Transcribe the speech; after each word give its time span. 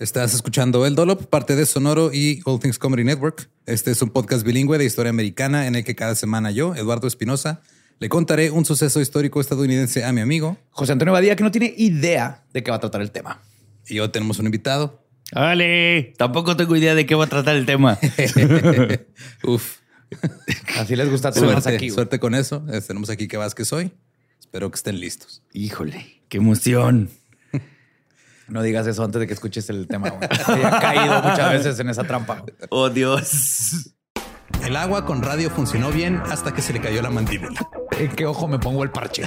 Estás 0.00 0.32
escuchando 0.32 0.86
El 0.86 0.94
Dolop, 0.94 1.26
parte 1.26 1.56
de 1.56 1.66
Sonoro 1.66 2.10
y 2.12 2.40
All 2.46 2.58
Things 2.58 2.78
Comedy 2.78 3.04
Network. 3.04 3.50
Este 3.66 3.90
es 3.90 4.00
un 4.00 4.08
podcast 4.08 4.44
bilingüe 4.46 4.78
de 4.78 4.86
historia 4.86 5.10
americana 5.10 5.66
en 5.66 5.76
el 5.76 5.84
que 5.84 5.94
cada 5.94 6.14
semana 6.14 6.50
yo, 6.50 6.74
Eduardo 6.74 7.06
Espinosa, 7.06 7.60
le 7.98 8.08
contaré 8.08 8.50
un 8.50 8.64
suceso 8.64 9.02
histórico 9.02 9.42
estadounidense 9.42 10.02
a 10.06 10.12
mi 10.14 10.22
amigo 10.22 10.56
José 10.70 10.92
Antonio 10.92 11.12
Badía, 11.12 11.36
que 11.36 11.44
no 11.44 11.50
tiene 11.50 11.74
idea 11.76 12.46
de 12.54 12.62
qué 12.62 12.70
va 12.70 12.78
a 12.78 12.80
tratar 12.80 13.02
el 13.02 13.10
tema. 13.10 13.42
Y 13.86 13.98
hoy 13.98 14.08
tenemos 14.08 14.38
un 14.38 14.46
invitado. 14.46 15.04
¡Vale! 15.34 16.14
Tampoco 16.16 16.56
tengo 16.56 16.74
idea 16.76 16.94
de 16.94 17.04
qué 17.04 17.14
va 17.14 17.26
a 17.26 17.28
tratar 17.28 17.54
el 17.56 17.66
tema. 17.66 17.98
Uf. 19.44 19.80
Así 20.78 20.96
les 20.96 21.10
gusta 21.10 21.30
tenernos 21.30 21.62
Suerte, 21.62 21.76
aquí. 21.76 21.86
güey. 21.88 21.94
suerte 21.94 22.18
con 22.18 22.34
eso. 22.34 22.64
Eh, 22.72 22.80
Tenemos 22.80 23.10
aquí 23.10 23.28
que 23.28 23.36
Vázquez 23.36 23.70
hoy. 23.74 23.92
Espero 24.40 24.70
que 24.70 24.76
estén 24.76 24.98
listos. 24.98 25.42
Híjole, 25.52 26.22
qué 26.30 26.38
emoción. 26.38 27.10
No 28.50 28.62
digas 28.62 28.86
eso 28.86 29.04
antes 29.04 29.20
de 29.20 29.26
que 29.26 29.32
escuches 29.34 29.68
el 29.70 29.86
tema. 29.86 30.10
güey. 30.10 30.28
He 30.60 30.80
caído 30.80 31.22
muchas 31.22 31.50
veces 31.52 31.78
en 31.80 31.88
esa 31.88 32.04
trampa. 32.04 32.40
güey. 32.40 32.54
Oh, 32.70 32.90
Dios. 32.90 33.94
El 34.64 34.76
agua 34.76 35.06
con 35.06 35.22
radio 35.22 35.48
funcionó 35.50 35.90
bien 35.90 36.20
hasta 36.30 36.52
que 36.52 36.60
se 36.60 36.72
le 36.72 36.80
cayó 36.80 37.00
la 37.00 37.10
mandíbula. 37.10 37.60
¿En 37.98 38.08
qué 38.10 38.26
ojo 38.26 38.46
me 38.48 38.58
pongo 38.58 38.82
el 38.82 38.90
parche? 38.90 39.24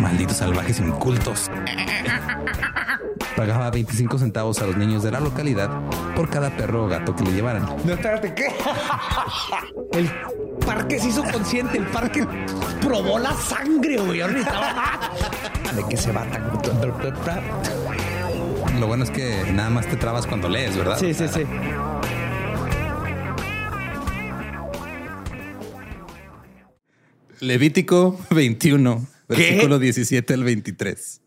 Malditos 0.00 0.38
salvajes 0.38 0.80
incultos. 0.80 1.50
Pagaba 3.36 3.70
25 3.70 4.18
centavos 4.18 4.60
a 4.60 4.66
los 4.66 4.76
niños 4.76 5.02
de 5.02 5.10
la 5.12 5.20
localidad 5.20 5.70
por 6.16 6.28
cada 6.28 6.50
perro 6.56 6.84
o 6.84 6.88
gato 6.88 7.14
que 7.14 7.24
le 7.24 7.32
llevaran. 7.32 7.64
No, 7.84 7.92
espérate, 7.92 8.34
¿qué? 8.34 8.48
El 9.92 10.10
parque 10.66 10.98
se 10.98 11.08
hizo 11.08 11.22
consciente, 11.24 11.78
el 11.78 11.86
parque 11.86 12.26
probó 12.80 13.18
la 13.18 13.32
sangre, 13.34 13.98
güey. 13.98 14.20
Ahora 14.20 14.38
estaba- 14.38 15.10
¿De 15.74 15.84
qué 15.88 15.96
se 15.96 16.10
va 16.12 16.24
tan? 16.24 16.50
Lo 18.80 18.86
bueno 18.86 19.04
es 19.04 19.10
que 19.10 19.44
nada 19.52 19.68
más 19.68 19.86
te 19.86 19.96
trabas 19.96 20.26
cuando 20.26 20.48
lees, 20.48 20.74
¿verdad? 20.74 20.98
Sí, 20.98 21.12
sí, 21.12 21.26
sí. 21.28 21.42
Levítico 27.40 28.18
21, 28.30 29.06
versículo 29.28 29.78
17 29.78 30.32
al 30.32 30.44
23. 30.44 31.20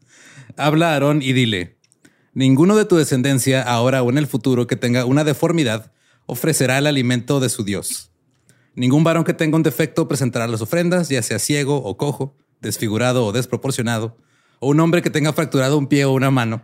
Habla 0.58 0.90
a 0.90 0.94
Aarón 0.94 1.22
y 1.22 1.34
dile, 1.34 1.78
ninguno 2.34 2.76
de 2.76 2.86
tu 2.86 2.96
descendencia, 2.96 3.62
ahora 3.62 4.02
o 4.02 4.10
en 4.10 4.18
el 4.18 4.26
futuro, 4.26 4.66
que 4.66 4.76
tenga 4.76 5.06
una 5.06 5.24
deformidad, 5.24 5.92
ofrecerá 6.26 6.80
el 6.80 6.88
alimento 6.88 7.40
de 7.40 7.50
su 7.50 7.64
Dios. 7.64 8.12
Ningún 8.74 9.04
varón 9.04 9.26
que 9.26 9.36
tenga 9.36 9.58
un 9.58 9.64
defecto 9.64 10.08
presentará 10.08 10.48
las 10.48 10.62
ofrendas, 10.62 11.08
ya 11.08 11.22
sea 11.22 11.38
ciego 11.38 11.78
o 11.84 11.98
cojo, 11.98 12.36
desfigurado 12.62 13.28
o 13.28 13.32
desproporcionado, 13.32 14.18
o 14.60 14.70
un 14.70 14.80
hombre 14.80 15.02
que 15.02 15.10
tenga 15.10 15.34
fracturado 15.34 15.78
un 15.78 15.88
pie 15.88 16.06
o 16.06 16.12
una 16.12 16.32
mano, 16.32 16.64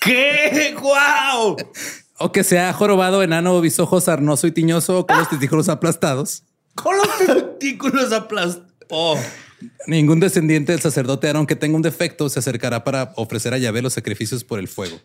¿Qué? 0.00 0.74
¡Guau! 0.80 1.56
o 2.18 2.32
que 2.32 2.44
sea 2.44 2.72
jorobado, 2.72 3.22
enano, 3.22 3.60
bisojo, 3.60 4.00
sarnoso 4.00 4.46
y 4.46 4.52
tiñoso, 4.52 5.00
o 5.00 5.06
con 5.06 5.18
los 5.18 5.28
testículos 5.28 5.68
aplastados. 5.68 6.44
Con 6.74 6.96
los 6.96 7.08
testículos 7.18 8.12
aplastados. 8.12 8.72
Oh, 8.90 9.18
Ningún 9.86 10.20
descendiente 10.20 10.72
del 10.72 10.80
sacerdote 10.80 11.26
Aarón 11.26 11.46
que 11.46 11.56
tenga 11.56 11.76
un 11.76 11.82
defecto 11.82 12.28
se 12.28 12.38
acercará 12.38 12.84
para 12.84 13.12
ofrecer 13.16 13.54
a 13.54 13.58
Yahvé 13.58 13.82
los 13.82 13.94
sacrificios 13.94 14.44
por 14.44 14.58
el 14.58 14.68
fuego. 14.68 15.00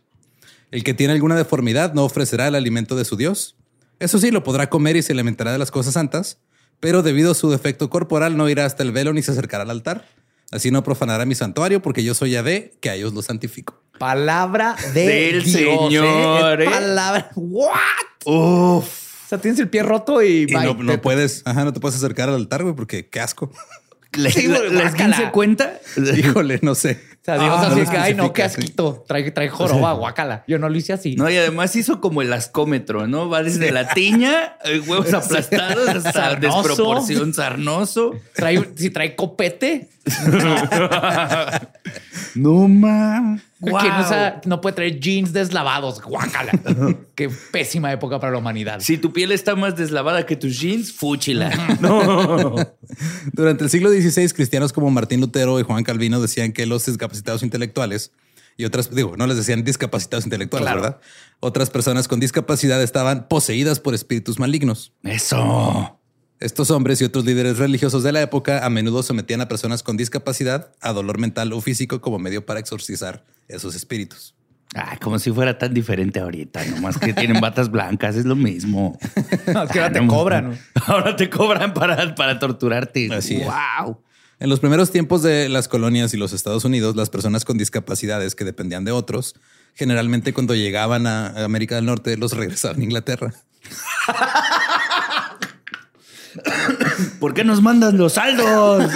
El 0.72 0.84
que 0.84 0.94
tiene 0.94 1.14
alguna 1.14 1.36
deformidad 1.36 1.94
no 1.94 2.04
ofrecerá 2.04 2.48
el 2.48 2.56
alimento 2.56 2.96
de 2.96 3.06
su 3.06 3.16
Dios. 3.16 3.56
Eso 4.00 4.20
sí, 4.20 4.32
lo 4.32 4.44
podrá 4.44 4.70
comer 4.70 4.96
y 4.96 5.02
se 5.02 5.14
alimentará 5.14 5.52
de 5.52 5.58
las 5.58 5.72
cosas 5.72 5.94
santas, 5.94 6.40
pero 6.80 7.04
debido 7.04 7.32
a 7.32 7.36
su 7.36 7.50
defecto 7.50 7.90
corporal 7.90 8.38
no 8.38 8.50
irá 8.50 8.66
hasta 8.66 8.84
el 8.84 8.92
velo 8.92 9.14
ni 9.14 9.22
se 9.22 9.32
acercará 9.32 9.64
al 9.64 9.72
altar. 9.72 10.06
Así 10.52 10.72
no 10.72 10.84
profanará 10.84 11.26
mi 11.26 11.36
santuario 11.36 11.82
porque 11.82 12.04
yo 12.04 12.14
soy 12.14 12.32
Yahvé, 12.32 12.74
que 12.82 12.90
a 12.90 12.96
ellos 12.96 13.14
los 13.14 13.26
santifico. 13.26 13.82
Palabra 14.00 14.76
de 14.94 15.06
Del 15.08 15.44
Dios, 15.44 15.54
Señor, 15.90 16.62
¿eh? 16.62 16.66
¿eh? 16.66 16.70
Palabra. 16.70 17.30
What? 17.36 17.72
uf. 18.26 18.86
O 18.86 19.30
sea, 19.30 19.38
tienes 19.40 19.60
el 19.60 19.70
pie 19.70 19.84
roto 19.84 20.24
y, 20.24 20.28
Y 20.42 20.46
bye. 20.48 20.64
no, 20.66 20.74
no 20.74 21.02
puedes, 21.02 21.44
ajá, 21.46 21.64
no 21.64 21.72
te 21.72 21.80
puedes 21.80 21.96
acercar 21.98 22.30
al 22.30 22.36
altar, 22.36 22.64
güey, 22.64 22.74
porque 22.76 23.08
qué 23.10 23.20
asco. 23.20 23.52
¿Le- 24.18 24.32
Sí, 24.32 24.48
¿Les 24.48 25.16
se 25.16 25.30
cuenta? 25.32 25.80
Híjole, 26.18 26.60
no 26.64 26.74
sé. 26.74 27.00
O 27.22 27.26
sea, 27.26 27.36
Dios 27.38 27.50
Ah, 27.52 27.62
así 27.68 27.76
no 27.76 27.82
es 27.84 27.90
que, 27.90 27.98
ay, 27.98 28.14
no, 28.16 28.32
qué 28.34 28.44
asquito. 28.44 29.04
Trae, 29.08 29.30
trae 29.32 29.50
joroba, 29.50 29.92
guácala. 29.94 30.44
Yo 30.48 30.58
no 30.58 30.70
lo 30.70 30.78
hice 30.78 30.94
así. 30.94 31.16
No, 31.16 31.30
y 31.30 31.36
además 31.38 31.76
hizo 31.76 32.00
como 32.00 32.22
el 32.22 32.32
ascómetro, 32.32 33.08
¿no? 33.08 33.30
Va 33.30 33.44
desde 33.44 33.72
la 33.72 33.90
tiña, 33.90 34.58
eh, 34.64 34.80
huevos 34.88 35.14
aplastados, 35.14 35.90
hasta 35.90 36.12
Sarnoso. 36.14 36.62
desproporción 36.64 37.34
sarnoso. 37.34 38.14
Trae, 38.34 38.70
si 38.76 38.90
trae 38.90 39.16
copete. 39.16 39.90
No 42.36 42.68
mames. 43.60 43.82
¿Quién 43.82 43.94
usa- 44.00 44.42
no 44.46 44.62
puede 44.62 44.76
traer 44.76 45.00
jeans 45.00 45.34
deslavados? 45.34 46.02
Guácala. 46.02 46.52
Qué 47.16 47.30
pésima 47.52 47.92
época 47.92 48.20
para 48.20 48.32
la 48.32 48.38
humanidad. 48.40 48.80
Si 48.80 48.98
tu 48.98 49.12
piel 49.14 49.32
está 49.32 49.56
más 49.56 49.76
deslavada 49.76 50.26
que 50.26 50.36
tus 50.36 50.60
jeans, 50.60 50.92
fúchila. 50.94 51.50
No. 51.82 52.56
Durante 53.34 53.64
el 53.64 53.70
siglo 53.70 53.90
XVI, 53.90 54.30
cristianos 54.30 54.74
como 54.74 54.90
Martín 54.90 55.22
Lutero 55.22 55.60
y 55.60 55.64
Juan 55.64 55.84
Calvino 55.84 56.20
decían 56.22 56.52
que 56.54 56.66
los 56.66 56.86
discapacitados 56.86 57.44
intelectuales 57.44 58.12
y 58.58 58.66
otras, 58.66 58.94
digo, 58.94 59.16
no 59.16 59.26
les 59.28 59.38
decían 59.38 59.64
discapacitados 59.64 60.26
intelectuales, 60.26 60.66
Claro. 60.66 60.82
¿verdad? 60.82 61.00
Otras 61.40 61.70
personas 61.70 62.08
con 62.10 62.20
discapacidad 62.20 62.82
estaban 62.84 63.28
poseídas 63.30 63.80
por 63.80 63.94
espíritus 63.94 64.38
malignos. 64.40 64.92
Eso. 65.04 65.99
Estos 66.40 66.72
hombres 66.72 67.02
y 67.02 67.04
otros 67.04 67.26
líderes 67.26 67.58
religiosos 67.58 68.02
de 68.02 68.14
la 68.14 68.22
época 68.22 68.66
a 68.66 68.70
menudo 68.70 69.04
sometían 69.04 69.42
a 69.42 69.50
personas 69.50 69.84
con 69.84 69.98
discapacidad 69.98 70.72
a 70.80 70.94
dolor 70.94 71.18
mental 71.18 71.52
o 71.52 71.60
físico 71.60 72.00
como 72.00 72.18
medio 72.18 72.46
para 72.46 72.62
exorcizar 72.62 73.26
esos 73.50 73.76
espíritus. 73.76 74.36
Ay, 74.74 74.98
como 75.00 75.20
si 75.20 75.32
fuera 75.32 75.58
tan 75.58 75.74
diferente 75.74 76.20
ahorita, 76.20 76.64
nomás 76.66 76.98
que 76.98 77.12
tienen 77.12 77.42
batas 77.42 77.70
blancas, 77.72 78.16
es 78.16 78.26
lo 78.26 78.36
mismo. 78.36 78.98
No, 79.54 79.64
es 79.64 79.72
que 79.72 79.80
ahora 79.80 79.92
te 79.92 80.08
cobran. 80.08 80.60
Ahora 80.86 81.16
te 81.16 81.30
cobran 81.30 81.74
para, 81.74 82.14
para 82.14 82.38
torturarte. 82.38 83.12
Así 83.12 83.38
es. 83.38 83.46
wow. 83.46 84.00
En 84.40 84.48
los 84.48 84.60
primeros 84.60 84.92
tiempos 84.92 85.24
de 85.24 85.50
las 85.50 85.68
colonias 85.68 86.14
y 86.14 86.18
los 86.18 86.32
Estados 86.32 86.64
Unidos, 86.64 86.96
las 86.96 87.10
personas 87.10 87.44
con 87.44 87.58
discapacidades 87.58 88.36
que 88.36 88.46
dependían 88.46 88.86
de 88.86 88.92
otros, 88.92 89.36
generalmente 89.74 90.34
cuando 90.34 90.56
llegaban 90.56 91.08
a 91.08 91.44
América 91.44 91.76
del 91.76 91.86
Norte, 91.86 92.16
los 92.16 92.34
regresaban 92.34 92.80
a 92.80 92.84
Inglaterra. 92.84 93.34
¿Por 97.20 97.34
qué 97.34 97.44
nos 97.44 97.62
mandan 97.62 97.98
los 97.98 98.14
saldos? 98.14 98.92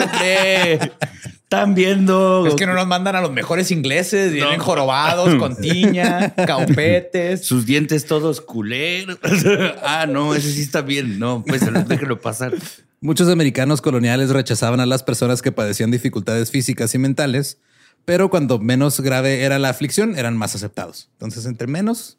Están 1.54 1.76
viendo. 1.76 2.48
Es 2.48 2.56
que 2.56 2.66
no 2.66 2.74
nos 2.74 2.88
mandan 2.88 3.16
a 3.16 3.22
los 3.22 3.32
mejores 3.32 3.70
ingleses. 3.70 4.34
Vienen 4.34 4.60
jorobados, 4.60 5.36
con 5.36 5.56
tiña, 5.62 6.34
caupetes. 6.34 7.46
Sus 7.46 7.66
dientes 7.66 8.06
todos 8.06 8.42
culeros. 8.42 9.20
ah, 9.84 10.08
no, 10.08 10.34
ese 10.34 10.52
sí 10.52 10.62
está 10.62 10.82
bien. 10.82 11.20
No, 11.20 11.44
pues 11.46 11.62
déjenlo 11.88 12.20
pasar. 12.20 12.54
Muchos 13.02 13.30
americanos 13.30 13.82
coloniales 13.82 14.30
rechazaban 14.30 14.80
a 14.80 14.86
las 14.86 15.04
personas 15.04 15.42
que 15.42 15.52
padecían 15.52 15.92
dificultades 15.92 16.50
físicas 16.50 16.96
y 16.96 16.98
mentales, 16.98 17.60
pero 18.06 18.30
cuando 18.30 18.60
menos 18.60 19.02
grave 19.02 19.44
era 19.44 19.60
la 19.60 19.70
aflicción, 19.70 20.18
eran 20.18 20.38
más 20.38 20.56
aceptados. 20.56 21.10
Entonces, 21.14 21.46
entre 21.46 21.68
menos... 21.68 22.18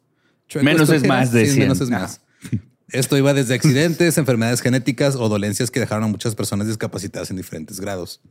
Menos 0.61 0.83
es 0.83 1.01
quieras, 1.01 1.07
más, 1.07 1.29
sí, 1.31 1.37
decían. 1.39 1.59
menos 1.59 1.81
es 1.81 1.89
más. 1.89 2.21
Esto 2.89 3.17
iba 3.17 3.33
desde 3.33 3.55
accidentes, 3.55 4.17
enfermedades 4.17 4.61
genéticas 4.61 5.15
o 5.15 5.29
dolencias 5.29 5.71
que 5.71 5.79
dejaron 5.79 6.05
a 6.05 6.07
muchas 6.07 6.35
personas 6.35 6.67
discapacitadas 6.67 7.31
en 7.31 7.37
diferentes 7.37 7.79
grados. 7.79 8.21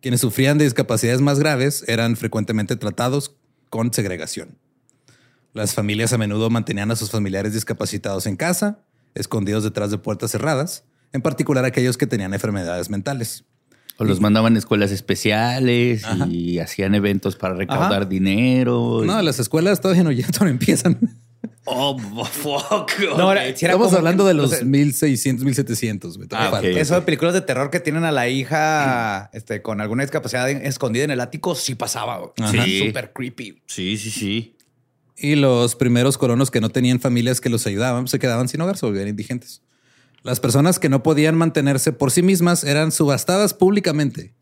Quienes 0.00 0.20
sufrían 0.20 0.56
de 0.58 0.64
discapacidades 0.64 1.20
más 1.20 1.38
graves 1.38 1.84
eran 1.86 2.16
frecuentemente 2.16 2.76
tratados 2.76 3.36
con 3.68 3.92
segregación. 3.92 4.56
Las 5.52 5.74
familias 5.74 6.12
a 6.12 6.18
menudo 6.18 6.48
mantenían 6.48 6.90
a 6.90 6.96
sus 6.96 7.10
familiares 7.10 7.52
discapacitados 7.52 8.26
en 8.26 8.36
casa, 8.36 8.78
escondidos 9.14 9.64
detrás 9.64 9.90
de 9.90 9.98
puertas 9.98 10.30
cerradas, 10.30 10.84
en 11.12 11.22
particular 11.22 11.64
aquellos 11.64 11.98
que 11.98 12.06
tenían 12.06 12.32
enfermedades 12.32 12.88
mentales. 12.88 13.44
O 13.98 14.04
los 14.04 14.20
mandaban 14.20 14.54
a 14.54 14.58
escuelas 14.58 14.92
especiales 14.92 16.04
Ajá. 16.04 16.26
y 16.26 16.58
hacían 16.58 16.94
eventos 16.94 17.36
para 17.36 17.54
recaudar 17.54 17.92
Ajá. 17.92 18.04
dinero. 18.06 19.02
No, 19.04 19.20
las 19.20 19.38
escuelas 19.38 19.82
todavía 19.82 20.04
no, 20.04 20.10
ya 20.10 20.26
todavía 20.32 20.54
no 20.54 20.58
empiezan. 20.58 20.98
Oh, 21.72 21.96
fuck. 22.24 22.90
No, 23.16 23.28
Ok. 23.28 23.32
era- 23.36 23.56
si 23.56 23.64
era 23.64 23.74
Estamos 23.74 23.92
hablando 23.94 24.24
que- 24.24 24.28
de 24.28 24.34
los 24.34 24.52
o 24.52 24.56
sea, 24.56 24.64
1600, 24.64 25.44
1700. 25.44 26.16
güey. 26.16 26.28
Todavía 26.28 26.48
Ah, 26.48 26.50
falta. 26.52 26.68
ok. 26.68 26.76
Eso 26.76 26.94
de 26.96 27.02
películas 27.02 27.34
de 27.34 27.40
terror 27.42 27.70
que 27.70 27.80
tienen 27.80 28.04
a 28.04 28.10
la 28.12 28.28
hija 28.28 29.30
este, 29.32 29.62
con 29.62 29.80
alguna 29.80 30.02
discapacidad 30.02 30.50
escondida 30.50 31.04
en 31.04 31.10
el 31.12 31.20
ático, 31.20 31.54
sí 31.54 31.74
pasaba. 31.74 32.32
Sí. 32.50 32.86
Súper 32.86 33.12
creepy. 33.12 33.62
Sí, 33.66 33.96
sí, 33.98 34.10
sí. 34.10 34.56
Y 35.16 35.36
los 35.36 35.76
primeros 35.76 36.16
colonos 36.18 36.50
que 36.50 36.60
no 36.60 36.70
tenían 36.70 36.98
familias 36.98 37.40
que 37.40 37.50
los 37.50 37.66
ayudaban 37.66 38.08
se 38.08 38.18
quedaban 38.18 38.48
sin 38.48 38.60
hogar, 38.62 38.76
se 38.76 38.86
volvían 38.86 39.08
indigentes. 39.08 39.62
Las 40.22 40.40
personas 40.40 40.78
que 40.78 40.88
no 40.88 41.02
podían 41.02 41.34
mantenerse 41.36 41.92
por 41.92 42.10
sí 42.10 42.22
mismas 42.22 42.64
eran 42.64 42.90
subastadas 42.92 43.54
públicamente. 43.54 44.34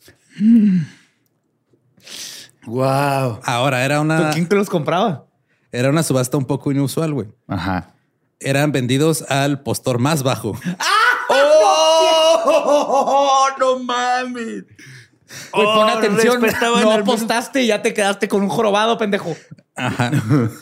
Wow. 2.67 3.41
Ahora 3.45 3.85
era 3.85 4.01
una, 4.01 4.31
¿Quién 4.31 4.47
te 4.49 4.57
los 4.57 4.69
compraba? 4.69 5.27
Era 5.73 5.91
una 5.91 6.03
subasta 6.03 6.37
un 6.37 6.45
poco 6.47 6.71
inusual, 6.73 7.13
güey. 7.15 7.29
Ajá. 7.47 7.95
Eran 8.41 8.73
vendidos 8.73 9.23
al 9.29 9.63
postor 9.63 9.99
más 9.99 10.23
bajo. 10.23 10.59
¡Oh! 12.41 13.47
¡No 13.59 13.79
mames! 13.81 14.65
Güey, 14.65 15.67
Oh, 15.67 15.75
pon 15.75 15.91
atención. 15.91 16.41
respetaban 16.41 16.83
No 16.83 16.93
apostaste 16.93 17.63
y 17.63 17.67
ya 17.67 17.83
te 17.83 17.93
quedaste 17.93 18.29
con 18.29 18.43
un 18.43 18.49
jorobado, 18.49 18.97
pendejo. 18.97 19.37
Ajá. 19.77 20.11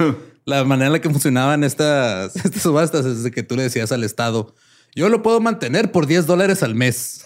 La 0.44 0.64
manera 0.64 0.86
en 0.86 0.92
la 0.92 1.00
que 1.00 1.10
funcionaban 1.10 1.64
estas, 1.64 2.34
estas 2.44 2.62
subastas 2.62 3.04
es 3.04 3.22
de 3.22 3.30
que 3.30 3.42
tú 3.42 3.56
le 3.56 3.64
decías 3.64 3.90
al 3.92 4.04
Estado, 4.04 4.54
yo 4.94 5.08
lo 5.08 5.22
puedo 5.22 5.40
mantener 5.40 5.92
por 5.92 6.06
10 6.06 6.26
dólares 6.26 6.62
al 6.62 6.74
mes. 6.74 7.24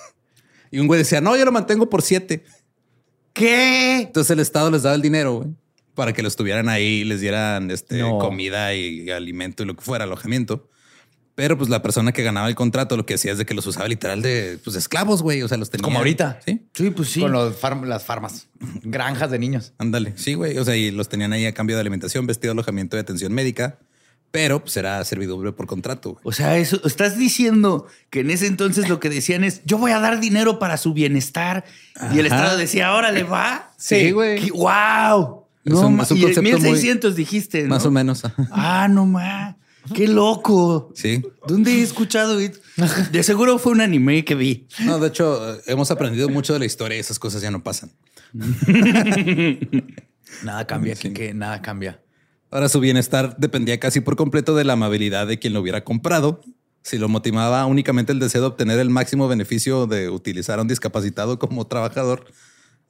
Y 0.70 0.80
un 0.80 0.86
güey 0.86 0.98
decía, 0.98 1.20
no, 1.20 1.36
yo 1.36 1.44
lo 1.44 1.52
mantengo 1.52 1.88
por 1.90 2.02
7. 2.02 2.44
¿Qué? 3.32 4.00
Entonces 4.02 4.30
el 4.30 4.40
Estado 4.40 4.70
les 4.70 4.82
daba 4.82 4.94
el 4.96 5.02
dinero, 5.02 5.34
güey, 5.34 5.48
para 6.00 6.14
que 6.14 6.22
lo 6.22 6.28
estuvieran 6.28 6.70
ahí, 6.70 7.04
les 7.04 7.20
dieran 7.20 7.70
este, 7.70 7.98
No. 7.98 8.16
comida 8.18 8.74
y 8.74 9.10
alimento 9.10 9.62
y 9.62 9.66
lo 9.66 9.76
que 9.76 9.82
fuera, 9.82 10.04
alojamiento. 10.04 10.70
Pero 11.34 11.58
pues 11.58 11.68
la 11.68 11.82
persona 11.82 12.12
que 12.12 12.22
ganaba 12.22 12.48
el 12.48 12.54
contrato 12.54 12.96
lo 12.96 13.04
que 13.04 13.14
hacía 13.14 13.32
es 13.32 13.38
de 13.38 13.44
que 13.44 13.52
los 13.52 13.66
usaba 13.66 13.86
literal 13.86 14.22
de 14.22 14.58
pues, 14.64 14.76
esclavos, 14.76 15.22
güey. 15.22 15.42
O 15.42 15.48
sea, 15.48 15.58
los 15.58 15.68
tenía. 15.68 15.84
Como 15.84 15.98
ahorita. 15.98 16.40
Sí. 16.46 16.66
Sí, 16.74 16.90
pues 16.90 17.10
sí. 17.10 17.20
Con 17.20 17.32
los 17.32 17.54
las 17.86 18.04
farmas. 18.04 18.48
Granjas 18.82 19.30
de 19.30 19.38
niños. 19.38 19.72
Ándale. 19.76 20.14
Sí, 20.16 20.34
güey. 20.34 20.56
O 20.56 20.64
sea, 20.64 20.74
y 20.76 20.90
los 20.90 21.08
tenían 21.10 21.32
ahí 21.34 21.44
a 21.44 21.52
cambio 21.52 21.76
de 21.76 21.80
alimentación, 21.80 22.26
vestido, 22.26 22.52
alojamiento 22.52 22.96
y 22.96 23.00
atención 23.00 23.32
médica. 23.34 23.78
Pero 24.30 24.60
pues 24.60 24.76
era 24.76 25.02
servidumbre 25.04 25.50
por 25.52 25.66
contrato. 25.66 26.10
güey. 26.12 26.22
O 26.24 26.32
sea, 26.32 26.56
eso 26.58 26.80
estás 26.84 27.18
diciendo 27.18 27.86
que 28.10 28.20
en 28.20 28.30
ese 28.30 28.46
entonces 28.46 28.88
lo 28.88 29.00
que 29.00 29.08
decían 29.10 29.42
es 29.42 29.62
yo 29.64 29.76
voy 29.78 29.90
a 29.92 29.98
dar 29.98 30.20
dinero 30.20 30.58
para 30.60 30.76
su 30.76 30.92
bienestar 30.92 31.64
y 32.14 32.18
el. 32.20 32.26
Estado 32.26 32.56
decía, 32.56 32.94
órale, 32.94 33.24
va. 33.24 33.72
Sí, 33.76 34.12
güey. 34.12 34.40
Qué- 34.40 34.50
¡Wow! 34.52 35.39
No, 35.64 35.86
un- 35.88 36.00
es 36.00 36.10
un 36.10 36.16
y 36.16 36.20
en 36.20 36.26
concepto 36.26 36.42
muy- 36.42 36.52
1600 36.70 37.14
dijiste, 37.16 37.62
¿no? 37.64 37.68
Más 37.70 37.84
o 37.86 37.90
menos. 37.90 38.22
Ah, 38.50 38.88
no 38.90 39.06
más. 39.06 39.56
Qué 39.94 40.06
loco. 40.08 40.92
Sí. 40.94 41.22
¿Dónde 41.48 41.72
he 41.72 41.82
escuchado? 41.82 42.38
De 42.38 43.22
seguro 43.22 43.58
fue 43.58 43.72
un 43.72 43.80
anime 43.80 44.24
que 44.24 44.34
vi. 44.34 44.66
No, 44.84 44.98
de 44.98 45.08
hecho, 45.08 45.54
eh, 45.54 45.60
hemos 45.66 45.90
aprendido 45.90 46.28
mucho 46.28 46.52
de 46.52 46.58
la 46.58 46.66
historia 46.66 46.96
y 46.96 47.00
esas 47.00 47.18
cosas 47.18 47.40
ya 47.42 47.50
no 47.50 47.62
pasan. 47.62 47.90
Nada 50.44 50.66
cambia, 50.66 50.94
que, 50.94 51.12
que 51.12 51.34
nada 51.34 51.60
cambia. 51.62 52.00
Ahora 52.50 52.68
su 52.68 52.80
bienestar 52.80 53.36
dependía 53.38 53.78
casi 53.80 54.00
por 54.00 54.16
completo 54.16 54.54
de 54.54 54.64
la 54.64 54.74
amabilidad 54.74 55.26
de 55.26 55.38
quien 55.38 55.52
lo 55.52 55.60
hubiera 55.60 55.84
comprado. 55.84 56.40
Si 56.82 56.98
lo 56.98 57.08
motivaba 57.08 57.66
únicamente 57.66 58.12
el 58.12 58.18
deseo 58.18 58.40
de 58.42 58.46
obtener 58.48 58.78
el 58.78 58.90
máximo 58.90 59.28
beneficio 59.28 59.86
de 59.86 60.08
utilizar 60.08 60.58
a 60.58 60.62
un 60.62 60.68
discapacitado 60.68 61.38
como 61.38 61.66
trabajador, 61.66 62.24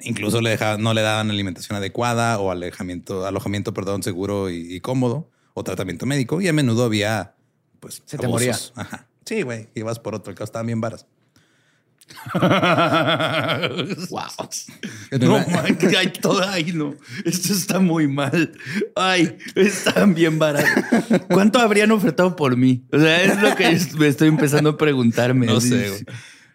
incluso 0.02 0.40
le 0.40 0.50
dejaban- 0.50 0.80
no 0.83 0.95
le 0.95 1.02
daban 1.02 1.30
alimentación 1.30 1.76
adecuada 1.76 2.38
o 2.38 2.50
alejamiento, 2.50 3.26
alojamiento, 3.26 3.73
perdón, 3.75 4.02
seguro 4.02 4.50
y, 4.50 4.75
y 4.75 4.80
cómodo 4.80 5.30
o 5.54 5.64
tratamiento 5.64 6.07
médico. 6.07 6.40
Y 6.40 6.49
a 6.49 6.52
menudo 6.52 6.85
había, 6.85 7.35
pues, 7.80 8.02
Se 8.07 8.19
te 8.19 8.28
moría. 8.28 8.57
Ajá. 8.76 9.07
Sí, 9.25 9.42
güey, 9.42 9.69
ibas 9.75 9.99
por 9.99 10.14
otro, 10.14 10.35
que 10.35 10.42
estaban 10.42 10.66
bien 10.66 10.80
varas. 10.80 11.07
wow. 14.11 14.49
No, 15.21 15.38
man, 15.49 15.76
que 15.78 15.97
hay 15.97 16.09
todo 16.12 16.42
ahí, 16.49 16.73
no. 16.73 16.95
Esto 17.25 17.52
está 17.52 17.78
muy 17.80 18.09
mal. 18.09 18.52
Ay, 18.97 19.37
están 19.54 20.14
bien 20.14 20.38
baratos. 20.38 20.85
¿Cuánto 21.28 21.59
habrían 21.61 21.90
ofertado 21.92 22.35
por 22.37 22.57
mí? 22.57 22.83
O 22.92 22.99
sea, 22.99 23.23
es 23.23 23.40
lo 23.40 23.54
que 23.54 23.78
me 23.99 24.09
estoy 24.09 24.28
empezando 24.28 24.71
a 24.71 24.76
preguntarme. 24.76 25.47
No 25.47 25.61
sé, 25.61 25.88
güey. 25.90 26.04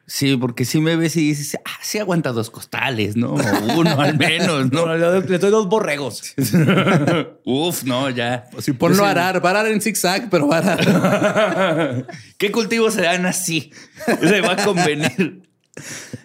Sí, 0.07 0.37
porque 0.37 0.65
si 0.65 0.79
me 0.81 0.95
ves 0.95 1.15
y 1.15 1.29
dices, 1.29 1.57
ah, 1.65 1.79
sí 1.81 1.97
aguanta 1.97 2.31
dos 2.31 2.51
costales, 2.51 3.15
¿no? 3.15 3.33
O 3.33 3.77
uno 3.79 3.99
al 3.99 4.17
menos, 4.19 4.71
No, 4.71 4.85
¿no? 4.85 4.95
le, 4.95 5.21
le 5.27 5.37
doy 5.39 5.49
dos 5.49 5.67
borregos. 5.67 6.21
Uf, 7.43 7.83
no, 7.83 8.09
ya. 8.11 8.45
Sí, 8.59 8.73
ponlo 8.73 9.03
a 9.03 9.09
arar, 9.11 9.43
va 9.43 9.49
a 9.49 9.51
arar 9.51 9.67
en 9.71 9.81
zigzag, 9.81 10.29
pero 10.29 10.47
va 10.47 10.57
a 10.57 10.59
arar. 10.59 12.07
¿Qué 12.37 12.51
cultivos 12.51 12.93
se 12.93 13.01
dan 13.01 13.25
así? 13.25 13.71
Se 14.05 14.41
va 14.41 14.53
a 14.53 14.63
convenir. 14.63 15.41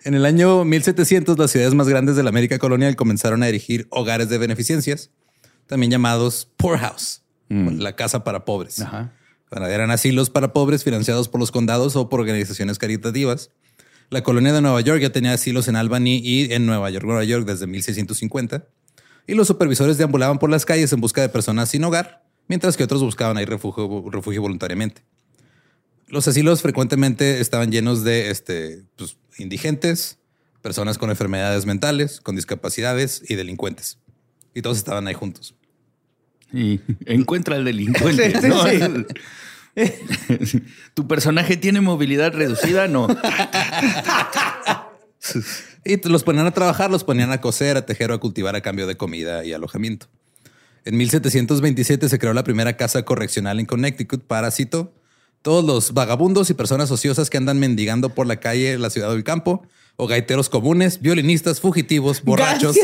En 0.05 0.15
el 0.15 0.27
año 0.27 0.65
1700, 0.65 1.39
las 1.39 1.51
ciudades 1.51 1.75
más 1.75 1.89
grandes 1.89 2.17
de 2.17 2.23
la 2.23 2.29
América 2.29 2.59
colonial 2.59 2.97
comenzaron 2.97 3.43
a 3.43 3.49
erigir 3.49 3.87
hogares 3.91 4.29
de 4.29 4.39
beneficencias, 4.39 5.11
también 5.67 5.91
llamados 5.91 6.49
poorhouse, 6.57 7.23
la 7.49 7.97
casa 7.97 8.25
para 8.25 8.45
pobres. 8.45 8.81
Ajá. 8.81 9.13
Eran 9.51 9.91
asilos 9.91 10.31
para 10.31 10.53
pobres 10.53 10.85
financiados 10.85 11.29
por 11.29 11.41
los 11.41 11.51
condados 11.51 11.97
o 11.97 12.09
por 12.09 12.21
organizaciones 12.21 12.79
caritativas. 12.79 13.51
La 14.11 14.25
colonia 14.25 14.53
de 14.53 14.61
Nueva 14.61 14.81
York 14.81 15.01
ya 15.01 15.11
tenía 15.11 15.33
asilos 15.33 15.69
en 15.69 15.77
Albany 15.77 16.21
y 16.23 16.53
en 16.53 16.67
Nueva 16.67 16.91
York, 16.91 17.07
Nueva 17.07 17.23
York 17.23 17.47
desde 17.47 17.69
1650. 17.69 18.67
Y 19.29 19.35
los 19.35 19.47
supervisores 19.47 19.99
deambulaban 19.99 20.41
por 20.41 20.51
las 20.51 20.67
calles 20.67 20.93
en 20.93 21.01
busca 21.01 21.21
de 21.21 21.29
personas 21.29 21.69
sin 21.69 21.85
hogar, 21.85 22.25
mientras 22.49 22.77
que 22.77 22.83
otros 22.83 23.03
buscaban 23.03 23.37
ahí 23.37 23.45
refugio, 23.45 24.05
refugio 24.11 24.43
voluntariamente. 24.43 25.03
Los 26.09 26.27
asilos 26.27 26.61
frecuentemente 26.61 27.41
estaban 27.41 27.71
llenos 27.71 28.03
de 28.03 28.31
este, 28.31 28.83
pues, 28.97 29.17
indigentes, 29.39 30.19
personas 30.61 30.99
con 30.99 31.11
enfermedades 31.11 31.65
mentales, 31.65 32.21
con 32.21 32.35
discapacidades 32.35 33.23
y 33.29 33.37
delincuentes. 33.37 33.99
Y 34.55 34.63
todos 34.63 34.77
estaban 34.77 35.07
ahí 35.07 35.15
juntos. 35.15 35.55
Y 36.53 36.81
encuentra 37.07 37.55
al 37.55 37.65
delincuente. 37.65 38.33
Sí, 38.41 38.41
sí, 38.41 38.49
¿no? 38.49 38.65
¿Tu 40.95 41.09
personaje 41.09 41.57
tiene 41.57 41.81
movilidad 41.81 42.33
reducida? 42.33 42.89
No. 42.89 43.09
Y 45.85 46.09
los 46.09 46.25
ponían 46.25 46.47
a 46.47 46.51
trabajar, 46.51 46.91
los 46.91 47.05
ponían 47.05 47.33
a 47.33 47.41
coser, 47.41 47.77
a 47.77 47.87
tejer 47.87 48.11
o 48.11 48.15
a 48.15 48.21
cultivar 48.21 48.55
a 48.57 48.61
cambio 48.61 48.87
de 48.87 48.97
comida 48.97 49.45
y 49.45 49.53
alojamiento. 49.53 50.07
En 50.85 50.97
1727 50.97 52.09
se 52.09 52.19
creó 52.19 52.33
la 52.33 52.45
primera 52.45 52.77
casa 52.77 53.03
correccional 53.03 53.61
en 53.61 53.67
Connecticut 53.67 54.23
para, 54.23 54.51
cito, 54.51 54.93
todos 55.43 55.65
los 55.65 55.93
vagabundos 55.93 56.51
y 56.51 56.55
personas 56.55 56.91
ociosas 56.91 57.31
que 57.31 57.37
andan 57.37 57.59
mendigando 57.59 58.11
por 58.11 58.27
la 58.27 58.41
calle, 58.41 58.79
la 58.79 58.91
ciudad 58.91 59.11
o 59.11 59.15
el 59.15 59.25
campo, 59.25 59.67
o 59.97 60.07
gaiteros 60.07 60.49
comunes, 60.49 61.01
violinistas, 61.01 61.61
fugitivos, 61.61 62.23
borrachos, 62.23 62.77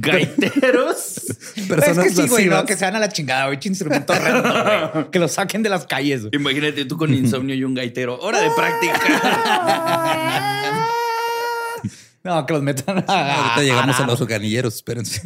Gaiteros. 0.00 1.22
personas 1.68 2.06
es 2.06 2.14
que 2.16 2.22
sí, 2.22 2.28
güey, 2.28 2.46
no, 2.46 2.64
que 2.64 2.76
se 2.76 2.84
van 2.84 2.96
a 2.96 3.00
la 3.00 3.08
chingada, 3.08 3.46
güey, 3.46 3.58
instrumento 3.64 4.12
güey. 4.94 5.10
Que 5.10 5.18
lo 5.18 5.28
saquen 5.28 5.62
de 5.62 5.68
las 5.68 5.86
calles, 5.86 6.22
güey. 6.22 6.30
Imagínate 6.34 6.84
tú 6.84 6.96
con 6.96 7.12
insomnio 7.12 7.54
y 7.54 7.64
un 7.64 7.74
gaitero. 7.74 8.18
Hora 8.20 8.40
de 8.40 8.50
práctica. 8.56 9.00
No, 12.24 12.46
que 12.46 12.52
los 12.52 12.62
metan 12.62 13.04
a... 13.08 13.34
Ahorita 13.34 13.62
llegamos 13.62 13.98
a 13.98 14.06
los 14.06 14.20
organilleros, 14.20 14.76
espérense. 14.76 15.22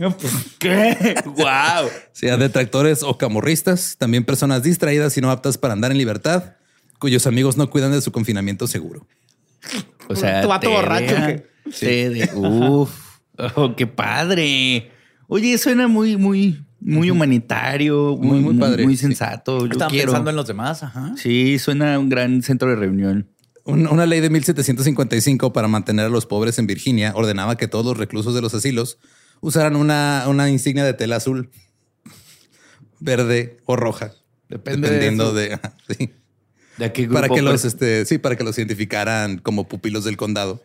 ¿Qué? 0.58 1.14
Wow. 1.26 1.90
Sea 2.12 2.38
detractores 2.38 3.02
o 3.02 3.18
camorristas, 3.18 3.96
también 3.98 4.24
personas 4.24 4.62
distraídas 4.62 5.14
y 5.18 5.20
no 5.20 5.30
aptas 5.30 5.58
para 5.58 5.74
andar 5.74 5.90
en 5.90 5.98
libertad, 5.98 6.54
cuyos 6.98 7.26
amigos 7.26 7.58
no 7.58 7.68
cuidan 7.68 7.92
de 7.92 8.00
su 8.00 8.12
confinamiento 8.12 8.66
seguro. 8.66 9.06
O 10.08 10.16
sea, 10.16 10.40
¿Tu 10.40 10.48
vato 10.48 10.68
te 10.68 10.72
borracho 10.74 11.14
de- 11.14 12.30
Uf. 12.34 12.90
Oh, 13.56 13.74
qué 13.76 13.86
padre. 13.86 14.90
Oye, 15.28 15.58
suena 15.58 15.88
muy, 15.88 16.16
muy, 16.16 16.64
muy 16.80 17.10
humanitario, 17.10 18.16
muy, 18.16 18.40
Muy, 18.40 18.54
muy 18.54 18.54
padre, 18.60 18.84
muy 18.84 18.96
sí. 18.96 19.02
sensato. 19.02 19.66
Yo 19.66 19.72
Estaban 19.72 19.90
quiero. 19.90 20.06
pensando 20.12 20.30
en 20.30 20.36
los 20.36 20.46
demás, 20.46 20.82
ajá. 20.82 21.14
Sí, 21.16 21.58
suena 21.58 21.98
un 21.98 22.08
gran 22.08 22.42
centro 22.42 22.68
de 22.70 22.76
reunión. 22.76 23.28
Un- 23.64 23.88
Una 23.88 24.06
ley 24.06 24.20
de 24.20 24.30
1755 24.30 25.52
para 25.52 25.66
mantener 25.68 26.06
a 26.06 26.08
los 26.08 26.24
pobres 26.26 26.58
en 26.60 26.66
Virginia 26.68 27.12
ordenaba 27.16 27.56
que 27.56 27.66
todos 27.66 27.84
los 27.84 27.98
reclusos 27.98 28.34
de 28.34 28.40
los 28.40 28.54
asilos 28.54 28.98
usaran 29.40 29.74
una, 29.76 30.24
una 30.28 30.48
insignia 30.48 30.84
de 30.84 30.94
tela 30.94 31.16
azul, 31.16 31.50
verde 33.00 33.58
o 33.66 33.76
roja, 33.76 34.12
Depende 34.48 34.88
dependiendo 34.88 35.32
de 35.32 35.48
de, 35.50 35.58
sí, 35.98 36.10
¿De 36.78 36.92
qué 36.92 37.08
para 37.08 37.28
que 37.28 37.42
los 37.42 37.64
este, 37.64 38.04
sí, 38.06 38.18
para 38.18 38.36
que 38.36 38.44
los 38.44 38.56
identificaran 38.58 39.38
como 39.38 39.66
pupilos 39.68 40.04
del 40.04 40.16
condado. 40.16 40.62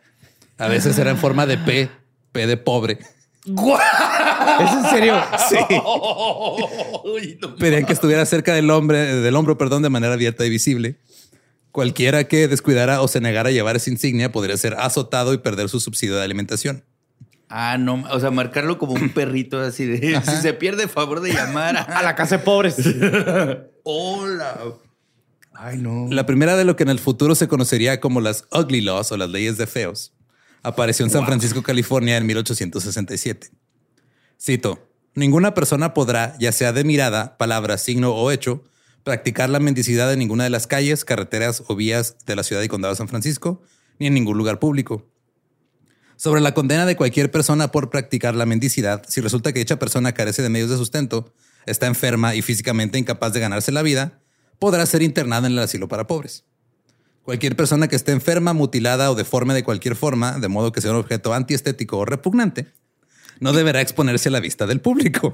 A 0.57 0.67
veces 0.67 0.97
era 0.99 1.09
en 1.11 1.17
forma 1.17 1.45
de 1.47 1.57
P, 1.57 1.89
P 2.31 2.47
de 2.47 2.57
pobre. 2.57 2.99
¿Es 3.45 4.73
en 4.73 4.89
serio? 4.89 5.21
Sí. 5.49 5.57
Uy, 7.05 7.39
no. 7.41 7.55
Pedían 7.55 7.85
que 7.85 7.93
estuviera 7.93 8.25
cerca 8.25 8.53
del 8.53 8.69
hombre, 8.69 8.99
del 8.99 9.35
hombro, 9.35 9.57
perdón, 9.57 9.81
de 9.81 9.89
manera 9.89 10.13
abierta 10.13 10.45
y 10.45 10.49
visible. 10.49 10.97
Cualquiera 11.71 12.25
que 12.25 12.47
descuidara 12.47 13.01
o 13.01 13.07
se 13.07 13.21
negara 13.21 13.49
a 13.49 13.51
llevar 13.51 13.75
esa 13.75 13.89
insignia 13.89 14.31
podría 14.31 14.57
ser 14.57 14.75
azotado 14.75 15.33
y 15.33 15.37
perder 15.37 15.69
su 15.69 15.79
subsidio 15.79 16.17
de 16.17 16.23
alimentación. 16.23 16.83
Ah, 17.49 17.77
no. 17.77 18.05
O 18.11 18.19
sea, 18.19 18.29
marcarlo 18.29 18.77
como 18.77 18.93
un 18.93 19.09
perrito 19.09 19.59
así 19.59 19.85
de 19.85 20.21
si 20.21 20.35
se 20.41 20.53
pierde, 20.53 20.87
favor 20.87 21.21
de 21.21 21.33
llamar 21.33 21.77
a, 21.77 21.81
A 21.81 22.03
la 22.03 22.15
casa 22.15 22.37
de 22.37 22.43
pobres. 22.43 22.75
Hola. 23.83 24.57
Ay, 25.53 25.77
no. 25.77 26.07
La 26.09 26.25
primera 26.25 26.55
de 26.55 26.65
lo 26.65 26.75
que 26.75 26.83
en 26.83 26.89
el 26.89 26.99
futuro 26.99 27.35
se 27.35 27.47
conocería 27.47 27.99
como 27.99 28.21
las 28.21 28.45
Ugly 28.51 28.81
Laws 28.81 29.11
o 29.11 29.17
las 29.17 29.29
leyes 29.29 29.57
de 29.57 29.67
feos 29.67 30.13
apareció 30.63 31.05
en 31.05 31.11
San 31.11 31.25
Francisco, 31.25 31.63
California 31.63 32.17
en 32.17 32.25
1867. 32.25 33.51
Cito, 34.39 34.87
ninguna 35.15 35.53
persona 35.53 35.93
podrá, 35.93 36.35
ya 36.39 36.51
sea 36.51 36.73
de 36.73 36.83
mirada, 36.83 37.37
palabra, 37.37 37.77
signo 37.77 38.13
o 38.13 38.31
hecho, 38.31 38.63
practicar 39.03 39.49
la 39.49 39.59
mendicidad 39.59 40.11
en 40.13 40.19
ninguna 40.19 40.43
de 40.43 40.49
las 40.49 40.67
calles, 40.67 41.05
carreteras 41.05 41.63
o 41.67 41.75
vías 41.75 42.17
de 42.25 42.35
la 42.35 42.43
ciudad 42.43 42.61
y 42.61 42.67
condado 42.67 42.93
de 42.93 42.97
San 42.97 43.07
Francisco, 43.07 43.61
ni 43.99 44.07
en 44.07 44.13
ningún 44.13 44.37
lugar 44.37 44.59
público. 44.59 45.07
Sobre 46.15 46.41
la 46.41 46.53
condena 46.53 46.85
de 46.85 46.95
cualquier 46.95 47.31
persona 47.31 47.71
por 47.71 47.89
practicar 47.89 48.35
la 48.35 48.45
mendicidad, 48.45 49.03
si 49.07 49.21
resulta 49.21 49.53
que 49.53 49.59
dicha 49.59 49.79
persona 49.79 50.13
carece 50.13 50.43
de 50.43 50.49
medios 50.49 50.69
de 50.69 50.77
sustento, 50.77 51.33
está 51.65 51.87
enferma 51.87 52.35
y 52.35 52.41
físicamente 52.41 52.99
incapaz 52.99 53.33
de 53.33 53.39
ganarse 53.39 53.71
la 53.71 53.81
vida, 53.81 54.21
podrá 54.59 54.85
ser 54.85 55.01
internada 55.01 55.47
en 55.47 55.53
el 55.53 55.59
asilo 55.59 55.87
para 55.87 56.05
pobres. 56.05 56.45
Cualquier 57.23 57.55
persona 57.55 57.87
que 57.87 57.95
esté 57.95 58.11
enferma, 58.11 58.53
mutilada 58.53 59.11
o 59.11 59.15
deforme 59.15 59.53
de 59.53 59.63
cualquier 59.63 59.95
forma, 59.95 60.39
de 60.39 60.47
modo 60.47 60.71
que 60.71 60.81
sea 60.81 60.91
un 60.91 60.97
objeto 60.97 61.33
antiestético 61.33 61.99
o 61.99 62.05
repugnante, 62.05 62.67
no 63.39 63.53
deberá 63.53 63.81
exponerse 63.81 64.29
a 64.29 64.31
la 64.31 64.39
vista 64.39 64.65
del 64.65 64.81
público. 64.81 65.33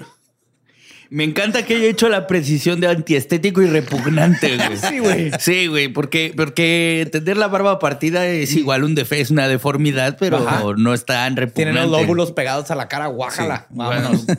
Me 1.10 1.24
encanta 1.24 1.66
que 1.66 1.76
haya 1.76 1.88
hecho 1.88 2.10
la 2.10 2.28
precisión 2.28 2.82
de 2.82 2.88
antiestético 2.88 3.62
y 3.62 3.68
repugnante, 3.68 4.58
güey. 4.58 4.78
Sí, 4.90 5.00
güey. 5.00 5.32
Sí, 5.40 5.68
güey, 5.68 5.88
porque, 5.88 6.34
porque 6.36 7.08
tener 7.12 7.38
la 7.38 7.48
barba 7.48 7.80
partida 7.80 8.28
es 8.28 8.54
igual 8.56 8.84
un 8.84 8.94
defe, 8.94 9.22
es 9.22 9.32
una 9.32 9.48
deformidad, 9.48 10.18
pero 10.20 10.46
Ajá. 10.46 10.64
no 10.78 10.94
es 10.94 11.06
tan 11.06 11.38
repugnante. 11.38 11.72
Tienen 11.72 11.76
los 11.76 12.02
lóbulos 12.02 12.34
pegados 12.34 12.72
a 12.72 12.76
la 12.76 12.88
cara, 12.88 13.08
guájala. 13.08 13.68
Vámonos. 13.70 14.26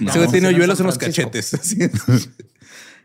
No, 0.00 0.08
Ese 0.08 0.18
güey 0.18 0.30
tiene 0.30 0.48
sí, 0.48 0.52
no, 0.52 0.56
hoyuelos 0.56 0.80
en 0.80 0.86
los 0.86 0.98
cachetes. 0.98 1.52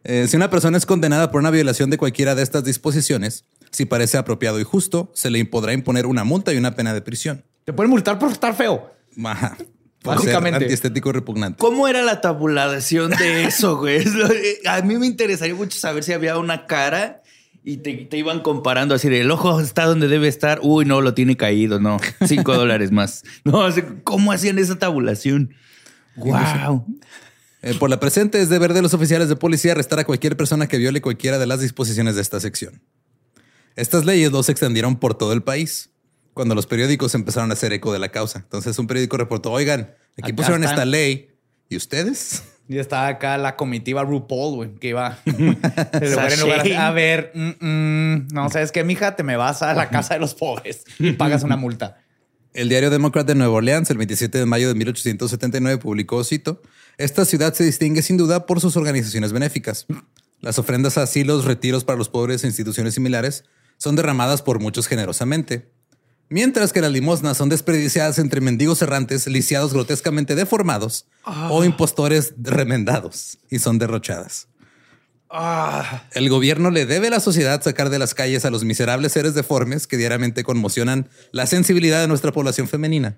Eh, 0.03 0.25
si 0.29 0.37
una 0.37 0.49
persona 0.49 0.77
es 0.77 0.85
condenada 0.85 1.31
por 1.31 1.41
una 1.41 1.51
violación 1.51 1.89
de 1.89 1.97
cualquiera 1.97 2.33
de 2.33 2.41
estas 2.41 2.63
disposiciones, 2.63 3.43
si 3.71 3.85
parece 3.85 4.17
apropiado 4.17 4.59
y 4.59 4.63
justo, 4.63 5.11
se 5.13 5.29
le 5.29 5.43
podrá 5.45 5.73
imponer 5.73 6.05
una 6.05 6.23
multa 6.23 6.53
y 6.53 6.57
una 6.57 6.75
pena 6.75 6.93
de 6.93 7.01
prisión. 7.01 7.43
Te 7.65 7.73
pueden 7.73 7.89
multar 7.89 8.17
por 8.19 8.31
estar 8.31 8.55
feo. 8.55 8.91
Ajá. 9.23 9.57
Básicamente. 10.03 10.57
antiestético 10.63 11.09
y 11.09 11.13
repugnante. 11.13 11.59
¿Cómo 11.59 11.87
era 11.87 12.01
la 12.01 12.21
tabulación 12.21 13.11
de 13.11 13.43
eso, 13.45 13.77
güey? 13.77 13.97
Eh, 13.97 14.59
A 14.67 14.81
mí 14.81 14.97
me 14.97 15.05
interesaría 15.07 15.55
mucho 15.55 15.77
saber 15.77 16.03
si 16.03 16.13
había 16.13 16.37
una 16.37 16.65
cara 16.65 17.23
y 17.63 17.77
te, 17.77 17.93
te 17.93 18.17
iban 18.17 18.39
comparando 18.41 18.95
así 18.95 19.09
de 19.09 19.21
el 19.21 19.31
ojo 19.31 19.59
está 19.59 19.85
donde 19.85 20.07
debe 20.07 20.29
estar. 20.29 20.59
Uy, 20.63 20.85
no, 20.85 21.01
lo 21.01 21.13
tiene 21.13 21.35
caído, 21.35 21.79
no. 21.79 21.97
Cinco 22.25 22.53
dólares 22.55 22.91
más. 22.91 23.23
No, 23.43 23.63
así, 23.65 23.83
¿cómo 24.03 24.31
hacían 24.31 24.59
esa 24.59 24.79
tabulación? 24.79 25.53
Wow. 26.15 26.85
Eh, 27.61 27.73
por 27.73 27.89
la 27.89 27.99
presente 27.99 28.39
es 28.41 28.49
deber 28.49 28.73
de 28.73 28.81
los 28.81 28.93
oficiales 28.93 29.27
de 29.29 29.35
policía 29.35 29.73
arrestar 29.73 29.99
a 29.99 30.05
cualquier 30.05 30.37
persona 30.37 30.67
que 30.67 30.77
viole 30.77 31.01
cualquiera 31.01 31.37
de 31.37 31.47
las 31.47 31.59
disposiciones 31.59 32.15
de 32.15 32.21
esta 32.21 32.39
sección. 32.39 32.81
Estas 33.77 34.05
leyes 34.05 34.31
los 34.31 34.49
extendieron 34.49 34.95
por 34.95 35.13
todo 35.13 35.33
el 35.33 35.43
país 35.43 35.91
cuando 36.33 36.55
los 36.55 36.65
periódicos 36.65 37.13
empezaron 37.13 37.51
a 37.51 37.53
hacer 37.53 37.71
eco 37.73 37.93
de 37.93 37.99
la 37.99 38.09
causa. 38.09 38.39
Entonces 38.39 38.77
un 38.79 38.87
periódico 38.87 39.17
reportó, 39.17 39.51
oigan, 39.51 39.93
aquí 40.17 40.31
Acá 40.31 40.35
pusieron 40.35 40.63
están. 40.63 40.79
esta 40.79 40.85
ley. 40.85 41.29
¿Y 41.69 41.77
ustedes? 41.77 42.43
Y 42.67 42.79
está 42.79 43.07
acá 43.07 43.37
la 43.37 43.55
comitiva 43.55 44.03
RuPaul, 44.03 44.55
güey, 44.55 44.75
que 44.75 44.89
iba 44.89 45.19
de 45.25 46.09
lugar 46.09 46.33
en 46.33 46.39
lugar. 46.39 46.67
A 46.73 46.91
ver, 46.91 47.31
mm, 47.35 47.65
mm, 47.65 48.27
no, 48.31 48.49
¿sabes 48.49 48.71
qué, 48.71 48.83
mija? 48.83 49.15
Te 49.15 49.21
me 49.21 49.37
vas 49.37 49.61
a 49.61 49.75
la 49.75 49.89
casa 49.91 50.15
de 50.15 50.21
los 50.21 50.33
pobres 50.33 50.83
y 50.97 51.11
pagas 51.11 51.43
una 51.43 51.55
multa. 51.55 51.99
El 52.53 52.69
diario 52.69 52.89
Demócrata 52.89 53.33
de 53.33 53.35
Nueva 53.35 53.53
Orleans, 53.53 53.91
el 53.91 53.97
27 53.97 54.39
de 54.39 54.45
mayo 54.47 54.69
de 54.69 54.73
1879, 54.73 55.77
publicó, 55.77 56.23
cito, 56.23 56.63
Esta 56.97 57.25
ciudad 57.25 57.53
se 57.53 57.63
distingue 57.63 58.01
sin 58.01 58.17
duda 58.17 58.47
por 58.47 58.59
sus 58.59 58.75
organizaciones 58.75 59.33
benéficas. 59.33 59.85
Las 60.41 60.57
ofrendas 60.57 60.97
a 60.97 61.03
asilos, 61.03 61.45
retiros 61.45 61.83
para 61.83 61.97
los 61.97 62.09
pobres 62.09 62.43
e 62.43 62.47
instituciones 62.47 62.95
similares 62.95 63.43
son 63.77 63.95
derramadas 63.95 64.41
por 64.41 64.59
muchos 64.59 64.87
generosamente. 64.87 65.71
Mientras 66.29 66.73
que 66.73 66.81
las 66.81 66.91
limosnas 66.91 67.37
son 67.37 67.47
desperdiciadas 67.47 68.19
entre 68.19 68.41
mendigos 68.41 68.81
errantes, 68.81 69.27
lisiados 69.27 69.73
grotescamente 69.73 70.35
deformados 70.35 71.05
o 71.49 71.63
impostores 71.63 72.33
remendados 72.37 73.37
y 73.49 73.59
son 73.59 73.79
derrochadas. 73.79 74.49
El 76.11 76.29
gobierno 76.29 76.71
le 76.71 76.85
debe 76.85 77.07
a 77.07 77.11
la 77.11 77.21
sociedad 77.21 77.61
sacar 77.61 77.89
de 77.89 77.99
las 77.99 78.13
calles 78.13 78.43
a 78.45 78.49
los 78.49 78.65
miserables 78.65 79.13
seres 79.13 79.33
deformes 79.33 79.87
que 79.87 79.97
diariamente 79.97 80.43
conmocionan 80.43 81.09
la 81.31 81.47
sensibilidad 81.47 82.01
de 82.01 82.07
nuestra 82.07 82.31
población 82.31 82.67
femenina. 82.67 83.17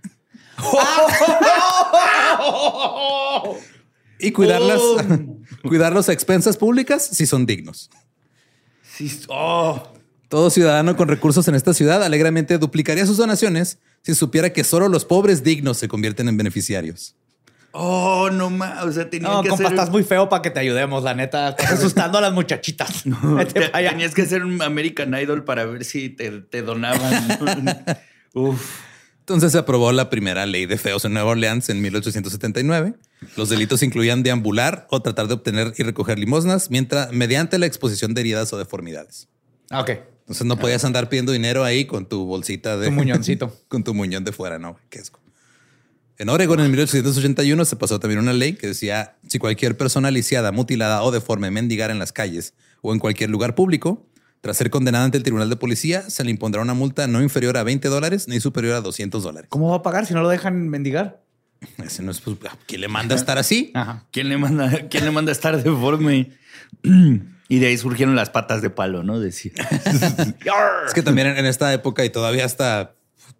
y 4.20 4.32
cuidarlas, 4.32 4.82
cuidarlos 5.64 6.10
a 6.10 6.14
expensas 6.14 6.58
públicas 6.58 7.08
si 7.12 7.26
son 7.26 7.46
dignos. 7.46 7.90
Sí, 8.84 9.22
oh. 9.30 9.99
Todo 10.30 10.50
ciudadano 10.50 10.96
con 10.96 11.08
recursos 11.10 11.48
en 11.48 11.56
esta 11.56 11.74
ciudad 11.74 12.04
alegremente 12.04 12.58
duplicaría 12.58 13.06
sus 13.06 13.18
donaciones 13.18 13.80
si 14.04 14.14
supiera 14.16 14.52
que 14.54 14.64
solo 14.64 14.88
los 14.88 15.04
pobres 15.06 15.44
dignos 15.44 15.78
se 15.78 15.88
convierten 15.88 16.28
en 16.30 16.38
beneficiarios. 16.38 17.16
Oh, 17.72 18.30
no 18.32 18.50
más. 18.50 18.84
O 18.86 18.92
sea, 18.92 19.10
tenías 19.10 19.32
No, 19.32 19.44
que 19.44 19.50
compa, 19.50 19.66
hacer. 19.66 19.76
estás 19.78 19.90
muy 19.92 20.04
feo 20.04 20.30
para 20.30 20.42
que 20.42 20.50
te 20.50 20.60
ayudemos, 20.60 21.04
la 21.04 21.14
neta. 21.14 21.50
Estás 21.60 21.74
asustando 21.74 22.18
a 22.18 22.22
las 22.22 22.34
muchachitas. 22.34 23.04
Vete 23.06 23.60
Te- 23.60 23.70
tenías 23.70 24.14
que 24.16 24.22
hacer 24.24 24.44
un 24.44 24.62
American 24.62 25.14
Idol 25.14 25.44
para 25.44 25.66
ver 25.66 25.84
si 25.86 26.10
te, 26.10 26.42
te 26.42 26.62
donaban. 26.62 27.28
Uf. 28.34 28.62
Entonces 29.20 29.52
se 29.52 29.60
aprobó 29.60 29.92
la 29.92 30.10
primera 30.10 30.48
ley 30.48 30.66
de 30.66 30.78
feos 30.80 31.06
en 31.06 31.14
Nueva 31.14 31.32
Orleans 31.32 31.70
en 31.70 31.82
1879. 31.82 32.96
Los 33.38 33.50
delitos 33.50 33.84
incluían 33.84 34.24
deambular 34.24 34.88
o 34.90 35.02
tratar 35.04 35.28
de 35.28 35.36
obtener 35.36 35.74
y 35.78 35.84
recoger 35.84 36.18
limosnas 36.18 36.72
mientras, 36.72 37.12
mediante 37.12 37.60
la 37.60 37.68
exposición 37.68 38.16
de 38.16 38.22
heridas 38.22 38.52
o 38.54 38.58
deformidades. 38.58 39.28
Ah, 39.70 39.82
Ok. 39.82 39.92
Entonces 40.30 40.46
no 40.46 40.58
podías 40.58 40.86
andar 40.86 41.10
pidiendo 41.10 41.32
dinero 41.32 41.64
ahí 41.64 41.86
con 41.86 42.06
tu 42.06 42.24
bolsita 42.24 42.78
de 42.78 42.86
Tu 42.86 42.92
muñoncito. 42.92 43.52
con 43.68 43.84
tu 43.84 43.96
muñón 43.96 44.24
de 44.24 44.32
fuera, 44.32 44.60
no, 44.60 44.78
qué 44.92 45.00
asco. 45.00 45.20
En 46.20 46.30
Oregon, 46.30 46.60
en 46.60 46.70
1881, 46.70 47.66
se 47.66 47.76
pasó 47.78 48.00
también 48.00 48.20
una 48.20 48.32
ley 48.34 48.54
que 48.54 48.68
decía, 48.68 49.16
si 49.28 49.40
cualquier 49.40 49.76
persona 49.76 50.12
lisiada, 50.12 50.52
mutilada 50.52 51.02
o 51.02 51.10
deforme 51.10 51.50
mendigar 51.50 51.90
en 51.90 51.98
las 51.98 52.12
calles 52.12 52.54
o 52.82 52.94
en 52.94 53.00
cualquier 53.00 53.32
lugar 53.32 53.56
público, 53.56 54.06
tras 54.42 54.56
ser 54.56 54.70
condenada 54.70 55.06
ante 55.06 55.18
el 55.18 55.24
tribunal 55.24 55.50
de 55.50 55.56
policía, 55.56 56.08
se 56.12 56.24
le 56.24 56.30
impondrá 56.30 56.62
una 56.62 56.76
multa 56.76 57.08
no 57.08 57.24
inferior 57.24 57.58
a 57.58 57.64
20 57.64 57.88
dólares 57.88 58.28
ni 58.28 58.40
superior 58.40 58.76
a 58.76 58.82
200 58.82 59.24
dólares. 59.24 59.50
¿Cómo 59.50 59.72
va 59.72 59.78
a 59.78 59.82
pagar 59.82 60.06
si 60.06 60.14
no 60.14 60.22
lo 60.22 60.30
dejan 60.30 60.70
mendigar? 60.70 61.24
Ese 61.84 62.04
no 62.04 62.12
es, 62.12 62.22
pues, 62.22 62.38
¿Quién 62.68 62.82
le 62.82 62.88
manda 62.88 63.16
a 63.16 63.18
estar 63.18 63.40
así? 63.40 63.72
Ajá. 63.74 64.06
¿Quién 64.12 64.30
le 64.30 64.38
manda, 64.38 64.88
quién 64.90 65.06
le 65.06 65.12
manda 65.12 65.32
a 65.32 65.34
estar 65.34 65.64
deforme? 65.64 66.34
Y 67.50 67.60
de 67.60 67.68
ahí 67.68 67.78
surgieron 67.78 68.16
las 68.16 68.30
patas 68.30 68.62
de 68.62 68.70
palo, 68.70 69.04
¿no? 69.04 69.20
Decía. 69.20 69.52
Es 70.88 70.94
que 70.94 71.02
también 71.04 71.28
en 71.28 71.46
esta 71.46 71.74
época 71.74 72.06
y 72.06 72.10
todavía 72.10 72.46
hasta 72.46 72.94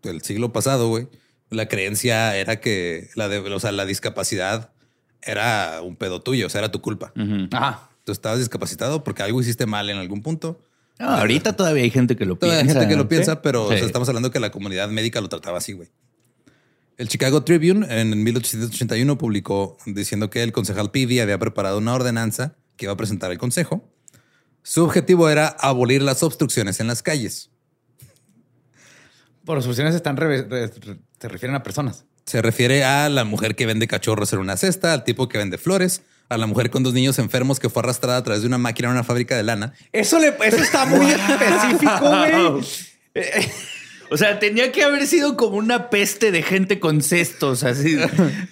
el 0.04 0.22
siglo 0.22 0.52
pasado, 0.52 0.90
güey, 0.90 1.08
la 1.50 1.68
creencia 1.68 2.36
era 2.36 2.60
que 2.60 3.10
la, 3.16 3.28
de, 3.30 3.40
o 3.40 3.60
sea, 3.60 3.72
la 3.72 3.86
discapacidad 3.86 4.72
era 5.22 5.82
un 5.82 5.96
pedo 5.96 6.22
tuyo, 6.22 6.48
o 6.48 6.50
sea, 6.50 6.60
era 6.60 6.72
tu 6.72 6.82
culpa. 6.82 7.14
Ajá. 7.52 7.90
Tú 8.04 8.12
estabas 8.12 8.40
discapacitado 8.40 9.04
porque 9.04 9.24
algo 9.24 9.40
hiciste 9.42 9.66
mal 9.66 9.90
en 9.90 9.98
algún 9.98 10.22
punto. 10.22 10.60
Ah, 10.98 11.20
ahorita 11.20 11.56
todavía 11.56 11.84
hay 11.84 11.92
gente 11.92 12.16
que 12.18 12.26
lo 12.26 12.36
Todavía 12.36 12.60
hay 12.60 12.66
piensa. 12.66 12.80
gente 12.82 12.94
que 12.94 12.98
lo 12.98 13.08
piensa, 13.08 13.42
pero 13.42 13.66
o 13.66 13.70
sea, 13.70 13.78
Sí. 13.78 13.86
estamos 13.86 14.08
hablando 14.10 14.32
que 14.32 14.40
la 14.40 14.52
comunidad 14.52 14.90
médica 14.90 15.22
lo 15.22 15.30
trataba 15.30 15.60
así, 15.60 15.74
güey. 15.74 15.90
El 16.98 17.08
Chicago 17.08 17.44
Tribune 17.44 17.86
en 17.90 18.24
1881 18.24 19.18
publicó 19.18 19.78
diciendo 19.86 20.30
que 20.30 20.44
el 20.44 20.52
concejal 20.52 20.92
Peavy 20.92 21.20
había 21.22 21.38
preparado 21.40 21.78
una 21.78 21.94
ordenanza 21.94 22.56
que 22.76 22.86
iba 22.86 22.94
a 22.94 22.98
presentar 22.98 23.32
al 23.32 23.38
consejo. 23.38 23.88
Su 24.64 24.84
objetivo 24.84 25.30
era 25.30 25.48
abolir 25.48 26.02
las 26.02 26.22
obstrucciones 26.24 26.80
en 26.80 26.88
las 26.88 27.02
calles. 27.02 27.50
Por 29.46 29.58
obstrucciones 29.58 29.96
están 29.96 30.18
re- 30.18 30.44
re- 30.44 30.68
re- 30.68 31.00
se 31.20 31.28
refieren 31.28 31.56
a 31.56 31.64
personas. 31.64 32.06
Se 32.26 32.42
refiere 32.42 32.84
a 32.84 33.10
la 33.10 33.24
mujer 33.24 33.56
que 33.56 33.66
vende 33.66 33.88
cachorros 33.88 34.32
en 34.34 34.40
una 34.40 34.58
cesta, 34.58 34.94
al 34.94 35.04
tipo 35.04 35.28
que 35.28 35.40
vende 35.40 35.58
flores, 35.58 36.04
a 36.30 36.38
la 36.38 36.46
mujer 36.46 36.70
con 36.70 36.84
dos 36.84 36.94
niños 36.94 37.18
enfermos 37.18 37.60
que 37.60 37.70
fue 37.70 37.82
arrastrada 37.82 38.18
a 38.18 38.24
través 38.24 38.42
de 38.42 38.48
una 38.48 38.60
máquina 38.60 38.90
en 38.90 38.94
una 38.94 39.04
fábrica 39.04 39.36
de 39.36 39.44
lana. 39.44 39.74
Eso, 39.92 40.20
le, 40.20 40.36
eso 40.46 40.58
está 40.58 40.86
muy 40.86 41.08
específico, 41.10 42.00
güey. 42.02 42.64
Eh, 43.16 43.52
O 44.12 44.18
sea, 44.18 44.40
tenía 44.40 44.72
que 44.72 44.84
haber 44.84 45.06
sido 45.06 45.38
como 45.38 45.58
una 45.58 45.92
peste 45.92 46.32
de 46.32 46.42
gente 46.42 46.80
con 46.80 47.04
cestos, 47.04 47.64
así. 47.64 47.96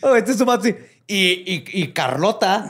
Oh, 0.02 0.16
este 0.16 0.32
es 0.34 0.38
sí. 0.38 0.76
Y, 1.08 1.44
y, 1.46 1.64
y 1.72 1.88
Carlota, 1.94 2.70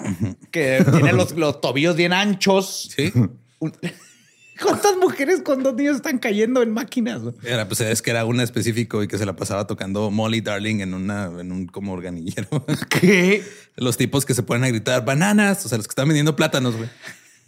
que 0.51 0.85
tiene 0.91 1.11
los, 1.13 1.31
los 1.33 1.59
tobillos 1.59 1.95
bien 1.95 2.13
anchos. 2.13 2.89
Sí. 2.95 3.11
Un- 3.59 3.73
¿Cuántas 4.61 4.97
mujeres 4.97 5.41
con 5.43 5.61
dos 5.61 5.75
niños 5.75 5.97
están 5.97 6.17
cayendo 6.17 6.63
en 6.63 6.71
máquinas? 6.71 7.21
Era, 7.43 7.67
pues 7.67 7.79
es 7.81 8.01
que 8.01 8.09
era 8.09 8.25
una 8.25 8.41
específico 8.41 9.03
y 9.03 9.07
que 9.07 9.19
se 9.19 9.25
la 9.27 9.35
pasaba 9.35 9.67
tocando 9.67 10.09
Molly 10.09 10.41
Darling 10.41 10.79
en 10.79 10.95
una, 10.95 11.25
en 11.39 11.51
un 11.51 11.67
como 11.67 11.93
organillero. 11.93 12.65
¿Qué? 12.89 13.43
los 13.75 13.97
tipos 13.97 14.25
que 14.25 14.33
se 14.33 14.41
ponen 14.41 14.63
a 14.63 14.69
gritar 14.69 15.05
bananas, 15.05 15.63
o 15.63 15.69
sea, 15.69 15.77
los 15.77 15.87
que 15.87 15.91
están 15.91 16.07
vendiendo 16.07 16.35
plátanos, 16.35 16.75
güey. 16.75 16.89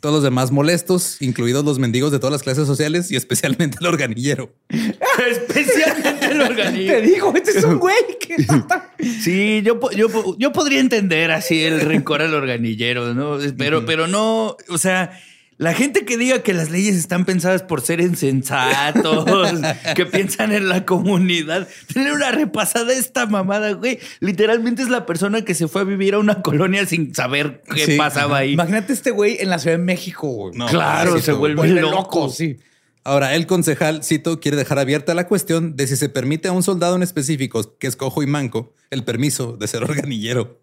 Todos 0.01 0.13
los 0.15 0.23
demás 0.23 0.51
molestos, 0.51 1.19
incluidos 1.21 1.65
los 1.65 1.79
mendigos 1.79 2.11
de 2.11 2.19
todas 2.19 2.31
las 2.31 2.43
clases 2.43 2.67
sociales 2.67 3.09
y 3.11 3.15
especialmente 3.15 3.79
el 3.81 3.87
organillero. 3.87 4.53
Especialmente 4.69 6.18
el 6.45 6.55
Te 6.87 7.01
digo, 7.01 7.33
este 7.35 7.57
es 7.57 7.63
un 7.63 7.77
güey 7.79 7.95
que 8.19 8.35
está- 8.35 8.91
Sí, 8.99 9.61
yo, 9.63 9.79
yo, 9.91 10.07
yo 10.37 10.51
podría 10.51 10.79
entender 10.79 11.31
así 11.31 11.63
el 11.63 11.81
rencor 11.81 12.21
al 12.21 12.33
organillero, 12.33 13.13
¿no? 13.13 13.37
Pero, 13.57 13.85
pero 13.85 14.07
no, 14.07 14.55
o 14.69 14.77
sea, 14.77 15.11
la 15.57 15.73
gente 15.73 16.05
que 16.05 16.17
diga 16.17 16.41
que 16.41 16.53
las 16.53 16.69
leyes 16.71 16.95
están 16.95 17.25
pensadas 17.25 17.63
por 17.63 17.81
ser 17.81 17.99
insensatos, 17.99 19.25
que 19.95 20.05
piensan 20.05 20.51
en 20.53 20.69
la 20.69 20.85
comunidad, 20.85 21.67
tener 21.93 22.13
una 22.13 22.31
repasada 22.31 22.91
a 22.91 22.95
esta 22.95 23.25
mamada, 23.25 23.71
güey. 23.73 23.99
Literalmente 24.21 24.81
es 24.81 24.89
la 24.89 25.05
persona 25.05 25.43
que 25.43 25.53
se 25.55 25.67
fue 25.67 25.81
a 25.81 25.83
vivir 25.85 26.13
a 26.13 26.19
una 26.19 26.41
colonia 26.41 26.85
sin 26.85 27.13
saber 27.13 27.61
qué 27.73 27.85
Sí. 27.85 27.97
pasaba 27.97 28.37
ahí. 28.37 28.53
Imagínate 28.53 28.93
este 28.93 29.11
güey 29.11 29.37
en 29.39 29.49
la 29.49 29.59
Ciudad 29.59 29.77
de 29.77 29.83
México. 29.83 30.27
güey. 30.29 30.57
No, 30.57 30.67
claro, 30.67 31.19
se 31.19 31.31
vuelve, 31.33 31.55
Vuelve 31.57 31.81
loco. 31.81 31.95
loco, 31.95 32.29
sí. 32.29 32.57
Ahora, 33.03 33.33
el 33.35 33.47
concejal, 33.47 34.03
cito, 34.03 34.39
quiere 34.39 34.57
dejar 34.57 34.77
abierta 34.79 35.13
la 35.13 35.27
cuestión 35.27 35.75
de 35.75 35.87
si 35.87 35.95
se 35.95 36.09
permite 36.09 36.47
a 36.47 36.51
un 36.51 36.63
soldado 36.63 36.95
en 36.95 37.03
específico 37.03 37.77
que 37.77 37.87
es 37.87 37.95
cojo 37.95 38.21
y 38.21 38.27
manco 38.27 38.73
el 38.91 39.03
permiso 39.03 39.57
de 39.57 39.67
ser 39.67 39.83
organillero. 40.13 40.59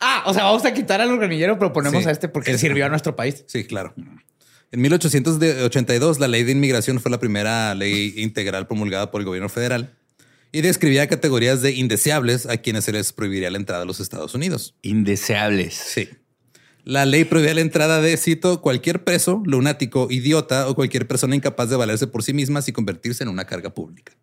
Ah, 0.00 0.24
o 0.26 0.34
sea, 0.34 0.44
vamos 0.44 0.64
a 0.64 0.74
quitar 0.74 1.00
al 1.00 1.10
organillero, 1.10 1.58
pero 1.58 1.72
ponemos 1.72 2.02
Sí. 2.02 2.08
a 2.08 2.12
este 2.12 2.28
porque 2.28 2.52
Es- 2.52 2.60
sirvió 2.60 2.84
a 2.84 2.88
nuestro 2.88 3.16
país. 3.16 3.44
Sí, 3.46 3.64
claro. 3.64 3.94
En 4.70 4.82
1882, 4.82 6.18
la 6.20 6.28
ley 6.28 6.44
de 6.44 6.52
inmigración 6.52 7.00
fue 7.00 7.10
la 7.10 7.18
primera 7.18 7.74
ley 7.74 8.12
integral 8.18 8.66
promulgada 8.66 9.10
por 9.10 9.20
el 9.22 9.24
gobierno 9.26 9.48
federal 9.48 9.94
y 10.52 10.60
describía 10.60 11.06
categorías 11.08 11.62
de 11.62 11.72
indeseables 11.72 12.44
a 12.46 12.58
quienes 12.58 12.84
se 12.84 12.92
les 12.92 13.12
prohibiría 13.14 13.50
la 13.50 13.56
entrada 13.58 13.82
a 13.82 13.86
los 13.86 13.98
Estados 14.00 14.34
Unidos. 14.34 14.74
Indeseables. 14.82 15.74
Sí. 15.74 16.08
La 16.88 17.04
ley 17.04 17.24
prohibía 17.26 17.52
la 17.52 17.60
entrada 17.60 18.00
de, 18.00 18.16
cito, 18.16 18.62
cualquier 18.62 19.04
preso, 19.04 19.42
lunático, 19.44 20.06
idiota 20.10 20.66
o 20.68 20.74
cualquier 20.74 21.06
persona 21.06 21.36
incapaz 21.36 21.68
de 21.68 21.76
valerse 21.76 22.06
por 22.06 22.22
sí 22.22 22.32
mismas 22.32 22.66
y 22.66 22.72
convertirse 22.72 23.22
en 23.24 23.28
una 23.28 23.44
carga 23.44 23.74
pública. 23.74 24.14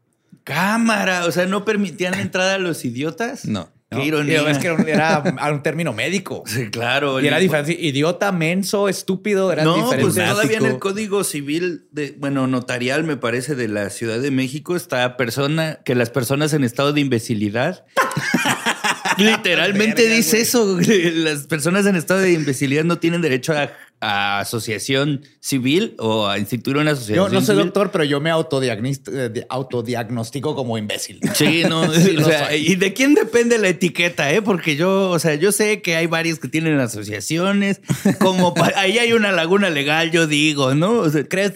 Cámara, 0.43 1.25
o 1.25 1.32
sea, 1.32 1.45
¿no 1.45 1.63
permitían 1.63 2.13
la 2.13 2.21
entrada 2.21 2.56
a 2.56 2.58
los 2.58 2.84
idiotas? 2.84 3.45
No. 3.45 3.69
Qué 3.91 3.97
¿no? 3.97 4.04
ironía. 4.04 4.49
Es 4.49 4.58
que 4.58 4.65
era 4.65 4.75
un, 4.78 4.89
era 4.89 5.54
un 5.54 5.62
término 5.62 5.93
médico. 5.93 6.41
Sí, 6.47 6.71
claro. 6.71 7.21
Y 7.21 7.28
era 7.28 7.38
diferente. 7.38 7.78
Idiota, 7.80 8.32
menso, 8.32 8.89
estúpido, 8.89 9.51
era 9.51 9.63
No, 9.63 9.75
diferente. 9.75 10.01
pues 10.01 10.15
todavía 10.15 10.58
en 10.58 10.65
el. 10.65 10.80
Código 10.80 11.23
Civil, 11.23 11.86
de, 11.91 12.15
bueno, 12.17 12.47
notarial, 12.47 13.04
me 13.04 13.15
parece, 13.15 13.54
de 13.54 13.67
la 13.67 13.91
Ciudad 13.91 14.19
de 14.19 14.32
México, 14.32 14.75
está 14.75 15.17
persona, 15.17 15.82
que 15.86 15.93
las 15.93 16.10
personas 16.10 16.51
en 16.54 16.63
estado 16.63 16.93
de 16.93 17.01
imbecilidad. 17.01 17.86
Literalmente 19.38 20.08
dice 20.08 20.41
eso. 20.41 20.80
Las 20.80 21.47
personas 21.47 21.86
en 21.86 21.95
estado 21.95 22.21
de 22.21 22.34
imbecilidad 22.34 22.84
no 22.84 22.97
tienen 22.97 23.21
derecho 23.21 23.54
a, 23.54 23.71
a 24.01 24.39
asociación 24.39 25.23
civil 25.39 25.95
o 25.99 26.28
a 26.28 26.38
instituir 26.38 26.78
una 26.78 26.91
asociación 26.91 27.28
Yo 27.28 27.34
no 27.34 27.39
soy 27.41 27.56
civil. 27.56 27.65
doctor, 27.65 27.91
pero 27.91 28.04
yo 28.04 28.19
me 28.19 28.30
eh, 28.30 29.45
autodiagnostico 29.49 30.56
como 30.56 30.78
imbécil. 30.78 31.19
Sí, 31.34 31.63
no, 31.67 31.91
Sí, 31.93 32.17
o 32.17 32.23
sea, 32.23 32.56
y 32.56 32.75
de 32.75 32.93
quién 32.93 33.13
depende 33.13 33.58
la 33.58 33.69
etiqueta, 33.69 34.32
eh? 34.32 34.41
Porque 34.41 34.75
yo, 34.75 35.10
o 35.10 35.19
sea, 35.19 35.36
yo 35.36 35.51
sé 35.51 35.82
que 35.82 35.95
hay 35.95 36.08
varios 36.08 36.39
que 36.39 36.47
tienen 36.47 36.80
asociaciones, 36.80 37.82
como 38.19 38.54
ahí 38.75 38.99
hay 38.99 39.13
una 39.13 39.32
laguna 39.32 39.69
legal, 39.69 40.12
yo 40.12 40.28
digo, 40.28 40.75
¿no? 40.75 40.97
O 40.99 41.10
sea, 41.10 41.23
¿crees? 41.25 41.54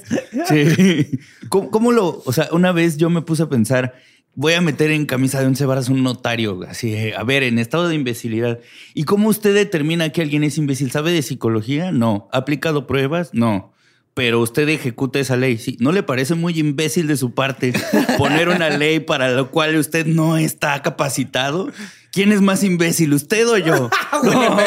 Sí. 0.48 1.19
¿Cómo, 1.50 1.72
cómo 1.72 1.91
lo, 1.91 2.22
o 2.26 2.34
sea, 2.34 2.50
una 2.52 2.72
vez 2.72 2.98
yo 2.98 3.10
me 3.10 3.22
puse 3.22 3.43
a 3.43 3.50
pensar, 3.50 3.95
voy 4.36 4.54
a 4.54 4.62
meter 4.62 4.92
en 4.92 5.06
camisa 5.06 5.39
de 5.39 5.48
once 5.48 5.65
varas 5.65 5.89
un 5.89 6.04
notario, 6.04 6.62
así, 6.68 6.94
eh, 6.94 7.13
a 7.15 7.24
ver, 7.24 7.44
en 7.44 7.60
estado 7.60 7.88
de 7.88 7.96
imbecilidad. 7.96 8.60
¿Y 8.94 9.04
cómo 9.04 9.30
usted 9.30 9.54
determina 9.54 10.10
que 10.10 10.22
alguien 10.22 10.44
es 10.44 10.58
imbécil? 10.58 10.92
¿Sabe 10.92 11.12
de 11.12 11.22
psicología? 11.22 11.92
No. 11.92 12.30
¿Ha 12.32 12.38
aplicado 12.39 12.88
pruebas? 12.88 13.34
No 13.34 13.74
pero 14.20 14.42
usted 14.42 14.68
ejecuta 14.68 15.18
esa 15.18 15.38
ley. 15.38 15.58
Sí, 15.58 15.78
¿No 15.80 15.94
le 15.94 16.04
parece 16.04 16.36
muy 16.36 16.60
imbécil 16.60 17.08
de 17.08 17.15
su 17.15 17.34
parte 17.34 17.72
poner 18.18 18.50
una 18.50 18.70
ley 18.78 19.00
para 19.00 19.30
la 19.30 19.46
cual 19.46 19.78
usted 19.78 20.06
no 20.06 20.36
está 20.36 20.82
capacitado? 20.82 21.72
¿Quién 22.12 22.34
es 22.34 22.42
más 22.42 22.65
imbécil, 22.65 23.13
usted 23.13 23.48
o 23.48 23.58
yo? 23.58 23.89
No, 24.24 24.58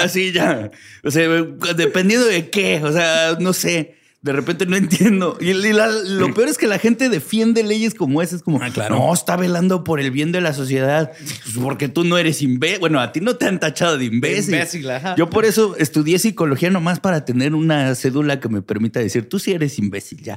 así 0.00 0.30
ya. 0.30 0.70
O 1.02 1.10
sea, 1.10 1.26
dependiendo 1.74 2.24
de 2.24 2.50
qué, 2.50 2.80
o 2.84 2.92
sea, 2.92 3.36
no 3.40 3.52
sé. 3.52 3.96
De 4.22 4.32
repente 4.32 4.66
no 4.66 4.76
entiendo. 4.76 5.38
Y, 5.40 5.48
y 5.50 5.72
la- 5.72 5.86
lo 5.86 6.34
peor 6.34 6.48
es 6.48 6.58
que 6.58 6.66
la 6.66 6.78
gente 6.78 7.08
defiende 7.08 7.62
leyes 7.62 7.94
como 7.94 8.20
esas. 8.20 8.34
Es 8.40 8.42
como, 8.42 8.62
Ah, 8.62 8.68
claro. 8.70 8.96
no, 8.96 9.14
está 9.14 9.34
velando 9.36 9.82
por 9.82 9.98
el 9.98 10.10
bien 10.10 10.30
de 10.30 10.42
la 10.42 10.52
sociedad. 10.52 11.10
Pues 11.18 11.56
porque 11.62 11.88
tú 11.88 12.04
no 12.04 12.18
eres 12.18 12.42
imbécil. 12.42 12.80
Bueno, 12.80 13.00
a 13.00 13.12
ti 13.12 13.20
no 13.22 13.36
te 13.36 13.46
han 13.46 13.58
tachado 13.58 13.96
de 13.96 14.04
imbécil. 14.04 14.52
imbécil, 14.54 14.90
ajá. 14.90 15.14
Yo 15.16 15.30
por 15.30 15.46
eso 15.46 15.74
estudié 15.78 16.18
psicología 16.18 16.68
nomás 16.68 17.00
para 17.00 17.24
tener 17.24 17.54
una 17.54 17.94
cédula 17.94 18.40
que 18.40 18.50
me 18.50 18.60
permita 18.60 19.00
decir, 19.00 19.26
tú 19.26 19.38
sí 19.38 19.52
eres 19.52 19.78
imbécil, 19.78 20.22
ya. 20.22 20.36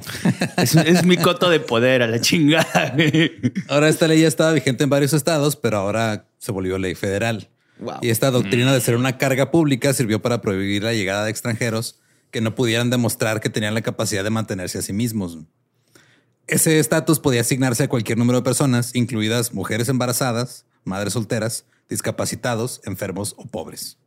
Es, 0.56 0.74
es 0.76 1.04
mi 1.04 1.18
coto 1.18 1.50
de 1.50 1.60
poder 1.60 2.00
a 2.02 2.06
la 2.06 2.20
chingada. 2.20 2.94
Ahora 3.68 3.90
esta 3.90 4.08
ley 4.08 4.22
ya 4.22 4.28
estaba 4.28 4.52
vigente 4.52 4.84
en 4.84 4.88
varios 4.90 5.12
estados, 5.12 5.56
pero 5.56 5.76
ahora 5.76 6.26
se 6.38 6.52
volvió 6.52 6.78
ley 6.78 6.94
federal. 6.94 7.48
Wow. 7.80 7.96
Y 8.00 8.08
esta 8.08 8.30
doctrina 8.30 8.72
de 8.72 8.80
ser 8.80 8.96
una 8.96 9.18
carga 9.18 9.50
pública 9.50 9.92
sirvió 9.92 10.22
para 10.22 10.40
prohibir 10.40 10.82
la 10.84 10.94
llegada 10.94 11.24
de 11.24 11.30
extranjeros 11.30 12.00
que 12.34 12.40
no 12.40 12.56
pudieran 12.56 12.90
demostrar 12.90 13.40
que 13.40 13.48
tenían 13.48 13.74
la 13.74 13.82
capacidad 13.82 14.24
de 14.24 14.30
mantenerse 14.30 14.76
a 14.78 14.82
sí 14.82 14.92
mismos. 14.92 15.38
Ese 16.48 16.80
estatus 16.80 17.20
podía 17.20 17.42
asignarse 17.42 17.84
a 17.84 17.88
cualquier 17.88 18.18
número 18.18 18.40
de 18.40 18.44
personas, 18.44 18.92
incluidas 18.96 19.54
mujeres 19.54 19.88
embarazadas, 19.88 20.66
madres 20.82 21.12
solteras, 21.12 21.64
discapacitados, 21.88 22.80
enfermos 22.86 23.36
o 23.38 23.46
pobres. 23.46 23.98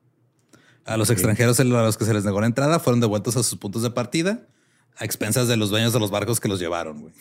A 0.84 0.98
los 0.98 1.10
extranjeros 1.10 1.58
a 1.62 1.64
los 1.64 1.96
que 1.98 2.04
se 2.04 2.14
les 2.14 2.26
negó 2.26 2.42
la 2.42 2.48
entrada 2.48 2.80
fueron 2.82 3.00
devueltos 3.00 3.38
a 3.38 3.44
sus 3.44 3.58
puntos 3.58 3.82
de 3.82 3.92
partida 3.92 4.46
a 4.98 5.06
expensas 5.06 5.48
de 5.48 5.56
los 5.56 5.70
dueños 5.70 5.94
de 5.94 6.00
los 6.02 6.12
barcos 6.12 6.42
que 6.42 6.50
los 6.50 6.60
llevaron. 6.60 7.00
güey. 7.04 7.14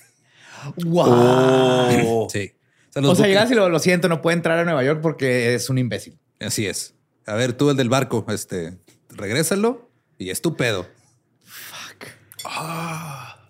Wow. 0.86 2.28
Sí. 2.30 2.52
O 2.88 2.92
sea, 2.92 3.02
los 3.02 3.12
O 3.12 3.14
sea, 3.14 3.26
buques- 3.26 3.28
llegas 3.28 3.50
y 3.52 3.54
lo, 3.54 3.68
lo 3.68 3.78
siento, 3.78 4.08
no 4.08 4.22
puede 4.22 4.36
entrar 4.38 4.58
a 4.58 4.64
Nueva 4.64 4.82
York 4.82 5.00
porque 5.02 5.54
es 5.54 5.70
un 5.70 5.78
imbécil. 5.78 6.18
Así 6.40 6.66
es. 6.66 6.94
A 7.26 7.34
ver, 7.34 7.52
tú 7.52 7.70
el 7.70 7.76
del 7.76 7.88
barco, 7.88 8.24
este, 8.28 8.76
regrésalo 9.10 9.88
y 10.18 10.30
es 10.30 10.40
tu 10.42 10.56
pedo. 10.56 10.86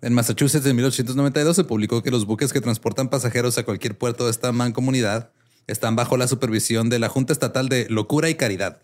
En 0.03 0.15
Massachusetts 0.15 0.67
en 0.67 0.77
1892 0.77 1.57
se 1.57 1.65
publicó 1.65 2.03
que 2.03 2.11
los 2.11 2.27
buques 2.27 2.53
que 2.53 2.61
transportan 2.61 3.09
pasajeros 3.09 3.59
a 3.59 3.65
cualquier 3.65 3.97
puerto 3.97 4.25
de 4.25 4.31
esta 4.31 4.53
mancomunidad 4.53 5.31
están 5.67 5.97
bajo 5.97 6.17
la 6.17 6.29
supervisión 6.29 6.89
de 6.89 6.99
la 6.99 7.09
Junta 7.09 7.33
Estatal 7.33 7.69
de 7.69 7.87
Locura 7.89 8.29
y 8.29 8.35
Caridad, 8.37 8.79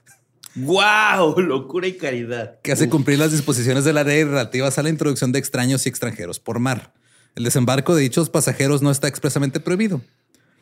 ¡Wow! 0.55 1.39
Locura 1.41 1.87
y 1.87 1.97
caridad. 1.97 2.59
que 2.63 2.73
hace 2.73 2.89
cumplir 2.89 3.19
las 3.19 3.33
disposiciones 3.33 3.85
de 3.85 3.93
la 3.93 4.05
ley 4.05 4.25
relativas 4.25 4.79
a 4.79 4.83
la 4.83 4.91
introducción 4.91 5.33
de 5.33 5.39
extraños 5.39 5.87
y 5.87 5.89
extranjeros 5.89 6.41
por 6.41 6.59
mar. 6.59 6.93
El 7.35 7.45
desembarco 7.45 7.95
de 7.95 8.03
dichos 8.03 8.29
pasajeros 8.29 8.83
no 8.83 8.91
está 8.91 9.09
expresamente 9.09 9.61
prohibido. 9.61 10.03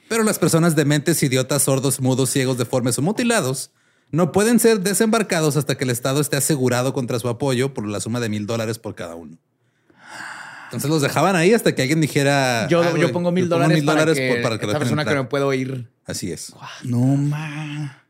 Pero 0.09 0.23
las 0.23 0.39
personas 0.39 0.77
dementes, 0.77 1.23
idiotas, 1.23 1.63
sordos, 1.63 2.01
mudos, 2.01 2.31
ciegos, 2.31 2.59
deformes 2.59 2.99
o 2.99 3.03
mutilados 3.03 3.71
no 4.13 4.33
pueden 4.33 4.59
ser 4.59 4.81
desembarcados 4.81 5.57
hasta 5.57 5.77
que 5.77 5.85
el 5.85 5.91
Estado 5.91 6.21
esté 6.21 6.37
asegurado 6.37 6.93
contra 6.93 7.19
su 7.19 7.29
apoyo 7.29 7.75
por 7.75 7.87
la 7.87 8.01
suma 8.01 8.21
de 8.21 8.29
mil 8.29 8.47
dólares 8.47 8.79
por 8.79 8.95
cada 8.95 9.15
uno. 9.15 9.37
Entonces 10.67 10.89
los 10.91 11.03
dejaban 11.03 11.35
ahí 11.35 11.53
hasta 11.53 11.75
que 11.75 11.83
alguien 11.83 12.01
dijera. 12.01 12.69
Yo, 12.69 12.81
"Ah, 12.83 12.93
yo 12.97 13.11
pongo 13.13 13.33
mil 13.33 13.49
dólares 13.49 13.83
para, 13.83 14.07
que, 14.15 14.29
por- 14.35 14.43
para 14.43 14.59
que 14.59 14.67
persona 14.69 15.03
que 15.05 15.11
entrar". 15.11 15.17
no 15.17 15.29
puedo 15.29 15.49
oír. 15.49 15.91
Así 16.07 16.31
es. 16.31 16.53
No 16.85 17.01
ma. 17.01 18.05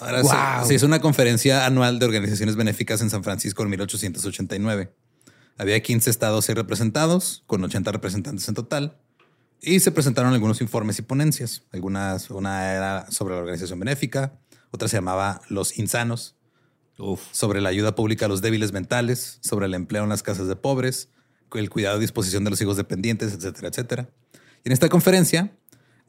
Ahora 0.00 0.22
Wow. 0.22 0.30
se, 0.62 0.68
se 0.68 0.74
hizo 0.74 0.86
una 0.86 1.00
conferencia 1.00 1.66
anual 1.66 1.98
de 1.98 2.06
organizaciones 2.06 2.54
benéficas 2.54 3.00
en 3.00 3.10
San 3.10 3.24
Francisco 3.24 3.62
en 3.62 3.70
1889. 3.70 4.92
Había 5.56 5.80
15 5.82 6.10
estados 6.10 6.48
ahí 6.48 6.54
representados, 6.54 7.42
con 7.46 7.64
80 7.64 7.90
representantes 7.92 8.46
en 8.48 8.54
total. 8.54 8.96
Y 9.60 9.80
se 9.80 9.90
presentaron 9.90 10.32
algunos 10.34 10.60
informes 10.60 10.98
y 11.00 11.02
ponencias. 11.02 11.62
Algunas, 11.72 12.30
una 12.30 12.72
era 12.74 13.10
sobre 13.10 13.34
la 13.34 13.40
organización 13.40 13.80
benéfica, 13.80 14.34
otra 14.70 14.88
se 14.88 14.96
llamaba 14.96 15.40
Los 15.48 15.78
Insanos, 15.78 16.36
Uf. 16.98 17.22
sobre 17.32 17.60
la 17.60 17.68
ayuda 17.68 17.94
pública 17.94 18.26
a 18.26 18.28
los 18.28 18.42
débiles 18.42 18.72
mentales, 18.72 19.38
sobre 19.40 19.66
el 19.66 19.74
empleo 19.74 20.02
en 20.02 20.08
las 20.08 20.22
casas 20.22 20.48
de 20.48 20.56
pobres, 20.56 21.08
el 21.54 21.70
cuidado 21.70 21.98
y 21.98 22.00
disposición 22.00 22.44
de 22.44 22.50
los 22.50 22.60
hijos 22.60 22.76
dependientes, 22.76 23.32
etcétera, 23.32 23.68
etcétera. 23.68 24.10
Y 24.64 24.68
en 24.68 24.72
esta 24.72 24.88
conferencia, 24.88 25.56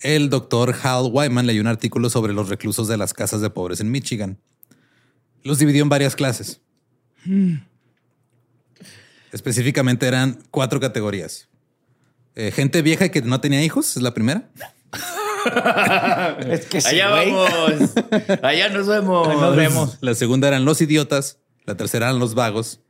el 0.01 0.29
doctor 0.29 0.75
Hal 0.83 1.09
Wyman 1.11 1.45
leyó 1.45 1.61
un 1.61 1.67
artículo 1.67 2.09
sobre 2.09 2.33
los 2.33 2.49
reclusos 2.49 2.87
de 2.87 2.97
las 2.97 3.13
casas 3.13 3.41
de 3.41 3.49
pobres 3.49 3.79
en 3.79 3.91
Michigan. 3.91 4.39
Los 5.43 5.59
dividió 5.59 5.83
en 5.83 5.89
varias 5.89 6.15
clases. 6.15 6.61
Específicamente 9.31 10.07
eran 10.07 10.43
cuatro 10.51 10.79
categorías. 10.79 11.47
Eh, 12.35 12.51
gente 12.51 12.81
vieja 12.81 13.09
que 13.09 13.21
no 13.21 13.41
tenía 13.41 13.63
hijos, 13.63 13.97
es 13.97 14.01
la 14.01 14.13
primera. 14.13 14.49
Es 16.49 16.65
que 16.65 16.81
sí, 16.81 16.99
Allá 16.99 17.09
vamos. 17.09 17.91
Allá 18.41 18.69
nos 18.69 18.87
vemos. 18.87 19.27
Nos 19.27 19.55
vemos. 19.55 19.97
La 20.01 20.13
segunda 20.15 20.47
eran 20.47 20.65
los 20.65 20.81
idiotas, 20.81 21.39
la 21.65 21.75
tercera 21.75 22.07
eran 22.07 22.19
los 22.19 22.35
vagos 22.35 22.81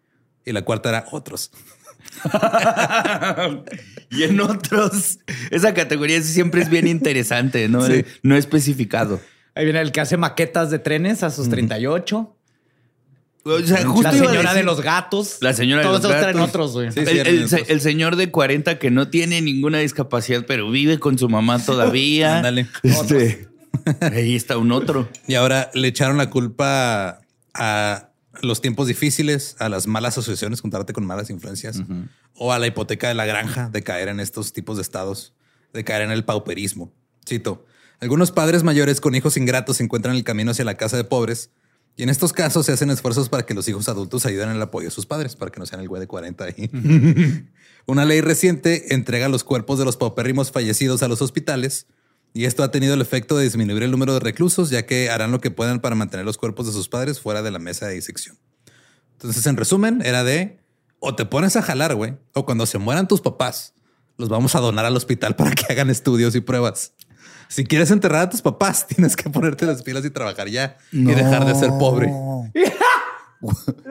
y 0.45 0.51
la 0.51 0.63
cuarta 0.63 0.89
era 0.89 1.05
otros. 1.11 1.51
y 4.09 4.23
en 4.23 4.39
otros, 4.41 5.19
esa 5.51 5.73
categoría 5.73 6.21
siempre 6.21 6.61
es 6.61 6.69
bien 6.69 6.87
interesante, 6.87 7.67
¿no? 7.69 7.85
Sí. 7.85 8.05
No 8.23 8.35
especificado. 8.35 9.19
Ahí 9.55 9.65
viene 9.65 9.81
el 9.81 9.91
que 9.91 10.01
hace 10.01 10.17
maquetas 10.17 10.71
de 10.71 10.79
trenes 10.79 11.23
a 11.23 11.29
sus 11.29 11.49
38. 11.49 12.35
O 13.43 13.59
sea, 13.61 13.85
justo 13.85 14.03
la 14.11 14.15
iba 14.17 14.25
a 14.25 14.27
señora 14.29 14.49
decir- 14.49 14.55
de 14.57 14.63
los 14.63 14.81
gatos. 14.81 15.37
La 15.41 15.53
señora 15.53 15.81
de 15.81 15.87
Todos 15.87 16.01
los 16.03 16.11
esos 16.11 16.21
traen 16.21 16.35
gatos. 16.37 16.49
otros, 16.49 16.71
güey. 16.73 16.91
Sí, 16.91 16.99
el, 16.99 17.49
se- 17.49 17.79
señor 17.79 18.15
de 18.15 18.29
40 18.31 18.77
que 18.79 18.91
no 18.91 19.07
tiene 19.09 19.41
ninguna 19.41 19.79
discapacidad, 19.79 20.45
pero 20.47 20.69
vive 20.69 20.99
con 20.99 21.17
su 21.17 21.29
mamá 21.29 21.57
todavía. 21.65 22.37
Ándale. 22.37 22.67
Este, 22.83 23.47
ahí 24.01 24.35
está 24.35 24.57
un 24.57 24.71
otro. 24.71 25.09
Y 25.27 25.35
ahora 25.35 25.71
le 25.73 25.87
echaron 25.87 26.17
la 26.17 26.29
culpa 26.29 27.21
a 27.53 28.09
los 28.41 28.61
tiempos 28.61 28.87
difíciles, 28.87 29.55
a 29.59 29.69
las 29.69 29.87
malas 29.87 30.17
asociaciones, 30.17 30.61
juntarte 30.61 30.93
con 30.93 31.05
malas 31.05 31.29
influencias, 31.29 31.81
o 32.35 32.53
a 32.53 32.59
la 32.59 32.67
hipoteca 32.67 33.07
de 33.09 33.13
la 33.13 33.25
granja 33.25 33.69
de 33.69 33.81
caer 33.83 34.07
en 34.09 34.19
estos 34.19 34.53
tipos 34.53 34.77
de 34.77 34.81
estados, 34.81 35.33
de 35.73 35.83
caer 35.83 36.03
en 36.03 36.11
el 36.11 36.23
pauperismo. 36.23 36.93
Cito, 37.27 37.65
algunos 37.99 38.31
padres 38.31 38.63
mayores 38.63 39.01
con 39.01 39.13
hijos 39.15 39.35
ingratos 39.35 39.81
encuentran 39.81 40.15
el 40.15 40.23
camino 40.23 40.51
hacia 40.51 40.63
la 40.65 40.75
casa 40.75 40.95
de 40.95 41.03
pobres 41.03 41.49
y 41.99 42.03
en 42.03 42.07
estos 42.07 42.31
casos 42.31 42.65
se 42.65 42.71
hacen 42.71 42.89
esfuerzos 42.91 43.27
para 43.27 43.45
que 43.45 43.53
los 43.53 43.67
hijos 43.67 43.89
adultos 43.89 44.25
ayuden 44.25 44.51
en 44.51 44.55
el 44.55 44.61
apoyo 44.61 44.87
de 44.87 44.91
sus 44.91 45.05
padres, 45.05 45.35
para 45.35 45.51
que 45.51 45.59
no 45.59 45.65
sean 45.65 45.81
el 45.81 45.89
güey 45.89 45.99
de 45.99 46.07
40 46.07 46.45
ahí. 46.45 46.71
Una 47.87 48.05
ley 48.05 48.21
reciente 48.21 48.95
entrega 48.95 49.27
los 49.27 49.43
cuerpos 49.43 49.79
de 49.79 49.83
los 49.83 49.97
paupérrimos 49.97 50.49
fallecidos 50.49 51.03
a 51.03 51.09
los 51.09 51.21
hospitales 51.21 51.87
y 52.33 52.45
esto 52.45 52.63
ha 52.63 52.71
tenido 52.71 52.93
el 52.93 53.01
efecto 53.01 53.35
de 53.35 53.43
disminuir 53.43 53.83
el 53.83 53.91
número 53.91 54.13
de 54.13 54.21
reclusos, 54.21 54.69
ya 54.69 54.85
que 54.85 55.09
harán 55.09 55.33
lo 55.33 55.41
que 55.41 55.51
puedan 55.51 55.81
para 55.81 55.93
mantener 55.93 56.25
los 56.25 56.37
cuerpos 56.37 56.67
de 56.67 56.71
sus 56.71 56.87
padres 56.87 57.19
fuera 57.19 57.41
de 57.41 57.51
la 57.51 57.59
mesa 57.59 57.87
de 57.87 57.95
disección. 57.95 58.37
Entonces, 59.11 59.45
en 59.45 59.57
resumen, 59.57 60.01
era 60.01 60.23
de 60.23 60.57
o 60.99 61.15
te 61.15 61.25
pones 61.25 61.57
a 61.57 61.61
jalar, 61.61 61.95
güey, 61.95 62.15
o 62.31 62.45
cuando 62.45 62.65
se 62.65 62.77
mueran 62.77 63.09
tus 63.09 63.19
papás, 63.19 63.73
los 64.15 64.29
vamos 64.29 64.55
a 64.55 64.61
donar 64.61 64.85
al 64.85 64.95
hospital 64.95 65.35
para 65.35 65.51
que 65.51 65.65
hagan 65.73 65.89
estudios 65.89 66.33
y 66.33 66.39
pruebas. 66.39 66.93
Si 67.49 67.65
quieres 67.65 67.89
enterrar 67.89 68.21
a 68.21 68.29
tus 68.29 68.41
papás, 68.41 68.87
tienes 68.95 69.15
que 69.15 69.29
ponerte 69.29 69.65
las 69.65 69.81
pilas 69.81 70.05
y 70.05 70.09
trabajar 70.11 70.47
ya 70.47 70.77
y 70.91 71.03
dejar 71.03 71.45
de 71.45 71.55
ser 71.55 71.71
pobre. 71.79 72.09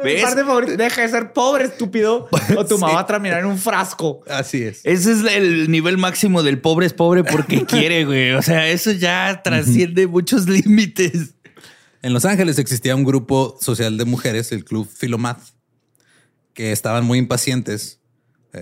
¿Ves? 0.04 0.22
parte 0.22 0.44
favorita, 0.44 0.76
deja 0.76 1.02
de 1.02 1.08
ser 1.08 1.32
pobre, 1.32 1.64
estúpido. 1.64 2.28
O 2.56 2.66
tu 2.66 2.78
mamá 2.78 2.94
va 2.94 3.00
a 3.00 3.06
terminar 3.06 3.40
en 3.40 3.46
un 3.46 3.58
frasco. 3.58 4.20
Así 4.28 4.62
es. 4.62 4.80
Ese 4.84 5.12
es 5.12 5.24
el 5.24 5.70
nivel 5.70 5.96
máximo 5.96 6.42
del 6.42 6.60
pobre 6.60 6.86
es 6.86 6.92
pobre 6.92 7.24
porque 7.24 7.64
quiere, 7.64 8.04
güey. 8.04 8.32
O 8.32 8.42
sea, 8.42 8.68
eso 8.68 8.92
ya 8.92 9.40
trasciende 9.42 10.06
muchos 10.06 10.48
límites. 10.48 11.34
En 12.02 12.12
Los 12.12 12.26
Ángeles 12.26 12.58
existía 12.58 12.94
un 12.94 13.04
grupo 13.04 13.56
social 13.60 13.96
de 13.96 14.04
mujeres, 14.04 14.52
el 14.52 14.64
Club 14.64 14.88
Filomath, 14.88 15.40
que 16.52 16.70
estaban 16.70 17.04
muy 17.04 17.18
impacientes 17.18 17.97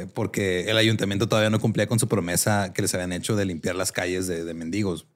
eh, 0.02 0.06
porque 0.12 0.70
el 0.70 0.76
ayuntamiento 0.76 1.28
todavía 1.28 1.50
no 1.50 1.60
cumplía 1.60 1.86
con 1.86 1.98
su 1.98 2.08
promesa 2.08 2.72
que 2.72 2.82
les 2.82 2.94
habían 2.94 3.12
hecho 3.12 3.36
de 3.36 3.44
limpiar 3.44 3.74
las 3.76 3.92
calles 3.92 4.26
de, 4.26 4.44
de 4.44 4.54
mendigos. 4.54 5.06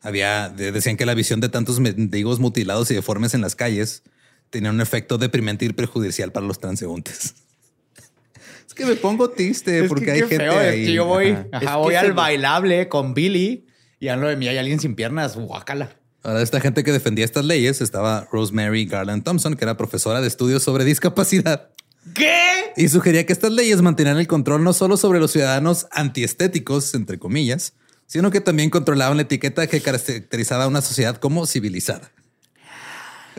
Había, 0.00 0.48
de- 0.50 0.70
decían 0.72 0.96
que 0.96 1.06
la 1.06 1.14
visión 1.14 1.40
de 1.40 1.48
tantos 1.48 1.80
mendigos 1.80 2.38
mutilados 2.40 2.90
y 2.90 2.94
deformes 2.94 3.34
en 3.34 3.40
las 3.40 3.56
calles 3.56 4.02
tenía 4.50 4.70
un 4.70 4.80
efecto 4.80 5.18
deprimente 5.18 5.64
y 5.64 5.72
perjudicial 5.72 6.30
para 6.32 6.46
los 6.46 6.58
transeúntes. 6.58 7.34
Es 8.66 8.72
que 8.74 8.86
me 8.86 8.96
pongo 8.96 9.30
triste 9.30 9.80
Es 9.80 9.88
porque 9.88 10.06
que 10.06 10.10
hay 10.12 10.20
qué 10.22 10.26
gente 10.28 10.44
feo, 10.44 10.60
es 10.60 10.72
ahí. 10.72 10.86
que 10.86 10.92
yo 10.94 11.04
voy, 11.04 11.30
Ajá. 11.30 11.46
ajá, 11.52 11.64
Es 11.64 11.70
que 11.70 11.76
voy 11.76 11.92
se- 11.92 11.98
al 11.98 12.12
bailable 12.12 12.88
con 12.88 13.14
Billy 13.14 13.66
y 14.00 14.08
a 14.08 14.16
lo 14.16 14.26
de 14.26 14.36
mí 14.36 14.48
hay 14.48 14.56
alguien 14.58 14.80
sin 14.80 14.94
piernas. 14.96 15.36
Guácala. 15.36 15.96
Ahora, 16.22 16.42
esta 16.42 16.60
gente 16.60 16.82
que 16.82 16.90
defendía 16.90 17.24
estas 17.24 17.44
leyes 17.44 17.80
estaba 17.82 18.26
Rosemary 18.32 18.86
Garland 18.86 19.22
Thompson, 19.22 19.54
que 19.54 19.64
era 19.64 19.76
profesora 19.76 20.20
de 20.22 20.26
estudios 20.26 20.62
sobre 20.62 20.84
discapacidad. 20.84 21.70
¿Qué? 22.12 22.72
Y 22.76 22.88
sugería 22.88 23.24
que 23.24 23.32
estas 23.32 23.52
leyes 23.52 23.80
mantenían 23.80 24.18
el 24.18 24.26
control 24.26 24.62
no 24.62 24.72
solo 24.72 24.96
sobre 24.96 25.20
los 25.20 25.30
ciudadanos 25.30 25.86
antiestéticos, 25.90 26.94
entre 26.94 27.18
comillas, 27.18 27.74
sino 28.06 28.30
que 28.30 28.40
también 28.40 28.70
controlaban 28.70 29.16
la 29.16 29.22
etiqueta 29.22 29.66
que 29.66 29.80
caracterizaba 29.80 30.64
a 30.64 30.68
una 30.68 30.82
sociedad 30.82 31.16
como 31.16 31.46
civilizada. 31.46 32.12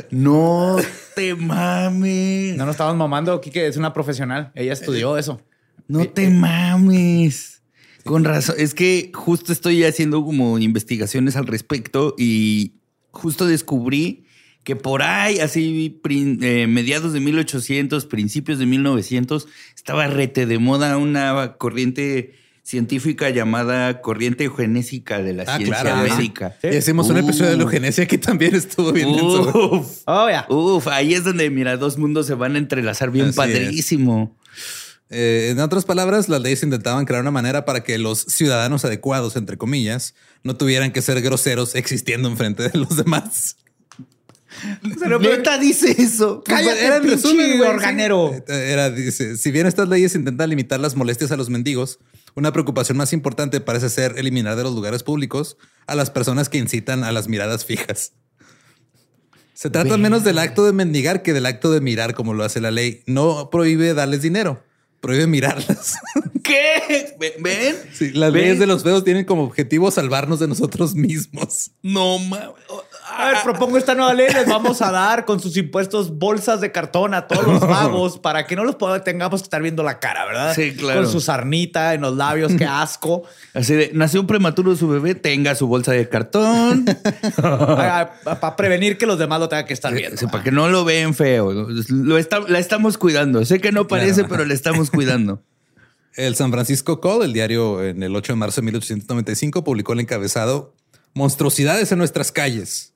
No 0.09 0.77
te 1.15 1.35
mames. 1.35 2.57
No 2.57 2.65
nos 2.65 2.73
estamos 2.73 2.95
mamando, 2.95 3.39
Kike 3.39 3.67
es 3.67 3.77
una 3.77 3.93
profesional. 3.93 4.51
Ella 4.55 4.73
estudió 4.73 5.17
eso. 5.17 5.41
No 5.87 6.07
te 6.09 6.29
mames. 6.29 7.61
Con 8.03 8.23
razón. 8.23 8.55
Es 8.57 8.73
que 8.73 9.11
justo 9.13 9.51
estoy 9.51 9.83
haciendo 9.83 10.23
como 10.23 10.59
investigaciones 10.59 11.35
al 11.35 11.47
respecto 11.47 12.15
y 12.17 12.73
justo 13.11 13.47
descubrí 13.47 14.24
que 14.65 14.75
por 14.75 15.01
ahí, 15.03 15.39
así 15.39 15.97
prin- 16.03 16.39
eh, 16.43 16.67
mediados 16.67 17.13
de 17.13 17.21
1800, 17.21 18.05
principios 18.05 18.59
de 18.59 18.65
1900, 18.65 19.47
estaba 19.75 20.07
rete 20.07 20.45
de 20.45 20.59
moda 20.59 20.97
una 20.97 21.53
corriente 21.57 22.33
científica 22.63 23.29
llamada 23.29 24.01
corriente 24.01 24.45
eugenésica 24.45 25.21
de 25.21 25.33
la 25.33 25.43
Ah, 25.43 25.57
ciencia 25.57 25.81
claro, 25.81 26.01
médica. 26.09 26.57
Y 26.63 26.75
hicimos 26.75 27.07
un 27.09 27.17
episodio 27.19 27.51
de 27.51 27.57
la 27.57 27.63
eugenesia 27.63 28.07
que 28.07 28.17
también 28.17 28.55
estuvo 28.55 28.91
bien. 28.91 29.07
Uf, 29.09 30.01
Oh, 30.05 30.27
ya. 30.29 30.47
uf, 30.49 30.87
ahí 30.87 31.13
es 31.13 31.23
donde, 31.23 31.49
mira, 31.51 31.77
dos 31.77 31.99
mundos 31.99 32.25
se 32.25 32.33
van 32.33 32.55
a 32.55 32.57
entrelazar 32.57 33.11
bien 33.11 33.27
Así 33.27 33.37
padrísimo. 33.37 34.35
Eh, 35.11 35.49
en 35.51 35.59
otras 35.59 35.85
palabras, 35.85 36.27
las 36.27 36.41
leyes 36.41 36.63
intentaban 36.63 37.05
crear 37.05 37.21
una 37.21 37.29
manera 37.29 37.65
para 37.65 37.83
que 37.83 37.99
los 37.99 38.21
ciudadanos 38.21 38.83
adecuados, 38.83 39.35
entre 39.35 39.57
comillas, 39.57 40.15
no 40.43 40.55
tuvieran 40.57 40.91
que 40.91 41.03
ser 41.03 41.21
groseros 41.21 41.75
existiendo 41.75 42.27
enfrente 42.27 42.67
de 42.69 42.79
los 42.79 42.97
demás. 42.97 43.57
Pero 44.99 45.19
neta 45.19 45.57
dice 45.57 45.95
eso. 45.97 46.43
Cállate, 46.45 46.85
Era 46.85 46.97
en 46.97 47.01
pinche 47.03 47.15
resumen, 47.17 47.61
organero. 47.61 48.33
Era, 48.47 48.89
dice, 48.89 49.37
si 49.37 49.51
bien 49.51 49.67
estas 49.67 49.87
leyes 49.89 50.15
intentan 50.15 50.49
limitar 50.49 50.79
las 50.79 50.95
molestias 50.95 51.31
a 51.31 51.37
los 51.37 51.49
mendigos, 51.49 51.99
una 52.35 52.51
preocupación 52.51 52.97
más 52.97 53.13
importante 53.13 53.61
parece 53.61 53.89
ser 53.89 54.17
eliminar 54.17 54.55
de 54.55 54.63
los 54.63 54.73
lugares 54.75 55.03
públicos 55.03 55.57
a 55.87 55.95
las 55.95 56.09
personas 56.09 56.49
que 56.49 56.57
incitan 56.57 57.03
a 57.03 57.11
las 57.11 57.27
miradas 57.27 57.65
fijas. 57.65 58.13
Se 59.53 59.69
trata 59.69 59.95
menos 59.97 60.23
del 60.25 60.37
acto 60.37 60.65
de 60.65 60.73
mendigar 60.73 61.21
que 61.21 61.31
del 61.31 61.45
acto 61.45 61.71
de 61.71 61.79
mirar 61.79 62.13
como 62.13 62.33
lo 62.33 62.43
hace 62.43 62.59
la 62.59 62.71
ley. 62.71 63.03
No 63.07 63.49
prohíbe 63.49 63.93
darles 63.93 64.21
dinero, 64.21 64.61
prohíbe 64.99 65.27
mirarlas. 65.27 65.95
¿Qué? 66.43 67.15
Ve- 67.17 67.35
¿Ven? 67.39 67.75
Sí, 67.93 68.11
las 68.11 68.33
¿Ven? 68.33 68.41
leyes 68.41 68.59
de 68.59 68.67
los 68.67 68.83
feos 68.83 69.05
tienen 69.05 69.23
como 69.23 69.43
objetivo 69.45 69.89
salvarnos 69.91 70.39
de 70.41 70.49
nosotros 70.49 70.93
mismos. 70.93 71.71
No 71.81 72.19
mames. 72.19 72.49
A 73.07 73.27
ver, 73.29 73.37
propongo 73.43 73.77
esta 73.77 73.93
nueva 73.93 74.13
ley. 74.13 74.27
Les 74.33 74.47
vamos 74.47 74.81
a 74.81 74.91
dar 74.91 75.25
con 75.25 75.39
sus 75.39 75.55
impuestos 75.57 76.17
bolsas 76.17 76.59
de 76.61 76.71
cartón 76.71 77.13
a 77.13 77.27
todos 77.27 77.45
los 77.45 77.59
vagos 77.61 78.17
para 78.21 78.45
que 78.47 78.55
no 78.55 78.63
los 78.63 78.77
tengamos 79.03 79.41
que 79.41 79.45
estar 79.45 79.61
viendo 79.61 79.83
la 79.83 79.99
cara, 79.99 80.25
¿verdad? 80.25 80.53
Sí, 80.55 80.73
claro. 80.75 81.01
Con 81.03 81.11
su 81.11 81.21
sarnita 81.21 81.93
en 81.93 82.01
los 82.01 82.15
labios, 82.15 82.53
qué 82.57 82.65
asco. 82.65 83.23
Así 83.53 83.73
de, 83.75 83.91
nació 83.93 84.21
un 84.21 84.27
prematuro 84.27 84.75
su 84.75 84.87
bebé, 84.87 85.13
tenga 85.15 85.55
su 85.55 85.67
bolsa 85.67 85.91
de 85.91 86.09
cartón. 86.09 86.85
para 87.41 88.55
prevenir 88.55 88.97
que 88.97 89.05
los 89.05 89.19
demás 89.19 89.39
lo 89.39 89.49
tengan 89.49 89.65
que 89.65 89.73
estar 89.73 89.93
viendo. 89.93 90.17
Sí, 90.17 90.25
para 90.27 90.43
que 90.43 90.51
no 90.51 90.67
lo 90.69 90.83
vean 90.85 91.13
feo. 91.13 91.51
Lo 91.89 92.17
está- 92.17 92.39
la 92.47 92.59
estamos 92.59 92.97
cuidando. 92.97 93.43
Sé 93.45 93.59
que 93.61 93.71
no 93.71 93.87
parece, 93.87 94.21
Claro. 94.21 94.29
pero 94.29 94.45
la 94.45 94.53
estamos 94.53 94.89
cuidando. 94.91 95.41
El 96.15 96.35
San 96.37 96.49
Francisco 96.49 97.01
Call, 97.01 97.23
el 97.23 97.33
diario 97.33 97.83
en 97.83 98.01
el 98.01 98.15
8 98.15 98.31
de 98.33 98.37
marzo 98.37 98.61
de 98.61 98.65
1895, 98.67 99.65
publicó 99.65 99.91
el 99.91 99.99
encabezado 99.99 100.73
Monstruosidades 101.13 101.91
en 101.91 101.97
nuestras 101.97 102.31
calles. 102.31 102.93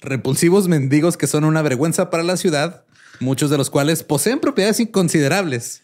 Repulsivos 0.00 0.68
mendigos 0.68 1.16
que 1.16 1.26
son 1.26 1.44
una 1.44 1.62
vergüenza 1.62 2.10
para 2.10 2.22
la 2.22 2.36
ciudad, 2.36 2.84
muchos 3.20 3.50
de 3.50 3.58
los 3.58 3.70
cuales 3.70 4.02
poseen 4.02 4.40
propiedades 4.40 4.78
inconsiderables. 4.80 5.82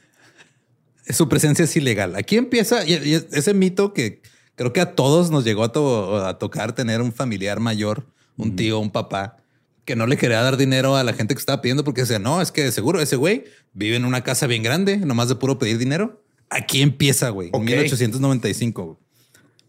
Su 1.09 1.29
presencia 1.29 1.65
es 1.65 1.75
ilegal. 1.77 2.15
Aquí 2.17 2.37
empieza 2.37 2.83
ese 2.83 3.55
mito 3.55 3.93
que 3.93 4.23
creo 4.55 4.73
que 4.73 4.81
a 4.81 4.95
todos 4.95 5.31
nos 5.31 5.45
llegó 5.45 5.65
a, 5.65 5.73
to- 5.73 6.25
a 6.25 6.39
tocar 6.39 6.75
tener 6.75 7.01
un 7.01 7.13
familiar 7.13 7.59
mayor, 7.59 8.07
un 8.37 8.55
tío, 8.55 8.79
un 8.79 8.91
papá, 8.91 9.37
que 9.85 9.97
no 9.97 10.07
le 10.07 10.17
quería 10.17 10.41
dar 10.43 10.57
dinero 10.57 10.95
a 10.97 11.03
la 11.03 11.13
gente 11.13 11.35
que 11.35 11.41
estaba 11.41 11.61
pidiendo 11.61 11.83
porque 11.83 12.03
decía, 12.03 12.19
no, 12.21 12.41
es 12.41 12.53
que 12.53 12.71
seguro 12.71 13.01
ese 13.01 13.17
güey 13.17 13.45
vive 13.73 13.97
en 13.97 14.05
una 14.05 14.23
casa 14.23 14.47
bien 14.47 14.63
grande, 14.63 14.99
nomás 14.99 15.29
de 15.29 15.35
puro 15.35 15.59
pedir 15.59 15.79
dinero. 15.79 16.23
Aquí 16.51 16.83
empieza, 16.83 17.31
güey, 17.31 17.49
en 17.49 17.55
Ok. 17.57 17.63
1895. 17.63 18.85
güey. 18.85 18.97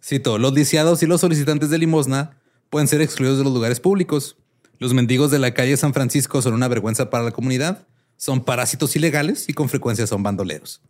Cito, 0.03 0.37
los 0.37 0.53
lisiados 0.53 1.01
y 1.01 1.07
los 1.07 1.21
solicitantes 1.21 1.69
de 1.69 1.77
limosna 1.79 2.37
pueden 2.73 2.87
ser 2.87 3.03
excluidos 3.03 3.37
de 3.37 3.43
los 3.43 3.53
lugares 3.53 3.79
públicos. 3.79 4.35
Los 4.79 4.95
mendigos 4.95 5.29
de 5.29 5.37
la 5.37 5.53
calle 5.53 5.77
San 5.77 5.93
Francisco 5.93 6.41
son 6.41 6.55
una 6.55 6.67
vergüenza 6.67 7.11
para 7.11 7.23
la 7.23 7.29
comunidad, 7.29 7.87
son 8.17 8.43
parásitos 8.43 8.95
ilegales 8.95 9.47
y 9.47 9.53
con 9.53 9.69
frecuencia 9.69 10.07
son 10.07 10.23
bandoleros. 10.23 10.81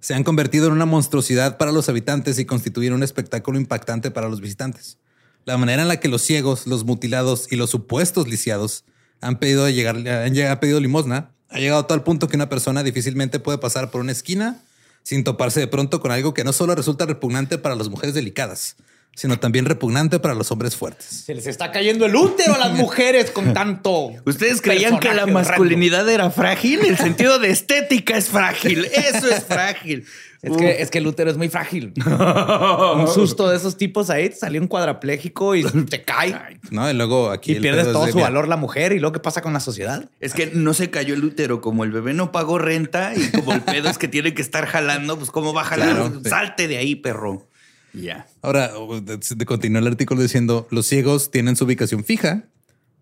Se 0.00 0.12
han 0.12 0.24
convertido 0.24 0.66
en 0.66 0.72
una 0.72 0.86
monstruosidad 0.86 1.56
para 1.56 1.70
los 1.70 1.88
habitantes 1.88 2.40
y 2.40 2.46
constituyen 2.46 2.94
un 2.94 3.04
espectáculo 3.04 3.60
impactante 3.60 4.10
para 4.10 4.28
los 4.28 4.40
visitantes. 4.40 4.98
La 5.44 5.56
manera 5.56 5.82
en 5.82 5.88
la 5.88 6.00
que 6.00 6.08
los 6.08 6.22
ciegos, 6.22 6.66
los 6.66 6.82
mutilados 6.82 7.46
y 7.52 7.54
los 7.54 7.70
supuestos 7.70 8.26
lisiados 8.26 8.84
han 9.20 9.38
pedido, 9.38 9.68
llegar, 9.68 9.94
han 9.98 10.34
llegado- 10.34 10.54
han 10.54 10.58
pedido 10.58 10.80
limosna 10.80 11.30
ha 11.48 11.60
llegado 11.60 11.82
a 11.82 11.86
tal 11.86 12.02
punto 12.02 12.26
que 12.26 12.34
una 12.34 12.48
persona 12.48 12.82
difícilmente 12.82 13.38
puede 13.38 13.58
pasar 13.58 13.92
por 13.92 14.00
una 14.00 14.10
esquina 14.10 14.60
sin 15.04 15.22
toparse 15.22 15.60
de 15.60 15.68
pronto 15.68 16.00
con 16.00 16.10
algo 16.10 16.34
que 16.34 16.42
no 16.42 16.52
solo 16.52 16.74
resulta 16.74 17.06
repugnante 17.06 17.56
para 17.56 17.76
las 17.76 17.88
mujeres 17.88 18.14
delicadas, 18.16 18.74
sino 19.14 19.38
también 19.38 19.66
repugnante 19.66 20.18
para 20.18 20.34
los 20.34 20.50
hombres 20.50 20.76
fuertes. 20.76 21.06
Se 21.26 21.34
les 21.34 21.46
está 21.46 21.70
cayendo 21.72 22.06
el 22.06 22.16
útero 22.16 22.54
a 22.54 22.58
las 22.58 22.72
mujeres 22.72 23.30
con 23.30 23.52
tanto. 23.52 24.12
¿Ustedes 24.24 24.62
creían 24.62 24.98
que 24.98 25.12
la 25.12 25.26
masculinidad 25.26 26.08
era 26.08 26.30
frágil? 26.30 26.80
El 26.80 26.96
sentido 26.96 27.38
de 27.38 27.50
estética 27.50 28.16
es 28.16 28.28
frágil. 28.28 28.86
Eso 28.86 29.28
es 29.28 29.44
frágil. 29.44 30.06
Es 30.42 30.56
que, 30.56 30.80
es 30.80 30.90
que 30.90 30.98
el 30.98 31.06
útero 31.06 31.30
es 31.30 31.36
muy 31.36 31.50
frágil. 31.50 31.92
un 32.96 33.08
susto 33.08 33.50
de 33.50 33.58
esos 33.58 33.76
tipos 33.76 34.08
ahí, 34.08 34.30
te 34.30 34.36
salió 34.36 34.58
un 34.60 34.68
cuadrapléjico 34.68 35.54
y 35.54 35.64
te 35.64 36.02
cae. 36.02 36.58
¿No? 36.70 36.90
Y 36.90 36.94
luego 36.94 37.30
aquí 37.30 37.52
Y 37.52 37.60
pierdes 37.60 37.92
todo 37.92 38.06
su 38.06 38.18
valor 38.18 38.48
la 38.48 38.56
mujer. 38.56 38.92
¿Y 38.92 39.00
luego 39.00 39.12
qué 39.12 39.20
pasa 39.20 39.42
con 39.42 39.52
la 39.52 39.60
sociedad? 39.60 40.08
Es 40.18 40.32
que 40.32 40.46
no 40.46 40.72
se 40.72 40.88
cayó 40.88 41.12
el 41.12 41.24
útero, 41.24 41.60
como 41.60 41.84
el 41.84 41.92
bebé 41.92 42.14
no 42.14 42.32
pagó 42.32 42.58
renta 42.58 43.12
y 43.14 43.30
como 43.32 43.52
el 43.52 43.60
pedo 43.60 43.90
es 43.90 43.98
que 43.98 44.08
tiene 44.08 44.32
que 44.32 44.40
estar 44.40 44.64
jalando, 44.64 45.18
pues 45.18 45.30
¿cómo 45.30 45.52
va 45.52 45.60
a 45.60 45.64
jalar? 45.66 45.90
Claro. 45.90 46.20
Salte 46.24 46.68
de 46.68 46.78
ahí, 46.78 46.94
perro. 46.94 47.49
Ya. 47.92 48.26
Ahora, 48.42 48.70
de- 49.02 49.18
de- 49.18 49.46
continúa 49.46 49.80
el 49.80 49.86
artículo 49.88 50.22
diciendo, 50.22 50.66
los 50.70 50.86
ciegos 50.86 51.30
tienen 51.30 51.56
su 51.56 51.64
ubicación 51.64 52.04
fija, 52.04 52.44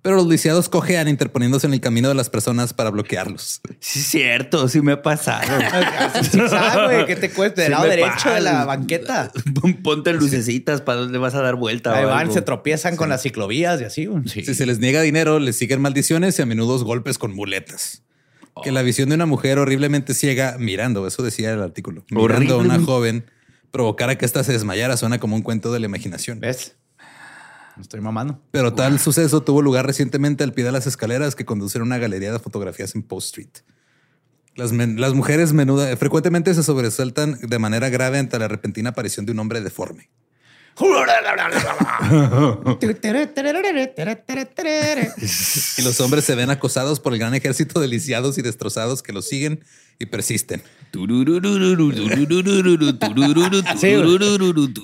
pero 0.01 0.15
los 0.17 0.27
lisiados 0.29 0.69
cojean 0.69 1.09
interponiéndose 1.09 1.67
en 1.67 1.75
el 1.75 1.81
camino 1.81 2.09
de 2.09 2.15
las 2.15 2.31
personas 2.31 2.73
para 2.73 2.91
bloquearlos. 2.91 3.61
Sí, 3.81 3.99
es 3.99 4.07
cierto, 4.07 4.69
sí 4.69 4.81
me 4.81 4.93
ha 4.93 5.03
pasado. 5.03 5.43
Güey, 6.87 7.07
¿Qué 7.07 7.17
te 7.17 7.31
cuesta? 7.31 7.63
Del 7.63 7.73
Sí 7.73 7.77
lado 7.77 7.89
derecho 7.89 8.11
pasa. 8.15 8.35
de 8.35 8.41
la 8.41 8.65
banqueta. 8.65 9.33
Ponte 9.83 10.13
lucecitas 10.13 10.81
para 10.81 11.01
dónde 11.01 11.19
vas 11.19 11.35
a 11.35 11.43
dar 11.43 11.57
vuelta. 11.57 11.95
Ahí 11.97 12.05
van, 12.05 12.33
se 12.33 12.43
tropiezan 12.43 12.97
con 12.97 13.09
las 13.09 13.23
ciclovías 13.23 13.81
y 13.81 13.85
así. 13.85 14.09
Si 14.27 14.43
se 14.55 14.67
les 14.67 14.79
niega 14.79 15.03
dinero, 15.03 15.39
les 15.41 15.57
siguen 15.57 15.81
maldiciones 15.81 16.39
y 16.39 16.43
a 16.43 16.47
menudo 16.47 16.79
golpes 16.85 17.19
con 17.19 17.35
muletas. 17.35 18.03
Que 18.63 18.73
la 18.73 18.83
visión 18.83 19.09
de 19.09 19.15
una 19.17 19.27
mujer 19.27 19.59
horriblemente 19.59 20.15
ciega 20.15 20.57
mirando, 20.59 21.07
eso 21.07 21.23
decía 21.23 21.53
el 21.53 21.63
artículo, 21.63 22.05
mirando 22.11 22.55
a 22.55 22.59
una 22.59 22.81
joven, 22.81 23.25
provocara 23.71 24.17
que 24.17 24.25
ésta 24.25 24.45
se 24.45 24.53
desmayara, 24.53 24.97
suena 24.97 25.19
como 25.19 25.37
un 25.37 25.43
cuento 25.43 25.73
de 25.73 25.81
la 25.81 25.87
imaginación. 25.87 26.41
¿Ves? 26.41 26.77
Estoy 27.81 28.01
mamando. 28.01 28.41
Pero 28.51 28.75
tal 28.75 28.99
suceso 28.99 29.43
tuvo 29.43 29.63
lugar 29.63 29.87
recientemente 29.87 30.45
al 30.45 30.53
pie 30.53 30.65
de 30.65 30.73
las 30.73 30.87
escaleras 30.87 31.35
que 31.35 31.45
conducen 31.45 31.83
a 31.83 31.85
una 31.85 31.99
galería 31.99 32.33
de 32.33 32.39
fotografías 32.39 32.95
en 32.95 33.03
Post 33.03 33.27
Street. 33.27 33.51
Las 34.57 35.15
mujeres 35.15 35.53
menuda, 35.53 35.97
frecuentemente 35.97 36.53
se 36.53 36.65
sobresaltan 36.65 37.39
de 37.41 37.59
manera 37.61 37.91
grave 37.91 38.19
ante 38.19 38.39
la 38.41 38.49
repentina 38.49 38.91
aparición 38.91 39.25
de 39.25 39.33
un 39.33 39.39
hombre 39.39 39.61
deforme. 39.61 40.11
Y 45.79 45.83
los 45.83 46.01
hombres 46.01 46.25
se 46.25 46.35
ven 46.35 46.51
acosados 46.51 46.99
por 46.99 47.13
el 47.13 47.19
gran 47.19 47.35
ejército 47.35 47.81
de 47.81 47.89
lisiados 47.89 48.39
y 48.39 48.43
destrozados 48.43 49.03
que 49.03 49.13
los 49.13 49.29
siguen 49.29 49.65
y 49.99 50.07
persisten. 50.07 50.63
Sí, 53.77 53.95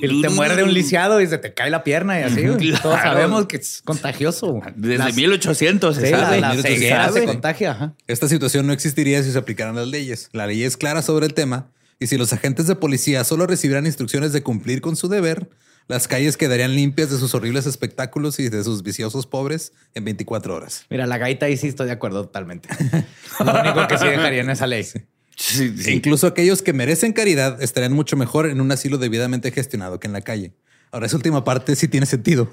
Y 0.03 0.23
te 0.23 0.29
muerde 0.29 0.63
un 0.65 0.75
lisiado 0.75 1.21
y 1.21 1.27
se 1.27 1.39
te 1.39 1.55
cae 1.55 1.71
la 1.71 1.83
pierna 1.83 2.21
y 2.21 2.23
así. 2.25 2.43
Claro. 2.43 2.59
Todos 2.83 3.01
sabemos 3.01 3.47
que 3.47 3.57
es 3.57 3.81
contagioso. 3.85 4.61
Desde 4.77 4.99
Las- 4.99 5.15
1800 5.17 5.97
se 5.97 6.07
sí, 6.07 6.13
la, 6.13 6.21
sabe. 6.21 6.41
la 6.41 6.49
1800 6.51 6.79
ceguera 6.79 7.13
se 7.13 7.25
contagia. 7.25 7.71
ajá. 7.73 7.95
Esta 8.07 8.29
situación 8.29 8.67
no 8.67 8.73
existiría 8.73 9.23
si 9.23 9.33
se 9.33 9.39
aplicaran 9.39 9.75
las 9.77 9.89
leyes. 9.89 10.29
La 10.33 10.47
ley 10.47 10.63
es 10.63 10.77
clara 10.77 11.03
sobre 11.03 11.27
el 11.27 11.35
tema 11.35 11.71
y 11.99 12.07
si 12.07 12.17
los 12.19 12.33
agentes 12.33 12.67
de 12.67 12.77
policía 12.77 13.25
solo 13.25 13.47
recibieran 13.47 13.87
instrucciones 13.87 14.33
de 14.33 14.43
cumplir 14.43 14.81
con 14.81 14.97
su 14.97 15.09
deber, 15.09 15.49
las 15.89 16.09
calles 16.09 16.37
quedarían 16.37 16.75
limpias 16.75 17.11
de 17.11 17.19
sus 17.19 17.35
horribles 17.35 17.67
espectáculos 17.67 18.39
y 18.41 18.49
de 18.49 18.65
sus 18.65 18.83
viciosos 18.83 19.27
pobres 19.27 19.73
en 19.95 20.05
24 20.05 20.55
horas. 20.55 20.87
Mira, 20.91 21.07
la 21.07 21.19
gaita 21.19 21.47
ahí 21.47 21.57
sí 21.57 21.69
estoy 21.69 21.87
de 21.87 21.93
acuerdo 21.93 22.23
totalmente. 22.25 22.69
Lo 23.45 23.61
único 23.61 23.87
que 23.87 23.99
sí 23.99 24.07
dejaría 24.07 24.41
en 24.43 24.51
esa 24.51 24.67
ley. 24.67 24.85
Sí, 24.85 25.03
sí. 25.37 25.91
E 25.91 25.93
incluso 25.93 26.27
aquellos 26.27 26.63
que 26.63 26.73
merecen 26.73 27.13
caridad 27.13 27.61
estarían 27.63 27.93
mucho 27.93 28.17
mejor 28.17 28.47
en 28.47 28.61
un 28.61 28.71
asilo 28.73 28.99
debidamente 28.99 29.51
gestionado 29.51 30.01
que 30.01 30.07
en 30.07 30.13
la 30.13 30.21
calle. 30.23 30.55
Ahora, 30.93 31.07
esa 31.07 31.17
última 31.17 31.43
parte 31.45 31.75
sí 31.77 31.89
tiene 31.89 32.07
sentido. 32.07 32.51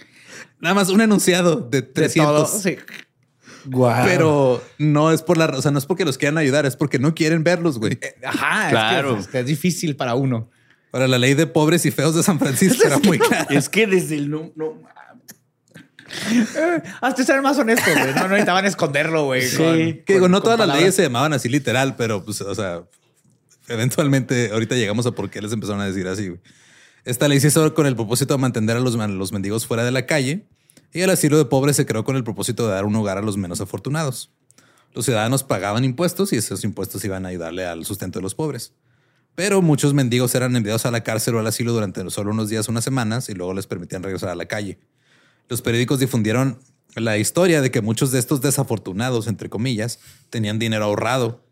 Nada 0.60 0.74
más 0.74 0.88
un 0.88 1.00
enunciado 1.00 1.56
de 1.56 1.82
De 1.82 1.86
300. 1.86 2.50
todo. 2.50 2.60
Sí. 2.60 2.76
Pero 4.04 4.62
no 4.78 5.10
es 5.12 5.22
por 5.22 5.36
la, 5.38 5.46
o 5.46 5.60
sea, 5.62 5.70
no 5.72 5.78
es 5.78 5.86
porque 5.86 6.04
los 6.04 6.18
quieran 6.18 6.38
ayudar, 6.38 6.66
es 6.66 6.76
porque 6.76 6.98
no 6.98 7.14
quieren 7.14 7.42
verlos, 7.42 7.78
güey. 7.78 7.98
Ajá, 8.24 8.70
Claro. 8.70 9.18
es, 9.18 9.26
que 9.26 9.38
es, 9.38 9.42
es 9.42 9.46
difícil 9.46 9.96
para 9.96 10.14
uno. 10.14 10.50
Ahora, 10.96 11.08
la 11.08 11.18
ley 11.18 11.34
de 11.34 11.46
pobres 11.46 11.84
y 11.84 11.90
feos 11.90 12.14
de 12.14 12.22
San 12.22 12.38
Francisco 12.38 12.86
era 12.86 12.98
muy 12.98 13.18
clara. 13.20 13.46
Es 13.50 13.68
que 13.68 13.86
desde 13.86 14.16
el 14.16 14.30
no, 14.30 14.50
no 14.56 14.80
Hasta 17.00 17.22
ser 17.24 17.42
más 17.42 17.58
honestos, 17.58 17.92
güey. 17.92 18.14
No, 18.14 18.22
no 18.22 18.28
necesitaban 18.28 18.64
esconderlo, 18.64 19.24
güey. 19.26 19.42
Sí. 19.42 19.56
con- 19.56 19.74
Que 20.04 20.12
digo, 20.14 20.20
con- 20.20 20.30
no 20.30 20.38
con 20.40 20.44
todas 20.54 20.66
las 20.66 20.76
leyes 20.78 20.94
se 20.94 21.02
llamaban 21.02 21.32
así 21.32 21.48
literal, 21.48 21.96
pero 21.96 22.24
pues, 22.24 22.40
o 22.40 22.54
sea, 22.54 22.84
eventualmente 23.68 24.50
ahorita 24.52 24.74
llegamos 24.74 25.06
a 25.06 25.10
por 25.12 25.28
qué 25.30 25.42
les 25.42 25.52
empezaron 25.52 25.80
a 25.82 25.86
decir 25.86 26.06
así. 26.08 26.28
güey. 26.28 26.40
Esta 27.04 27.28
ley 27.28 27.40
se 27.40 27.48
hizo 27.48 27.74
con 27.74 27.86
el 27.86 27.94
propósito 27.94 28.34
de 28.34 28.38
mantener 28.40 28.76
a 28.76 28.80
los, 28.80 28.96
a 28.96 29.06
los 29.08 29.32
mendigos 29.32 29.66
fuera 29.66 29.84
de 29.84 29.90
la 29.92 30.06
calle 30.06 30.46
y 30.92 31.00
el 31.02 31.10
asilo 31.10 31.36
de 31.38 31.44
pobres 31.44 31.76
se 31.76 31.86
creó 31.86 32.04
con 32.04 32.16
el 32.16 32.24
propósito 32.24 32.66
de 32.66 32.72
dar 32.74 32.84
un 32.84 32.96
hogar 32.96 33.18
a 33.18 33.22
los 33.22 33.36
menos 33.36 33.60
afortunados. 33.60 34.30
Los 34.94 35.04
ciudadanos 35.04 35.42
pagaban 35.44 35.84
impuestos 35.84 36.32
y 36.32 36.36
esos 36.36 36.64
impuestos 36.64 37.04
iban 37.04 37.26
a 37.26 37.28
ayudarle 37.28 37.66
al 37.66 37.84
sustento 37.84 38.18
de 38.18 38.22
los 38.22 38.34
pobres. 38.34 38.72
Pero 39.36 39.62
muchos 39.62 39.94
mendigos 39.94 40.34
eran 40.34 40.56
enviados 40.56 40.86
a 40.86 40.90
la 40.90 41.04
cárcel 41.04 41.36
o 41.36 41.38
al 41.38 41.46
asilo 41.46 41.72
durante 41.72 42.08
solo 42.10 42.30
unos 42.32 42.48
días, 42.48 42.68
unas 42.68 42.82
semanas 42.82 43.28
y 43.28 43.34
luego 43.34 43.54
les 43.54 43.66
permitían 43.66 44.02
regresar 44.02 44.30
a 44.30 44.34
la 44.34 44.46
calle. 44.46 44.78
Los 45.48 45.62
periódicos 45.62 46.00
difundieron 46.00 46.58
la 46.96 47.18
historia 47.18 47.60
de 47.60 47.70
que 47.70 47.82
muchos 47.82 48.10
de 48.10 48.18
estos 48.18 48.40
desafortunados, 48.40 49.26
entre 49.26 49.50
comillas, 49.50 50.00
tenían 50.30 50.58
dinero 50.58 50.86
ahorrado 50.86 51.44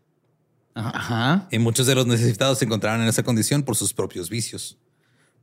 Ajá. 0.73 1.47
y 1.51 1.59
muchos 1.59 1.85
de 1.85 1.93
los 1.93 2.07
necesitados 2.07 2.57
se 2.57 2.65
encontraban 2.65 3.01
en 3.01 3.07
esa 3.07 3.21
condición 3.21 3.61
por 3.61 3.75
sus 3.75 3.93
propios 3.93 4.29
vicios, 4.31 4.79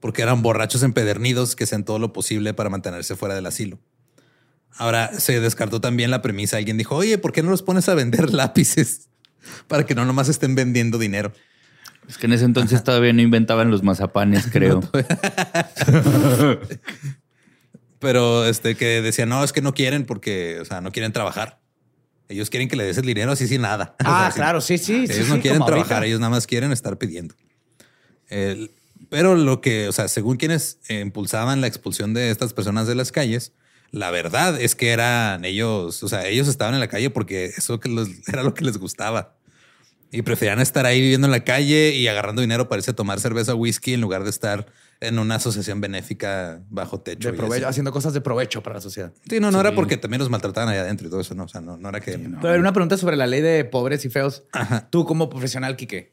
porque 0.01 0.23
eran 0.23 0.43
borrachos 0.43 0.83
empedernidos 0.83 1.55
que 1.55 1.65
hacían 1.65 1.85
todo 1.85 2.01
lo 2.01 2.13
posible 2.13 2.53
para 2.55 2.69
mantenerse 2.69 3.15
fuera 3.15 3.37
del 3.37 3.47
asilo. 3.47 3.79
Ahora 4.79 5.19
se 5.21 5.39
descartó 5.41 5.81
también 5.81 6.11
la 6.11 6.23
premisa. 6.23 6.57
Alguien 6.57 6.79
dijo, 6.79 6.97
oye, 6.97 7.19
¿por 7.19 7.33
qué 7.33 7.43
no 7.43 7.51
los 7.51 7.63
pones 7.63 7.89
a 7.89 7.95
vender 7.95 8.33
lápices? 8.35 9.09
Para 9.69 9.87
que 9.87 9.95
no 9.95 10.05
nomás 10.05 10.29
estén 10.29 10.57
vendiendo 10.57 10.99
dinero. 10.99 11.33
Es 12.09 12.19
que 12.19 12.27
en 12.27 12.33
ese 12.33 12.45
entonces 12.45 12.83
todavía 12.85 13.13
no 13.13 13.23
inventaban 13.23 13.71
los 13.71 13.83
mazapanes, 13.83 14.47
creo. 14.53 14.81
Pero 17.99 18.45
este 18.47 18.75
que 18.75 19.01
decía, 19.03 19.27
no, 19.27 19.45
es 19.45 19.53
que 19.53 19.63
no 19.63 19.75
quieren 19.75 20.05
porque, 20.05 20.59
o 20.61 20.65
sea, 20.65 20.81
no 20.81 20.91
quieren 20.91 21.13
trabajar. 21.13 21.61
Ellos 22.29 22.51
quieren 22.51 22.69
que 22.69 22.77
le 22.77 22.85
des 22.85 22.99
el 22.99 23.07
dinero 23.07 23.33
así 23.33 23.47
sin 23.47 23.63
nada. 23.63 23.95
O 24.01 24.05
Ah, 24.09 24.31
sea, 24.33 24.43
claro, 24.45 24.61
sí, 24.61 24.79
sí. 24.79 25.07
sí, 25.07 25.13
ellos 25.13 25.27
sí, 25.27 25.33
no 25.33 25.41
quieren 25.41 25.65
trabajar, 25.65 25.99
ahorita. 25.99 26.07
ellos 26.07 26.21
nada 26.21 26.31
más 26.31 26.47
quieren 26.47 26.73
estar 26.73 26.99
pidiendo. 26.99 27.35
El- 28.29 28.71
pero 29.11 29.35
lo 29.37 29.61
que, 29.61 29.89
o 29.89 29.93
sea, 29.93 30.09
según 30.09 30.37
quienes 30.39 30.79
impulsaban 30.89 31.61
la 31.61 31.67
expulsión 31.67 32.15
de 32.15 32.31
estas 32.31 32.53
personas 32.55 32.87
de 32.87 32.95
las 32.95 33.13
calles, 33.13 33.53
La 33.91 34.11
verdad 34.11 34.59
es 34.59 34.75
que 34.75 34.89
eran 34.89 35.45
ellos, 35.45 36.03
o 36.03 36.09
sea, 36.09 36.27
ellos 36.27 36.49
estaban 36.49 36.73
en 36.73 36.81
la 36.81 36.89
calle 36.89 37.11
porque 37.11 37.53
eso 37.57 37.79
que 37.79 37.91
les- 37.91 38.27
era 38.29 38.43
lo 38.43 38.55
que 38.55 38.65
les 38.65 38.79
gustaba. 38.79 39.37
Y 40.13 40.23
preferían 40.23 40.61
estar 40.61 40.85
ahí 40.85 41.01
viviendo 41.01 41.27
en 41.27 41.31
la 41.31 41.41
calle 41.41 41.95
y 41.95 42.07
agarrando 42.07 42.43
dinero 42.43 42.69
para 42.69 42.81
irse 42.81 42.91
a 42.91 42.95
tomar 42.95 43.19
cerveza 43.19 43.55
o 43.55 43.57
whisky 43.57 43.95
en 43.95 44.03
lugar 44.03 44.25
de 44.25 44.31
estar 44.31 44.67
en 45.01 45.19
una 45.19 45.37
asociación 45.37 45.81
benéfica 45.81 46.61
bajo 46.69 47.01
techo. 47.01 47.31
De 47.31 47.37
provecho, 47.37 47.67
haciendo 47.67 47.93
cosas 47.93 48.13
de 48.13 48.21
provecho 48.21 48.63
para 48.63 48.77
la 48.77 48.81
sociedad. 48.83 49.13
Sí, 49.29 49.41
no, 49.41 49.51
no 49.51 49.59
era 49.59 49.75
porque 49.75 49.97
también 49.97 50.21
los 50.21 50.31
maltrataban 50.31 50.69
allá 50.69 50.83
adentro 50.83 51.07
y 51.07 51.11
todo 51.11 51.21
eso, 51.21 51.35
no. 51.35 51.45
O 51.45 51.49
sea, 51.49 51.61
no, 51.61 51.79
no 51.79 51.89
era 51.89 52.01
que. 52.01 52.19
Pero 52.19 52.49
a 52.49 52.53
ver, 52.53 52.61
una 52.61 52.73
pregunta 52.73 52.97
sobre 52.99 53.17
la 53.17 53.27
ley 53.27 53.41
de 53.41 53.65
pobres 53.65 54.05
y 54.05 54.11
feos. 54.11 54.45
Tú 54.91 55.07
como 55.07 55.31
profesional, 55.31 55.77
Quique. 55.77 56.13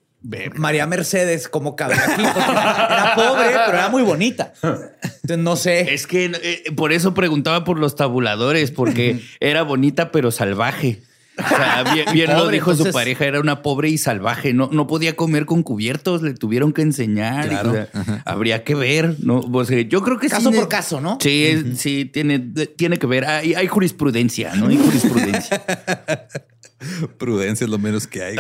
María 0.56 0.86
Mercedes, 0.86 1.48
¿cómo 1.48 1.76
cabe 1.76 1.96
aquí? 1.96 2.22
Era 2.22 3.14
pobre, 3.16 3.50
pero 3.66 3.78
era 3.78 3.90
muy 3.90 4.02
bonita. 4.02 4.54
Entonces, 4.62 5.38
no 5.38 5.56
sé. 5.56 5.94
Es 5.94 6.08
que 6.08 6.32
eh, 6.42 6.72
por 6.76 6.92
eso 6.92 7.14
preguntaba 7.14 7.64
por 7.64 7.80
los 7.80 7.96
tabuladores, 7.96 8.72
porque 8.72 9.22
era 9.40 9.64
bonita 9.64 10.12
pero 10.12 10.32
salvaje. 10.32 11.02
O 11.44 11.48
sea, 11.48 11.84
bien, 11.94 12.06
bien 12.14 12.30
lo 12.32 12.48
dijo 12.50 12.72
entonces- 12.72 12.94
su 12.94 12.98
pareja, 12.98 13.26
era 13.26 13.40
una 13.40 13.62
pobre 13.62 13.90
y 13.90 13.98
salvaje. 13.98 14.54
No, 14.54 14.70
no 14.72 14.88
podía 14.88 15.16
comer 15.16 15.46
con 15.46 15.64
cubiertos, 15.64 16.22
le 16.22 16.34
tuvieron 16.34 16.74
que 16.74 16.82
enseñar. 16.82 17.46
y, 17.46 17.50
Claro. 17.50 17.70
o 17.72 17.74
sea, 17.74 17.90
habría 18.26 18.64
que 18.64 18.76
ver, 18.76 19.16
¿no? 19.20 19.40
O 19.40 19.66
sea, 19.66 19.82
yo 19.82 20.02
creo 20.04 20.18
que 20.20 20.28
sí 20.30 20.36
Caso 20.36 20.52
por 20.52 20.68
caso, 20.68 21.02
¿no? 21.02 21.18
Sí, 21.22 21.74
sí, 21.78 22.06
tiene, 22.06 22.40
tiene 22.40 22.98
que 22.98 23.08
ver. 23.08 23.26
Hay, 23.26 23.54
hay 23.54 23.68
jurisprudencia, 23.68 24.54
¿no? 24.56 24.68
Hay 24.68 24.78
jurisprudencia. 24.78 25.64
Prudencia 27.18 27.66
es 27.66 27.70
lo 27.70 27.78
menos 27.78 28.08
que 28.08 28.24
hay. 28.24 28.36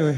güey. 0.00 0.16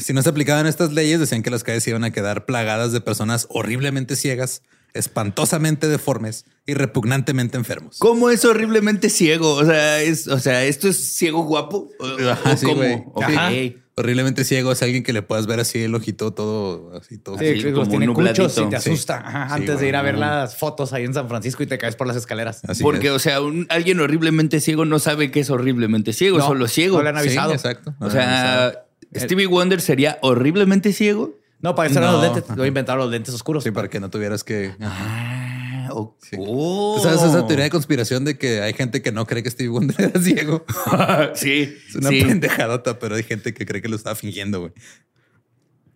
Si 0.00 0.12
no 0.12 0.22
se 0.22 0.28
aplicaban 0.30 0.66
estas 0.66 0.92
leyes, 0.92 1.20
decían 1.20 1.42
que 1.42 1.50
las 1.50 1.62
calles 1.64 1.86
iban 1.88 2.04
a 2.04 2.10
quedar 2.10 2.46
plagadas 2.46 2.92
de 2.92 3.00
personas 3.00 3.46
horriblemente 3.50 4.16
ciegas, 4.16 4.62
espantosamente 4.94 5.88
deformes 5.88 6.46
y 6.66 6.74
repugnantemente 6.74 7.56
enfermos. 7.56 7.98
¿Cómo 7.98 8.30
es 8.30 8.44
horriblemente 8.44 9.10
ciego? 9.10 9.54
O 9.54 9.64
sea, 9.64 10.00
es, 10.00 10.26
o 10.28 10.38
sea, 10.38 10.64
¿esto 10.64 10.88
es 10.88 11.14
ciego 11.14 11.42
guapo? 11.44 11.88
¿O, 11.98 12.28
Ajá, 12.30 12.56
sí. 12.56 13.76
Horriblemente 13.96 14.42
ciego 14.42 14.72
es 14.72 14.82
alguien 14.82 15.04
que 15.04 15.12
le 15.12 15.22
puedas 15.22 15.46
ver 15.46 15.60
así 15.60 15.78
el 15.80 15.94
ojito 15.94 16.32
todo 16.32 16.92
así 16.96 17.16
todo. 17.16 17.38
Sí, 17.38 17.44
Así 17.46 17.62
que 17.62 17.70
los 17.70 17.86
como 17.86 17.90
tiene 17.98 18.12
cuchos 18.12 18.58
y 18.58 18.64
te 18.68 18.80
Sí. 18.80 18.90
asusta 18.90 19.18
Ajá, 19.24 19.46
Sí, 19.50 19.54
antes 19.62 19.78
de 19.78 19.88
ir 19.88 19.94
a 19.94 20.02
ver 20.02 20.18
las 20.18 20.56
fotos 20.56 20.92
ahí 20.92 21.04
en 21.04 21.14
San 21.14 21.28
Francisco 21.28 21.62
y 21.62 21.66
te 21.66 21.78
caes 21.78 21.94
por 21.94 22.08
las 22.08 22.16
escaleras. 22.16 22.60
Así 22.66 22.82
Porque, 22.82 23.06
es. 23.08 23.12
o 23.12 23.18
sea, 23.20 23.40
un- 23.40 23.66
alguien 23.70 24.00
horriblemente 24.00 24.58
ciego 24.58 24.84
no 24.84 24.98
sabe 24.98 25.30
que 25.30 25.38
es 25.40 25.50
horriblemente 25.50 26.12
ciego, 26.12 26.38
No, 26.38 26.46
solo 26.46 26.66
ciego. 26.66 26.96
no 26.96 27.04
le 27.04 27.10
han 27.10 27.16
Sí, 27.16 27.28
avisado. 27.28 27.52
exacto. 27.52 27.94
O 28.00 28.10
sea, 28.10 28.84
Stevie 29.14 29.46
Wonder 29.46 29.80
sería 29.80 30.18
horriblemente 30.22 30.92
ciego. 30.92 31.38
No, 31.60 31.74
para 31.74 31.88
eso 31.88 31.98
eran 31.98 32.12
No. 32.12 32.18
los 32.22 32.34
lentes. 32.34 32.56
Lo 32.56 32.66
inventaron 32.66 33.00
los 33.02 33.10
lentes 33.10 33.34
oscuros. 33.34 33.64
Sí, 33.64 33.70
para 33.70 33.88
que 33.88 33.98
no 34.00 34.10
tuvieras 34.10 34.44
que. 34.44 34.74
Ah, 34.80 35.88
o- 35.92 36.16
Sí. 36.20 36.36
oh. 36.38 36.96
¿Tú 36.96 37.02
¿Sabes 37.02 37.22
esa 37.22 37.46
teoría 37.46 37.64
de 37.64 37.70
conspiración 37.70 38.24
de 38.24 38.36
que 38.38 38.60
hay 38.60 38.72
gente 38.74 39.00
que 39.02 39.12
no 39.12 39.26
cree 39.26 39.42
que 39.42 39.50
Stevie 39.50 39.70
Wonder 39.70 39.96
era 40.10 40.20
ciego? 40.20 40.64
sí, 41.34 41.74
Es 41.88 41.94
una 41.96 42.10
sí. 42.10 42.22
pendejadota, 42.22 42.98
pero 42.98 43.14
hay 43.16 43.22
gente 43.22 43.54
que 43.54 43.64
cree 43.66 43.80
que 43.80 43.88
lo 43.88 43.96
estaba 43.96 44.14
fingiendo, 44.16 44.60
güey. 44.60 44.72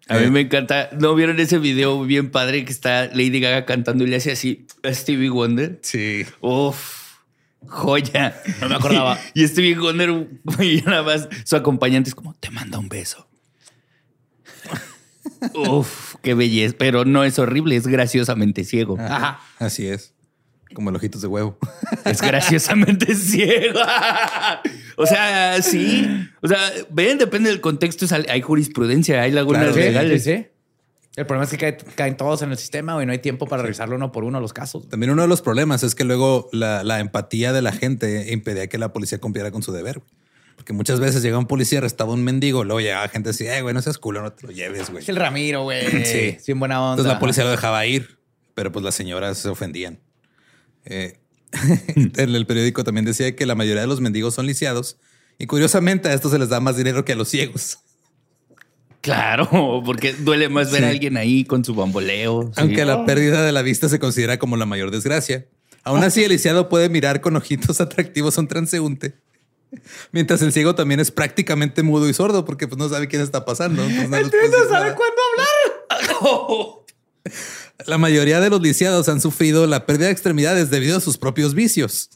A 0.09 0.16
mí 0.18 0.25
Eh. 0.25 0.31
me 0.31 0.40
encanta. 0.40 0.88
¿No 0.99 1.14
vieron 1.14 1.38
ese 1.38 1.59
video 1.59 2.03
bien 2.03 2.31
padre 2.31 2.64
que 2.64 2.73
está 2.73 3.07
Lady 3.09 3.40
Gaga 3.40 3.66
cantando 3.66 4.05
y 4.05 4.07
le 4.07 4.16
hace 4.16 4.33
así 4.33 4.66
a 4.83 4.92
Stevie 4.94 5.29
Wonder? 5.29 5.81
Sí. 5.83 6.25
Uf, 6.40 7.16
joya. 7.66 8.40
No 8.62 8.71
me 8.71 8.77
acordaba. 8.77 9.18
Y 9.35 9.47
Stevie 9.47 9.75
Wonder, 9.79 10.29
y 10.61 10.81
nada 10.81 11.03
más 11.03 11.29
su 11.44 11.57
acompañante 11.57 12.09
es 12.09 12.14
como, 12.14 12.33
te 12.35 12.49
manda 12.51 12.79
un 12.79 12.88
beso. 12.88 13.29
Uf, 15.55 16.16
qué 16.22 16.35
belleza. 16.35 16.74
Pero 16.79 17.05
no 17.05 17.24
es 17.24 17.38
horrible, 17.38 17.77
es 17.77 17.87
graciosamente 17.87 18.64
ciego. 18.64 18.96
Ajá. 18.98 19.40
Así 19.59 19.87
es. 19.87 20.14
Como 20.74 20.90
el 20.90 20.96
ojitos 20.96 21.22
de 21.22 21.29
huevo. 21.29 21.59
Es 22.05 22.20
graciosamente 22.20 23.14
ciego. 23.14 23.81
o 24.96 25.07
sea, 25.07 25.61
sí. 25.62 26.07
O 26.42 26.48
sea, 26.48 26.59
ven, 26.90 27.18
depende 27.18 27.48
del 27.51 27.61
contexto. 27.61 28.07
Hay 28.29 28.42
jurisprudencia, 28.42 29.22
hay 29.22 29.33
lagunas 29.33 29.62
Claro, 29.72 29.77
legales. 29.77 30.24
sí, 30.24 30.37
sí. 30.37 30.46
El 31.16 31.27
problema 31.27 31.44
es 31.44 31.51
que 31.51 31.59
cae- 31.59 31.94
caen 31.96 32.16
todos 32.16 32.42
en 32.42 32.51
el 32.53 32.59
sistema 32.59 33.03
y 33.03 33.07
no 33.07 33.11
hay 33.12 33.18
tiempo 33.18 33.46
para 33.46 33.62
revisarlo 33.62 33.96
uno 33.96 34.12
por 34.12 34.22
uno 34.24 34.40
los 34.40 34.53
casos. 34.53 34.88
También 34.88 35.11
uno 35.11 35.22
de 35.22 35.29
los 35.29 35.42
problemas 35.42 35.83
es 35.83 35.96
que 35.96 36.05
luego 36.05 36.48
la, 36.53 36.85
la 36.85 37.01
empatía 37.01 37.53
de 37.53 37.61
la 37.61 37.72
gente 37.72 38.33
impedía 38.33 38.68
que 38.68 38.79
la 38.79 38.92
policía 38.92 39.18
cumpliera 39.18 39.51
con 39.51 39.62
su 39.64 39.72
deber. 39.72 40.01
Porque 40.68 40.76
muchas 40.76 41.00
veces 41.00 41.22
llega 41.22 41.38
un 41.38 41.46
policía, 41.46 41.78
arrestaba 41.78 42.11
a 42.11 42.14
un 42.14 42.22
mendigo, 42.22 42.62
luego 42.62 42.81
llegaba 42.81 43.09
gente 43.09 43.31
así, 43.31 43.46
eh, 43.46 43.62
güey, 43.62 43.74
no 43.74 43.81
seas 43.81 43.96
culo, 43.96 44.20
no 44.20 44.35
te 44.35 44.46
lo 44.46 44.52
lleves, 44.52 44.90
güey. 44.90 45.02
Es 45.02 45.09
el 45.09 45.16
Ramiro, 45.16 45.62
güey. 45.62 45.81
Sí. 46.04 46.37
En 46.46 46.59
buena 46.59 46.78
onda. 46.78 46.92
Entonces 46.92 47.14
la 47.14 47.18
policía 47.18 47.44
lo 47.44 47.50
dejaba 47.50 47.87
ir, 47.87 48.18
pero 48.52 48.70
pues 48.70 48.85
las 48.85 48.94
señoras 48.94 49.38
se 49.38 49.48
ofendían. 49.48 49.98
Eh, 50.85 51.20
en 51.96 52.35
el 52.35 52.46
periódico 52.46 52.85
también 52.85 53.07
decía 53.07 53.35
que 53.35 53.46
la 53.46 53.54
mayoría 53.54 53.81
de 53.81 53.87
los 53.87 54.02
mendigos 54.02 54.35
son 54.35 54.44
lisiados 54.44 54.98
y 55.38 55.46
curiosamente 55.46 56.11
a 56.11 56.12
estos 56.12 56.33
se 56.33 56.38
les 56.38 56.50
da 56.50 56.61
más 56.61 56.76
dinero 56.76 57.02
que 57.02 57.12
a 57.12 57.16
los 57.16 57.31
ciegos. 57.31 57.78
Claro, 59.00 59.83
porque 59.87 60.12
duele 60.12 60.50
más 60.50 60.70
ver 60.70 60.85
a 60.85 60.90
alguien 60.90 61.16
ahí 61.16 61.44
con 61.44 61.64
su 61.64 61.74
bamboleo. 61.74 62.52
sí. 62.54 62.61
Aunque 62.61 62.85
la 62.85 63.07
pérdida 63.07 63.42
de 63.42 63.52
la 63.52 63.62
vista 63.62 63.88
se 63.88 63.98
considera 63.98 64.38
como 64.38 64.59
la 64.59 64.66
mayor 64.66 64.90
desgracia. 64.90 65.46
Aún 65.83 66.04
así, 66.04 66.24
el 66.24 66.28
lisiado 66.28 66.68
puede 66.68 66.90
mirar 66.90 67.22
con 67.22 67.37
ojitos 67.37 67.81
atractivos 67.81 68.37
a 68.37 68.42
un 68.42 68.48
transeúnte. 68.48 69.14
Mientras 70.12 70.42
el 70.42 70.52
ciego 70.52 70.74
también 70.74 71.00
es 71.00 71.11
prácticamente 71.11 71.83
mudo 71.83 72.09
y 72.09 72.14
sordo 72.14 72.44
porque 72.44 72.68
pues, 72.68 72.78
no 72.78 72.88
sabe 72.88 73.09
quién 73.09 73.22
está 73.22 73.44
pasando. 73.44 73.83
entonces 73.83 74.11
no 74.11 74.18
decir 74.18 74.70
nada. 74.70 74.94
cuándo 74.94 75.20
hablar. 75.33 76.78
La 77.87 77.98
mayoría 77.98 78.40
de 78.40 78.50
los 78.50 78.61
lisiados 78.61 79.09
han 79.09 79.20
sufrido 79.20 79.66
la 79.66 79.87
pérdida 79.87 80.07
de 80.07 80.12
extremidades 80.12 80.68
debido 80.68 80.98
a 80.98 81.00
sus 81.00 81.16
propios 81.16 81.54
vicios. 81.54 82.11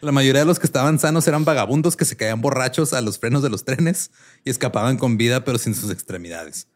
La 0.00 0.12
mayoría 0.12 0.42
de 0.42 0.46
los 0.46 0.60
que 0.60 0.66
estaban 0.66 1.00
sanos 1.00 1.26
eran 1.26 1.44
vagabundos 1.44 1.96
que 1.96 2.04
se 2.04 2.16
caían 2.16 2.40
borrachos 2.40 2.92
a 2.92 3.00
los 3.00 3.18
frenos 3.18 3.42
de 3.42 3.50
los 3.50 3.64
trenes 3.64 4.12
y 4.44 4.50
escapaban 4.50 4.96
con 4.96 5.16
vida 5.16 5.44
pero 5.44 5.58
sin 5.58 5.74
sus 5.74 5.90
extremidades. 5.90 6.68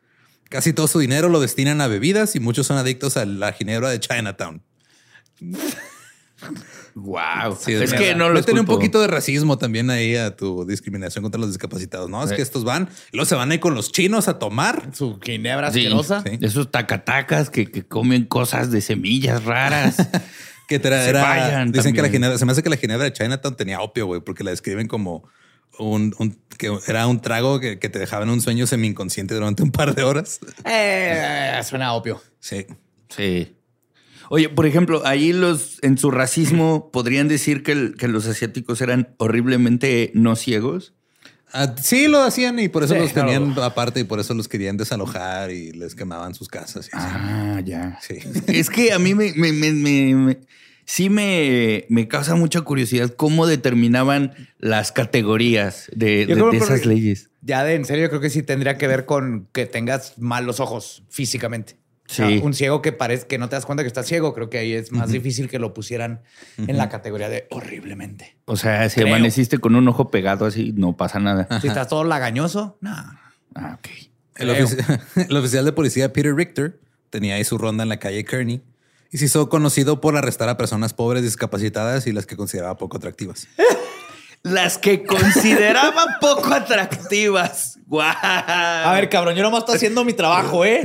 Casi 0.48 0.72
todo 0.72 0.88
su 0.88 0.98
dinero 0.98 1.28
lo 1.28 1.38
destinan 1.38 1.80
a 1.80 1.86
bebidas 1.86 2.34
y 2.34 2.40
muchos 2.40 2.66
son 2.66 2.78
adictos 2.78 3.16
a 3.16 3.24
la 3.24 3.52
ginebra 3.52 3.90
de 3.90 4.00
Chinatown. 4.00 4.64
Wow. 7.02 7.56
Sí, 7.58 7.72
es 7.72 7.92
que 7.94 8.14
no 8.14 8.28
lo 8.28 8.34
Métele 8.34 8.60
un 8.60 8.66
poquito 8.66 9.00
de 9.00 9.06
racismo 9.06 9.58
también 9.58 9.90
ahí 9.90 10.16
a 10.16 10.36
tu 10.36 10.64
discriminación 10.66 11.22
contra 11.22 11.40
los 11.40 11.50
discapacitados. 11.50 12.10
No, 12.10 12.22
es 12.22 12.30
Sí. 12.30 12.36
que 12.36 12.42
estos 12.42 12.64
van 12.64 12.88
y 13.12 13.16
luego 13.16 13.26
se 13.28 13.34
van 13.34 13.50
ahí 13.50 13.58
con 13.58 13.74
los 13.74 13.90
chinos 13.92 14.28
a 14.28 14.38
tomar. 14.38 14.90
Su 14.92 15.18
ginebra 15.20 15.72
Sí, 15.72 15.80
asquerosa. 15.86 16.22
sí. 16.26 16.38
Esos 16.42 16.70
tacatacas 16.70 17.50
que, 17.50 17.70
que 17.70 17.84
comen 17.86 18.24
cosas 18.24 18.70
de 18.70 18.80
semillas 18.80 19.44
raras. 19.44 19.96
Que 20.68 20.78
te 20.78 20.86
era, 20.86 21.04
Se 21.04 21.12
vayan 21.12 21.72
dicen 21.72 21.92
que 21.96 22.00
la 22.00 22.08
ginebra, 22.10 22.38
se 22.38 22.44
me 22.46 22.52
hace 22.52 22.62
que 22.62 22.70
la 22.70 22.76
ginebra 22.76 23.04
de 23.04 23.12
Chinatown 23.12 23.56
tenía 23.56 23.80
opio, 23.80 24.06
güey, 24.06 24.20
porque 24.20 24.44
la 24.44 24.52
describen 24.52 24.86
como 24.86 25.24
un, 25.80 26.14
un- 26.20 26.38
que 26.58 26.70
era 26.86 27.08
un 27.08 27.20
trago 27.20 27.58
que, 27.58 27.80
que 27.80 27.88
te 27.88 27.98
dejaba 27.98 28.22
en 28.22 28.30
un 28.30 28.40
sueño 28.40 28.68
semi 28.68 28.86
inconsciente 28.86 29.34
durante 29.34 29.64
un 29.64 29.72
par 29.72 29.96
de 29.96 30.04
horas. 30.04 30.38
Eh, 30.64 31.58
suena 31.64 31.92
opio. 31.94 32.22
Sí. 32.38 32.66
Sí. 33.08 33.56
Oye, 34.32 34.48
por 34.48 34.64
ejemplo, 34.64 35.02
ahí 35.04 35.32
los 35.32 35.78
en 35.82 35.98
su 35.98 36.10
racismo 36.12 36.90
podrían 36.92 37.26
decir 37.26 37.64
que, 37.64 37.72
el- 37.72 37.96
que 37.96 38.06
los 38.06 38.26
asiáticos 38.26 38.80
eran 38.80 39.12
horriblemente 39.18 40.12
no 40.14 40.36
ciegos. 40.36 40.94
Ah, 41.52 41.74
sí, 41.82 42.06
lo 42.06 42.22
hacían 42.22 42.60
y 42.60 42.68
por 42.68 42.84
eso 42.84 42.94
Sí, 42.94 43.00
los 43.00 43.12
claro. 43.12 43.28
tenían 43.28 43.58
aparte 43.58 43.98
y 43.98 44.04
por 44.04 44.20
eso 44.20 44.32
los 44.34 44.46
querían 44.46 44.76
desalojar 44.76 45.50
y 45.50 45.72
les 45.72 45.96
quemaban 45.96 46.32
sus 46.36 46.48
casas. 46.48 46.86
y 46.92 46.96
así. 46.96 47.08
Ah, 47.12 47.60
ya. 47.64 47.98
Sí. 48.00 48.18
Es 48.46 48.70
que 48.70 48.92
a 48.92 49.00
mí 49.00 49.16
me, 49.16 49.32
me- 49.34 49.52
me- 49.52 49.72
me- 49.72 50.14
me- 50.14 50.38
sí 50.84 51.10
me, 51.10 51.86
me 51.88 52.06
causa 52.06 52.36
mucha 52.36 52.60
curiosidad 52.60 53.10
cómo 53.16 53.48
determinaban 53.48 54.32
las 54.60 54.92
categorías 54.92 55.90
de, 55.92 56.26
de- 56.26 56.56
esas 56.56 56.86
leyes. 56.86 57.30
Ya 57.42 57.64
de 57.64 57.74
en 57.74 57.84
serio, 57.84 58.08
creo 58.10 58.20
que 58.20 58.30
sí 58.30 58.44
tendría 58.44 58.78
que 58.78 58.86
ver 58.86 59.04
con 59.06 59.48
que 59.52 59.66
tengas 59.66 60.18
mal 60.18 60.46
los 60.46 60.60
ojos 60.60 61.02
físicamente. 61.08 61.79
O 62.10 62.12
sea, 62.12 62.26
Sí. 62.28 62.40
un 62.42 62.54
ciego 62.54 62.82
que 62.82 62.90
parece 62.92 63.26
que 63.28 63.38
no 63.38 63.48
te 63.48 63.54
das 63.56 63.66
cuenta 63.66 63.84
que 63.84 63.86
está 63.86 64.02
ciego, 64.02 64.34
creo 64.34 64.50
que 64.50 64.58
ahí 64.58 64.72
es 64.72 64.90
más 64.90 65.10
difícil 65.12 65.48
que 65.48 65.58
lo 65.60 65.72
pusieran 65.72 66.22
en 66.58 66.76
la 66.76 66.88
categoría 66.88 67.28
de 67.28 67.46
horriblemente. 67.50 68.36
O 68.46 68.56
sea, 68.56 68.88
si 68.90 69.00
Creo. 69.00 69.14
amaneciste 69.14 69.58
con 69.58 69.76
un 69.76 69.86
ojo 69.86 70.10
pegado 70.10 70.44
así, 70.44 70.72
no 70.76 70.96
pasa 70.96 71.20
nada. 71.20 71.46
Si 71.60 71.68
estás 71.68 71.86
todo 71.88 72.02
lagañoso, 72.04 72.76
no. 72.80 72.90
Ah, 73.54 73.78
ok. 73.78 73.88
El, 74.36 74.50
ofici- 74.50 75.00
el 75.28 75.36
oficial 75.36 75.64
de 75.64 75.72
policía 75.72 76.12
Peter 76.12 76.34
Richter 76.34 76.80
tenía 77.10 77.36
ahí 77.36 77.44
su 77.44 77.58
ronda 77.58 77.82
en 77.84 77.88
la 77.88 77.98
calle 77.98 78.24
Kearney 78.24 78.60
y 79.12 79.18
se 79.18 79.26
hizo 79.26 79.48
conocido 79.48 80.00
por 80.00 80.16
arrestar 80.16 80.48
a 80.48 80.56
personas 80.56 80.94
pobres, 80.94 81.22
discapacitadas 81.22 82.06
y 82.06 82.12
las 82.12 82.26
que 82.26 82.36
consideraba 82.36 82.76
poco 82.76 82.96
atractivas. 82.96 83.46
Las 84.42 84.78
que 84.78 85.04
consideraba 85.04 86.16
poco 86.20 86.52
atractivas. 86.54 87.78
¡Guau! 87.86 88.14
A 88.22 88.92
ver, 88.94 89.08
cabrón, 89.08 89.34
yo 89.34 89.42
nomás 89.42 89.60
estoy 89.60 89.74
haciendo 89.76 90.04
mi 90.04 90.12
trabajo, 90.12 90.64
¿eh? 90.64 90.80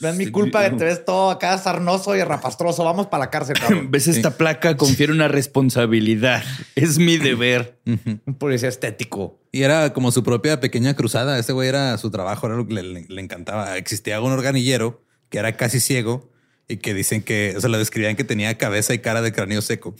No 0.00 0.08
es 0.10 0.16
mi 0.16 0.30
culpa 0.30 0.68
que 0.68 0.76
te 0.76 0.84
ves 0.84 1.04
todo 1.04 1.30
acá 1.30 1.56
sarnoso 1.58 2.14
y 2.14 2.22
rapastroso. 2.22 2.84
Vamos 2.84 3.06
para 3.06 3.24
la 3.24 3.30
cárcel, 3.30 3.58
cabrón. 3.58 3.90
¿Ves 3.90 4.06
esta 4.08 4.36
placa? 4.36 4.76
Confiere 4.76 5.10
una 5.12 5.26
responsabilidad. 5.26 6.44
Es 6.74 6.98
mi 6.98 7.16
deber. 7.16 7.78
Un 7.86 8.34
policía 8.38 8.68
estético. 8.68 9.40
Y 9.52 9.62
era 9.62 9.92
como 9.94 10.12
su 10.12 10.22
propia 10.22 10.60
pequeña 10.60 10.94
cruzada. 10.94 11.38
Ese 11.38 11.52
güey 11.52 11.68
era 11.68 11.96
su 11.98 12.10
trabajo, 12.10 12.46
era 12.46 12.56
lo 12.56 12.66
que 12.68 12.74
le, 12.74 12.82
le- 12.82 13.06
le 13.08 13.20
encantaba. 13.22 13.76
Existía 13.78 14.20
un 14.20 14.30
organillero 14.32 15.02
que 15.30 15.38
era 15.38 15.56
casi 15.56 15.80
ciego 15.80 16.30
y 16.68 16.76
que 16.76 16.92
dicen 16.94 17.22
que, 17.22 17.54
o 17.56 17.60
sea, 17.60 17.70
lo 17.70 17.78
describían 17.78 18.16
que 18.16 18.24
tenía 18.24 18.56
cabeza 18.58 18.92
y 18.94 18.98
cara 18.98 19.22
de 19.22 19.32
cráneo 19.32 19.62
seco. 19.62 19.96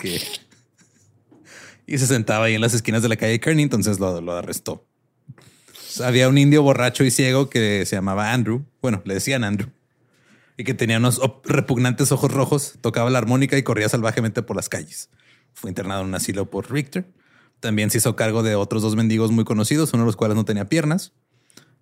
Que- 0.00 0.20
Y 1.86 1.98
se 1.98 2.06
sentaba 2.06 2.46
ahí 2.46 2.54
en 2.54 2.60
las 2.60 2.74
esquinas 2.74 3.02
de 3.02 3.08
la 3.08 3.16
calle 3.16 3.40
Kearney, 3.40 3.64
entonces 3.64 3.98
lo, 4.00 4.20
lo 4.20 4.32
arrestó. 4.32 4.86
Había 6.02 6.28
un 6.28 6.38
indio 6.38 6.62
borracho 6.62 7.04
y 7.04 7.10
ciego 7.10 7.48
que 7.50 7.84
se 7.86 7.96
llamaba 7.96 8.32
Andrew. 8.32 8.64
Bueno, 8.80 9.02
le 9.04 9.14
decían 9.14 9.44
Andrew. 9.44 9.68
Y 10.56 10.64
que 10.64 10.74
tenía 10.74 10.98
unos 10.98 11.20
repugnantes 11.44 12.12
ojos 12.12 12.32
rojos, 12.32 12.74
tocaba 12.80 13.10
la 13.10 13.18
armónica 13.18 13.56
y 13.58 13.62
corría 13.62 13.88
salvajemente 13.88 14.42
por 14.42 14.56
las 14.56 14.68
calles. 14.68 15.10
Fue 15.52 15.70
internado 15.70 16.02
en 16.02 16.08
un 16.08 16.14
asilo 16.14 16.50
por 16.50 16.70
Richter. 16.70 17.06
También 17.60 17.90
se 17.90 17.98
hizo 17.98 18.16
cargo 18.16 18.42
de 18.42 18.54
otros 18.54 18.82
dos 18.82 18.96
mendigos 18.96 19.30
muy 19.30 19.44
conocidos, 19.44 19.92
uno 19.92 20.02
de 20.02 20.06
los 20.06 20.16
cuales 20.16 20.36
no 20.36 20.44
tenía 20.44 20.68
piernas. 20.68 21.12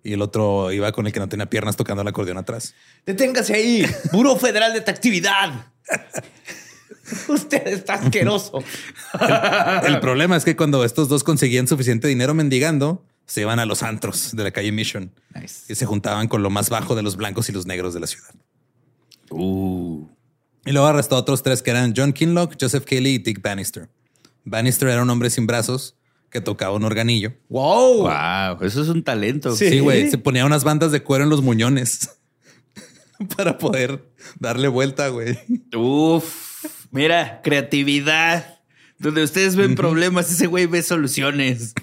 Y 0.03 0.13
el 0.13 0.21
otro 0.21 0.71
iba 0.71 0.91
con 0.91 1.07
el 1.07 1.13
que 1.13 1.19
no 1.19 1.29
tenía 1.29 1.49
piernas 1.49 1.75
tocando 1.75 2.01
el 2.01 2.07
acordeón 2.07 2.37
atrás. 2.37 2.73
Deténgase 3.05 3.53
ahí, 3.53 3.85
Buró 4.11 4.35
Federal 4.35 4.73
de 4.73 4.79
Actividad. 4.79 5.67
Usted 7.27 7.67
está 7.67 7.95
asqueroso. 7.95 8.63
El 9.85 9.99
problema 9.99 10.35
es 10.35 10.45
que 10.45 10.55
cuando 10.55 10.83
estos 10.85 11.09
dos 11.09 11.23
conseguían 11.23 11.67
suficiente 11.67 12.07
dinero 12.07 12.33
mendigando, 12.33 13.03
se 13.25 13.41
iban 13.41 13.59
a 13.59 13.65
los 13.65 13.83
antros 13.83 14.35
de 14.35 14.43
la 14.43 14.51
calle 14.51 14.71
Mission 14.71 15.11
y 15.67 15.75
se 15.75 15.85
juntaban 15.85 16.27
con 16.27 16.43
lo 16.43 16.49
más 16.49 16.69
bajo 16.69 16.95
de 16.95 17.03
los 17.03 17.15
blancos 17.15 17.49
y 17.49 17.51
los 17.51 17.65
negros 17.65 17.93
de 17.93 17.99
la 17.99 18.07
ciudad. 18.07 18.33
Uh. 19.29 20.07
Y 20.65 20.71
luego 20.71 20.87
arrestó 20.87 21.15
a 21.15 21.19
otros 21.19 21.43
tres 21.43 21.61
que 21.61 21.71
eran 21.71 21.93
John 21.95 22.13
Kinlock, 22.13 22.55
Joseph 22.59 22.85
Kelly 22.85 23.15
y 23.15 23.17
Dick 23.17 23.41
Bannister. 23.41 23.89
Bannister 24.45 24.89
era 24.89 25.01
un 25.01 25.09
hombre 25.09 25.29
sin 25.29 25.47
brazos 25.47 25.95
que 26.29 26.41
tocaba 26.41 26.75
un 26.75 26.83
organillo. 26.83 27.33
Wow. 27.49 28.03
Wow, 28.03 28.63
eso 28.65 28.81
es 28.81 28.89
un 28.89 29.03
talento. 29.03 29.55
Sí, 29.55 29.79
güey, 29.79 30.09
se 30.09 30.17
ponía 30.17 30.45
unas 30.45 30.63
bandas 30.63 30.91
de 30.91 31.03
cuero 31.03 31.23
en 31.23 31.29
los 31.29 31.41
muñones 31.41 32.09
para 33.37 33.57
poder 33.57 34.03
darle 34.39 34.67
vuelta, 34.67 35.09
güey. 35.09 35.37
Uf, 35.75 36.52
mira, 36.93 37.41
creatividad. 37.43 38.59
Donde 38.99 39.21
ustedes 39.23 39.57
ven 39.57 39.75
problemas, 39.75 40.31
ese 40.31 40.47
güey 40.47 40.65
ve 40.65 40.81
soluciones. 40.81 41.73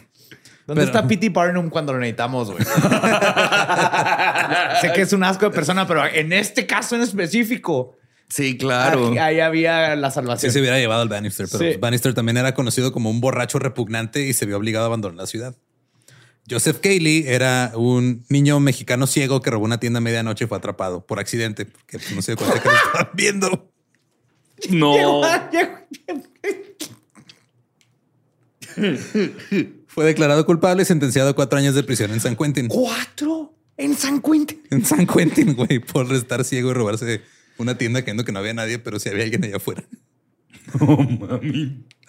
¿Dónde 0.66 0.86
Pero- 0.86 0.86
está 0.86 1.06
P.T. 1.06 1.28
Barnum 1.30 1.68
cuando 1.68 1.92
lo 1.92 1.98
necesitamos, 1.98 2.50
güey? 2.50 2.64
sé 4.80 4.92
que 4.94 5.02
es 5.02 5.12
un 5.12 5.24
asco 5.24 5.46
de 5.46 5.50
persona, 5.50 5.86
pero 5.86 6.06
en 6.06 6.32
este 6.32 6.66
caso 6.66 6.96
en 6.96 7.02
específico, 7.02 7.96
Sí, 8.28 8.56
claro. 8.56 9.08
ahí, 9.10 9.18
ahí 9.18 9.40
había 9.40 9.96
la 9.96 10.10
Sí, 10.10 10.14
salvación. 10.14 10.52
se 10.52 10.60
hubiera 10.60 10.78
llevado 10.78 11.02
al 11.02 11.08
Bannister, 11.08 11.46
pero 11.46 11.58
Sí. 11.58 11.64
pues, 11.70 11.80
Bannister 11.80 12.14
también 12.14 12.36
era 12.36 12.54
conocido 12.54 12.92
como 12.92 13.10
un 13.10 13.20
borracho 13.20 13.58
repugnante 13.58 14.24
y 14.26 14.32
se 14.32 14.46
vio 14.46 14.56
obligado 14.56 14.84
a 14.84 14.86
abandonar 14.86 15.16
la 15.16 15.26
ciudad. 15.26 15.56
Joseph 16.48 16.78
Cayley 16.80 17.24
era 17.26 17.72
un 17.74 18.24
niño 18.28 18.60
mexicano 18.60 19.06
ciego 19.06 19.42
que 19.42 19.50
robó 19.50 19.64
una 19.64 19.80
tienda 19.80 19.98
a 19.98 20.00
medianoche 20.00 20.44
y 20.44 20.48
fue 20.48 20.58
atrapado 20.58 21.04
por 21.04 21.18
accidente, 21.18 21.66
porque 21.66 21.98
pues, 21.98 22.12
no 22.12 22.22
se 22.22 22.32
dio 22.32 22.36
cuenta 22.38 22.62
que 22.62 22.68
lo 22.68 22.74
estaban 22.76 23.08
viendo. 23.14 23.69
No. 24.68 25.22
Fue 29.86 30.04
declarado 30.04 30.46
culpable 30.46 30.82
y 30.82 30.86
sentenciado 30.86 31.30
a 31.30 31.34
cuatro 31.34 31.58
años 31.58 31.74
de 31.74 31.82
prisión 31.82 32.12
en 32.12 32.20
San 32.20 32.36
Quentin. 32.36 32.68
Cuatro 32.68 33.54
en 33.76 33.94
San 33.96 34.20
Quentin. 34.20 34.62
En 34.70 34.84
San 34.84 35.06
Quentin, 35.06 35.54
güey, 35.54 35.78
por 35.80 36.12
estar 36.12 36.44
ciego 36.44 36.70
y 36.70 36.74
robarse 36.74 37.22
una 37.58 37.76
tienda 37.76 38.02
creyendo 38.02 38.24
que 38.24 38.32
no 38.32 38.38
había 38.38 38.54
nadie, 38.54 38.78
pero 38.78 38.98
sí 39.00 39.08
había 39.08 39.24
alguien 39.24 39.44
allá 39.44 39.56
afuera. 39.56 39.84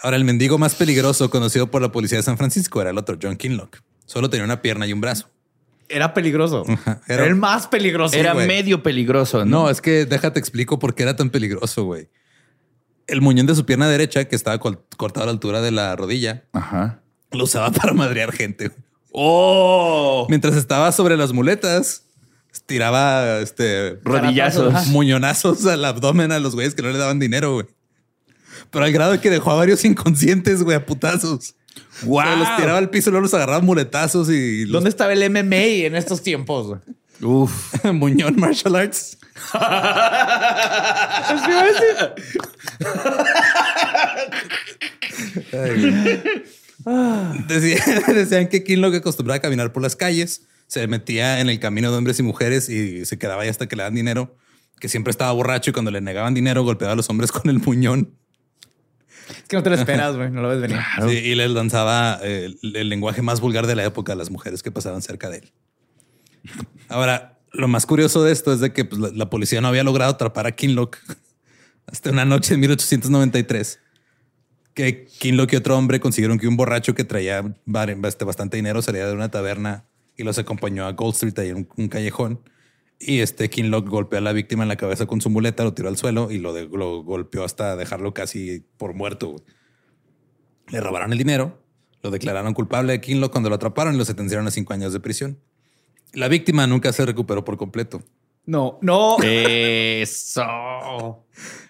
Ahora, 0.02 0.18
el 0.18 0.24
mendigo 0.24 0.58
más 0.58 0.76
peligroso 0.76 1.30
conocido 1.30 1.72
por 1.72 1.82
la 1.82 1.91
policía 1.91 2.18
de 2.20 2.24
San 2.24 2.38
Francisco 2.38 2.80
era 2.82 2.91
el 2.91 2.97
otro, 2.97 3.18
John 3.22 3.36
Kinlock. 3.36 3.82
Solo 4.06 4.30
tenía 4.30 4.43
una 4.45 4.62
pierna 4.62 4.86
y 4.86 4.93
un 4.93 5.02
brazo. 5.02 5.30
Era 5.89 6.14
peligroso. 6.14 6.64
Ajá, 6.68 7.02
Era 7.08 7.24
era- 7.24 7.26
el 7.26 7.36
más 7.36 7.68
peligroso. 7.68 8.16
Era 8.16 8.34
güey. 8.34 8.47
medio 8.47 8.82
peligroso, 8.84 9.39
¿no? 9.45 9.64
No, 9.64 9.70
es 9.70 9.82
que 9.82 10.06
déjate 10.06 10.39
explico 10.39 10.80
por 10.80 10.93
qué 10.95 11.04
era 11.04 11.16
tan 11.16 11.30
peligroso, 11.32 11.84
güey. 11.86 12.08
El 13.12 13.22
muñón 13.22 13.45
de 13.45 13.55
su 13.55 13.66
pierna 13.66 13.88
derecha, 13.89 14.26
que 14.26 14.36
estaba 14.36 14.57
cortado 14.59 15.24
a 15.24 15.26
la 15.26 15.32
altura 15.32 15.62
de 15.62 15.72
la 15.72 15.95
rodilla, 15.95 16.43
Ajá. 16.53 17.01
lo 17.32 17.43
usaba 17.43 17.70
para 17.72 17.93
madrear 17.93 18.32
gente. 18.32 18.72
¡Oh! 19.12 20.26
Mientras 20.30 20.55
estaba 20.55 20.91
sobre 20.91 21.18
las 21.18 21.34
muletas, 21.34 22.05
tiraba 22.66 23.39
este 23.39 23.99
Rodillazos. 24.03 24.88
muñonazos 24.88 25.66
al 25.66 25.84
abdomen 25.84 26.32
a 26.32 26.39
los 26.39 26.55
güeyes 26.55 26.74
que 26.76 26.82
no 26.82 26.89
le 26.89 26.97
daban 26.97 27.20
dinero, 27.20 27.53
güey. 27.55 27.66
Pero 28.70 28.86
al 28.86 28.91
grado 28.91 29.12
de 29.12 29.20
que 29.20 29.30
dejó 29.30 29.51
a 29.51 29.55
varios 29.55 29.84
inconscientes, 29.86 30.64
güey, 30.64 30.78
a 30.78 30.86
putazos. 30.86 31.55
¡Wow! 32.03 32.20
O 32.20 32.24
sea, 32.24 32.36
los 32.38 32.55
tiraba 32.57 32.78
al 32.78 32.89
piso, 32.89 33.12
luego 33.12 33.24
los 33.24 33.34
agarraba 33.34 33.59
muletazos 33.62 34.30
y 34.30 34.64
los 34.66 34.72
¿Dónde 34.74 34.89
estaba 34.89 35.14
el 35.14 35.30
MMA 35.30 35.86
en 35.86 35.95
estos 35.95 36.22
tiempos? 36.24 36.68
güey? 36.68 36.80
Uf. 37.22 37.84
Muñón 37.93 38.36
Martial 38.38 38.76
Arts. 38.76 39.17
Ay, 45.53 45.91
güey. 45.91 46.22
Decía- 47.47 47.84
decían 48.13 48.47
que 48.47 48.63
Kinlock 48.63 48.95
acostumbraba 48.95 49.38
a 49.38 49.41
caminar 49.41 49.72
por 49.72 49.84
las 49.84 49.95
calles, 49.95 50.47
se 50.67 50.88
metía 50.88 51.39
en 51.39 51.49
el 51.49 51.59
camino 51.59 51.91
de 51.91 51.97
hombres 51.97 52.19
y 52.19 52.24
mujeres 52.24 52.69
y 52.69 53.05
se 53.05 53.17
quedaba 53.17 53.43
ahí 53.43 53.49
hasta 53.49 53.67
que 53.67 53.76
le 53.76 53.84
daban 53.84 53.95
dinero, 53.95 54.36
que 54.80 54.89
siempre 54.89 55.11
estaba 55.11 55.32
borracho 55.32 55.69
y 55.69 55.74
cuando 55.74 55.91
le 55.91 56.01
negaban 56.01 56.34
dinero 56.34 56.63
golpeaba 56.63 56.93
a 56.93 56.95
los 56.95 57.09
hombres 57.09 57.32
con 57.32 57.49
el 57.51 57.59
muñón 57.59 58.15
Es 59.30 59.43
que 59.47 59.57
no 59.57 59.63
te 59.63 59.69
lo 59.69 59.76
esperas, 59.76 60.15
güey. 60.15 60.32
No 60.32 60.41
lo 60.41 60.49
ves 60.49 60.61
venir. 60.61 60.80
Sí, 61.07 61.17
y 61.17 61.36
les 61.36 61.51
lanzaba 61.51 62.19
eh, 62.24 62.51
el, 62.63 62.76
el 62.76 62.89
lenguaje 62.89 63.22
más 63.22 63.41
vulgar 63.41 63.67
de 63.67 63.76
la 63.76 63.84
época 63.86 64.13
a 64.13 64.15
las 64.15 64.32
mujeres 64.32 64.63
que 64.63 64.72
pasaban 64.72 65.01
cerca 65.03 65.30
de 65.30 65.38
él. 65.39 65.51
Ahora, 66.88 67.39
lo 67.52 67.68
más 67.68 67.86
curioso 67.86 68.24
de 68.24 68.32
esto 68.32 68.54
es 68.54 68.60
de 68.60 68.74
que 68.74 68.86
pues, 68.86 69.14
la, 69.14 69.30
policía 69.30 69.62
no 69.62 69.68
había 69.68 69.84
logrado 69.84 70.12
atrapar 70.12 70.48
a 70.48 70.54
Kinlock 70.54 70.98
hasta 71.86 72.10
una 72.10 72.26
noche 72.26 72.54
en 72.54 72.62
1893. 72.62 73.80
Que 74.74 75.06
Kinlock 75.06 75.54
y 75.54 75.56
otro 75.58 75.78
hombre 75.78 76.00
consiguieron 76.00 76.39
que 76.39 76.48
un 76.48 76.56
borracho 76.56 76.96
que 76.96 77.04
traía 77.04 77.44
este, 78.04 78.26
bastante 78.26 78.58
dinero 78.58 78.82
salía 78.82 79.06
de 79.06 79.14
una 79.14 79.30
taberna 79.30 79.86
y 80.16 80.24
los 80.24 80.38
acompañó 80.38 80.86
a 80.86 80.94
Gold 80.94 81.14
Street, 81.16 81.38
ahí 81.39 81.50
en 81.50 81.68
un, 81.76 81.88
callejón. 81.89 82.42
Y 83.00 83.20
este 83.20 83.50
Kinlock 83.50 83.89
golpeó 83.89 84.20
a 84.20 84.22
la 84.22 84.32
víctima 84.32 84.64
en 84.64 84.70
la 84.70 84.76
cabeza 84.76 85.08
con 85.08 85.20
su 85.20 85.30
muleta, 85.30 85.64
lo 85.64 85.74
tiró 85.74 85.89
al 85.89 85.98
suelo 85.98 86.32
y 86.32 86.38
lo, 86.38 86.54
de- 86.54 86.68
lo 86.68 87.04
golpeó 87.04 87.44
hasta 87.44 87.76
dejarlo 87.76 88.14
casi 88.14 88.64
por 88.78 88.94
muerto. 88.94 89.44
Le 90.70 90.80
robaron 90.80 91.12
el 91.12 91.18
dinero, 91.18 91.62
lo 92.02 92.12
declararon 92.12 92.54
culpable 92.54 92.94
de 92.94 93.02
Kinlock 93.02 93.32
cuando 93.32 93.50
lo 93.50 93.56
atraparon 93.56 93.96
y 93.96 93.98
lo 93.98 94.06
sentenciaron 94.06 94.48
a 94.48 94.52
cinco 94.52 94.74
años 94.74 94.94
de 94.94 95.00
prisión. 95.00 95.39
La 96.14 96.28
víctima 96.28 96.68
nunca 96.68 96.91
se 96.93 97.05
recuperó 97.05 97.43
por 97.45 97.57
completo. 97.57 98.03
No, 98.45 98.78
no. 98.82 99.18
Eso. 99.24 101.26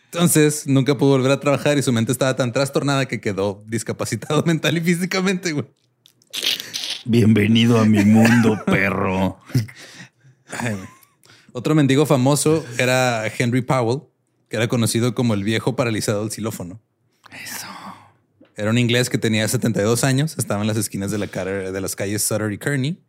Entonces 0.06 0.66
nunca 0.68 0.98
pudo 0.98 1.12
volver 1.12 1.32
a 1.32 1.40
trabajar 1.40 1.78
y 1.78 1.82
su 1.84 1.92
mente 1.94 2.12
estaba 2.12 2.36
tan 2.36 2.52
trastornada 2.52 3.06
que 3.08 3.22
quedó 3.22 3.64
discapacitado 3.68 4.44
mental 4.46 4.78
y 4.78 4.82
físicamente. 4.82 5.52
güey. 5.52 5.66
Bienvenido 7.06 7.80
a 7.80 7.86
mi 7.86 8.04
mundo, 8.06 8.60
perro. 8.66 9.40
Ay. 10.48 10.78
Otro 11.54 11.76
mendigo 11.76 12.06
famoso 12.06 12.66
era 12.78 13.26
Henry 13.28 13.62
Powell, 13.62 14.04
que 14.50 14.56
era 14.58 14.68
conocido 14.68 15.14
como 15.14 15.34
el 15.34 15.44
viejo 15.44 15.76
paralizado 15.76 16.22
del 16.22 16.32
xilófono. 16.32 16.80
Eso. 17.44 17.68
Era 18.56 18.70
un 18.70 18.78
inglés 18.78 19.10
que 19.10 19.18
tenía 19.18 19.48
72 19.48 20.04
años, 20.04 20.36
estaba 20.38 20.62
en 20.62 20.68
las 20.68 20.78
esquinas 20.78 21.12
de, 21.12 21.18
la 21.18 21.28
cara- 21.28 21.72
de 21.72 21.82
las 21.82 21.96
calles 21.96 22.24
Sutter 22.24 22.52
y 22.52 22.58
Kearney 22.58 23.02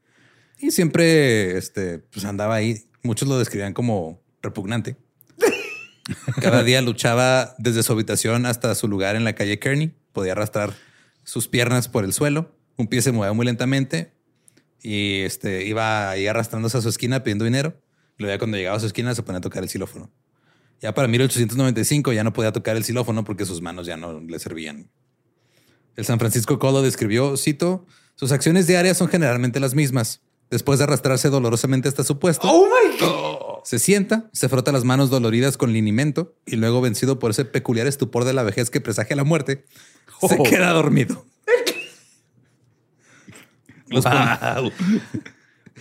y 0.62 0.70
siempre 0.70 1.58
este, 1.58 1.98
pues 1.98 2.24
andaba 2.24 2.54
ahí. 2.54 2.84
Muchos 3.02 3.28
lo 3.28 3.38
describían 3.38 3.74
como 3.74 4.22
repugnante. 4.42 4.96
Cada 6.40 6.62
día 6.62 6.80
luchaba 6.80 7.54
desde 7.58 7.82
su 7.82 7.92
habitación 7.92 8.46
hasta 8.46 8.74
su 8.76 8.86
lugar 8.86 9.16
en 9.16 9.24
la 9.24 9.34
calle 9.34 9.58
Kearney. 9.58 9.92
Podía 10.12 10.32
arrastrar 10.32 10.72
sus 11.24 11.48
piernas 11.48 11.88
por 11.88 12.04
el 12.04 12.12
suelo. 12.12 12.54
Un 12.76 12.86
pie 12.86 13.02
se 13.02 13.10
movía 13.10 13.32
muy 13.32 13.44
lentamente 13.44 14.12
y 14.80 15.20
este, 15.22 15.64
iba 15.66 16.10
ahí 16.10 16.28
arrastrándose 16.28 16.78
a 16.78 16.80
su 16.80 16.88
esquina 16.88 17.24
pidiendo 17.24 17.44
dinero. 17.44 17.74
Luego 18.18 18.34
ya 18.34 18.38
cuando 18.38 18.56
llegaba 18.56 18.76
a 18.76 18.80
su 18.80 18.86
esquina 18.86 19.14
se 19.16 19.22
ponía 19.24 19.38
a 19.38 19.42
tocar 19.42 19.64
el 19.64 19.68
xilófono. 19.68 20.12
Ya 20.80 20.94
para 20.94 21.08
1895 21.08 22.12
ya 22.12 22.22
no 22.22 22.32
podía 22.32 22.52
tocar 22.52 22.76
el 22.76 22.84
xilófono 22.84 23.24
porque 23.24 23.46
sus 23.46 23.60
manos 23.60 23.86
ya 23.86 23.96
no 23.96 24.20
le 24.20 24.38
servían. 24.38 24.90
El 25.96 26.04
San 26.04 26.20
Francisco 26.20 26.58
Colo 26.60 26.82
describió, 26.82 27.36
cito, 27.36 27.84
sus 28.14 28.30
acciones 28.30 28.66
diarias 28.66 28.96
son 28.96 29.08
generalmente 29.08 29.60
las 29.60 29.74
mismas. 29.74 30.22
Después 30.52 30.78
de 30.78 30.84
arrastrarse 30.84 31.30
dolorosamente 31.30 31.88
hasta 31.88 32.04
su 32.04 32.18
puesto, 32.18 32.46
Oh 32.48 32.66
my 32.68 32.96
God. 33.00 33.64
se 33.64 33.78
sienta, 33.78 34.28
se 34.34 34.48
frota 34.50 34.70
las 34.70 34.84
manos 34.84 35.08
doloridas 35.08 35.56
con 35.56 35.72
linimento 35.72 36.36
y 36.46 36.56
luego 36.56 36.80
vencido 36.82 37.18
por 37.18 37.30
ese 37.30 37.44
peculiar 37.46 37.86
estupor 37.86 38.24
de 38.24 38.34
la 38.34 38.42
vejez 38.42 38.68
que 38.68 38.80
presagia 38.82 39.16
la 39.16 39.24
muerte, 39.24 39.64
se 40.28 40.36
Oh. 40.38 40.42
queda 40.44 40.70
dormido. 40.72 41.24
Los, 43.88 44.04
pol- 44.04 44.12
Wow. 44.14 44.72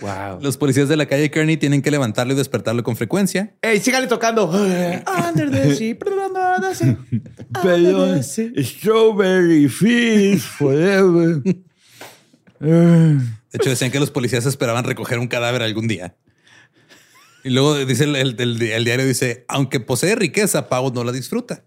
wow. 0.00 0.40
los 0.40 0.56
policías 0.56 0.88
de 0.88 0.96
la 0.96 1.04
calle 1.06 1.30
Kearney 1.30 1.56
tienen 1.58 1.82
que 1.82 1.90
levantarlo 1.90 2.32
y 2.32 2.36
despertarlo 2.36 2.82
con 2.82 2.96
frecuencia. 2.96 3.54
Ey, 3.62 3.78
sígale 3.80 4.06
tocando. 4.06 4.46
Under 5.28 5.50
the 5.50 5.74
sea, 5.76 5.96
under 5.96 6.60
the 6.60 6.74
sea, 6.74 6.96
under 7.62 8.14
the 8.16 8.22
sea. 8.22 8.50
Strawberry 8.64 9.68
fish 9.68 10.42
forever. 10.42 11.42
De 13.52 13.58
hecho, 13.58 13.70
decían 13.70 13.90
que 13.90 14.00
los 14.00 14.10
policías 14.10 14.46
esperaban 14.46 14.84
recoger 14.84 15.18
un 15.18 15.28
cadáver 15.28 15.62
algún 15.62 15.86
día. 15.86 16.16
Y 17.44 17.50
luego 17.50 17.84
dice 17.84 18.04
el, 18.04 18.36
diario 18.36 19.04
dice, 19.04 19.44
aunque 19.48 19.80
posee 19.80 20.14
riqueza, 20.14 20.68
Pau 20.68 20.92
no 20.92 21.04
la 21.04 21.12
disfruta. 21.12 21.64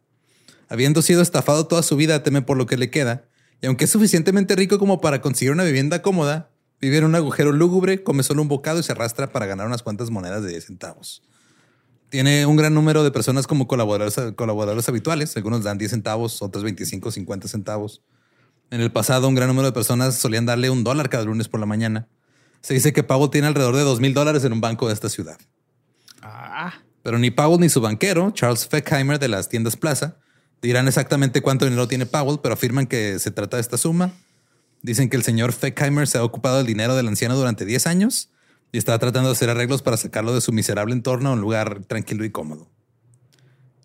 Habiendo 0.67 1.01
sido 1.01 1.21
estafado 1.21 1.67
toda 1.67 1.83
su 1.83 1.95
vida, 1.95 2.23
teme 2.23 2.41
por 2.41 2.57
lo 2.57 2.65
que 2.65 2.77
le 2.77 2.89
queda. 2.89 3.25
Y 3.61 3.67
aunque 3.67 3.85
es 3.85 3.91
suficientemente 3.91 4.55
rico 4.55 4.79
como 4.79 4.99
para 4.99 5.21
conseguir 5.21 5.51
una 5.51 5.63
vivienda 5.63 6.01
cómoda, 6.01 6.49
vive 6.81 6.97
en 6.97 7.03
un 7.03 7.15
agujero 7.15 7.51
lúgubre, 7.51 8.03
come 8.03 8.23
solo 8.23 8.41
un 8.41 8.47
bocado 8.47 8.79
y 8.79 8.83
se 8.83 8.93
arrastra 8.93 9.31
para 9.31 9.45
ganar 9.45 9.67
unas 9.67 9.83
cuantas 9.83 10.09
monedas 10.09 10.43
de 10.43 10.49
10 10.49 10.65
centavos. 10.65 11.21
Tiene 12.09 12.45
un 12.45 12.55
gran 12.55 12.73
número 12.73 13.03
de 13.03 13.11
personas 13.11 13.45
como 13.45 13.67
colaboradores, 13.67 14.33
colaboradores 14.35 14.87
habituales. 14.89 15.35
Algunos 15.35 15.63
dan 15.63 15.77
10 15.77 15.91
centavos, 15.91 16.41
otros 16.41 16.63
25, 16.63 17.11
50 17.11 17.47
centavos. 17.47 18.01
En 18.71 18.81
el 18.81 18.91
pasado, 18.91 19.27
un 19.27 19.35
gran 19.35 19.47
número 19.47 19.67
de 19.67 19.73
personas 19.73 20.15
solían 20.15 20.45
darle 20.45 20.69
un 20.69 20.83
dólar 20.83 21.09
cada 21.09 21.23
lunes 21.23 21.47
por 21.47 21.59
la 21.59 21.65
mañana. 21.65 22.07
Se 22.61 22.73
dice 22.73 22.93
que 22.93 23.03
Powell 23.03 23.29
tiene 23.29 23.47
alrededor 23.47 23.75
de 23.75 23.83
dos 23.83 23.99
mil 23.99 24.13
dólares 24.13 24.43
en 24.43 24.53
un 24.53 24.61
banco 24.61 24.87
de 24.87 24.93
esta 24.93 25.09
ciudad. 25.09 25.37
Pero 27.03 27.19
ni 27.19 27.29
Powell 27.29 27.59
ni 27.59 27.69
su 27.69 27.81
banquero, 27.81 28.31
Charles 28.31 28.67
Feckheimer 28.67 29.19
de 29.19 29.27
las 29.27 29.47
tiendas 29.47 29.77
Plaza, 29.77 30.17
dirán 30.61 30.87
exactamente 30.87 31.41
cuánto 31.41 31.65
dinero 31.65 31.87
tiene 31.87 32.07
Powell, 32.07 32.39
pero 32.41 32.55
afirman 32.55 32.87
que 32.87 33.19
se 33.19 33.29
trata 33.29 33.57
de 33.57 33.61
esta 33.61 33.77
suma. 33.77 34.13
Dicen 34.81 35.09
que 35.09 35.17
el 35.17 35.23
señor 35.23 35.53
Feckheimer 35.53 36.07
se 36.07 36.17
ha 36.17 36.23
ocupado 36.23 36.57
del 36.57 36.65
dinero 36.65 36.95
del 36.95 37.07
anciano 37.07 37.35
durante 37.35 37.65
10 37.65 37.85
años 37.85 38.31
y 38.71 38.79
está 38.79 38.97
tratando 38.97 39.29
de 39.29 39.33
hacer 39.33 39.51
arreglos 39.51 39.83
para 39.83 39.97
sacarlo 39.97 40.33
de 40.33 40.41
su 40.41 40.51
miserable 40.51 40.95
entorno 40.95 41.29
a 41.29 41.33
un 41.33 41.41
lugar 41.41 41.83
tranquilo 41.85 42.25
y 42.25 42.31
cómodo. 42.31 42.71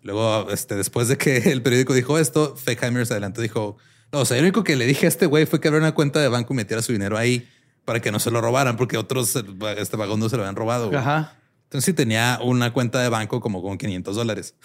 Luego, 0.01 0.49
este, 0.49 0.75
después 0.75 1.07
de 1.07 1.17
que 1.17 1.37
el 1.51 1.61
periódico 1.61 1.93
dijo 1.93 2.17
esto, 2.17 2.55
Feckheimer 2.55 3.05
se 3.05 3.13
adelantó 3.13 3.41
y 3.41 3.43
dijo, 3.43 3.77
no, 4.11 4.19
o 4.19 4.25
sea, 4.25 4.37
lo 4.37 4.43
único 4.43 4.63
que 4.63 4.75
le 4.75 4.85
dije 4.85 5.05
a 5.05 5.09
este 5.09 5.25
güey 5.25 5.45
fue 5.45 5.59
que 5.59 5.67
abriera 5.67 5.85
una 5.85 5.95
cuenta 5.95 6.19
de 6.19 6.27
banco 6.27 6.53
y 6.53 6.57
metiera 6.57 6.81
su 6.81 6.91
dinero 6.91 7.17
ahí 7.17 7.47
para 7.85 7.99
que 7.99 8.11
no 8.11 8.19
se 8.19 8.31
lo 8.31 8.41
robaran, 8.41 8.77
porque 8.77 8.97
otros, 8.97 9.35
este 9.77 9.97
vagón 9.97 10.19
no 10.19 10.29
se 10.29 10.37
lo 10.37 10.43
habían 10.43 10.55
robado. 10.55 10.87
güey. 10.87 10.99
Ajá. 10.99 11.37
Entonces 11.63 11.85
sí 11.85 11.93
tenía 11.93 12.39
una 12.43 12.73
cuenta 12.73 13.01
de 13.01 13.09
banco 13.09 13.39
como 13.39 13.61
con 13.61 13.77
500 13.77 14.15
dólares. 14.15 14.55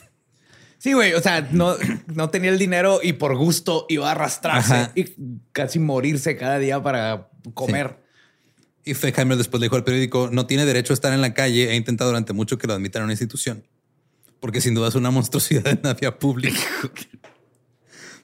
Sí, 0.78 0.92
güey. 0.92 1.14
O 1.14 1.22
sea, 1.22 1.48
no, 1.52 1.76
no 2.14 2.30
tenía 2.30 2.50
el 2.50 2.58
dinero 2.58 3.00
y 3.02 3.14
por 3.14 3.36
gusto 3.36 3.86
iba 3.88 4.08
a 4.08 4.12
arrastrarse 4.12 4.74
Ajá. 4.74 4.92
y 4.94 5.06
casi 5.52 5.78
morirse 5.78 6.36
cada 6.36 6.58
día 6.58 6.82
para 6.82 7.28
comer. 7.54 8.04
Y 8.84 8.94
Feckheimer 8.94 9.36
después 9.36 9.60
le 9.60 9.66
dijo 9.66 9.76
al 9.76 9.84
periódico, 9.84 10.28
no 10.30 10.46
tiene 10.46 10.64
derecho 10.64 10.92
a 10.92 10.94
estar 10.94 11.12
en 11.12 11.20
la 11.20 11.34
calle. 11.34 11.72
He 11.72 11.76
intentado 11.76 12.10
durante 12.10 12.32
mucho 12.32 12.58
que 12.58 12.66
lo 12.66 12.74
admitan 12.74 13.00
en 13.00 13.04
una 13.04 13.12
institución. 13.12 13.64
Porque 14.40 14.60
sin 14.60 14.74
duda 14.74 14.88
es 14.88 14.94
una 14.94 15.10
monstruosidad 15.10 15.66
en 15.68 15.80
la 15.82 15.94
vía 15.94 16.18
pública. 16.18 16.60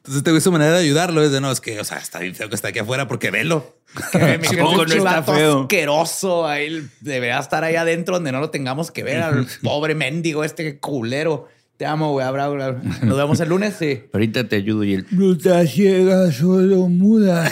Entonces 0.05 0.19
este 0.19 0.31
güey 0.31 0.41
su 0.41 0.51
manera 0.51 0.73
de 0.73 0.79
ayudarlo 0.81 1.23
es 1.23 1.31
de, 1.31 1.41
no, 1.41 1.53
es 1.53 1.61
que, 1.61 1.79
o 1.79 1.85
sea, 1.85 1.99
está 1.99 2.19
bien 2.19 2.35
feo 2.35 2.49
que 2.49 2.57
está 2.57 2.69
aquí 2.69 2.81
afuera 2.81 3.07
porque 3.07 3.31
velo. 3.31 3.77
Que 4.11 4.19
me 4.19 4.39
no 4.57 4.71
un 4.81 4.91
está 4.93 5.23
feo. 5.23 5.61
asqueroso. 5.63 6.45
Ahí 6.47 6.89
debería 7.01 7.39
estar 7.39 7.63
ahí 7.63 7.77
adentro 7.77 8.17
donde 8.17 8.33
no 8.33 8.41
lo 8.41 8.51
tengamos 8.51 8.91
que 8.91 9.05
ver 9.05 9.23
al 9.23 9.47
pobre 9.63 9.95
mendigo, 9.95 10.43
este 10.43 10.79
culero. 10.81 11.47
Te 11.77 11.87
amo, 11.87 12.11
güey. 12.13 12.27
Abra- 12.27 12.47
abra- 12.47 12.81
Nos 13.03 13.17
vemos 13.17 13.39
el 13.41 13.49
lunes. 13.49 13.75
Sí. 13.79 14.03
Ahorita 14.13 14.49
te 14.49 14.57
ayudo 14.57 14.83
y 14.83 14.95
él. 14.95 15.07
No 15.13 15.33
está 15.35 15.65
ciega, 15.67 16.33
solo 16.33 16.89
muda. 16.89 17.51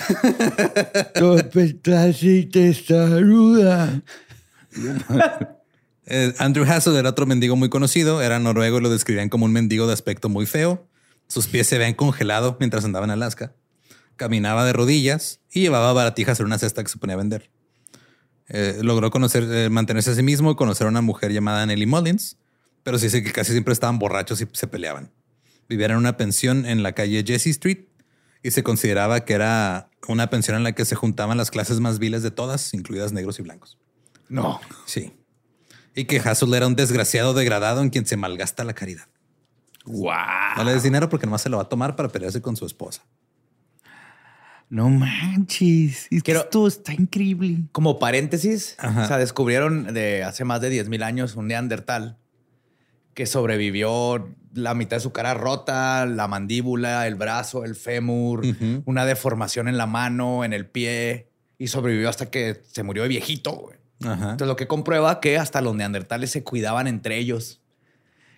Torpeta 1.15 2.09
y 2.21 2.47
testaruda. 2.47 4.03
Eh, 6.07 6.35
Andrew 6.39 6.65
Hassel 6.65 6.97
era 6.97 7.11
otro 7.11 7.27
mendigo 7.27 7.55
muy 7.57 7.69
conocido. 7.69 8.23
Era 8.23 8.39
noruego 8.39 8.79
y 8.79 8.83
lo 8.83 8.91
describían 8.91 9.29
como 9.29 9.45
un 9.45 9.53
mendigo 9.53 9.87
de 9.87 9.93
aspecto 9.93 10.29
muy 10.29 10.47
feo. 10.47 10.85
Sus 11.31 11.47
pies 11.47 11.69
se 11.69 11.79
veían 11.79 11.95
congelados 11.95 12.57
mientras 12.59 12.85
andaba 12.85 13.05
en 13.05 13.13
Alaska. 13.13 13.55
Caminaba 14.17 14.65
de 14.65 14.73
rodillas 14.73 15.39
y 15.49 15.61
llevaba 15.61 15.93
baratijas 15.93 16.41
en 16.41 16.47
una 16.47 16.59
cesta 16.59 16.83
que 16.83 16.91
se 16.91 16.99
ponía 16.99 17.15
a 17.15 17.19
vender. 17.19 17.51
Eh, 18.49 18.81
logró 18.83 19.13
conocer, 19.13 19.45
eh, 19.49 19.71
mantenerse 19.71 20.11
a 20.11 20.15
sí 20.17 20.25
mismo 20.25 20.51
y 20.51 20.57
conocer 20.57 20.89
a 20.89 20.91
una 20.91 21.03
mujer 21.03 21.31
llamada 21.33 21.65
Nellie 21.65 21.87
Mullins, 21.87 22.37
pero 22.83 22.99
sí 22.99 23.07
dice 23.07 23.23
que 23.23 23.31
casi 23.31 23.53
siempre 23.53 23.73
estaban 23.73 24.01
borrachos 24.01 24.41
y 24.41 24.49
se 24.53 24.67
peleaban. 24.67 25.13
Vivían 25.69 25.93
en 25.93 25.99
una 25.99 26.17
pensión 26.17 26.67
en 26.67 26.83
la 26.83 26.95
calle 26.95 27.23
Jesse 27.25 27.47
Street 27.47 27.85
y 28.43 28.51
se 28.51 28.65
consideraba 28.65 29.25
que 29.25 29.35
era 29.35 29.89
una 30.09 30.31
pensión 30.31 30.57
en 30.57 30.65
la 30.65 30.73
que 30.73 30.85
se 30.85 30.97
juntaban 30.97 31.39
las 31.39 31.53
clases 31.53 31.79
más 31.79 32.01
viles 32.01 32.25
de 32.25 32.33
todas, 32.33 32.75
incluidas 32.75 33.13
negros 33.13 33.39
y 33.39 33.43
blancos. 33.43 33.79
No. 34.29 34.61
Sí. 34.85 35.13
Y 35.95 36.07
que 36.07 36.19
Hassel 36.19 36.53
era 36.55 36.67
un 36.67 36.75
desgraciado 36.75 37.35
degradado 37.35 37.83
en 37.83 37.91
quien 37.91 38.05
se 38.05 38.17
malgasta 38.17 38.65
la 38.65 38.75
caridad. 38.75 39.07
¡Wow! 39.87 40.13
No 40.59 40.65
le 40.65 40.73
des 40.75 40.83
dinero 40.83 41.09
porque 41.09 41.27
nomás 41.27 41.43
se 41.43 41.49
lo 41.49 41.57
va 41.57 41.65
a 41.65 41.69
tomar 41.69 41.97
para 41.97 42.09
pelearse 42.09 42.41
con 42.43 42.57
su 42.57 42.67
esposa. 42.67 43.03
No 44.69 44.89
manches. 44.89 46.03
Es 46.05 46.09
que 46.09 46.21
Quiero- 46.23 46.41
esto 46.43 46.67
está 46.69 46.93
increíble. 46.93 47.59
Como 47.73 47.99
paréntesis, 47.99 48.77
Ajá. 48.79 49.03
o 49.03 49.07
sea, 49.09 49.19
descubrieron 49.19 49.93
de 49.93 50.23
hace 50.23 50.45
más 50.45 50.61
de 50.61 50.71
10 50.71 50.89
mil 50.89 51.03
años 51.03 51.35
un 51.35 51.49
neandertal 51.49 52.19
que 53.15 53.27
sobrevivió 53.27 54.29
la 54.55 54.75
mitad 54.75 54.97
de 54.97 55.01
su 55.01 55.13
cara 55.13 55.35
rota, 55.35 56.07
la 56.07 56.29
mandíbula, 56.29 57.07
el 57.09 57.17
brazo, 57.17 57.65
el 57.65 57.75
fémur, 57.75 58.43
una 58.85 59.05
deformación 59.05 59.67
en 59.69 59.77
la 59.77 59.87
mano, 59.87 60.45
en 60.45 60.53
el 60.53 60.67
pie 60.67 61.29
y 61.59 61.67
sobrevivió 61.69 62.09
hasta 62.09 62.31
que 62.31 62.63
se 62.67 62.83
murió 62.85 63.03
de 63.03 63.09
viejito. 63.09 63.71
Ajá. 64.03 64.15
Entonces, 64.33 64.47
lo 64.47 64.57
que 64.57 64.67
comprueba 64.69 65.21
que 65.21 65.37
hasta 65.37 65.61
los 65.61 65.75
neandertales 65.75 66.31
se 66.31 66.45
cuidaban 66.45 66.87
entre 66.87 67.19
ellos. 67.19 67.61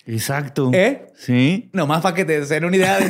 Exacto. 0.07 0.71
¿Eh? 0.73 1.07
Sí. 1.17 1.71
Nomás 1.73 2.03
para 2.03 2.15
que 2.15 2.25
te 2.25 2.41
den 2.45 2.65
una 2.65 2.77
idea 2.77 2.99
de 2.99 3.09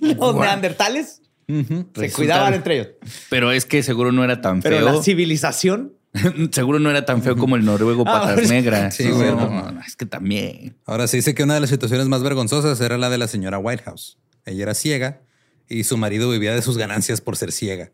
los 0.16 0.36
neandertales 0.36 1.20
Ujú. 1.48 1.86
se 1.94 2.00
Resulta- 2.00 2.16
cuidaban 2.16 2.54
entre 2.54 2.74
ellos. 2.76 2.88
Pero 3.28 3.52
es 3.52 3.66
que 3.66 3.82
seguro 3.82 4.12
no 4.12 4.24
era 4.24 4.40
tan 4.40 4.62
Pero 4.62 4.78
feo. 4.78 4.86
la 4.92 5.02
civilización 5.02 5.92
seguro 6.52 6.78
no 6.78 6.90
era 6.90 7.04
tan 7.04 7.22
feo 7.22 7.36
como 7.36 7.56
el 7.56 7.64
noruego 7.64 8.04
Ah, 8.06 8.20
patas 8.22 8.34
pues- 8.36 8.48
negras. 8.50 8.94
Sí, 8.94 9.08
güey, 9.10 9.30
No, 9.30 9.50
no. 9.50 9.72
no, 9.72 9.80
es 9.80 9.96
que 9.96 10.06
también. 10.06 10.76
Ahora 10.86 11.06
se 11.08 11.16
dice 11.18 11.34
que 11.34 11.42
una 11.42 11.54
de 11.54 11.60
las 11.60 11.70
situaciones 11.70 12.06
más 12.08 12.22
vergonzosas 12.22 12.80
era 12.80 12.96
la 12.98 13.10
de 13.10 13.18
la 13.18 13.28
señora 13.28 13.58
Whitehouse. 13.58 14.18
Ella 14.46 14.62
era 14.62 14.74
ciega 14.74 15.20
y 15.68 15.84
su 15.84 15.96
marido 15.96 16.30
vivía 16.30 16.54
de 16.54 16.62
sus 16.62 16.78
ganancias 16.78 17.20
por 17.20 17.36
ser 17.36 17.52
ciega. 17.52 17.90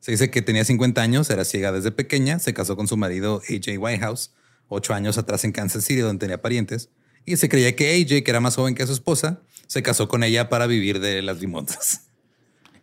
Se 0.00 0.10
dice 0.12 0.30
que 0.30 0.40
tenía 0.42 0.64
50 0.64 1.00
años, 1.02 1.28
era 1.30 1.44
ciega 1.44 1.72
desde 1.72 1.92
pequeña, 1.92 2.38
se 2.38 2.54
casó 2.54 2.74
con 2.76 2.88
su 2.88 2.96
marido 2.96 3.42
AJ 3.48 3.78
Whitehouse, 3.78 4.32
ocho 4.70 4.94
años 4.94 5.18
atrás 5.18 5.44
en 5.44 5.52
Kansas 5.52 5.84
City, 5.84 6.00
donde 6.00 6.20
tenía 6.20 6.40
parientes, 6.40 6.88
y 7.26 7.36
se 7.36 7.50
creía 7.50 7.76
que 7.76 7.90
AJ, 8.00 8.24
que 8.24 8.30
era 8.30 8.40
más 8.40 8.56
joven 8.56 8.74
que 8.74 8.86
su 8.86 8.94
esposa, 8.94 9.42
se 9.66 9.82
casó 9.82 10.08
con 10.08 10.24
ella 10.24 10.48
para 10.48 10.66
vivir 10.66 11.00
de 11.00 11.20
las 11.20 11.40
limonzas. 11.40 12.06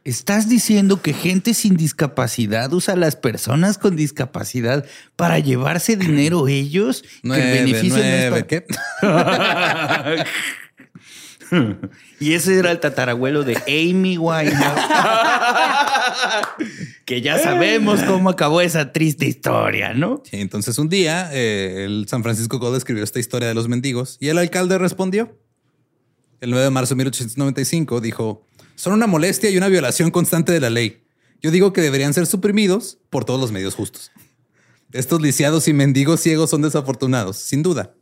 ¿Estás 0.04 0.48
diciendo 0.48 1.02
que 1.02 1.12
gente 1.14 1.54
sin 1.54 1.76
discapacidad 1.76 2.72
usa 2.72 2.94
a 2.94 2.98
las 2.98 3.16
personas 3.18 3.78
con 3.78 3.96
discapacidad 3.98 4.86
para 5.18 5.40
llevarse 5.40 5.98
dinero 5.98 6.48
ellos? 6.48 7.02
que 7.02 7.10
Nueve, 7.24 7.60
el 7.60 7.66
beneficio 7.66 7.98
no 7.98 8.04
es 8.04 8.30
para- 8.30 8.48
¿qué? 8.48 8.66
y 12.20 12.34
ese 12.34 12.58
era 12.58 12.72
el 12.72 12.80
tatarabuelo 12.80 13.44
de 13.44 13.58
Amy 13.68 14.18
Winehouse. 14.18 14.82
que 17.06 17.22
ya 17.22 17.40
sabemos 17.40 18.02
cómo 18.04 18.30
acabó 18.30 18.62
esa 18.62 18.92
triste 18.92 19.26
historia, 19.26 19.94
¿no? 19.94 20.22
Sí, 20.30 20.38
entonces 20.42 20.78
un 20.78 20.90
día 20.90 21.30
eh, 21.34 21.86
el 21.86 22.08
San 22.08 22.24
Francisco 22.24 22.60
Code 22.60 22.78
escribió 22.78 23.04
esta 23.04 23.20
historia 23.20 23.48
de 23.48 23.54
los 23.54 23.68
mendigos 23.68 24.18
y 24.20 24.30
el 24.30 24.38
alcalde 24.38 24.78
respondió. 24.78 25.38
El 26.40 26.52
9 26.52 26.66
de 26.66 26.70
marzo 26.70 26.94
de 26.94 26.98
1895 26.98 28.02
dijo, 28.02 28.46
son 28.76 28.94
una 28.94 29.08
molestia 29.08 29.50
y 29.50 29.58
una 29.58 29.70
violación 29.70 30.12
constante 30.12 30.52
de 30.52 30.60
la 30.60 30.70
ley. 30.70 31.04
Yo 31.42 31.52
digo 31.52 31.74
que 31.74 31.82
deberían 31.82 32.14
ser 32.14 32.28
suprimidos 32.28 33.00
por 33.10 33.26
todos 33.26 33.40
los 33.40 33.52
medios 33.52 33.74
justos. 33.76 34.12
Estos 34.92 35.22
lisiados 35.22 35.68
y 35.68 35.74
mendigos 35.74 36.22
ciegos 36.22 36.50
son 36.50 36.62
desafortunados, 36.62 37.38
sin 37.38 37.64
duda. 37.64 37.94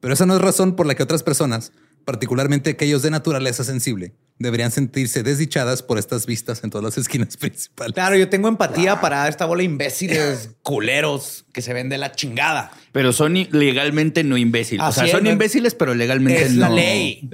Pero 0.00 0.14
esa 0.14 0.26
no 0.26 0.34
es 0.34 0.40
razón 0.40 0.74
por 0.74 0.86
la 0.86 0.94
que 0.94 1.02
otras 1.02 1.22
personas, 1.22 1.72
particularmente 2.04 2.70
aquellos 2.70 3.02
de 3.02 3.10
naturaleza 3.10 3.64
sensible, 3.64 4.14
deberían 4.38 4.70
sentirse 4.70 5.22
desdichadas 5.22 5.82
por 5.82 5.98
estas 5.98 6.26
vistas 6.26 6.62
en 6.64 6.70
todas 6.70 6.84
las 6.84 6.98
esquinas 6.98 7.36
principales. 7.38 7.94
Claro, 7.94 8.16
yo 8.16 8.28
tengo 8.28 8.48
empatía 8.48 9.00
para 9.00 9.28
esta 9.28 9.46
bola 9.46 9.60
de 9.60 9.64
imbéciles 9.64 10.50
culeros 10.62 11.44
que 11.52 11.62
se 11.62 11.72
ven 11.72 11.88
de 11.88 11.98
la 11.98 12.12
chingada. 12.12 12.72
Pero 12.92 13.12
son 13.12 13.34
legalmente 13.34 14.24
no 14.24 14.36
imbéciles. 14.36 14.84
Así 14.84 14.92
o 14.92 14.92
sea, 14.94 15.04
es, 15.06 15.12
son 15.12 15.26
imbéciles, 15.26 15.74
pero 15.74 15.94
legalmente 15.94 16.42
Es 16.42 16.52
no. 16.52 16.60
la 16.62 16.70
ley. 16.70 17.28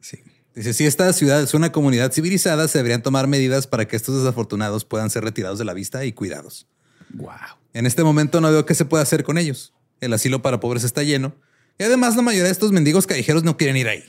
Sí. 0.00 0.18
Dice, 0.54 0.74
si 0.74 0.86
esta 0.86 1.12
ciudad 1.12 1.42
es 1.42 1.54
una 1.54 1.72
comunidad 1.72 2.12
civilizada, 2.12 2.68
se 2.68 2.78
deberían 2.78 3.02
tomar 3.02 3.26
medidas 3.26 3.66
para 3.66 3.86
que 3.86 3.96
estos 3.96 4.16
desafortunados 4.16 4.84
puedan 4.84 5.10
ser 5.10 5.24
retirados 5.24 5.58
de 5.58 5.64
la 5.64 5.74
vista 5.74 6.04
y 6.04 6.12
cuidados. 6.12 6.66
Wow. 7.10 7.30
En 7.72 7.86
este 7.86 8.04
momento 8.04 8.40
no 8.40 8.50
veo 8.50 8.66
qué 8.66 8.74
se 8.74 8.84
puede 8.84 9.02
hacer 9.02 9.24
con 9.24 9.38
ellos. 9.38 9.72
El 10.00 10.12
asilo 10.12 10.42
para 10.42 10.60
pobres 10.60 10.84
está 10.84 11.02
lleno. 11.02 11.34
Y 11.78 11.84
además 11.84 12.16
la 12.16 12.22
mayoría 12.22 12.44
de 12.44 12.52
estos 12.52 12.72
mendigos 12.72 13.06
callejeros 13.06 13.44
no 13.44 13.56
quieren 13.56 13.76
ir 13.76 13.88
ahí. 13.88 14.04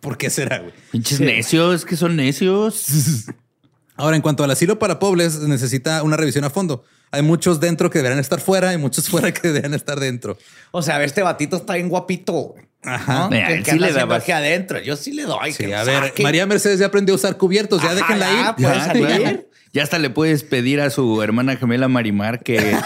¿Por 0.00 0.16
qué 0.16 0.30
será, 0.30 0.58
güey? 0.58 0.72
Pinches 0.92 1.20
necios, 1.20 1.84
que 1.84 1.96
son 1.96 2.16
necios. 2.16 2.86
Ahora, 3.96 4.16
en 4.16 4.22
cuanto 4.22 4.44
al 4.44 4.50
asilo 4.50 4.78
para 4.78 4.98
pobres, 4.98 5.40
necesita 5.40 6.02
una 6.02 6.16
revisión 6.16 6.44
a 6.44 6.50
fondo. 6.50 6.84
Hay 7.10 7.22
muchos 7.22 7.58
dentro 7.58 7.90
que 7.90 7.98
deberían 7.98 8.20
estar 8.20 8.40
fuera 8.40 8.72
y 8.72 8.78
muchos 8.78 9.08
fuera 9.10 9.32
que 9.32 9.48
deberían 9.48 9.74
estar 9.74 9.98
dentro. 9.98 10.38
O 10.70 10.82
sea, 10.82 10.96
a 10.96 10.98
ver, 10.98 11.06
este 11.06 11.22
batito 11.22 11.56
está 11.56 11.74
bien 11.74 11.88
guapito. 11.88 12.54
Ajá. 12.82 13.24
¿no? 13.24 13.30
Mira, 13.30 13.50
él 13.50 13.64
sí 13.64 13.78
le 13.78 13.90
aquí 13.90 14.30
adentro. 14.30 14.78
Yo 14.78 14.96
sí 14.96 15.12
le 15.12 15.24
doy. 15.24 15.52
Sí, 15.52 15.64
que 15.66 15.74
a 15.74 15.82
ver, 15.82 16.04
saque. 16.04 16.22
María 16.22 16.46
Mercedes 16.46 16.78
ya 16.78 16.86
aprendió 16.86 17.14
a 17.14 17.16
usar 17.16 17.36
cubiertos. 17.36 17.82
Ya 17.82 17.88
Ajá, 17.90 17.96
déjenla 17.96 18.54
ya, 18.56 18.78
ir. 18.80 18.98
puede 18.98 19.22
Ya. 19.22 19.42
Ya 19.78 19.84
hasta 19.84 20.00
le 20.00 20.10
puedes 20.10 20.42
pedir 20.42 20.80
a 20.80 20.90
su 20.90 21.22
hermana 21.22 21.54
gemela 21.54 21.86
Marimar 21.86 22.42
que, 22.42 22.76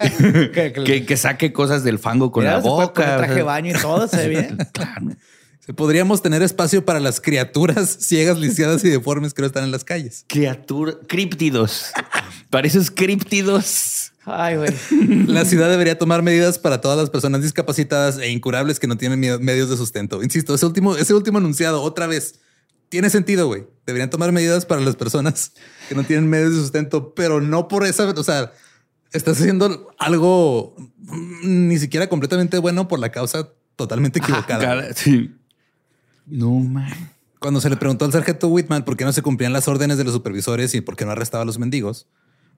Que- 0.00 0.72
que- 0.74 0.82
que, 0.84 1.04
que 1.04 1.16
saque 1.18 1.52
cosas 1.52 1.84
del 1.84 1.98
fango 1.98 2.32
con 2.32 2.44
Mira, 2.44 2.54
la 2.56 2.60
boca. 2.62 3.18
traje 3.18 3.34
de 3.34 3.42
baño 3.42 3.76
y 3.76 3.80
todo, 3.82 4.08
se 4.08 4.16
ve 4.16 4.28
bien. 4.28 4.56
Claro. 4.72 5.08
Podríamos 5.76 6.22
tener 6.22 6.40
espacio 6.42 6.84
para 6.86 7.00
las 7.00 7.20
criaturas 7.20 7.88
ciegas, 8.00 8.38
lisiadas 8.38 8.82
y 8.84 8.88
deformes 8.88 9.34
que 9.34 9.42
no 9.42 9.46
están 9.46 9.64
en 9.64 9.70
las 9.72 9.84
calles. 9.84 10.24
Criatura, 10.26 10.94
críptidos. 11.06 11.92
Para 12.48 12.66
esos 12.66 12.90
críptidos. 12.90 14.12
Ay, 14.24 14.56
güey. 14.56 14.70
La 15.26 15.44
ciudad 15.44 15.68
debería 15.68 15.98
tomar 15.98 16.22
medidas 16.22 16.58
para 16.58 16.80
todas 16.80 16.96
las 16.96 17.10
personas 17.10 17.42
discapacitadas 17.42 18.18
e 18.18 18.30
incurables 18.30 18.80
que 18.80 18.86
no 18.86 18.96
tienen 18.96 19.20
medios 19.44 19.68
de 19.68 19.76
sustento. 19.76 20.22
Insisto, 20.22 20.54
ese 20.54 20.64
último, 20.64 20.96
ese 20.96 21.12
último 21.12 21.38
enunciado, 21.38 21.82
otra 21.82 22.06
vez, 22.06 22.40
tiene 22.92 23.08
sentido, 23.08 23.46
güey. 23.46 23.64
Deberían 23.86 24.10
tomar 24.10 24.32
medidas 24.32 24.66
para 24.66 24.82
las 24.82 24.96
personas 24.96 25.52
que 25.88 25.94
no 25.94 26.04
tienen 26.04 26.28
medios 26.28 26.50
de 26.52 26.60
sustento, 26.60 27.14
pero 27.14 27.40
no 27.40 27.66
por 27.66 27.86
esa, 27.86 28.10
o 28.10 28.22
sea, 28.22 28.52
estás 29.12 29.40
haciendo 29.40 29.88
algo 29.98 30.76
mm, 30.98 31.68
ni 31.68 31.78
siquiera 31.78 32.06
completamente 32.10 32.58
bueno 32.58 32.88
por 32.88 32.98
la 32.98 33.10
causa 33.10 33.48
totalmente 33.76 34.18
equivocada. 34.18 34.60
Cara- 34.60 34.92
sí. 34.92 35.34
No, 36.26 36.50
man. 36.50 36.92
Cuando 37.38 37.62
se 37.62 37.70
le 37.70 37.78
preguntó 37.78 38.04
al 38.04 38.12
sargento 38.12 38.48
Whitman 38.48 38.84
por 38.84 38.98
qué 38.98 39.06
no 39.06 39.12
se 39.14 39.22
cumplían 39.22 39.54
las 39.54 39.68
órdenes 39.68 39.96
de 39.96 40.04
los 40.04 40.12
supervisores 40.12 40.74
y 40.74 40.82
por 40.82 40.94
qué 40.94 41.06
no 41.06 41.12
arrestaba 41.12 41.44
a 41.44 41.46
los 41.46 41.58
mendigos, 41.58 42.08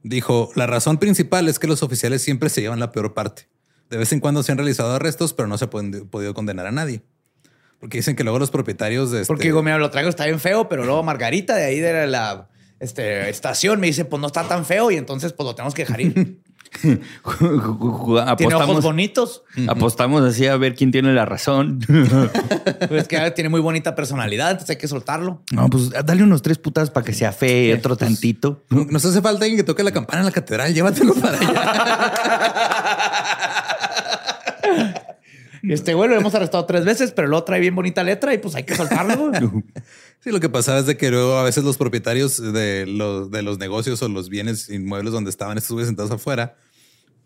dijo, 0.02 0.50
la 0.56 0.66
razón 0.66 0.98
principal 0.98 1.48
es 1.48 1.60
que 1.60 1.68
los 1.68 1.84
oficiales 1.84 2.22
siempre 2.22 2.50
se 2.50 2.60
llevan 2.60 2.80
la 2.80 2.90
peor 2.90 3.14
parte. 3.14 3.46
De 3.88 3.98
vez 3.98 4.12
en 4.12 4.18
cuando 4.18 4.42
se 4.42 4.50
han 4.50 4.58
realizado 4.58 4.92
arrestos, 4.94 5.32
pero 5.32 5.46
no 5.46 5.56
se 5.58 5.66
ha 5.66 5.70
podido 5.70 6.34
condenar 6.34 6.66
a 6.66 6.72
nadie. 6.72 7.04
Porque 7.84 7.98
dicen 7.98 8.16
que 8.16 8.24
luego 8.24 8.38
los 8.38 8.50
propietarios 8.50 9.10
de... 9.10 9.26
Porque 9.26 9.42
este- 9.42 9.48
digo, 9.48 9.62
mira, 9.62 9.76
lo 9.76 9.90
traigo, 9.90 10.08
está 10.08 10.24
bien 10.24 10.40
feo, 10.40 10.70
pero 10.70 10.86
luego 10.86 11.02
Margarita 11.02 11.54
de 11.54 11.64
ahí 11.64 11.80
de 11.80 12.06
la 12.06 12.48
este, 12.80 13.28
estación 13.28 13.78
me 13.78 13.88
dice, 13.88 14.06
pues 14.06 14.18
no 14.22 14.26
está 14.28 14.48
tan 14.48 14.64
feo 14.64 14.90
y 14.90 14.96
entonces 14.96 15.34
pues 15.34 15.46
lo 15.46 15.54
tenemos 15.54 15.74
que 15.74 15.82
dejar 15.82 16.00
ir. 16.00 16.38
Tiene 16.80 17.02
ojos 17.22 18.22
apostamos, 18.26 18.82
bonitos. 18.82 19.42
apostamos 19.68 20.22
así 20.22 20.46
a 20.46 20.56
ver 20.56 20.74
quién 20.74 20.90
tiene 20.92 21.12
la 21.12 21.26
razón. 21.26 21.78
Pues 22.88 23.02
es 23.02 23.08
que 23.08 23.30
tiene 23.32 23.48
muy 23.50 23.60
bonita 23.60 23.94
personalidad, 23.94 24.50
entonces 24.52 24.70
hay 24.70 24.76
que 24.80 24.88
soltarlo. 24.88 25.42
No, 25.52 25.68
pues 25.68 25.90
dale 25.90 26.22
unos 26.22 26.40
tres 26.42 26.56
putas 26.58 26.90
para 26.90 27.04
que 27.04 27.12
se 27.12 27.26
afee 27.26 27.74
otro 27.74 27.96
tantito. 27.96 28.64
No- 28.70 28.86
Nos 28.86 29.04
hace 29.04 29.20
falta 29.20 29.44
alguien 29.44 29.58
que 29.58 29.64
toque 29.64 29.82
la 29.84 29.92
campana 29.92 30.20
en 30.20 30.26
la 30.26 30.32
catedral, 30.32 30.72
llévatelo 30.72 31.14
para 31.14 31.38
allá. 31.38 32.12
Y 35.66 35.72
este 35.72 35.94
güey 35.94 36.10
lo 36.10 36.16
hemos 36.16 36.34
arrestado 36.34 36.66
tres 36.66 36.84
veces, 36.84 37.12
pero 37.12 37.26
luego 37.26 37.44
trae 37.44 37.58
bien 37.58 37.74
bonita 37.74 38.02
letra 38.04 38.34
y 38.34 38.38
pues 38.38 38.54
hay 38.54 38.64
que 38.64 38.76
soltarlo. 38.76 39.30
güey. 39.30 39.40
Sí, 40.20 40.30
lo 40.30 40.40
que 40.40 40.48
pasaba 40.48 40.78
es 40.78 40.86
de 40.86 40.96
que 40.96 41.10
luego 41.10 41.36
a 41.36 41.42
veces 41.42 41.64
los 41.64 41.76
propietarios 41.76 42.38
de 42.40 42.86
los, 42.86 43.30
de 43.30 43.42
los 43.42 43.58
negocios 43.58 44.00
o 44.00 44.08
los 44.08 44.30
bienes 44.30 44.70
inmuebles 44.70 45.12
donde 45.12 45.28
estaban 45.28 45.58
estos 45.58 45.72
güeyes 45.72 45.88
sentados 45.88 46.10
afuera, 46.12 46.56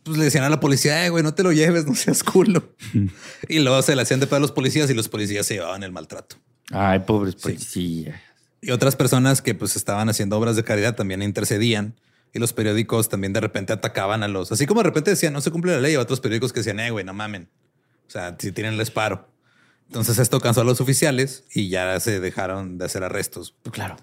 pues 0.03 0.19
le 0.19 0.25
decían 0.25 0.43
a 0.43 0.51
la 0.51 0.59
policía, 0.59 1.07
"Eh, 1.07 1.11
güey, 1.11 1.23
no 1.23 1.33
te 1.33 1.45
lo 1.45 1.53
lleves, 1.53 1.87
no 1.87 1.95
seas 1.95 2.25
culo. 2.25 2.75
y 3.49 3.61
luego 3.61 3.81
se 3.83 3.95
le 3.95 4.03
hacían 4.03 4.19
de 4.19 4.27
pedo 4.27 4.37
a 4.39 4.41
los 4.41 4.51
policías 4.51 4.91
y 4.91 4.95
los 4.95 5.09
policías 5.09 5.47
se 5.47 5.55
llevaban 5.55 5.85
el 5.85 5.93
maltrato. 5.93 6.37
Ay, 6.73 6.99
pobres 7.01 7.37
policías. 7.37 8.21
Y 8.61 8.73
otras 8.73 8.97
personas 8.97 9.43
que 9.43 9.55
pues 9.55 9.77
estaban 9.77 10.09
haciendo 10.09 10.37
obras 10.37 10.57
de 10.57 10.65
caridad 10.65 10.97
también 10.97 11.23
intercedían 11.23 11.95
y 12.33 12.41
los 12.41 12.53
periódicos 12.53 13.09
también 13.09 13.33
de 13.33 13.41
repente 13.41 13.73
atacaban 13.73 14.25
a 14.25 14.29
los, 14.29 14.51
así 14.51 14.67
como 14.67 14.81
de 14.81 14.87
repente 14.89 15.11
decían 15.11 15.33
no 15.33 15.41
se 15.41 15.53
cumple 15.53 15.73
la 15.73 15.81
ley, 15.81 15.95
otros 15.95 16.19
periódicos 16.21 16.53
que 16.53 16.61
decían, 16.61 16.81
eh, 16.81 16.91
güey, 16.91 17.05
no 17.05 17.15
mamen. 17.15 17.49
O 18.09 18.11
sea, 18.11 18.37
si 18.39 18.53
tienen 18.53 18.77
les 18.79 18.91
paro. 18.91 19.29
Entonces 19.87 20.19
esto 20.19 20.41
cansó 20.41 20.63
a 20.63 20.65
los 20.65 20.81
oficiales 20.81 21.45
y 21.55 21.69
ya 21.69 21.99
se 22.01 22.21
dejaron 22.21 22.79
de 22.79 22.87
hacer 22.87 23.05
arrestos. 23.05 23.55
Claro. 23.71 23.97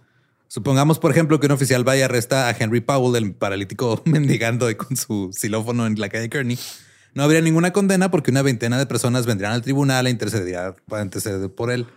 Supongamos, 0.47 0.99
por 0.99 1.12
ejemplo, 1.12 1.39
que 1.39 1.47
un 1.47 1.51
oficial 1.51 1.84
vaya 1.84 2.01
y 2.01 2.03
arresta 2.03 2.47
a 2.47 2.56
Henry 2.58 2.82
Powell, 2.82 3.22
el 3.22 3.34
paralítico 3.34 4.01
mendigando 4.06 4.68
ahí 4.68 4.76
con 4.76 4.95
su 4.95 5.32
xilófono 5.34 5.86
en 5.86 5.99
la 5.99 6.10
calle 6.10 6.30
Kearney. 6.30 6.58
No 7.14 7.24
habría 7.24 7.41
ninguna 7.41 7.72
condena 7.72 8.12
porque 8.12 8.32
una 8.32 8.41
veintena 8.41 8.78
de 8.78 8.86
personas 8.86 9.26
vendrían 9.26 9.53
al 9.53 9.62
tribunal 9.62 10.06
a 10.06 10.10
interceder, 10.10 10.76
para 10.88 11.03
interceder 11.03 11.53
por 11.53 11.72
él. 11.72 11.88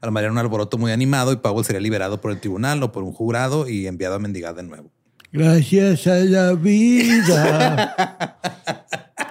Armarían 0.00 0.32
un 0.32 0.38
alboroto 0.38 0.78
muy 0.78 0.92
animado 0.92 1.32
y 1.32 1.36
Powell 1.36 1.64
sería 1.64 1.80
liberado 1.80 2.20
por 2.20 2.30
el 2.30 2.40
tribunal 2.40 2.82
o 2.82 2.92
por 2.92 3.02
un 3.02 3.12
jurado 3.12 3.68
y 3.68 3.86
enviado 3.86 4.14
a 4.14 4.18
mendigar 4.18 4.54
de 4.54 4.62
nuevo. 4.62 4.90
Gracias 5.32 6.08
a 6.08 6.16
la 6.16 6.54
vida 6.54 8.36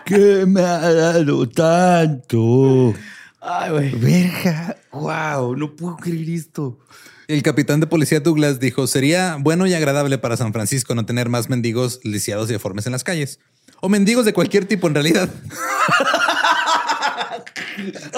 que 0.05 0.45
me 0.47 0.61
ha 0.61 0.93
dado 0.93 1.49
tanto. 1.49 2.93
Ay, 3.41 3.71
güey. 3.71 3.91
Verga. 3.95 4.77
Wow, 4.93 5.57
no 5.57 5.75
puedo 5.75 5.97
creer 5.97 6.29
esto. 6.29 6.79
El 7.27 7.43
capitán 7.43 7.81
de 7.81 7.87
policía 7.87 8.21
Douglas 8.21 8.61
dijo, 8.61 8.87
sería 8.87 9.35
bueno 9.39 9.67
y 9.67 9.73
agradable 9.73 10.17
para 10.17 10.37
San 10.37 10.53
Francisco 10.53 10.95
no 10.95 11.05
tener 11.05 11.27
más 11.27 11.49
mendigos 11.49 11.99
lisiados 12.03 12.49
y 12.49 12.53
deformes 12.53 12.85
en 12.85 12.93
las 12.93 13.03
calles. 13.03 13.39
O 13.81 13.89
mendigos 13.89 14.23
de 14.23 14.33
cualquier 14.33 14.63
tipo 14.65 14.87
en 14.87 14.93
realidad. 14.93 15.29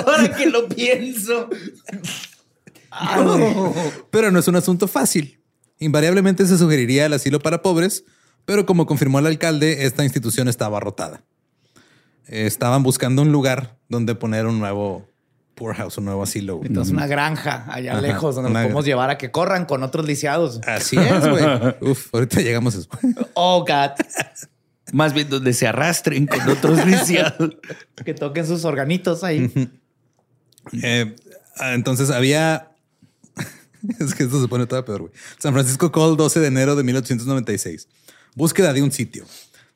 Ahora 0.05 0.35
que 0.35 0.45
lo 0.45 0.69
pienso. 0.69 1.49
Pero 4.11 4.31
no 4.31 4.39
es 4.39 4.47
un 4.47 4.55
asunto 4.55 4.87
fácil. 4.87 5.40
Invariablemente 5.81 6.45
se 6.45 6.59
sugeriría 6.59 7.07
el 7.07 7.13
asilo 7.13 7.39
para 7.39 7.63
pobres, 7.63 8.05
pero 8.45 8.67
como 8.67 8.85
confirmó 8.85 9.17
el 9.17 9.25
alcalde, 9.25 9.85
esta 9.85 10.03
institución 10.03 10.47
estaba 10.47 10.67
abarrotada. 10.77 11.23
Estaban 12.27 12.83
buscando 12.83 13.23
un 13.23 13.31
lugar 13.31 13.77
donde 13.89 14.13
poner 14.13 14.45
un 14.45 14.59
nuevo 14.59 15.09
poorhouse, 15.55 15.97
un 15.97 16.05
nuevo 16.05 16.21
asilo. 16.21 16.57
güey. 16.57 16.67
Entonces 16.67 16.93
una 16.93 17.07
granja 17.07 17.65
allá 17.67 17.93
Ajá, 17.93 18.01
lejos 18.01 18.35
donde 18.35 18.51
los 18.51 18.61
podemos 18.61 18.85
llevar 18.85 19.09
a 19.09 19.17
que 19.17 19.31
corran 19.31 19.65
con 19.65 19.81
otros 19.81 20.05
lisiados. 20.05 20.61
Así 20.67 20.97
es, 20.97 21.27
güey. 21.27 21.43
Uf, 21.91 22.13
ahorita 22.13 22.41
llegamos 22.41 22.75
a 22.75 22.79
eso. 22.79 22.89
Oh, 23.33 23.61
God. 23.61 23.91
Más 24.93 25.13
bien 25.13 25.29
donde 25.29 25.53
se 25.53 25.67
arrastren 25.67 26.27
con 26.27 26.47
otros 26.47 26.85
lisiados. 26.85 27.57
Que 28.05 28.13
toquen 28.13 28.45
sus 28.45 28.65
organitos 28.65 29.23
ahí. 29.23 29.51
Eh, 30.83 31.15
ah, 31.57 31.73
entonces 31.73 32.11
había. 32.11 32.70
es 33.99 34.13
que 34.13 34.23
esto 34.23 34.41
se 34.41 34.47
pone 34.47 34.65
todavía 34.65 34.85
peor, 34.85 35.01
güey. 35.01 35.13
San 35.37 35.53
Francisco 35.53 35.91
Call, 35.91 36.17
12 36.17 36.39
de 36.39 36.47
enero 36.47 36.75
de 36.75 36.83
1896. 36.83 37.87
Búsqueda 38.35 38.73
de 38.73 38.81
un 38.81 38.91
sitio. 38.91 39.25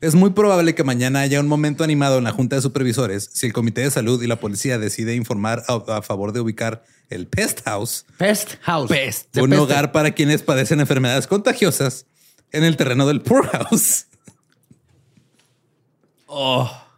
Es 0.01 0.13
muy 0.13 0.31
probable 0.31 0.75
que 0.75 0.83
mañana 0.83 1.21
haya 1.21 1.39
un 1.39 1.47
momento 1.47 1.83
animado 1.83 2.17
en 2.17 2.25
la 2.25 2.31
Junta 2.31 2.57
de 2.57 2.61
Supervisores 2.61 3.29
si 3.33 3.47
el 3.47 3.53
Comité 3.53 3.81
de 3.81 3.91
Salud 3.91 4.21
y 4.21 4.27
la 4.27 4.39
policía 4.39 4.77
decide 4.77 5.15
informar 5.15 5.63
a, 5.67 5.97
a 5.97 6.01
favor 6.01 6.31
de 6.31 6.41
ubicar 6.41 6.83
el 7.09 7.27
Pest 7.27 7.61
House, 7.65 8.05
Pest 8.17 8.55
House. 8.61 8.89
Pest. 8.89 9.37
Un 9.37 9.49
peste. 9.49 9.63
hogar 9.63 9.91
para 9.91 10.11
quienes 10.11 10.41
padecen 10.41 10.79
enfermedades 10.79 11.27
contagiosas, 11.27 12.05
en 12.51 12.63
el 12.63 12.77
terreno 12.77 13.07
del 13.07 13.21
Poor 13.21 13.47
House. 13.47 14.07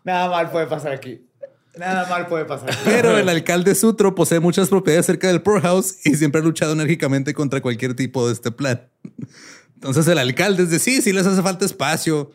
Nada 0.03 0.30
mal 0.30 0.51
puede 0.51 0.68
pasar 0.68 0.93
aquí. 0.93 1.26
Nada 1.80 2.07
mal 2.09 2.28
puede 2.28 2.45
pasar. 2.45 2.69
Pero 2.86 3.17
el 3.17 3.30
alcalde 3.30 3.75
Sutro 3.75 4.15
posee 4.15 4.39
muchas 4.39 4.69
propiedades 4.69 5.05
cerca 5.05 5.28
del 5.28 5.41
Poor 5.41 5.61
House 5.61 5.95
y 6.05 6.15
siempre 6.15 6.41
ha 6.41 6.43
luchado 6.43 6.73
enérgicamente 6.73 7.34
contra 7.34 7.61
cualquier 7.61 7.95
tipo 7.95 8.28
de 8.28 8.34
este 8.34 8.51
plan. 8.51 8.88
Entonces 9.75 10.07
el 10.07 10.17
alcalde 10.17 10.63
es 10.63 10.69
de 10.71 10.80
sí, 10.80 11.01
sí 11.01 11.13
les 11.13 11.25
hace 11.28 11.41
falta 11.41 11.65
espacio. 11.65 12.32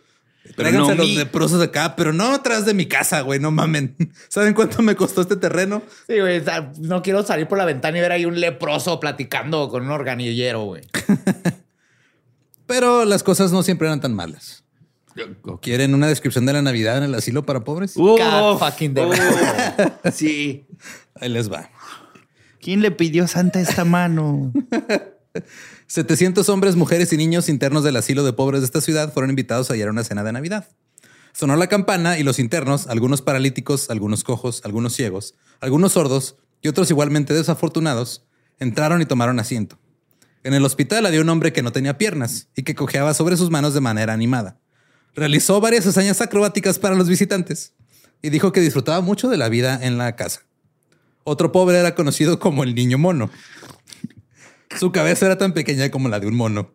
Tráiganse 0.56 0.88
no 0.88 0.92
a 0.92 0.94
los 0.96 1.06
mi- 1.06 1.16
leprosos 1.16 1.62
acá, 1.62 1.94
pero 1.94 2.12
no 2.12 2.32
atrás 2.34 2.66
de 2.66 2.74
mi 2.74 2.86
casa, 2.86 3.20
güey, 3.20 3.38
no 3.38 3.50
mamen. 3.52 3.96
¿Saben 4.28 4.54
cuánto 4.54 4.82
me 4.82 4.96
costó 4.96 5.20
este 5.22 5.36
terreno? 5.36 5.82
Sí, 6.08 6.18
güey. 6.18 6.42
No 6.80 7.00
quiero 7.02 7.22
salir 7.24 7.46
por 7.46 7.58
la 7.58 7.64
ventana 7.64 7.96
y 7.98 8.00
ver 8.00 8.10
ahí 8.12 8.24
un 8.24 8.40
leproso 8.40 8.98
platicando 8.98 9.68
con 9.68 9.84
un 9.84 9.90
organillero, 9.92 10.64
güey. 10.64 10.82
Pero 12.66 13.04
las 13.04 13.22
cosas 13.22 13.52
no 13.52 13.62
siempre 13.62 13.86
eran 13.88 14.00
tan 14.00 14.14
malas. 14.14 14.61
¿Quieren 15.60 15.94
una 15.94 16.06
descripción 16.08 16.46
de 16.46 16.52
la 16.52 16.62
Navidad 16.62 16.98
en 16.98 17.04
el 17.04 17.14
asilo 17.14 17.44
para 17.44 17.64
pobres? 17.64 17.96
Uh, 17.96 18.16
God 18.16 18.58
fucking 18.58 18.94
oh, 18.98 19.12
sí. 20.12 20.66
Ahí 21.14 21.28
les 21.28 21.50
va. 21.50 21.70
¿Quién 22.60 22.80
le 22.80 22.90
pidió 22.90 23.24
a 23.24 23.28
Santa 23.28 23.60
esta 23.60 23.84
mano? 23.84 24.52
700 25.86 26.48
hombres, 26.48 26.76
mujeres 26.76 27.12
y 27.12 27.16
niños 27.16 27.48
internos 27.48 27.84
del 27.84 27.96
asilo 27.96 28.24
de 28.24 28.32
pobres 28.32 28.60
de 28.60 28.66
esta 28.66 28.80
ciudad 28.80 29.12
fueron 29.12 29.30
invitados 29.30 29.70
a 29.70 29.76
ir 29.76 29.86
a 29.86 29.90
una 29.90 30.04
cena 30.04 30.22
de 30.22 30.32
Navidad. 30.32 30.68
Sonó 31.32 31.56
la 31.56 31.66
campana 31.66 32.18
y 32.18 32.22
los 32.22 32.38
internos, 32.38 32.86
algunos 32.86 33.22
paralíticos, 33.22 33.90
algunos 33.90 34.22
cojos, 34.22 34.62
algunos 34.64 34.94
ciegos, 34.94 35.34
algunos 35.60 35.92
sordos 35.92 36.36
y 36.60 36.68
otros 36.68 36.90
igualmente 36.90 37.34
desafortunados, 37.34 38.24
entraron 38.58 39.02
y 39.02 39.06
tomaron 39.06 39.40
asiento. 39.40 39.78
En 40.44 40.54
el 40.54 40.64
hospital 40.64 41.06
había 41.06 41.20
un 41.20 41.28
hombre 41.28 41.52
que 41.52 41.62
no 41.62 41.72
tenía 41.72 41.98
piernas 41.98 42.48
y 42.54 42.62
que 42.62 42.74
cojeaba 42.74 43.14
sobre 43.14 43.36
sus 43.36 43.50
manos 43.50 43.74
de 43.74 43.80
manera 43.80 44.12
animada. 44.12 44.61
Realizó 45.14 45.60
varias 45.60 45.86
hazañas 45.86 46.20
acrobáticas 46.20 46.78
para 46.78 46.94
los 46.94 47.08
visitantes 47.08 47.74
y 48.22 48.30
dijo 48.30 48.52
que 48.52 48.60
disfrutaba 48.60 49.00
mucho 49.00 49.28
de 49.28 49.36
la 49.36 49.48
vida 49.48 49.78
en 49.82 49.98
la 49.98 50.16
casa. 50.16 50.42
Otro 51.24 51.52
pobre 51.52 51.78
era 51.78 51.94
conocido 51.94 52.38
como 52.38 52.64
el 52.64 52.74
niño 52.74 52.98
mono. 52.98 53.30
Su 54.78 54.90
cabeza 54.90 55.26
era 55.26 55.38
tan 55.38 55.52
pequeña 55.52 55.90
como 55.90 56.08
la 56.08 56.18
de 56.18 56.26
un 56.26 56.34
mono. 56.36 56.72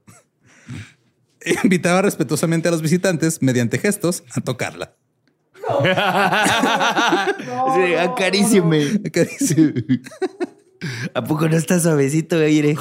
Invitaba 1.64 2.02
respetuosamente 2.02 2.68
a 2.68 2.72
los 2.72 2.82
visitantes, 2.82 3.42
mediante 3.42 3.80
gestos, 3.80 4.24
a 4.36 4.42
tocarla. 4.42 4.94
Sí, 7.76 7.94
acarícieme. 7.96 9.02
¿A 11.14 11.24
poco 11.24 11.50
no 11.50 11.58
está 11.58 11.80
suavecito, 11.80 12.38
aire? 12.38 12.76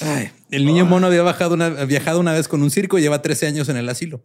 Ay, 0.00 0.30
el 0.50 0.64
niño 0.64 0.86
mono 0.86 1.06
había 1.06 1.22
bajado 1.22 1.54
una- 1.54 1.68
viajado 1.84 2.20
una 2.20 2.32
vez 2.32 2.48
con 2.48 2.62
un 2.62 2.70
circo 2.70 2.98
y 2.98 3.02
lleva 3.02 3.20
13 3.22 3.46
años 3.46 3.68
en 3.68 3.76
el 3.76 3.88
asilo. 3.88 4.24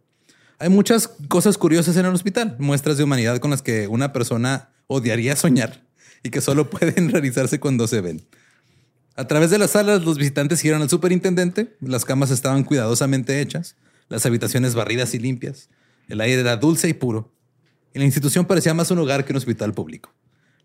Hay 0.58 0.68
muchas 0.68 1.08
cosas 1.28 1.58
curiosas 1.58 1.96
en 1.96 2.06
el 2.06 2.14
hospital, 2.14 2.56
muestras 2.58 2.96
de 2.96 3.04
humanidad 3.04 3.38
con 3.38 3.50
las 3.50 3.62
que 3.62 3.88
una 3.88 4.12
persona 4.12 4.70
odiaría 4.86 5.36
soñar. 5.36 5.82
y 6.22 6.30
que 6.30 6.40
solo 6.40 6.70
pueden 6.70 7.10
realizarse 7.12 7.60
cuando 7.60 7.86
se 7.86 8.00
ven. 8.00 8.26
A 9.14 9.26
través 9.26 9.50
de 9.50 9.58
las 9.58 9.72
salas, 9.72 10.02
los 10.02 10.16
visitantes 10.16 10.58
siguieron 10.58 10.82
al 10.82 10.88
superintendente, 10.88 11.76
las 11.80 12.04
camas 12.04 12.30
estaban 12.30 12.64
cuidadosamente 12.64 13.40
hechas, 13.40 13.76
las 14.08 14.24
habitaciones 14.26 14.74
barridas 14.74 15.14
y 15.14 15.18
limpias, 15.18 15.68
el 16.08 16.20
aire 16.20 16.40
era 16.40 16.56
dulce 16.56 16.88
y 16.88 16.94
puro, 16.94 17.32
y 17.92 17.98
la 17.98 18.06
institución 18.06 18.46
parecía 18.46 18.74
más 18.74 18.90
un 18.90 18.98
hogar 18.98 19.24
que 19.24 19.32
un 19.32 19.36
hospital 19.36 19.74
público. 19.74 20.12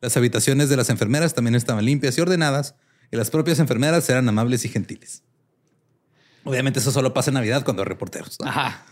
Las 0.01 0.15
habitaciones 0.17 0.69
de 0.69 0.77
las 0.77 0.89
enfermeras 0.89 1.35
también 1.35 1.55
estaban 1.55 1.85
limpias 1.85 2.17
y 2.17 2.21
ordenadas, 2.21 2.75
y 3.11 3.17
las 3.17 3.29
propias 3.29 3.59
enfermeras 3.59 4.09
eran 4.09 4.27
amables 4.29 4.65
y 4.65 4.69
gentiles. 4.69 5.23
Obviamente 6.43 6.79
eso 6.79 6.91
solo 6.91 7.13
pasa 7.13 7.29
en 7.31 7.35
Navidad 7.35 7.63
cuando 7.63 7.83
hay 7.83 7.87
reporteros. 7.89 8.37
¿no? 8.39 8.47
Ajá. 8.47 8.85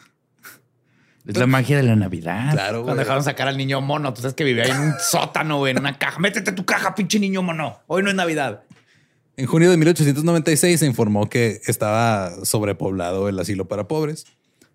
Es 1.28 1.38
la 1.38 1.46
magia 1.46 1.76
de 1.78 1.84
la 1.84 1.96
Navidad. 1.96 2.54
Claro, 2.54 2.84
Cuando 2.84 3.02
dejaron 3.02 3.24
sacar 3.24 3.50
al 3.50 3.58
niño 3.58 3.82
mono, 3.82 4.14
tú 4.14 4.22
sabes 4.22 4.34
que 4.34 4.46
vivía 4.46 4.64
en 4.64 4.80
un 4.80 4.94
sótano, 5.12 5.58
güey, 5.58 5.72
en 5.72 5.80
una 5.80 5.98
caja. 5.98 6.20
Métete 6.20 6.54
tu 6.54 6.66
caja, 6.66 6.96
pinche 6.96 7.20
niño 7.20 7.42
mono. 7.42 7.80
Hoy 7.88 8.02
no 8.02 8.10
es 8.10 8.16
Navidad. 8.16 8.64
En 9.36 9.46
junio 9.46 9.70
de 9.70 9.78
1896 9.78 10.80
se 10.80 10.86
informó 10.86 11.30
que 11.30 11.62
estaba 11.66 12.34
sobrepoblado 12.46 13.28
el 13.28 13.38
asilo 13.38 13.68
para 13.68 13.88
pobres. 13.88 14.26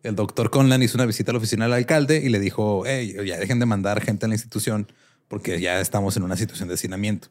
El 0.03 0.15
doctor 0.15 0.51
Conlan 0.51 0.83
hizo 0.83 0.97
una 0.99 1.07
visita 1.07 1.31
a 1.31 1.33
la 1.33 1.39
oficina 1.39 1.65
del 1.65 1.75
alcalde 1.75 2.19
y 2.23 2.29
le 2.29 2.39
dijo, 2.39 2.85
hey, 2.87 3.17
ya 3.25 3.39
dejen 3.39 3.59
de 3.59 3.67
mandar 3.67 4.03
gente 4.03 4.27
a 4.27 4.29
la 4.29 4.35
institución 4.35 4.93
porque 5.29 5.61
ya 5.61 5.81
estamos 5.81 6.17
en 6.17 6.23
una 6.23 6.37
situación 6.37 6.69
de 6.69 6.75
hacinamiento. 6.75 7.29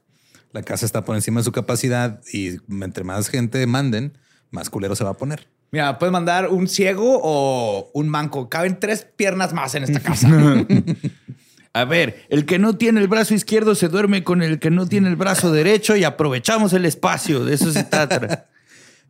La 0.51 0.63
casa 0.63 0.85
está 0.85 1.05
por 1.05 1.15
encima 1.15 1.39
de 1.39 1.43
su 1.45 1.51
capacidad 1.51 2.21
y 2.33 2.57
entre 2.81 3.03
más 3.03 3.29
gente 3.29 3.65
manden, 3.67 4.17
más 4.49 4.69
culero 4.69 4.95
se 4.95 5.03
va 5.03 5.11
a 5.11 5.17
poner. 5.17 5.47
Mira, 5.71 5.97
puedes 5.97 6.11
mandar 6.11 6.49
un 6.49 6.67
ciego 6.67 7.19
o 7.23 7.89
un 7.93 8.09
manco. 8.09 8.49
Caben 8.49 8.79
tres 8.79 9.07
piernas 9.15 9.53
más 9.53 9.73
en 9.75 9.83
esta 9.83 9.99
casa. 10.03 10.29
A 11.73 11.85
ver, 11.85 12.25
el 12.29 12.45
que 12.45 12.59
no 12.59 12.77
tiene 12.77 12.99
el 12.99 13.07
brazo 13.07 13.33
izquierdo 13.33 13.75
se 13.75 13.87
duerme 13.87 14.25
con 14.25 14.41
el 14.41 14.59
que 14.59 14.69
no 14.69 14.87
tiene 14.87 15.07
el 15.07 15.15
brazo 15.15 15.53
derecho 15.53 15.95
y 15.95 16.03
aprovechamos 16.03 16.73
el 16.73 16.85
espacio. 16.85 17.45
De 17.45 17.55
eso 17.55 17.71
se 17.71 17.83
trata. 17.83 18.47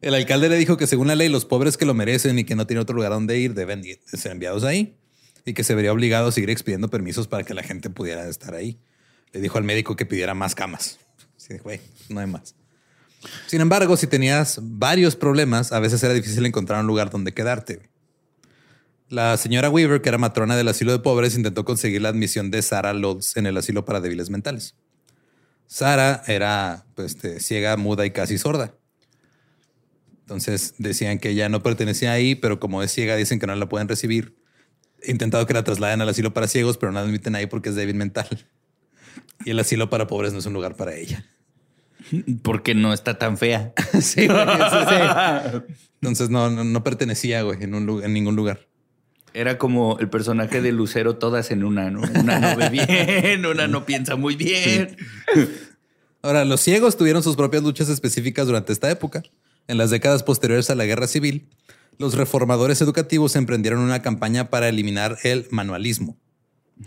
El 0.01 0.16
alcalde 0.16 0.49
le 0.49 0.57
dijo 0.57 0.78
que 0.78 0.88
según 0.88 1.09
la 1.09 1.16
ley 1.16 1.30
los 1.30 1.45
pobres 1.45 1.78
que 1.78 1.86
lo 1.86 1.93
merecen 1.93 2.39
y 2.39 2.43
que 2.43 2.55
no 2.55 2.66
tienen 2.66 2.82
otro 2.82 2.95
lugar 2.95 3.12
donde 3.12 3.38
ir 3.38 3.53
deben 3.53 3.84
ser 4.05 4.32
enviados 4.32 4.64
ahí 4.64 4.95
y 5.45 5.53
que 5.53 5.64
se 5.64 5.76
vería 5.76 5.93
obligado 5.93 6.30
a 6.30 6.32
seguir 6.32 6.49
expidiendo 6.49 6.89
permisos 6.89 7.28
para 7.28 7.43
que 7.43 7.53
la 7.53 7.62
gente 7.62 7.91
pudiera 7.91 8.28
estar 8.28 8.55
ahí. 8.55 8.80
Le 9.32 9.41
dijo 9.41 9.59
al 9.59 9.64
médico 9.64 9.95
que 9.95 10.07
pidiera 10.07 10.34
más 10.34 10.55
camas. 10.55 10.97
Güey, 11.64 11.82
no 12.09 12.20
hay 12.20 12.26
más. 12.26 12.55
Sin 13.47 13.61
embargo, 13.61 13.97
si 13.97 14.07
tenías 14.07 14.59
varios 14.61 15.15
problemas, 15.15 15.72
a 15.72 15.80
veces 15.80 16.01
era 16.03 16.13
difícil 16.13 16.45
encontrar 16.45 16.82
un 16.82 16.88
lugar 16.88 17.09
donde 17.09 17.34
quedarte. 17.34 17.89
La 19.09 19.36
señora 19.38 19.69
Weaver, 19.69 20.01
que 20.01 20.09
era 20.09 20.17
matrona 20.17 20.55
del 20.55 20.69
asilo 20.69 20.91
de 20.91 20.99
pobres, 20.99 21.36
intentó 21.36 21.65
conseguir 21.65 22.01
la 22.01 22.09
admisión 22.09 22.49
de 22.49 22.61
Sarah 22.61 22.93
Lodz 22.93 23.36
en 23.36 23.45
el 23.45 23.57
asilo 23.57 23.84
para 23.86 23.99
débiles 23.99 24.30
mentales. 24.30 24.76
Sara 25.67 26.22
era 26.28 26.86
pues, 26.95 27.15
este, 27.15 27.39
ciega, 27.39 27.78
muda 27.78 28.05
y 28.05 28.11
casi 28.11 28.38
sorda. 28.38 28.76
Entonces 30.22 30.76
decían 30.78 31.19
que 31.19 31.30
ella 31.30 31.49
no 31.49 31.63
pertenecía 31.63 32.11
ahí, 32.11 32.36
pero 32.36 32.59
como 32.59 32.84
es 32.84 32.91
ciega, 32.91 33.15
dicen 33.15 33.39
que 33.39 33.47
no 33.47 33.55
la 33.55 33.69
pueden 33.69 33.88
recibir. 33.88 34.38
He 35.01 35.11
intentado 35.11 35.45
que 35.45 35.53
la 35.53 35.63
trasladen 35.63 36.01
al 36.01 36.09
asilo 36.09 36.34
para 36.34 36.47
ciegos, 36.47 36.78
pero 36.78 36.91
no 36.91 36.99
la 36.99 37.05
admiten 37.05 37.36
ahí 37.36 37.47
porque 37.47 37.69
es 37.69 37.76
débil 37.76 37.95
mental. 37.95 38.28
Y 39.43 39.49
el 39.49 39.59
asilo 39.59 39.89
para 39.89 40.07
pobres 40.07 40.34
no 40.34 40.39
es 40.39 40.45
un 40.45 40.53
lugar 40.53 40.76
para 40.76 40.95
ella. 40.95 41.26
Porque 42.41 42.74
no 42.76 42.93
está 42.93 43.18
tan 43.18 43.38
fea. 43.38 43.74
sí, 44.02 44.28
güey, 44.28 44.39
sí, 44.39 44.78
sí. 44.89 45.74
Entonces 46.02 46.30
no, 46.30 46.49
no, 46.49 46.64
no 46.64 46.84
pertenecía 46.84 47.41
güey, 47.43 47.64
en, 47.64 47.76
un, 47.76 47.86
lu- 47.86 48.02
en 48.02 48.14
ningún 48.14 48.36
lugar. 48.36 48.68
Era 49.34 49.58
como 49.58 49.97
el 49.99 50.10
personaje 50.10 50.62
de 50.62 50.72
Lucero, 50.74 51.16
todas 51.18 51.52
en 51.52 51.64
una, 51.64 51.89
¿no? 51.89 52.02
Una 52.02 52.39
no 52.39 52.56
ve 52.58 52.70
bien, 52.70 53.45
una 53.45 53.68
no 53.68 53.86
piensa 53.86 54.16
muy 54.18 54.36
bien. 54.36 54.97
Ahora, 56.22 56.43
los 56.43 56.60
ciegos 56.62 56.97
tuvieron 56.97 57.24
sus 57.24 57.36
propias 57.36 57.64
luchas 57.64 57.88
específicas 57.89 58.45
durante 58.45 58.74
esta 58.74 58.91
época. 58.91 59.24
En 59.68 59.78
las 59.78 59.89
décadas 59.89 60.24
posteriores 60.24 60.70
a 60.70 60.76
la 60.76 60.86
guerra 60.86 61.08
civil, 61.08 61.47
los 61.97 62.16
reformadores 62.16 62.82
educativos 62.82 63.36
emprendieron 63.36 63.80
una 63.80 64.02
campaña 64.02 64.49
para 64.49 64.68
eliminar 64.68 65.18
el 65.24 65.47
manualismo, 65.52 66.18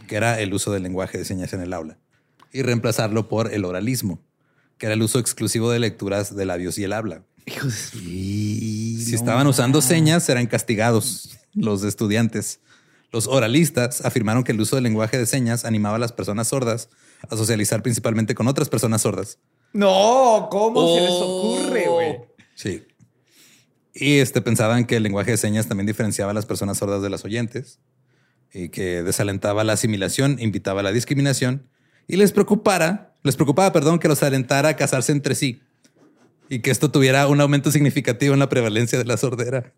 que 0.07 0.17
era 0.17 0.39
el 0.41 0.53
uso 0.53 0.71
del 0.73 0.83
lenguaje 0.83 1.17
de 1.19 1.25
señas 1.25 1.53
en 1.55 1.62
el 1.62 1.73
aula, 1.73 1.99
y 2.53 2.62
reemplazarlo 2.62 3.29
por 3.29 3.55
el 3.55 3.65
oralismo, 3.65 4.21
que 4.85 4.89
era 4.89 4.97
el 4.97 5.03
uso 5.03 5.18
exclusivo 5.18 5.70
de 5.70 5.78
lecturas 5.78 6.37
de 6.37 6.45
labios 6.45 6.76
y 6.76 6.85
el 6.85 6.93
habla. 6.93 7.22
Si 7.47 9.14
estaban 9.14 9.47
usando 9.47 9.80
señas, 9.80 10.28
eran 10.28 10.47
castigados 10.47 11.39
los 11.55 11.85
estudiantes. 11.85 12.61
Los 13.11 13.26
oralistas 13.26 14.05
afirmaron 14.05 14.45
que 14.45 14.53
el 14.53 14.61
uso 14.61 14.76
del 14.76 14.85
lenguaje 14.85 15.16
de 15.16 15.24
señas 15.24 15.64
animaba 15.64 15.97
a 15.97 15.99
las 15.99 16.12
personas 16.12 16.49
sordas 16.49 16.91
a 17.30 17.35
socializar 17.35 17.82
principalmente 17.82 18.35
con 18.35 18.47
otras 18.47 18.68
personas 18.68 19.01
sordas. 19.01 19.39
No, 19.72 20.49
¿cómo 20.51 20.95
se 20.95 21.01
les 21.01 21.12
ocurre, 21.12 21.87
güey? 21.89 22.18
Sí. 22.55 22.87
Y 23.95 24.18
este, 24.18 24.43
pensaban 24.43 24.85
que 24.85 24.97
el 24.97 25.03
lenguaje 25.03 25.30
de 25.30 25.39
señas 25.39 25.66
también 25.66 25.87
diferenciaba 25.87 26.32
a 26.32 26.35
las 26.35 26.45
personas 26.45 26.76
sordas 26.76 27.01
de 27.01 27.09
las 27.09 27.24
oyentes 27.24 27.80
y 28.53 28.68
que 28.68 29.03
desalentaba 29.03 29.64
la 29.64 29.72
asimilación, 29.72 30.37
invitaba 30.41 30.80
a 30.80 30.82
la 30.82 30.93
discriminación 30.93 31.70
y 32.07 32.17
les 32.17 32.33
preocupara, 32.33 33.15
les 33.23 33.37
preocupaba, 33.37 33.73
perdón, 33.73 33.99
que 33.99 34.09
los 34.09 34.23
alentara 34.23 34.71
a 34.71 34.77
casarse 34.77 35.13
entre 35.13 35.35
sí 35.35 35.61
y 36.49 36.61
que 36.61 36.71
esto 36.71 36.91
tuviera 36.91 37.27
un 37.29 37.41
aumento 37.41 37.71
significativo 37.71 38.35
en 38.35 38.41
la 38.41 38.49
prevalencia 38.49 38.99
de 38.99 39.05
la 39.05 39.17
sordera. 39.17 39.73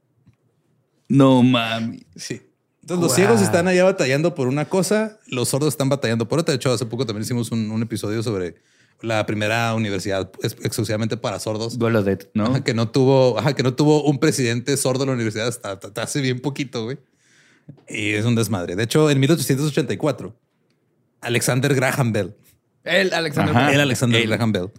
No 1.08 1.42
mami. 1.42 2.04
Sí. 2.16 2.42
Entonces 2.82 3.02
los 3.02 3.14
ciegos 3.14 3.40
están 3.42 3.66
allá 3.68 3.84
batallando 3.84 4.34
por 4.34 4.46
una 4.48 4.64
cosa, 4.68 5.18
los 5.28 5.48
sordos 5.48 5.68
están 5.74 5.88
batallando 5.88 6.28
por 6.28 6.38
otra. 6.38 6.52
De 6.52 6.56
hecho, 6.56 6.72
hace 6.72 6.86
poco 6.86 7.04
también 7.06 7.24
hicimos 7.24 7.50
un, 7.50 7.70
un 7.70 7.82
episodio 7.82 8.22
sobre 8.22 8.56
la 9.02 9.26
primera 9.26 9.74
universidad 9.74 10.30
ex- 10.42 10.56
exclusivamente 10.62 11.16
para 11.16 11.38
sordos. 11.40 11.78
Golodet, 11.78 12.30
¿no? 12.34 12.46
Ajá, 12.46 12.64
que 12.64 12.74
no 12.74 12.88
tuvo, 12.88 13.38
ajá, 13.38 13.54
que 13.54 13.62
no 13.64 13.74
tuvo 13.74 14.04
un 14.04 14.18
presidente 14.18 14.76
sordo 14.76 15.02
en 15.02 15.08
la 15.08 15.14
universidad 15.14 15.48
hasta, 15.48 15.72
hasta 15.72 16.02
hace 16.02 16.20
bien 16.20 16.40
poquito, 16.40 16.84
güey. 16.84 16.98
Y 17.88 18.10
es 18.12 18.24
un 18.24 18.36
desmadre. 18.36 18.76
De 18.76 18.84
hecho, 18.84 19.10
en 19.10 19.18
1884, 19.18 20.36
Alexander 21.20 21.74
Graham 21.74 22.12
Bell, 22.12 22.36
El 22.84 23.12
Alexander. 23.12 23.56
Ajá. 23.56 23.72
el 23.72 23.80
Alexander. 23.80 24.26
Graham 24.26 24.52
Bell, 24.52 24.70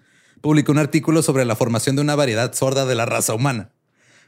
publicó 0.41 0.71
un 0.71 0.77
artículo 0.77 1.21
sobre 1.21 1.45
la 1.45 1.55
formación 1.55 1.95
de 1.95 2.01
una 2.01 2.15
variedad 2.15 2.53
sorda 2.53 2.85
de 2.85 2.95
la 2.95 3.05
raza 3.05 3.33
humana, 3.33 3.71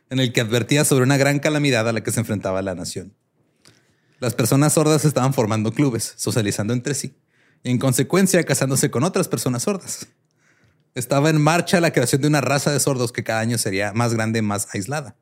en 0.10 0.20
el 0.20 0.34
que 0.34 0.42
advertía 0.42 0.86
sobre 0.86 1.04
una 1.04 1.18
gran 1.18 1.40
calamidad 1.40 1.88
a 1.88 1.94
la 1.94 2.02
que 2.02 2.12
se 2.12 2.20
enfrentaba 2.20 2.62
la 2.62 2.76
nación. 2.76 3.14
Las 4.20 4.34
personas 4.34 4.74
sordas 4.74 5.06
estaban 5.06 5.34
formando 5.34 5.72
clubes, 5.72 6.14
socializando 6.18 6.74
entre 6.74 6.94
sí, 6.94 7.16
y 7.64 7.72
en 7.72 7.78
consecuencia 7.78 8.44
casándose 8.44 8.92
con 8.92 9.04
otras 9.04 9.28
personas 9.28 9.64
sordas. 9.64 10.08
Estaba 10.96 11.30
en 11.30 11.40
marcha 11.40 11.80
la 11.80 11.92
creación 11.92 12.22
de 12.22 12.28
una 12.28 12.42
raza 12.42 12.72
de 12.72 12.80
sordos 12.80 13.12
que 13.12 13.24
cada 13.24 13.40
año 13.40 13.58
sería 13.58 13.94
más 13.94 14.14
grande, 14.14 14.42
más 14.42 14.68
aislada. 14.74 15.16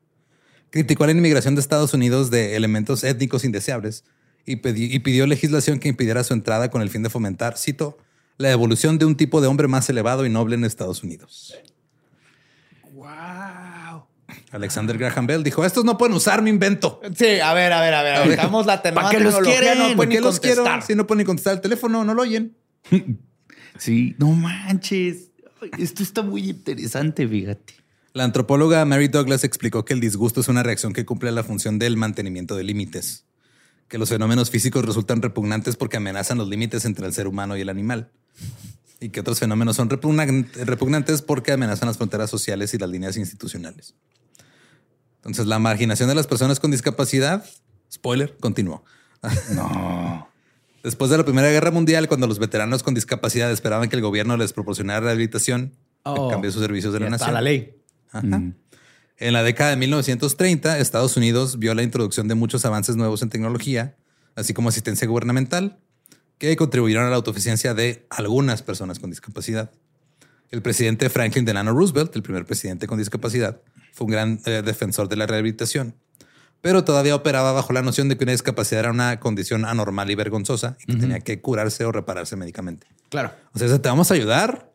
Criticó 0.70 1.06
la 1.06 1.12
inmigración 1.12 1.56
de 1.56 1.62
Estados 1.62 1.94
Unidos 1.94 2.32
de 2.32 2.56
elementos 2.56 3.04
étnicos 3.04 3.44
indeseables 3.44 4.04
y, 4.48 4.56
pedi- 4.56 4.90
y 4.92 5.00
pidió 5.00 5.28
legislación 5.28 5.78
que 5.80 5.90
impidiera 5.90 6.24
su 6.24 6.34
entrada 6.34 6.72
con 6.72 6.82
el 6.82 6.90
fin 6.90 7.04
de 7.04 7.12
fomentar, 7.12 7.58
cito, 7.58 7.98
la 8.38 8.50
evolución 8.52 8.98
de 8.98 9.06
un 9.06 9.16
tipo 9.16 9.42
de 9.42 9.48
hombre 9.48 9.68
más 9.68 9.88
elevado 9.90 10.26
y 10.26 10.30
noble 10.30 10.56
en 10.56 10.64
Estados 10.64 11.04
Unidos. 11.04 11.54
Wow. 12.94 14.06
Alexander 14.52 14.98
Graham 14.98 15.28
Bell 15.28 15.44
dijo, 15.44 15.64
estos 15.66 15.84
no 15.86 15.98
pueden 15.98 16.16
usar 16.16 16.42
mi 16.42 16.50
invento. 16.50 17.00
Sí, 17.16 17.40
a 17.40 17.54
ver, 17.54 17.72
a 17.74 17.82
ver, 17.82 17.94
a 17.94 18.04
ver. 18.04 18.32
Estamos 18.32 18.66
la 18.66 18.82
¿Para 18.82 19.10
qué 19.10 19.20
los 19.20 19.38
quieren? 19.40 19.78
no 19.78 19.88
¿Por 19.88 19.96
pueden 19.98 20.10
ni 20.10 20.18
los 20.20 20.40
quiero? 20.40 20.64
Si 20.86 20.96
no 20.96 21.06
pueden 21.06 21.20
ni 21.20 21.26
contestar 21.26 21.54
el 21.56 21.62
teléfono, 21.62 22.04
no 22.04 22.14
lo 22.14 22.22
oyen. 22.24 22.56
Sí, 23.80 24.16
no 24.18 24.30
manches. 24.32 25.30
Esto 25.78 26.02
está 26.02 26.24
muy 26.24 26.50
interesante, 26.50 27.28
fíjate. 27.28 27.76
La 28.14 28.24
antropóloga 28.24 28.84
Mary 28.86 29.08
Douglas 29.08 29.44
explicó 29.44 29.86
que 29.86 29.94
el 29.94 30.00
disgusto 30.00 30.42
es 30.42 30.48
una 30.48 30.64
reacción 30.64 30.94
que 30.94 31.06
cumple 31.06 31.32
la 31.32 31.44
función 31.44 31.78
del 31.78 31.96
mantenimiento 31.96 32.56
de 32.56 32.64
límites, 32.64 33.27
que 33.88 33.98
los 33.98 34.10
fenómenos 34.10 34.50
físicos 34.50 34.84
resultan 34.86 35.22
repugnantes 35.22 35.76
porque 35.76 35.98
amenazan 35.98 36.38
los 36.38 36.48
límites 36.50 36.86
entre 36.86 37.06
el 37.08 37.14
ser 37.14 37.28
humano 37.28 37.56
y 37.58 37.62
el 37.62 37.70
animal, 37.70 38.12
y 39.00 39.10
que 39.10 39.20
otros 39.22 39.40
fenómenos 39.40 39.76
son 39.76 39.90
repugnan- 39.90 40.52
repugnantes 40.66 41.22
porque 41.22 41.52
amenazan 41.54 41.88
las 41.88 41.98
fronteras 41.98 42.30
sociales 42.30 42.74
y 42.74 42.78
las 42.78 42.90
líneas 42.90 43.16
institucionales. 43.18 43.94
Entonces, 45.18 45.46
la 45.48 45.60
marginación 45.60 46.10
de 46.10 46.16
las 46.16 46.28
personas 46.28 46.60
con 46.60 46.72
discapacidad, 46.72 47.46
spoiler, 47.92 48.36
continuó. 48.40 48.84
No. 49.54 50.28
Después 50.84 51.10
de 51.12 51.18
la 51.18 51.26
Primera 51.26 51.50
Guerra 51.50 51.72
Mundial, 51.72 52.08
cuando 52.08 52.28
los 52.28 52.40
veteranos 52.40 52.82
con 52.84 52.94
discapacidad 52.94 53.52
esperaban 53.52 53.90
que 53.90 53.96
el 53.98 54.02
gobierno 54.02 54.38
les 54.38 54.54
proporcionara 54.54 55.00
rehabilitación, 55.02 55.74
Oh. 56.04 56.28
a 56.28 56.32
cambio 56.32 56.48
de 56.50 56.54
sus 56.54 56.62
servicios 56.62 56.94
de 56.94 57.02
la 57.02 57.10
nación. 57.10 57.34
la 57.34 57.42
ley. 57.42 57.76
Ajá. 58.14 58.42
En 59.20 59.34
la 59.34 59.42
década 59.42 59.72
de 59.72 59.78
1930, 59.78 60.78
Estados 60.78 61.18
Unidos 61.18 61.58
vio 61.58 61.74
la 61.74 61.82
introducción 61.82 62.28
de 62.28 62.36
muchos 62.36 62.66
avances 62.66 62.96
nuevos 62.96 63.24
en 63.24 63.30
tecnología, 63.30 63.96
así 64.36 64.54
como 64.54 64.70
asistencia 64.70 65.08
gubernamental, 65.08 65.80
que 66.38 66.56
contribuyeron 66.56 67.06
a 67.06 67.10
la 67.10 67.16
autoeficiencia 67.16 67.74
de 67.74 68.06
algunas 68.12 68.62
personas 68.62 69.00
con 69.00 69.10
discapacidad. 69.10 69.72
El 70.52 70.62
presidente 70.62 71.10
Franklin 71.10 71.46
Delano 71.46 71.74
Roosevelt, 71.74 72.16
el 72.16 72.22
primer 72.22 72.46
presidente 72.46 72.86
con 72.86 73.00
discapacidad, 73.00 73.60
fue 73.92 74.06
un 74.06 74.12
gran 74.12 74.40
eh, 74.46 74.62
defensor 74.64 75.10
de 75.10 75.16
la 75.16 75.26
rehabilitación. 75.26 75.96
pero 76.62 76.84
todavía 76.84 77.16
operaba 77.16 77.52
bajo 77.54 77.72
la 77.74 77.82
noción 77.82 78.10
de 78.10 78.18
que 78.18 78.24
una 78.24 78.34
discapacidad 78.34 78.82
era 78.82 78.92
una 78.92 79.20
condición 79.20 79.64
anormal 79.66 80.12
y 80.12 80.16
vergonzosa 80.16 80.76
y 80.86 80.94
que 80.94 81.00
tenía 81.00 81.20
que 81.22 81.40
curarse 81.40 81.86
o 81.86 81.92
repararse 81.92 82.36
médicamente. 82.36 82.88
Claro. 83.10 83.32
O 83.54 83.60
sea, 83.60 83.80
te 83.80 83.90
vamos 83.90 84.12
a 84.12 84.16
ayudar, 84.16 84.72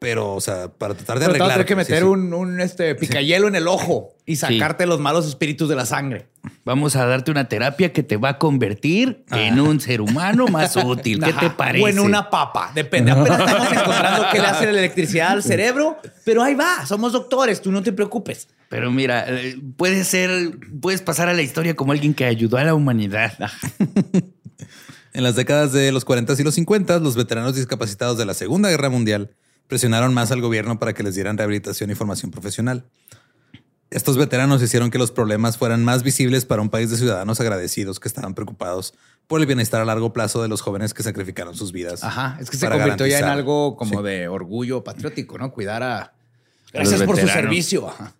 pero, 0.00 0.34
o 0.34 0.40
sea, 0.40 0.68
para 0.68 0.94
tratar 0.94 1.18
de 1.18 1.26
arreglar. 1.26 1.50
tener 1.50 1.66
que 1.66 1.76
meter 1.76 1.98
sí, 1.98 2.02
sí. 2.02 2.08
un, 2.08 2.32
un, 2.32 2.60
este, 2.62 2.94
picayelo 2.94 3.48
en 3.48 3.54
el 3.54 3.68
ojo 3.68 4.16
y 4.24 4.36
sacarte 4.36 4.86
los 4.86 4.98
malos 4.98 5.26
espíritus 5.26 5.68
de 5.68 5.76
la 5.76 5.84
sangre. 5.84 6.26
Vamos 6.64 6.96
a 6.96 7.04
darte 7.04 7.30
una 7.30 7.50
terapia 7.50 7.92
que 7.92 8.02
te 8.02 8.16
va 8.16 8.30
a 8.30 8.38
convertir 8.38 9.26
en 9.30 9.60
un 9.60 9.78
ser 9.78 10.00
humano 10.00 10.46
más 10.46 10.74
útil. 10.82 11.22
¿Qué 11.22 11.34
te 11.34 11.50
parece? 11.50 11.84
O 11.84 11.88
en 11.88 12.00
una 12.00 12.30
papa. 12.30 12.72
Depende. 12.74 13.10
Apenas 13.10 13.40
estamos 13.40 13.72
encontrando 13.72 14.26
qué 14.32 14.38
le 14.38 14.46
hace 14.46 14.64
la 14.72 14.78
electricidad 14.78 15.32
al 15.32 15.42
cerebro, 15.42 15.98
pero 16.24 16.42
ahí 16.42 16.54
va. 16.54 16.86
Somos 16.86 17.12
doctores. 17.12 17.60
Tú 17.60 17.70
no 17.70 17.82
te 17.82 17.92
preocupes. 17.92 18.48
Pero 18.70 18.90
mira, 18.90 19.26
eh, 19.28 19.60
puedes 19.76 20.08
ser, 20.08 20.52
puedes 20.80 21.02
pasar 21.02 21.28
a 21.28 21.34
la 21.34 21.42
historia 21.42 21.76
como 21.76 21.92
alguien 21.92 22.14
que 22.14 22.24
ayudó 22.24 22.56
a 22.56 22.64
la 22.64 22.74
humanidad. 22.74 23.34
En 25.12 25.24
las 25.24 25.34
décadas 25.34 25.72
de 25.72 25.90
los 25.90 26.04
40 26.04 26.34
y 26.38 26.44
los 26.44 26.54
50, 26.54 27.00
los 27.00 27.16
veteranos 27.16 27.56
discapacitados 27.56 28.16
de 28.16 28.24
la 28.24 28.32
Segunda 28.32 28.70
Guerra 28.70 28.90
Mundial 28.90 29.30
presionaron 29.70 30.12
más 30.12 30.32
al 30.32 30.40
gobierno 30.42 30.78
para 30.80 30.92
que 30.92 31.02
les 31.04 31.14
dieran 31.14 31.38
rehabilitación 31.38 31.90
y 31.90 31.94
formación 31.94 32.32
profesional. 32.32 32.84
Estos 33.90 34.16
veteranos 34.16 34.60
hicieron 34.62 34.90
que 34.90 34.98
los 34.98 35.12
problemas 35.12 35.56
fueran 35.56 35.84
más 35.84 36.02
visibles 36.02 36.44
para 36.44 36.60
un 36.60 36.70
país 36.70 36.90
de 36.90 36.96
ciudadanos 36.96 37.40
agradecidos 37.40 37.98
que 38.00 38.08
estaban 38.08 38.34
preocupados 38.34 38.94
por 39.28 39.40
el 39.40 39.46
bienestar 39.46 39.80
a 39.80 39.84
largo 39.84 40.12
plazo 40.12 40.42
de 40.42 40.48
los 40.48 40.60
jóvenes 40.60 40.92
que 40.92 41.04
sacrificaron 41.04 41.54
sus 41.54 41.70
vidas. 41.70 42.02
Ajá. 42.02 42.36
Es 42.40 42.50
que 42.50 42.56
se 42.56 42.68
convirtió 42.68 43.06
ya 43.06 43.20
en 43.20 43.24
algo 43.26 43.76
como 43.76 43.98
Sí. 44.00 44.04
de 44.04 44.28
orgullo 44.28 44.82
patriótico, 44.84 45.38
¿no? 45.38 45.52
Cuidar 45.52 45.82
a. 45.84 46.12
Gracias 46.72 47.02
por 47.04 47.16
su 47.18 47.28
servicio. 47.28 47.88
Ajá. 47.88 48.12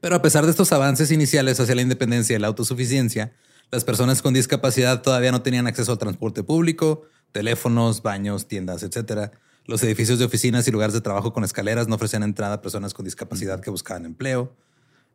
Pero 0.00 0.16
a 0.16 0.22
pesar 0.22 0.44
de 0.44 0.50
estos 0.50 0.72
avances 0.72 1.10
iniciales 1.12 1.58
hacia 1.60 1.74
la 1.76 1.82
independencia 1.82 2.36
y 2.36 2.40
la 2.40 2.48
autosuficiencia, 2.48 3.32
las 3.70 3.84
personas 3.84 4.20
con 4.20 4.34
discapacidad 4.34 5.02
todavía 5.02 5.30
no 5.32 5.42
tenían 5.42 5.66
acceso 5.68 5.92
al 5.92 5.98
transporte 5.98 6.42
público, 6.42 7.02
teléfonos, 7.32 8.02
baños, 8.02 8.46
tiendas, 8.48 8.82
etcétera. 8.82 9.30
Los 9.66 9.82
edificios 9.82 10.18
de 10.18 10.24
oficinas 10.24 10.66
y 10.68 10.70
lugares 10.70 10.94
de 10.94 11.00
trabajo 11.00 11.32
con 11.32 11.42
escaleras 11.42 11.88
no 11.88 11.96
ofrecían 11.96 12.22
entrada 12.22 12.54
a 12.54 12.62
personas 12.62 12.94
con 12.94 13.04
discapacidad 13.04 13.60
que 13.60 13.70
buscaban 13.70 14.06
empleo. 14.06 14.54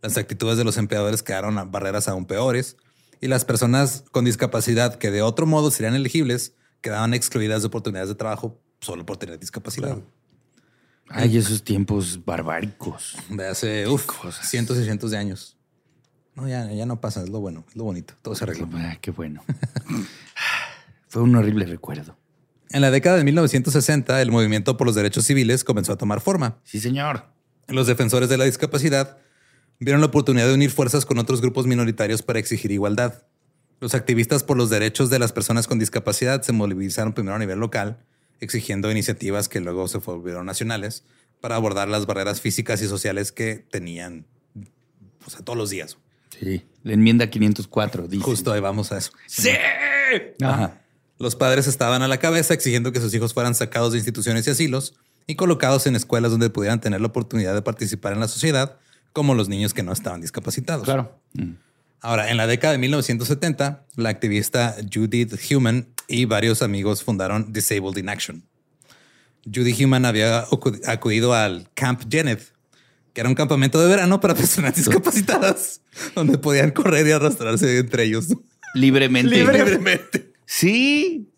Las 0.02 0.18
actitudes 0.18 0.58
de 0.58 0.64
los 0.64 0.78
empleadores 0.78 1.24
quedaron 1.24 1.58
a 1.58 1.64
barreras 1.64 2.08
aún 2.08 2.26
peores 2.26 2.76
y 3.22 3.28
las 3.28 3.46
personas 3.46 4.04
con 4.12 4.26
discapacidad 4.26 4.96
que 4.96 5.12
de 5.12 5.22
otro 5.22 5.46
modo 5.46 5.72
serían 5.72 5.96
elegibles 5.96 6.54
quedaban 6.82 7.14
excluidas 7.14 7.62
de 7.62 7.68
oportunidades 7.68 8.10
de 8.10 8.16
trabajo 8.16 8.60
solo 8.82 9.06
por 9.06 9.18
tener 9.18 9.40
discapacidad. 9.40 9.98
Ay, 11.08 11.38
esos 11.38 11.64
tiempos 11.64 12.20
barbáricos. 12.26 13.16
De 13.30 13.48
hace 13.48 13.88
uf, 13.88 14.08
cientos 14.42 14.78
y 14.78 14.84
cientos 14.84 15.12
de 15.12 15.18
años. 15.18 15.58
No, 16.36 16.48
ya, 16.48 16.72
ya 16.72 16.86
no 16.86 17.00
pasa, 17.00 17.24
es 17.24 17.30
lo 17.30 17.40
bueno, 17.40 17.66
es 17.70 17.76
lo 17.76 17.84
bonito, 17.84 18.16
todo 18.22 18.36
se 18.36 18.46
arregló. 18.46 18.68
Ah, 18.74 18.98
qué 19.00 19.12
bueno. 19.12 19.44
Fue 21.08 21.22
un 21.22 21.36
horrible 21.36 21.66
recuerdo. 21.66 22.18
En 22.74 22.82
la 22.82 22.92
década 22.92 23.18
de 23.18 23.24
1960, 23.24 24.22
el 24.22 24.32
movimiento 24.32 24.78
por 24.78 24.88
los 24.88 24.96
derechos 24.96 25.26
civiles 25.26 25.64
comenzó 25.64 25.94
a 25.94 25.98
tomar 25.98 26.22
forma. 26.22 26.60
Sí, 26.64 26.80
señor. 26.80 27.26
Los 27.68 27.88
defensores 27.88 28.30
de 28.30 28.38
la 28.38 28.46
discapacidad 28.46 29.18
vieron 29.80 30.02
la 30.02 30.08
oportunidad 30.08 30.48
de 30.48 30.54
unir 30.54 30.72
fuerzas 30.72 31.06
con 31.06 31.18
otros 31.18 31.42
grupos 31.42 31.68
minoritarios 31.68 32.22
para 32.22 32.40
exigir 32.40 32.72
igualdad. 32.72 33.24
Los 33.80 33.96
activistas 33.96 34.44
por 34.44 34.58
los 34.58 34.70
derechos 34.70 35.10
de 35.10 35.20
las 35.20 35.34
personas 35.34 35.68
con 35.68 35.80
discapacidad 35.80 36.44
se 36.44 36.54
movilizaron 36.54 37.14
primero 37.14 37.36
a 37.36 37.40
nivel 37.40 37.60
local, 37.60 37.98
exigiendo 38.40 38.92
iniciativas 38.92 39.50
que 39.50 39.60
luego 39.60 39.88
se 39.88 39.98
volvieron 39.98 40.46
nacionales 40.46 41.04
para 41.42 41.56
abordar 41.56 41.90
las 41.90 42.06
barreras 42.06 42.42
físicas 42.42 42.82
y 42.82 42.88
sociales 42.88 43.32
que 43.32 43.56
tenían 43.56 44.28
o 45.26 45.30
sea, 45.30 45.42
todos 45.42 45.58
los 45.58 45.70
días. 45.70 45.98
Sí. 46.40 46.64
La 46.84 46.94
enmienda 46.94 47.30
504 47.30 48.08
dice. 48.08 48.24
Justo 48.24 48.54
ahí 48.54 48.62
vamos 48.62 48.92
a 48.92 48.98
eso. 48.98 49.12
¡Sí! 49.28 49.50
Ajá. 50.42 50.81
Los 51.22 51.36
padres 51.36 51.68
estaban 51.68 52.02
a 52.02 52.08
la 52.08 52.18
cabeza 52.18 52.54
exigiendo 52.54 52.92
que 52.92 53.00
sus 53.00 53.14
hijos 53.14 53.34
fueran 53.34 53.54
sacados 53.56 53.92
de 53.92 54.00
instituciones 54.00 54.48
y 54.48 54.50
asilos 54.50 54.96
y 55.28 55.36
colocados 55.36 55.86
en 55.88 55.96
escuelas 55.96 56.32
donde 56.32 56.50
pudieran 56.50 56.82
tener 56.82 57.00
la 57.00 57.08
oportunidad 57.08 57.54
de 57.54 57.62
participar 57.62 58.14
en 58.14 58.20
la 58.20 58.28
sociedad, 58.28 58.78
como 59.14 59.36
los 59.36 59.48
niños 59.50 59.74
que 59.74 59.84
no 59.84 59.92
estaban 59.94 60.20
discapacitados. 60.22 60.86
Claro. 60.86 61.20
Ahora, 62.02 62.32
en 62.32 62.38
la 62.38 62.48
década 62.48 62.74
de 62.74 62.80
1970, 62.80 63.86
la 63.96 64.10
activista 64.10 64.76
Judith 64.92 65.34
Human 65.52 65.88
y 66.08 66.26
varios 66.26 66.62
amigos 66.64 67.04
fundaron 67.04 67.54
Disabled 67.54 67.98
in 67.98 68.10
Action. 68.10 68.44
Judy 69.46 69.84
Human 69.84 70.06
había 70.06 70.46
acu- 70.48 70.82
acudido 70.88 71.34
al 71.34 71.70
Camp 71.74 72.02
Janet, 72.12 72.42
que 73.14 73.22
era 73.22 73.30
un 73.30 73.36
campamento 73.36 73.80
de 73.82 73.88
verano 73.88 74.20
para 74.20 74.34
personas 74.36 74.76
discapacitadas, 74.76 75.82
donde 76.16 76.38
podían 76.38 76.72
correr 76.72 77.06
y 77.08 77.12
arrastrarse 77.12 77.78
entre 77.78 78.04
ellos. 78.06 78.28
Libremente. 78.74 79.36
Libremente. 79.36 80.31
Sí. 80.56 81.30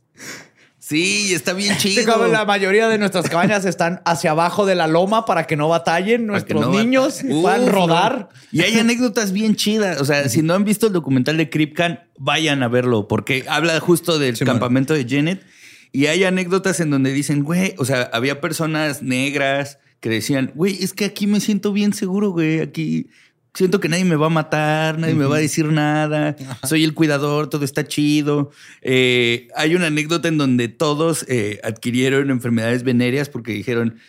Sí, 0.79 1.33
está 1.35 1.53
bien 1.53 1.77
chido. 1.77 2.11
como 2.11 2.25
la 2.25 2.45
mayoría 2.45 2.87
de 2.89 2.97
nuestras 2.97 3.29
cabañas 3.29 3.63
están 3.63 4.01
hacia 4.05 4.31
abajo 4.31 4.65
de 4.65 4.73
la 4.73 4.87
loma 4.87 5.25
para 5.25 5.45
que 5.45 5.55
no 5.55 5.69
batallen 5.69 6.25
nuestros 6.25 6.61
no 6.61 6.71
niños 6.71 7.21
bat- 7.23 7.41
puedan 7.41 7.63
Uf, 7.65 7.69
rodar. 7.69 8.29
no. 8.51 8.59
Y 8.59 8.61
hay 8.63 8.79
anécdotas 8.79 9.31
bien 9.31 9.55
chidas. 9.55 10.01
O 10.01 10.05
sea, 10.05 10.27
si 10.29 10.41
no 10.41 10.55
han 10.55 10.65
visto 10.65 10.87
el 10.87 10.93
documental 10.93 11.37
de 11.37 11.49
Cripcan, 11.51 12.01
vayan 12.17 12.63
a 12.63 12.67
verlo, 12.69 13.07
porque 13.07 13.45
habla 13.47 13.79
justo 13.79 14.17
del 14.17 14.35
Sí, 14.35 14.45
campamento 14.45 14.93
de 14.95 15.05
Janet. 15.07 15.43
Y 15.91 16.07
hay 16.07 16.23
anécdotas 16.23 16.79
en 16.79 16.89
donde 16.89 17.13
dicen, 17.13 17.43
güey, 17.43 17.75
o 17.77 17.85
sea, 17.85 18.09
había 18.11 18.41
personas 18.41 19.03
negras 19.03 19.77
que 19.99 20.09
decían, 20.09 20.51
güey, 20.55 20.83
es 20.83 20.91
que 20.93 21.05
aquí 21.05 21.27
me 21.27 21.39
siento 21.39 21.71
bien 21.71 21.93
seguro, 21.93 22.31
güey. 22.31 22.59
Aquí 22.61 23.07
siento 23.53 23.79
que 23.79 23.89
nadie 23.89 24.05
me 24.05 24.15
va 24.15 24.27
a 24.27 24.29
matar, 24.29 24.97
nadie 24.97 25.15
me 25.15 25.25
va 25.25 25.37
a 25.37 25.39
decir 25.39 25.65
nada. 25.65 26.35
Soy 26.63 26.83
el 26.83 26.93
cuidador, 26.93 27.49
todo 27.49 27.65
está 27.65 27.85
chido. 27.85 28.51
Eh, 28.81 29.47
hay 29.55 29.75
una 29.75 29.87
anécdota 29.87 30.27
en 30.27 30.37
donde 30.37 30.67
todos 30.67 31.25
eh, 31.27 31.59
adquirieron 31.63 32.29
enfermedades 32.29 32.83
venéreas 32.83 33.29
porque 33.29 33.51
dijeron, 33.51 33.99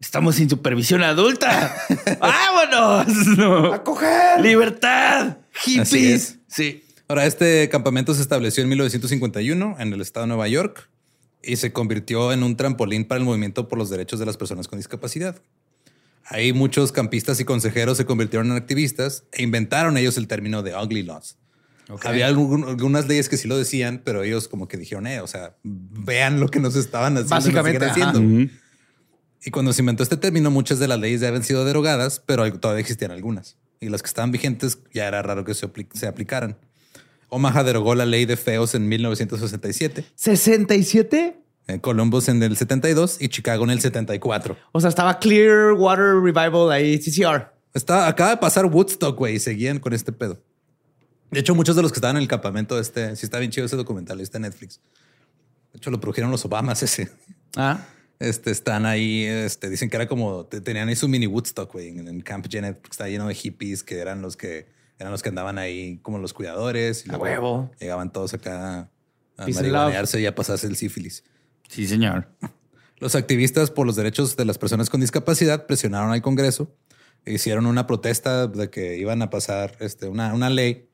estamos 0.00 0.36
sin 0.36 0.48
supervisión 0.48 1.02
adulta. 1.02 1.76
¡Vámonos! 2.20 3.06
No. 3.36 3.72
¡A 3.72 3.82
coger! 3.82 4.40
¡Libertad! 4.40 5.38
¡Hippies! 5.64 5.94
es. 5.94 6.38
Sí. 6.46 6.82
Ahora, 7.08 7.26
este 7.26 7.68
campamento 7.68 8.14
se 8.14 8.22
estableció 8.22 8.62
en 8.62 8.70
1951 8.70 9.76
en 9.78 9.92
el 9.92 10.00
estado 10.00 10.24
de 10.24 10.28
Nueva 10.28 10.48
York 10.48 10.88
y 11.42 11.56
se 11.56 11.72
convirtió 11.72 12.32
en 12.32 12.42
un 12.42 12.56
trampolín 12.56 13.04
para 13.04 13.18
el 13.18 13.24
movimiento 13.24 13.68
por 13.68 13.78
los 13.78 13.90
derechos 13.90 14.18
de 14.18 14.26
las 14.26 14.36
personas 14.36 14.68
con 14.68 14.78
discapacidad. 14.78 15.36
Ahí 16.26 16.52
muchos 16.52 16.90
campistas 16.92 17.38
y 17.40 17.44
consejeros 17.44 17.96
se 17.98 18.06
convirtieron 18.06 18.50
en 18.50 18.56
activistas 18.56 19.24
e 19.32 19.42
inventaron 19.42 19.96
ellos 19.98 20.16
el 20.16 20.26
término 20.26 20.62
de 20.62 20.74
ugly 20.74 21.02
laws. 21.02 21.36
Había 22.02 22.26
algún- 22.28 22.64
algunas 22.64 23.06
leyes 23.08 23.28
que 23.28 23.36
sí 23.36 23.46
lo 23.46 23.58
decían, 23.58 24.00
pero 24.04 24.22
ellos 24.22 24.48
como 24.48 24.66
que 24.68 24.78
dijeron, 24.78 25.06
eh, 25.06 25.20
o 25.20 25.26
sea, 25.26 25.56
vean 25.62 26.40
lo 26.40 26.48
que 26.48 26.58
nos 26.60 26.76
estaban 26.76 27.12
haciendo. 27.18 27.34
nos 27.34 27.44
Básicamente, 27.44 27.88
siguen 27.90 28.02
ajá. 28.02 28.10
haciendo. 28.12 28.52
Y 29.44 29.50
cuando 29.50 29.74
se 29.74 29.82
inventó 29.82 30.02
este 30.02 30.16
término, 30.16 30.50
muchas 30.50 30.78
de 30.78 30.88
las 30.88 30.98
leyes 30.98 31.20
ya 31.20 31.28
habían 31.28 31.44
sido 31.44 31.66
derogadas, 31.66 32.22
pero 32.24 32.50
todavía 32.58 32.80
existían 32.80 33.10
algunas. 33.10 33.58
Y 33.80 33.90
las 33.90 34.02
que 34.02 34.06
estaban 34.06 34.30
vigentes 34.32 34.78
ya 34.94 35.06
era 35.06 35.20
raro 35.20 35.44
que 35.44 35.52
se, 35.52 35.66
apli- 35.70 35.88
se 35.92 36.06
aplicaran. 36.06 36.56
Omaha 37.28 37.62
derogó 37.64 37.94
la 37.94 38.06
ley 38.06 38.24
de 38.24 38.38
feos 38.38 38.74
en 38.74 38.88
1967, 38.88 40.06
¿67? 40.18 41.34
En 41.66 41.78
Columbus 41.80 42.28
en 42.28 42.42
el 42.42 42.56
72 42.56 43.20
y 43.20 43.28
Chicago 43.28 43.64
en 43.64 43.70
el 43.70 43.80
74. 43.80 44.56
O 44.72 44.80
sea, 44.80 44.88
estaba 44.88 45.18
Clearwater 45.18 46.14
Revival 46.22 46.70
ahí, 46.70 46.98
CCR. 46.98 47.50
Está, 47.72 48.06
acaba 48.06 48.30
de 48.30 48.36
pasar 48.36 48.66
Woodstock, 48.66 49.16
güey, 49.18 49.36
y 49.36 49.38
seguían 49.38 49.78
con 49.78 49.92
este 49.92 50.12
pedo. 50.12 50.40
De 51.30 51.40
hecho, 51.40 51.54
muchos 51.54 51.74
de 51.74 51.82
los 51.82 51.90
que 51.90 51.96
estaban 51.96 52.16
en 52.16 52.22
el 52.22 52.28
campamento 52.28 52.78
este, 52.78 53.16
sí 53.16 53.26
está 53.26 53.38
bien 53.38 53.50
chido 53.50 53.66
ese 53.66 53.76
documental, 53.76 54.20
está 54.20 54.38
en 54.38 54.42
Netflix. 54.42 54.80
De 55.72 55.78
hecho, 55.78 55.90
lo 55.90 55.98
produjeron 55.98 56.30
los 56.30 56.44
Obamas 56.44 56.82
ese. 56.84 57.10
Ah. 57.56 57.84
Este, 58.20 58.52
están 58.52 58.86
ahí, 58.86 59.24
este, 59.24 59.68
dicen 59.68 59.90
que 59.90 59.96
era 59.96 60.06
como, 60.06 60.46
te- 60.46 60.60
tenían 60.60 60.88
ahí 60.88 60.94
su 60.94 61.08
mini 61.08 61.26
Woodstock, 61.26 61.72
güey, 61.72 61.88
en, 61.88 62.06
en 62.06 62.20
Camp 62.20 62.46
Janet, 62.48 62.76
porque 62.76 62.92
está 62.92 63.08
lleno 63.08 63.26
de 63.26 63.34
hippies 63.34 63.82
que 63.82 63.98
eran 63.98 64.22
los 64.22 64.36
que, 64.36 64.68
eran 65.00 65.10
los 65.10 65.22
que 65.22 65.30
andaban 65.30 65.58
ahí 65.58 65.98
como 66.02 66.18
los 66.18 66.32
cuidadores. 66.32 67.04
Y 67.04 67.08
luego 67.08 67.24
huevo. 67.24 67.70
Llegaban 67.80 68.12
todos 68.12 68.32
acá 68.34 68.88
a 69.36 69.46
marihuanearse 69.48 70.20
y 70.20 70.26
a 70.26 70.34
pasarse 70.34 70.68
el 70.68 70.76
sífilis. 70.76 71.24
Sí, 71.68 71.86
señor. 71.86 72.28
Los 72.98 73.14
activistas 73.14 73.70
por 73.70 73.86
los 73.86 73.96
derechos 73.96 74.36
de 74.36 74.44
las 74.44 74.58
personas 74.58 74.90
con 74.90 75.00
discapacidad 75.00 75.66
presionaron 75.66 76.12
al 76.12 76.22
Congreso, 76.22 76.74
hicieron 77.26 77.66
una 77.66 77.86
protesta 77.86 78.46
de 78.46 78.70
que 78.70 78.98
iban 78.98 79.22
a 79.22 79.30
pasar 79.30 79.76
este, 79.80 80.08
una, 80.08 80.34
una 80.34 80.50
ley 80.50 80.88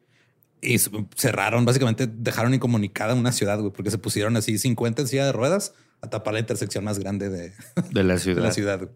y 0.63 0.79
cerraron, 1.17 1.65
básicamente 1.65 2.07
dejaron 2.07 2.55
incomunicada 2.55 3.15
una 3.15 3.33
ciudad, 3.33 3.59
güey, 3.61 3.73
porque 3.73 3.91
se 3.91 3.99
pusieron 3.99 4.37
así 4.37 4.59
50 4.59 5.03
en 5.03 5.09
silla 5.09 5.27
de 5.27 5.33
ruedas 5.33 5.75
a 6.01 6.09
tapar 6.11 6.35
la 6.35 6.41
intersección 6.41 6.85
más 6.85 6.99
grande 6.99 7.29
de, 7.29 7.53
De 7.93 8.05
la 8.05 8.15
de 8.15 8.21
ciudad. 8.21 8.43
la 8.43 8.53
ciudad. 8.53 8.79
güey. 8.79 8.91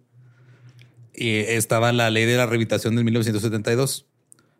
Y 1.15 1.37
estaba 1.37 1.93
la 1.93 2.11
ley 2.11 2.25
de 2.25 2.37
la 2.37 2.45
rehabilitación 2.47 2.97
del 2.97 3.05
1972. 3.05 4.07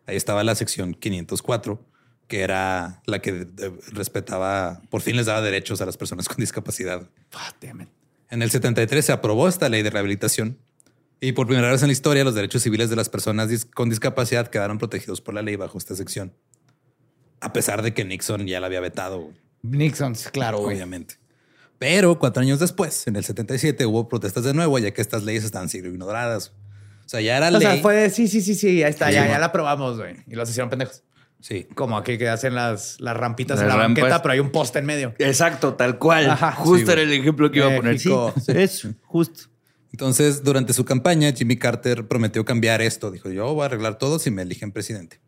Ahí 0.07 0.15
estaba 0.15 0.43
la 0.43 0.55
sección 0.55 0.93
504, 0.93 1.83
que 2.27 2.41
era 2.41 3.01
la 3.05 3.19
que 3.19 3.47
eh, 3.59 3.71
respetaba, 3.91 4.81
por 4.89 5.01
fin 5.01 5.15
les 5.15 5.27
daba 5.27 5.41
derechos 5.41 5.81
a 5.81 5.85
las 5.85 5.97
personas 5.97 6.27
con 6.29 6.37
discapacidad. 6.37 7.09
Ah. 7.33 7.53
En 8.29 8.41
el 8.41 8.49
73 8.51 9.05
se 9.05 9.11
aprobó 9.11 9.47
esta 9.47 9.69
ley 9.69 9.83
de 9.83 9.89
rehabilitación 9.91 10.57
Y 11.21 11.31
por 11.33 11.45
primera 11.47 11.71
vez 11.71 11.81
en 11.83 11.87
la 11.89 11.93
historia, 11.93 12.23
los 12.23 12.35
derechos 12.35 12.63
civiles 12.63 12.89
de 12.89 12.95
las 12.95 13.09
personas 13.09 13.65
con 13.65 13.89
discapacidad 13.89 14.47
quedaron 14.47 14.77
protegidos 14.79 15.21
por 15.21 15.33
la 15.35 15.41
ley 15.41 15.55
bajo 15.55 15.77
esta 15.77 15.95
sección. 15.95 16.33
A 17.41 17.53
pesar 17.53 17.81
de 17.83 17.93
que 17.93 18.03
Nixon 18.03 18.47
ya 18.47 18.59
la 18.59 18.67
había 18.67 18.79
vetado, 18.79 19.31
Nixon, 19.61 20.13
claro, 20.31 20.59
güey. 20.59 20.75
obviamente. 20.75 21.15
Pero 21.77 22.17
cuatro 22.17 22.41
años 22.41 22.59
después, 22.59 23.05
en 23.07 23.15
el 23.17 23.23
77, 23.25 23.85
hubo 23.85 24.07
protestas 24.07 24.43
de 24.45 24.53
nuevo, 24.53 24.79
ya 24.79 24.91
que 24.91 25.01
estas 25.01 25.23
leyes 25.23 25.43
estaban 25.43 25.69
siendo 25.69 25.89
ignoradas. 25.89 26.53
O 27.05 27.09
sea, 27.09 27.21
ya 27.21 27.37
era 27.37 27.49
O 27.49 27.51
ley. 27.51 27.61
sea, 27.61 27.77
fue 27.81 28.09
sí, 28.09 28.27
sí, 28.27 28.41
sí, 28.41 28.55
sí, 28.55 28.81
ahí 28.81 28.89
está, 28.89 29.07
Sí, 29.09 29.13
ya, 29.13 29.27
ya 29.27 29.37
la 29.39 29.51
probamos, 29.51 29.97
güey. 29.97 30.15
Y 30.27 30.35
los 30.35 30.49
hicieron 30.49 30.69
pendejos. 30.69 31.03
Sí. 31.39 31.67
Como 31.75 31.97
aquí 31.97 32.17
que 32.17 32.27
hacen 32.27 32.55
las, 32.55 32.99
las 32.99 33.15
rampitas 33.15 33.57
Las 33.57 33.63
en 33.63 33.67
la 33.69 33.75
rampas. 33.75 34.01
banqueta, 34.01 34.21
pero 34.21 34.33
hay 34.33 34.39
un 34.39 34.51
poste 34.51 34.79
en 34.79 34.85
medio. 34.85 35.13
Exacto, 35.19 35.75
tal 35.75 35.99
cual. 35.99 36.29
Ajá, 36.29 36.51
justo 36.53 36.87
sí, 36.87 36.91
era 36.91 37.01
el 37.01 37.13
ejemplo 37.13 37.51
que 37.51 37.59
iba 37.59 37.71
a 37.71 37.75
poner. 37.75 37.99
Sí, 37.99 38.11
eso, 38.47 38.89
justo. 39.03 39.43
Entonces, 39.91 40.43
durante 40.43 40.73
su 40.73 40.83
campaña, 40.83 41.31
Jimmy 41.31 41.57
Carter 41.57 42.07
prometió 42.07 42.43
cambiar 42.43 42.81
esto. 42.81 43.11
Dijo, 43.11 43.29
yo 43.29 43.53
voy 43.53 43.63
a 43.63 43.65
arreglar 43.65 43.97
todo 43.97 44.19
si 44.19 44.31
me 44.31 44.41
eligen 44.41 44.71
presidente. 44.71 45.21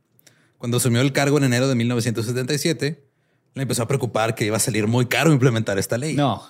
Cuando 0.57 0.77
asumió 0.77 1.01
el 1.01 1.13
cargo 1.13 1.37
en 1.37 1.45
enero 1.45 1.67
de 1.67 1.75
1977, 1.75 3.03
le 3.53 3.61
empezó 3.61 3.83
a 3.83 3.87
preocupar 3.87 4.35
que 4.35 4.45
iba 4.45 4.57
a 4.57 4.59
salir 4.59 4.87
muy 4.87 5.05
caro 5.05 5.31
implementar 5.31 5.77
esta 5.77 5.97
ley. 5.97 6.15
No. 6.15 6.43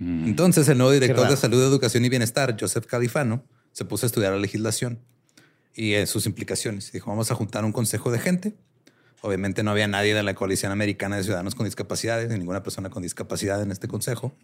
Entonces, 0.00 0.66
el 0.68 0.78
nuevo 0.78 0.92
director 0.92 1.28
de 1.28 1.36
Salud, 1.36 1.62
Educación 1.62 2.04
y 2.06 2.08
Bienestar, 2.08 2.56
Joseph 2.58 2.86
Califano, 2.86 3.44
se 3.72 3.84
puso 3.84 4.06
a 4.06 4.08
estudiar 4.08 4.32
la 4.32 4.38
legislación 4.38 4.98
y 5.74 5.92
eh, 5.92 6.06
sus 6.06 6.24
implicaciones. 6.24 6.90
Dijo, 6.90 7.10
vamos 7.10 7.30
a 7.30 7.34
juntar 7.34 7.64
un 7.66 7.72
consejo 7.72 8.10
de 8.10 8.18
gente. 8.18 8.54
Obviamente 9.22 9.62
no 9.62 9.70
había 9.70 9.86
nadie 9.86 10.14
de 10.14 10.22
la 10.22 10.34
Coalición 10.34 10.72
Americana 10.72 11.16
de 11.16 11.24
Ciudadanos 11.24 11.54
con 11.54 11.66
Discapacidades, 11.66 12.30
ni 12.30 12.38
ninguna 12.38 12.62
persona 12.62 12.88
con 12.90 13.02
discapacidad 13.02 13.62
en 13.62 13.70
este 13.70 13.86
consejo. 13.88 14.34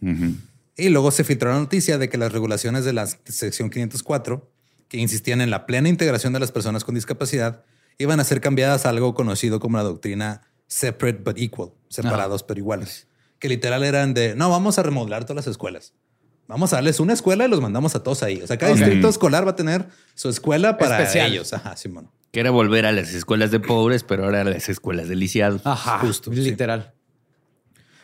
Y 0.75 0.89
luego 0.89 1.09
se 1.11 1.23
filtró 1.23 1.51
la 1.51 1.57
noticia 1.57 1.97
de 1.97 2.09
que 2.09 2.17
las 2.17 2.31
regulaciones 2.31 2.85
de 2.85 2.93
la 2.93 3.07
sección 3.07 3.69
504, 3.69 4.51
que 4.87 4.97
insistían 4.97 5.41
en 5.41 5.49
la 5.49 5.65
plena 5.65 5.89
integración 5.89 6.33
de 6.33 6.39
las 6.39 6.51
personas 6.51 6.83
con 6.83 6.93
discapacidad, 6.93 7.63
iban 7.97 8.19
a 8.19 8.23
ser 8.23 8.41
cambiadas 8.41 8.85
a 8.85 8.89
algo 8.89 9.15
conocido 9.15 9.59
como 9.59 9.77
la 9.77 9.83
doctrina 9.83 10.41
separate 10.67 11.19
but 11.23 11.37
equal, 11.39 11.71
separados 11.89 12.43
pero 12.43 12.59
iguales, 12.59 13.07
que 13.39 13.49
literal 13.49 13.83
eran 13.83 14.13
de, 14.13 14.35
no, 14.35 14.49
vamos 14.49 14.77
a 14.77 14.83
remodelar 14.83 15.23
todas 15.23 15.37
las 15.37 15.47
escuelas. 15.47 15.93
Vamos 16.47 16.71
a 16.71 16.77
darles 16.77 16.99
una 16.99 17.13
escuela 17.13 17.45
y 17.45 17.49
los 17.49 17.59
mandamos 17.59 17.95
a 17.95 18.03
todos 18.03 18.23
ahí. 18.23 18.41
O 18.41 18.47
sea, 18.47 18.57
cada 18.57 18.73
distrito 18.73 19.09
escolar 19.09 19.45
va 19.45 19.51
a 19.51 19.55
tener 19.55 19.87
su 20.13 20.29
escuela 20.29 20.77
para 20.77 20.99
Especial. 20.99 21.31
ellos. 21.31 21.51
Ajá, 21.51 21.75
Simón. 21.75 22.09
Que 22.31 22.39
era 22.41 22.51
volver 22.51 22.85
a 22.85 22.91
las 22.91 23.13
escuelas 23.13 23.51
de 23.51 23.59
pobres, 23.59 24.03
pero 24.03 24.25
ahora 24.25 24.41
a 24.41 24.43
las 24.43 24.69
escuelas 24.69 25.07
de 25.07 25.15
lisiados. 25.15 25.61
Ajá. 25.65 25.99
Justo, 25.99 26.31
sí. 26.31 26.41
Literal. 26.41 26.93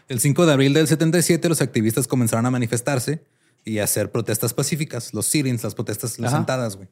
El 0.08 0.20
5 0.20 0.46
de 0.46 0.54
abril 0.54 0.74
del 0.74 0.88
77, 0.88 1.48
los 1.50 1.62
activistas 1.62 2.08
comenzaron 2.08 2.46
a 2.46 2.52
manifestarse 2.52 3.24
y 3.66 3.80
a 3.80 3.86
hacer 3.86 4.12
protestas 4.12 4.54
pacíficas, 4.54 5.14
los 5.14 5.26
sit-ins, 5.26 5.64
las 5.64 5.76
protestas 5.76 6.20
las 6.20 6.30
Ajá. 6.32 6.38
sentadas, 6.40 6.76
güey. 6.76 6.90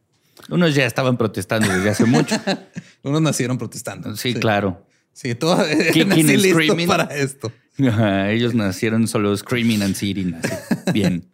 Unos 0.50 0.74
ya 0.74 0.86
estaban 0.86 1.18
protestando 1.18 1.68
desde 1.72 1.90
hace 1.90 2.06
mucho. 2.06 2.36
Unos 3.04 3.22
nacieron 3.22 3.58
protestando. 3.58 4.16
Sí, 4.16 4.34
claro. 4.34 4.86
Sí, 5.14 5.36
todo 5.36 5.58
Kicking 5.94 6.12
and 6.30 6.40
screaming. 6.40 6.88
para 6.88 7.04
esto. 7.16 7.52
Ajá, 7.88 8.32
ellos 8.32 8.54
nacieron 8.56 9.08
solo 9.08 9.36
screaming 9.36 9.82
and 9.84 9.96
sitting. 9.96 10.34
así. 10.36 10.92
Bien. 10.94 11.28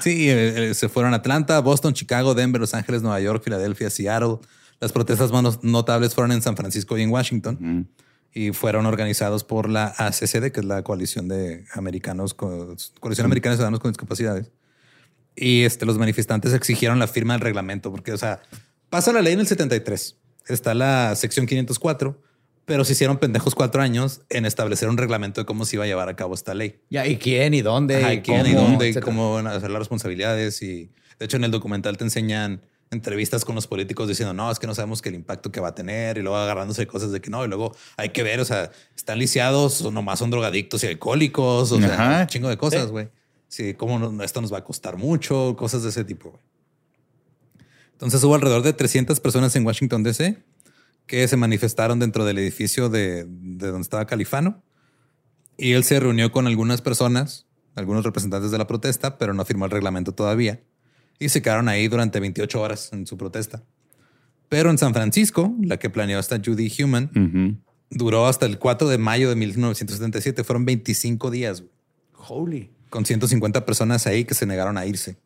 Sí, 0.00 0.28
eh, 0.28 0.70
eh, 0.70 0.74
se 0.74 0.88
fueron 0.88 1.12
a 1.12 1.18
Atlanta, 1.18 1.60
Boston, 1.60 1.92
Chicago, 1.94 2.34
Denver, 2.34 2.60
Los 2.60 2.74
Ángeles, 2.74 3.02
Nueva 3.02 3.20
York, 3.20 3.42
Filadelfia, 3.44 3.90
Seattle. 3.90 4.38
Las 4.80 4.92
protestas 4.92 5.30
más 5.30 5.62
notables 5.62 6.14
fueron 6.14 6.32
en 6.32 6.42
San 6.42 6.56
Francisco 6.56 6.96
y 6.98 7.02
en 7.02 7.10
Washington. 7.10 7.88
Y 8.32 8.52
fueron 8.52 8.86
organizados 8.86 9.42
por 9.44 9.68
la 9.68 9.88
ACCD, 9.98 10.52
que 10.52 10.60
es 10.60 10.64
la 10.64 10.82
coalición 10.82 11.26
de 11.28 11.64
americanos, 11.74 12.32
con- 12.32 12.76
coalición 13.00 13.24
americana 13.26 13.52
de 13.52 13.56
ciudadanos 13.58 13.80
con 13.80 13.90
discapacidades. 13.90 14.50
Y 15.36 15.62
este, 15.64 15.84
los 15.84 15.98
manifestantes 15.98 16.52
exigieron 16.54 16.98
la 16.98 17.06
firma 17.08 17.34
del 17.34 17.40
reglamento, 17.40 17.90
porque, 17.90 18.12
o 18.12 18.18
sea, 18.18 18.40
pasa 18.88 19.12
la 19.12 19.20
ley 19.22 19.32
en 19.34 19.40
el 19.40 19.46
73. 19.46 20.16
Está 20.48 20.74
la 20.74 21.14
sección 21.16 21.46
504, 21.46 22.20
pero 22.66 22.84
se 22.84 22.92
hicieron 22.92 23.18
pendejos 23.18 23.54
cuatro 23.56 23.82
años 23.82 24.22
en 24.28 24.46
establecer 24.46 24.88
un 24.88 24.96
reglamento 24.96 25.40
de 25.40 25.44
cómo 25.44 25.64
se 25.64 25.76
iba 25.76 25.84
a 25.84 25.88
llevar 25.88 26.08
a 26.08 26.14
cabo 26.16 26.34
esta 26.34 26.54
ley. 26.54 26.80
Ya, 26.88 27.06
¿y 27.06 27.16
quién 27.16 27.52
y 27.54 27.62
dónde? 27.62 27.96
Ajá, 27.96 28.14
y 28.14 28.22
quién 28.22 28.46
y 28.46 28.54
cómo, 28.54 28.68
dónde 28.68 28.86
y 28.86 28.88
etcétera. 28.90 29.04
cómo 29.06 29.34
van 29.34 29.46
a 29.48 29.52
hacer 29.54 29.70
las 29.70 29.80
responsabilidades. 29.80 30.62
Y 30.62 30.90
de 31.18 31.24
hecho, 31.26 31.36
en 31.36 31.44
el 31.44 31.50
documental 31.50 31.96
te 31.96 32.04
enseñan 32.04 32.62
entrevistas 32.90 33.44
con 33.44 33.54
los 33.54 33.66
políticos 33.66 34.08
diciendo, 34.08 34.34
no, 34.34 34.50
es 34.50 34.58
que 34.58 34.66
no 34.66 34.74
sabemos 34.74 35.00
que 35.00 35.08
el 35.10 35.14
impacto 35.14 35.52
que 35.52 35.60
va 35.60 35.68
a 35.68 35.74
tener 35.74 36.18
y 36.18 36.22
luego 36.22 36.36
agarrándose 36.36 36.82
de 36.82 36.86
cosas 36.88 37.12
de 37.12 37.20
que 37.20 37.30
no. 37.30 37.44
Y 37.44 37.48
luego 37.48 37.74
hay 37.96 38.08
que 38.10 38.22
ver, 38.22 38.40
o 38.40 38.44
sea, 38.44 38.70
están 38.96 39.18
lisiados 39.18 39.82
o 39.82 39.90
nomás 39.92 40.18
son 40.18 40.30
drogadictos 40.30 40.82
y 40.84 40.88
alcohólicos. 40.88 41.70
O 41.72 41.78
sea, 41.78 41.96
un 42.22 42.26
chingo 42.26 42.48
de 42.48 42.56
cosas, 42.56 42.90
güey. 42.90 43.08
Sí, 43.48 43.74
cómo 43.74 43.98
no- 43.98 44.22
esto 44.24 44.40
nos 44.40 44.52
va 44.52 44.58
a 44.58 44.64
costar 44.64 44.96
mucho, 44.96 45.54
cosas 45.56 45.82
de 45.82 45.90
ese 45.90 46.04
tipo, 46.04 46.30
güey. 46.30 46.42
Entonces 47.92 48.22
hubo 48.24 48.34
alrededor 48.34 48.62
de 48.62 48.72
300 48.72 49.20
personas 49.20 49.54
en 49.56 49.66
Washington, 49.66 50.02
D.C. 50.02 50.38
que 51.06 51.28
se 51.28 51.36
manifestaron 51.36 51.98
dentro 51.98 52.24
del 52.24 52.38
edificio 52.38 52.88
de, 52.88 53.24
de 53.28 53.66
donde 53.68 53.82
estaba 53.82 54.06
Califano. 54.06 54.62
Y 55.58 55.72
él 55.72 55.84
se 55.84 56.00
reunió 56.00 56.32
con 56.32 56.46
algunas 56.46 56.80
personas, 56.80 57.46
algunos 57.74 58.04
representantes 58.04 58.50
de 58.50 58.58
la 58.58 58.66
protesta, 58.66 59.18
pero 59.18 59.34
no 59.34 59.44
firmó 59.44 59.66
el 59.66 59.70
reglamento 59.70 60.12
todavía. 60.12 60.62
Y 61.20 61.28
se 61.28 61.40
quedaron 61.42 61.68
ahí 61.68 61.86
durante 61.86 62.18
28 62.18 62.60
horas 62.60 62.90
en 62.92 63.06
su 63.06 63.16
protesta. 63.16 63.62
Pero 64.48 64.70
en 64.70 64.78
San 64.78 64.92
Francisco, 64.92 65.54
la 65.62 65.76
que 65.78 65.90
planeó 65.90 66.18
esta 66.18 66.40
Judy 66.44 66.72
Human, 66.82 67.62
duró 67.90 68.26
hasta 68.26 68.46
el 68.46 68.58
4 68.58 68.88
de 68.88 68.98
mayo 68.98 69.28
de 69.28 69.36
1977. 69.36 70.42
Fueron 70.42 70.64
25 70.64 71.30
días, 71.30 71.62
Holy. 72.28 72.70
con 72.88 73.04
150 73.06 73.64
personas 73.64 74.06
ahí 74.08 74.24
que 74.24 74.34
se 74.34 74.46
negaron 74.46 74.76
a 74.78 74.86
irse. 74.86 75.18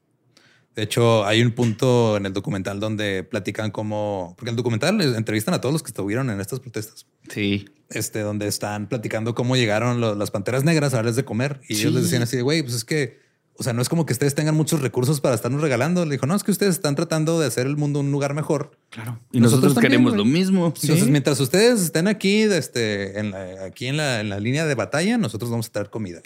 De 0.74 0.82
hecho, 0.82 1.24
hay 1.24 1.40
un 1.40 1.53
punto 1.53 2.16
en 2.16 2.26
el 2.26 2.32
documental 2.32 2.80
donde 2.80 3.22
platican 3.22 3.70
cómo, 3.70 4.34
porque 4.36 4.51
en 4.51 4.55
el 4.55 4.57
documental 4.57 4.99
les 4.99 5.16
entrevistan 5.16 5.55
a 5.55 5.61
todos 5.61 5.72
los 5.72 5.82
que 5.84 5.88
estuvieron 5.90 6.28
en 6.30 6.40
estas 6.40 6.59
protestas 6.59 7.07
Sí. 7.28 7.66
este, 7.90 8.20
donde 8.20 8.49
están 8.49 8.88
platicando 8.88 9.34
cómo 9.36 9.55
llegaron 9.55 10.01
lo- 10.01 10.16
las 10.16 10.32
panteras 10.32 10.64
negras 10.64 10.92
a 10.92 10.97
darles 10.97 11.14
de 11.14 11.24
comer. 11.24 11.61
Y 11.68 11.76
ellos 11.76 11.95
les 11.95 12.03
decían 12.05 12.22
así 12.22 12.36
de, 12.36 12.42
güey, 12.42 12.62
pues 12.62 12.74
es 12.74 12.84
que, 12.84 13.20
o 13.57 13.62
sea, 13.62 13.72
no 13.72 13.82
es 13.82 13.88
como 13.88 14.05
que 14.05 14.12
ustedes 14.12 14.34
tengan 14.34 14.57
muchos 14.57 14.80
recursos 14.80 15.20
para 15.20 15.34
estarnos 15.36 15.61
regalando. 15.61 16.05
Le 16.05 16.12
dijo, 16.12 16.26
no, 16.26 16.34
es 16.34 16.42
que 16.42 16.50
ustedes 16.50 16.74
están 16.74 16.96
tratando 16.96 17.38
de 17.38 17.46
hacer 17.46 17.66
el 17.66 17.76
mundo 17.76 18.00
un 18.00 18.11
lugar 18.11 18.34
mejor. 18.34 18.72
Claro. 18.90 19.20
Y 19.30 19.40
nosotros, 19.40 19.74
también, 19.74 19.92
queremos 19.92 20.16
lo 20.16 20.24
mismo. 20.24 20.66
Entonces, 20.66 21.09
mientras 21.09 21.38
ustedes 21.38 21.80
estén 21.80 22.09
aquí, 22.09 22.42
este, 22.42 23.18
en 23.18 23.30
la, 23.30 23.64
aquí 23.64 23.86
en 23.86 23.96
la, 23.96 24.20
en 24.20 24.28
la 24.28 24.40
línea 24.40 24.66
de 24.66 24.74
batalla, 24.74 25.18
nosotros 25.18 25.50
vamos 25.50 25.68
a 25.68 25.72
traer 25.72 25.90
comida. 25.90 26.20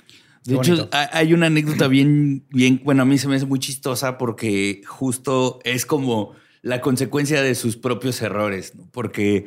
De 0.45 0.55
Qué 0.55 0.61
hecho, 0.61 0.77
bonito. 0.77 0.89
hay 0.93 1.35
una 1.35 1.47
anécdota 1.47 1.87
bien, 1.89 2.47
bien, 2.49 2.81
bueno, 2.83 3.03
a 3.03 3.05
mí 3.05 3.19
se 3.19 3.29
me 3.29 3.37
hace 3.37 3.45
muy 3.45 3.59
chistosa 3.59 4.17
porque 4.17 4.81
justo 4.87 5.59
es 5.65 5.85
como 5.85 6.33
la 6.63 6.81
consecuencia 6.81 7.43
de 7.43 7.55
sus 7.55 7.77
propios 7.77 8.23
errores, 8.23 8.75
¿no? 8.75 8.89
porque 8.91 9.47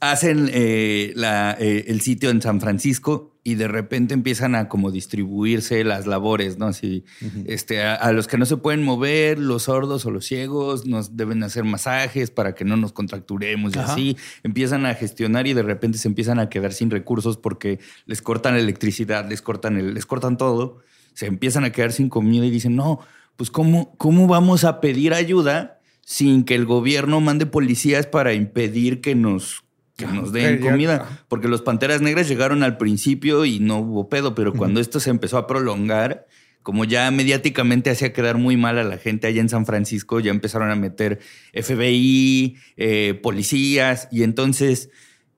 hacen 0.00 0.50
eh, 0.52 1.12
la, 1.14 1.56
eh, 1.58 1.84
el 1.88 2.00
sitio 2.00 2.30
en 2.30 2.42
San 2.42 2.60
Francisco 2.60 3.32
y 3.44 3.56
de 3.56 3.66
repente 3.66 4.14
empiezan 4.14 4.54
a 4.54 4.68
como 4.68 4.90
distribuirse 4.90 5.82
las 5.82 6.06
labores, 6.06 6.58
¿no? 6.58 6.66
Así, 6.66 7.04
este, 7.46 7.82
a, 7.82 7.94
a 7.94 8.12
los 8.12 8.28
que 8.28 8.38
no 8.38 8.46
se 8.46 8.56
pueden 8.56 8.84
mover, 8.84 9.38
los 9.38 9.64
sordos 9.64 10.06
o 10.06 10.10
los 10.10 10.26
ciegos, 10.26 10.86
nos 10.86 11.16
deben 11.16 11.42
hacer 11.42 11.64
masajes 11.64 12.30
para 12.30 12.54
que 12.54 12.64
no 12.64 12.76
nos 12.76 12.92
contracturemos 12.92 13.74
y 13.74 13.78
Ajá. 13.78 13.92
así. 13.92 14.16
Empiezan 14.44 14.86
a 14.86 14.94
gestionar 14.94 15.46
y 15.46 15.54
de 15.54 15.62
repente 15.62 15.98
se 15.98 16.06
empiezan 16.06 16.38
a 16.38 16.48
quedar 16.48 16.72
sin 16.72 16.90
recursos 16.90 17.36
porque 17.36 17.80
les 18.06 18.22
cortan 18.22 18.54
la 18.54 18.60
electricidad, 18.60 19.28
les 19.28 19.42
cortan, 19.42 19.76
el, 19.76 19.94
les 19.94 20.06
cortan 20.06 20.36
todo, 20.36 20.78
se 21.14 21.26
empiezan 21.26 21.64
a 21.64 21.72
quedar 21.72 21.92
sin 21.92 22.08
comida 22.08 22.46
y 22.46 22.50
dicen, 22.50 22.76
no, 22.76 23.00
pues 23.36 23.50
¿cómo, 23.50 23.96
cómo 23.96 24.28
vamos 24.28 24.64
a 24.64 24.80
pedir 24.80 25.14
ayuda 25.14 25.80
sin 26.04 26.44
que 26.44 26.54
el 26.54 26.66
gobierno 26.66 27.20
mande 27.20 27.46
policías 27.46 28.06
para 28.06 28.34
impedir 28.34 29.00
que 29.00 29.14
nos, 29.14 29.61
que 29.96 30.06
nos 30.06 30.32
den 30.32 30.60
comida? 30.60 31.24
Porque 31.28 31.48
los 31.48 31.62
Panteras 31.62 32.00
Negras 32.00 32.28
llegaron 32.28 32.62
al 32.62 32.76
principio 32.78 33.44
y 33.44 33.60
no 33.60 33.78
hubo 33.78 34.08
pedo, 34.08 34.34
pero 34.34 34.52
cuando 34.52 34.80
esto 34.80 35.00
se 35.00 35.10
empezó 35.10 35.38
a 35.38 35.46
prolongar, 35.46 36.26
como 36.62 36.84
ya 36.84 37.10
mediáticamente 37.10 37.90
hacía 37.90 38.12
quedar 38.12 38.38
muy 38.38 38.56
mal 38.56 38.78
a 38.78 38.84
la 38.84 38.98
gente 38.98 39.26
allá 39.26 39.40
en 39.40 39.48
San 39.48 39.66
Francisco, 39.66 40.20
ya 40.20 40.30
empezaron 40.30 40.70
a 40.70 40.76
meter 40.76 41.18
FBI, 41.52 42.56
eh, 42.76 43.18
policías, 43.22 44.08
y 44.10 44.22
entonces 44.22 44.90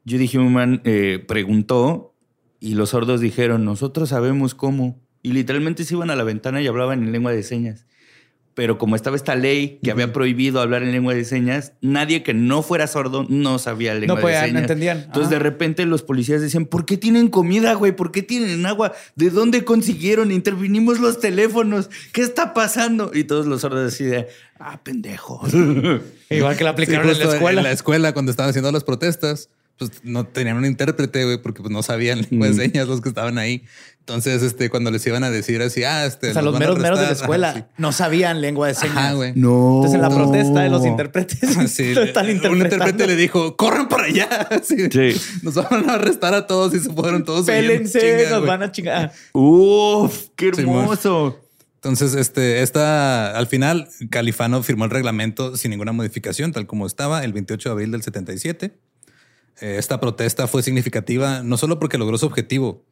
Judy 0.07 0.31
Human 0.37 0.83
eh, 0.85 1.25
preguntó 1.27 2.15
y 2.61 2.75
los 2.75 2.91
sordos 2.91 3.21
dijeron, 3.21 3.65
nosotros 3.65 4.11
sabemos 4.11 4.55
cómo. 4.55 5.03
Y 5.23 5.33
literalmente 5.33 5.85
se 5.85 5.95
iban 5.95 6.11
a 6.11 6.17
la 6.17 6.25
ventana 6.25 6.61
y 6.61 6.67
hablaban 6.67 7.03
en 7.03 7.13
lengua 7.13 7.33
de 7.33 7.43
señas. 7.43 7.87
Pero 8.55 8.79
como 8.79 8.95
estaba 8.95 9.17
esta 9.17 9.35
ley 9.35 9.81
que 9.83 9.91
había 9.91 10.13
prohibido 10.13 10.61
hablar 10.61 10.85
en 10.85 10.93
lengua 10.93 11.13
de 11.13 11.25
señas, 11.25 11.73
nadie 11.81 12.23
que 12.23 12.35
no 12.35 12.63
fuera 12.63 12.87
sordo 12.87 13.27
no 13.29 13.59
sabía 13.59 13.95
lengua 13.95 14.15
No 14.15 14.21
podían, 14.21 14.43
de 14.43 14.47
no 14.47 14.47
señas. 14.59 14.63
entendían. 14.63 14.97
Entonces 14.99 15.25
Ajá. 15.27 15.31
de 15.35 15.39
repente 15.41 15.85
los 15.87 16.03
policías 16.03 16.41
decían, 16.41 16.67
¿por 16.67 16.87
qué 16.87 16.97
tienen 16.97 17.29
comida, 17.29 17.75
güey? 17.75 17.91
¿Por 17.97 18.13
qué 18.13 18.23
tienen 18.23 18.65
agua? 18.67 18.93
¿De 19.17 19.31
dónde 19.31 19.65
consiguieron? 19.65 20.31
Intervinimos 20.31 21.01
los 21.01 21.19
teléfonos. 21.19 21.91
¿Qué 22.13 22.23
está 22.23 22.55
pasando? 22.55 23.11
Y 23.13 23.25
todos 23.25 23.47
los 23.47 23.63
sordos 23.63 23.93
así 23.93 24.05
de, 24.05 24.29
ah, 24.61 24.81
pendejos. 24.85 25.53
Igual 26.31 26.57
que 26.57 26.65
la 26.65 26.71
aplicaron 26.71 27.13
Sí, 27.13 27.21
en 27.21 27.27
la 27.29 27.35
escuela. 27.35 27.61
En 27.61 27.65
la 27.65 27.73
escuela, 27.73 28.13
cuando 28.13 28.31
estaban 28.31 28.51
haciendo 28.51 28.71
las 28.71 28.85
protestas, 28.85 29.49
pues 29.79 29.91
no 30.05 30.25
tenían 30.27 30.57
un 30.57 30.65
intérprete, 30.67 31.25
güey, 31.25 31.39
porque 31.39 31.61
pues 31.61 31.73
no 31.73 31.83
sabían 31.83 32.27
lengua 32.31 32.49
de 32.49 32.55
señas 32.55 32.87
los 32.87 33.01
que 33.01 33.09
estaban 33.09 33.39
ahí. 33.39 33.65
Entonces, 34.07 34.43
este, 34.43 34.69
cuando 34.69 34.91
les 34.91 35.07
iban 35.07 35.25
a 35.25 35.31
decir 35.31 35.63
así, 35.63 35.83
ah, 35.83 36.05
este. 36.05 36.31
O 36.31 36.33
sea, 36.35 36.43
los 36.43 36.59
meros 36.59 36.79
meros 36.79 37.01
de 37.01 37.07
la 37.07 37.13
escuela 37.13 37.51
ajá, 37.51 37.59
sí. 37.61 37.65
no 37.79 37.91
sabían 37.91 38.43
lengua 38.43 38.69
de 38.69 38.75
señas. 38.75 38.97
Ajá, 38.97 39.13
güey. 39.15 39.33
No. 39.35 39.77
Entonces, 39.77 39.95
en 39.95 40.03
la 40.03 40.11
protesta 40.11 40.61
de 40.61 40.69
los 40.69 40.85
intérpretes, 40.85 41.39
Sí, 41.73 41.95
lo 41.95 42.03
están 42.03 42.27
un 42.27 42.59
intérprete 42.59 43.07
le 43.07 43.17
dijo, 43.17 43.57
corran 43.57 43.89
para 43.89 44.05
allá. 44.05 44.49
Sí. 44.63 44.77
Sí. 44.91 45.21
Nos 45.43 45.55
van 45.55 45.89
a 45.89 45.95
arrestar 45.95 46.35
a 46.35 46.47
todos 46.47 46.75
y 46.75 46.81
se 46.81 46.91
fueron 46.91 47.25
todos. 47.25 47.47
Pélense, 47.47 47.99
chinga, 47.99 48.31
nos 48.31 48.39
güey. 48.41 48.49
van 48.49 48.63
a 48.63 48.73
chingar. 48.73 49.13
Uf, 49.33 50.27
qué 50.37 50.49
hermoso. 50.49 51.41
Entonces, 51.77 52.15
este, 52.15 52.63
esta, 52.63 53.37
al 53.37 53.47
final, 53.47 53.89
Califano 54.11 54.63
firmó 54.63 54.85
el 54.85 54.91
reglamento 54.91 55.57
sin 55.57 55.71
ninguna 55.71 55.93
modificación, 55.93 56.53
tal 56.53 56.67
como 56.67 56.87
estaba, 56.87 57.25
el 57.25 57.33
28 57.33 57.69
de 57.69 57.73
abril 57.73 57.91
del 57.91 58.03
77. 58.03 58.73
Eh, 59.61 59.77
esta 59.79 60.01
protesta 60.01 60.47
fue 60.47 60.63
significativa 60.63 61.43
no 61.43 61.57
solo 61.57 61.79
porque 61.79 61.99
logró 61.99 62.19
su 62.19 62.27
objetivo, 62.27 62.85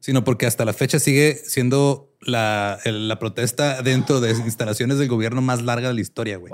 sino 0.00 0.24
porque 0.24 0.46
hasta 0.46 0.64
la 0.64 0.72
fecha 0.72 0.98
sigue 0.98 1.34
siendo 1.34 2.12
la, 2.20 2.78
la 2.84 3.18
protesta 3.18 3.82
dentro 3.82 4.20
de 4.20 4.30
instalaciones 4.32 4.98
del 4.98 5.08
gobierno 5.08 5.42
más 5.42 5.62
larga 5.62 5.88
de 5.88 5.94
la 5.94 6.00
historia, 6.00 6.36
güey. 6.38 6.52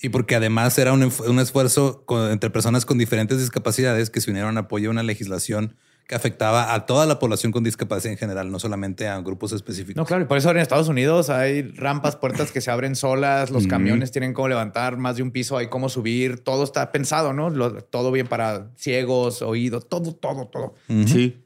Y 0.00 0.10
porque 0.10 0.36
además 0.36 0.78
era 0.78 0.92
un, 0.92 1.02
un 1.26 1.38
esfuerzo 1.40 2.04
con- 2.06 2.30
entre 2.30 2.50
personas 2.50 2.84
con 2.86 2.98
diferentes 2.98 3.38
discapacidades 3.38 4.10
que 4.10 4.20
se 4.20 4.30
unieron 4.30 4.52
en 4.52 4.58
apoyo 4.58 4.88
a 4.88 4.92
una 4.92 5.02
legislación 5.02 5.74
que 6.08 6.14
afectaba 6.14 6.72
a 6.74 6.86
toda 6.86 7.04
la 7.06 7.18
población 7.18 7.52
con 7.52 7.62
discapacidad 7.62 8.10
en 8.12 8.18
general, 8.18 8.50
no 8.50 8.58
solamente 8.58 9.06
a 9.06 9.20
grupos 9.20 9.52
específicos. 9.52 9.94
No, 9.94 10.06
claro, 10.06 10.24
y 10.24 10.26
por 10.26 10.38
eso 10.38 10.48
ahora 10.48 10.58
en 10.60 10.62
Estados 10.62 10.88
Unidos 10.88 11.28
hay 11.28 11.60
rampas, 11.62 12.16
puertas 12.16 12.50
que 12.50 12.62
se 12.62 12.70
abren 12.70 12.96
solas, 12.96 13.50
los 13.50 13.66
camiones 13.66 14.10
tienen 14.10 14.32
cómo 14.32 14.48
levantar 14.48 14.96
más 14.96 15.16
de 15.16 15.22
un 15.22 15.30
piso, 15.32 15.58
hay 15.58 15.68
cómo 15.68 15.90
subir, 15.90 16.38
todo 16.40 16.64
está 16.64 16.90
pensado, 16.92 17.34
¿no? 17.34 17.50
Lo- 17.50 17.84
todo 17.84 18.10
bien 18.10 18.26
para 18.26 18.70
ciegos, 18.76 19.42
oídos, 19.42 19.86
todo, 19.86 20.14
todo, 20.14 20.46
todo. 20.46 20.74
Sí. 21.06 21.36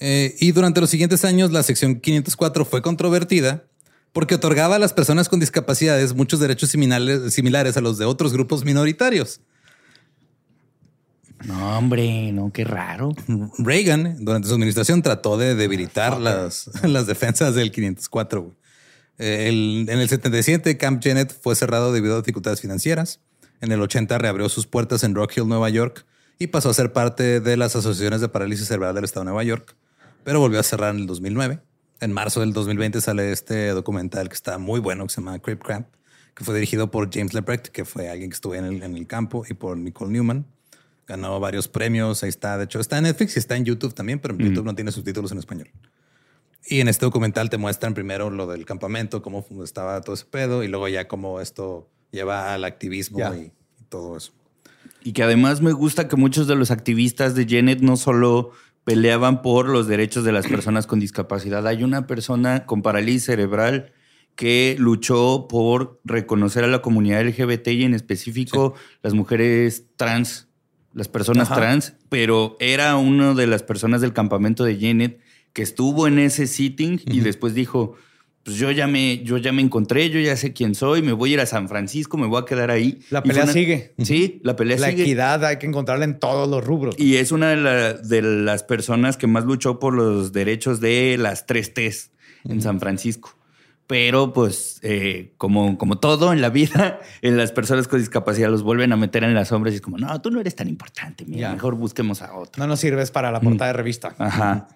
Eh, 0.00 0.34
y 0.40 0.52
durante 0.52 0.80
los 0.80 0.90
siguientes 0.90 1.24
años, 1.24 1.50
la 1.52 1.62
sección 1.62 1.96
504 2.00 2.64
fue 2.64 2.80
controvertida 2.80 3.64
porque 4.12 4.34
otorgaba 4.36 4.76
a 4.76 4.78
las 4.78 4.92
personas 4.92 5.28
con 5.28 5.40
discapacidades 5.40 6.14
muchos 6.14 6.38
derechos 6.38 6.70
similares, 6.70 7.32
similares 7.34 7.76
a 7.76 7.80
los 7.80 7.98
de 7.98 8.04
otros 8.04 8.32
grupos 8.32 8.64
minoritarios. 8.64 9.40
No, 11.46 11.78
hombre, 11.78 12.32
no, 12.32 12.52
qué 12.52 12.64
raro. 12.64 13.12
Reagan, 13.58 14.16
durante 14.24 14.48
su 14.48 14.54
administración, 14.54 15.02
trató 15.02 15.36
de 15.36 15.54
debilitar 15.54 16.18
las, 16.20 16.70
las 16.84 17.06
defensas 17.06 17.54
del 17.54 17.70
504. 17.72 18.42
güey. 18.42 18.54
Eh, 19.18 19.48
el- 19.48 19.86
en 19.88 19.98
el 19.98 20.08
77, 20.08 20.76
Camp 20.78 21.02
Janet 21.02 21.36
fue 21.42 21.54
cerrado 21.54 21.92
debido 21.92 22.14
a 22.14 22.18
dificultades 22.18 22.60
financieras. 22.60 23.20
En 23.60 23.70
el 23.72 23.80
80 23.80 24.18
reabrió 24.18 24.48
sus 24.48 24.66
puertas 24.66 25.04
en 25.04 25.14
Rock 25.14 25.36
Hill, 25.36 25.48
Nueva 25.48 25.68
York, 25.70 26.04
y 26.38 26.48
pasó 26.48 26.70
a 26.70 26.74
ser 26.74 26.92
parte 26.92 27.40
de 27.40 27.56
las 27.56 27.76
asociaciones 27.76 28.20
de 28.20 28.28
parálisis 28.28 28.66
cerebral 28.66 28.94
del 28.94 29.04
estado 29.04 29.20
de 29.22 29.26
Nueva 29.26 29.44
York, 29.44 29.76
pero 30.24 30.40
volvió 30.40 30.58
a 30.58 30.62
cerrar 30.64 30.94
en 30.94 31.00
el 31.02 31.06
2009. 31.06 31.60
En 32.00 32.12
marzo 32.12 32.40
del 32.40 32.52
2020 32.52 33.00
sale 33.00 33.30
este 33.30 33.68
documental 33.68 34.28
que 34.28 34.34
está 34.34 34.58
muy 34.58 34.80
bueno, 34.80 35.06
que 35.06 35.14
se 35.14 35.20
llama 35.20 35.38
Crip 35.38 35.62
Cramp, 35.62 35.86
que 36.34 36.42
fue 36.42 36.54
dirigido 36.54 36.90
por 36.90 37.12
James 37.14 37.32
Leprecht, 37.34 37.68
que 37.68 37.84
fue 37.84 38.08
alguien 38.08 38.30
que 38.30 38.34
estuvo 38.34 38.56
en 38.56 38.64
el, 38.64 38.82
en 38.82 38.96
el 38.96 39.06
campo, 39.06 39.44
y 39.48 39.54
por 39.54 39.76
Nicole 39.76 40.10
Newman. 40.10 40.46
Ganó 41.06 41.40
varios 41.40 41.68
premios. 41.68 42.22
Ahí 42.22 42.28
está. 42.28 42.58
De 42.58 42.64
hecho, 42.64 42.80
está 42.80 42.98
en 42.98 43.04
Netflix 43.04 43.36
y 43.36 43.38
está 43.38 43.56
en 43.56 43.64
YouTube 43.64 43.94
también, 43.94 44.18
pero 44.18 44.34
en 44.34 44.40
YouTube 44.40 44.64
no 44.64 44.74
tiene 44.74 44.92
subtítulos 44.92 45.32
en 45.32 45.38
español. 45.38 45.70
Y 46.66 46.80
en 46.80 46.88
este 46.88 47.04
documental 47.04 47.50
te 47.50 47.58
muestran 47.58 47.94
primero 47.94 48.30
lo 48.30 48.46
del 48.46 48.64
campamento, 48.64 49.20
cómo 49.20 49.44
estaba 49.64 50.00
todo 50.00 50.14
ese 50.14 50.26
pedo, 50.26 50.62
y 50.62 50.68
luego 50.68 50.86
ya 50.88 51.08
cómo 51.08 51.40
esto 51.40 51.88
lleva 52.12 52.54
al 52.54 52.64
activismo 52.64 53.18
y, 53.34 53.52
y 53.80 53.84
todo 53.88 54.16
eso. 54.16 54.32
Y 55.02 55.12
que 55.12 55.24
además 55.24 55.60
me 55.60 55.72
gusta 55.72 56.06
que 56.06 56.14
muchos 56.14 56.46
de 56.46 56.54
los 56.54 56.70
activistas 56.70 57.34
de 57.34 57.46
Janet 57.48 57.80
no 57.80 57.96
solo 57.96 58.52
peleaban 58.84 59.42
por 59.42 59.68
los 59.68 59.86
derechos 59.86 60.24
de 60.24 60.32
las 60.32 60.46
personas 60.46 60.86
con 60.86 61.00
discapacidad. 61.00 61.66
Hay 61.66 61.82
una 61.82 62.06
persona 62.06 62.66
con 62.66 62.82
parálisis 62.82 63.24
cerebral 63.24 63.92
que 64.34 64.76
luchó 64.78 65.46
por 65.48 66.00
reconocer 66.04 66.64
a 66.64 66.68
la 66.68 66.82
comunidad 66.82 67.24
LGBT 67.24 67.68
y 67.68 67.84
en 67.84 67.94
específico 67.94 68.74
las 69.02 69.14
mujeres 69.14 69.86
trans, 69.96 70.48
las 70.94 71.08
personas 71.08 71.50
Ajá. 71.50 71.60
trans, 71.60 71.94
pero 72.08 72.56
era 72.60 72.96
una 72.96 73.34
de 73.34 73.46
las 73.46 73.62
personas 73.62 74.00
del 74.00 74.12
campamento 74.12 74.64
de 74.64 74.78
Janet 74.78 75.20
que 75.52 75.62
estuvo 75.62 76.06
en 76.06 76.18
ese 76.18 76.46
sitting 76.46 77.00
y 77.06 77.20
después 77.20 77.54
dijo, 77.54 77.94
pues 78.42 78.56
yo 78.56 78.70
ya 78.70 78.86
me, 78.86 79.22
yo 79.22 79.36
ya 79.38 79.52
me 79.52 79.62
encontré, 79.62 80.10
yo 80.10 80.18
ya 80.18 80.36
sé 80.36 80.52
quién 80.52 80.74
soy, 80.74 81.00
me 81.02 81.12
voy 81.12 81.30
a 81.30 81.34
ir 81.34 81.40
a 81.40 81.46
San 81.46 81.68
Francisco, 81.68 82.16
me 82.18 82.26
voy 82.26 82.40
a 82.42 82.44
quedar 82.44 82.70
ahí. 82.70 83.00
La 83.10 83.22
pelea 83.22 83.44
una- 83.44 83.52
sigue. 83.52 83.94
Sí, 84.02 84.40
la 84.42 84.56
pelea 84.56 84.78
La 84.78 84.90
sigue. 84.90 85.02
equidad 85.02 85.44
hay 85.44 85.58
que 85.58 85.66
encontrarla 85.66 86.04
en 86.04 86.18
todos 86.18 86.48
los 86.48 86.64
rubros. 86.64 86.94
Y 86.98 87.16
es 87.16 87.30
una 87.32 87.50
de, 87.50 87.56
la- 87.56 87.92
de 87.94 88.22
las 88.22 88.64
personas 88.64 89.16
que 89.16 89.26
más 89.26 89.44
luchó 89.44 89.78
por 89.78 89.94
los 89.94 90.32
derechos 90.32 90.80
de 90.80 91.16
las 91.18 91.46
tres 91.46 91.72
T's 91.74 92.10
en 92.44 92.60
San 92.62 92.80
Francisco. 92.80 93.36
Pero 93.86 94.32
pues 94.32 94.78
eh, 94.82 95.32
como, 95.36 95.76
como 95.76 95.98
todo 95.98 96.32
en 96.32 96.40
la 96.40 96.50
vida, 96.50 97.00
en 97.22 97.36
las 97.36 97.52
personas 97.52 97.88
con 97.88 97.98
discapacidad 97.98 98.48
los 98.50 98.62
vuelven 98.62 98.92
a 98.92 98.96
meter 98.96 99.24
en 99.24 99.34
las 99.34 99.48
sombras 99.48 99.72
y 99.72 99.76
es 99.76 99.82
como, 99.82 99.98
no, 99.98 100.20
tú 100.20 100.30
no 100.30 100.40
eres 100.40 100.54
tan 100.54 100.68
importante, 100.68 101.24
mira, 101.26 101.52
mejor 101.52 101.74
busquemos 101.74 102.22
a 102.22 102.34
otro. 102.34 102.60
No 102.60 102.66
nos 102.66 102.80
sirves 102.80 103.10
para 103.10 103.30
la 103.30 103.40
portada 103.40 103.68
de 103.68 103.72
revista. 103.74 104.14
Ajá. 104.18 104.68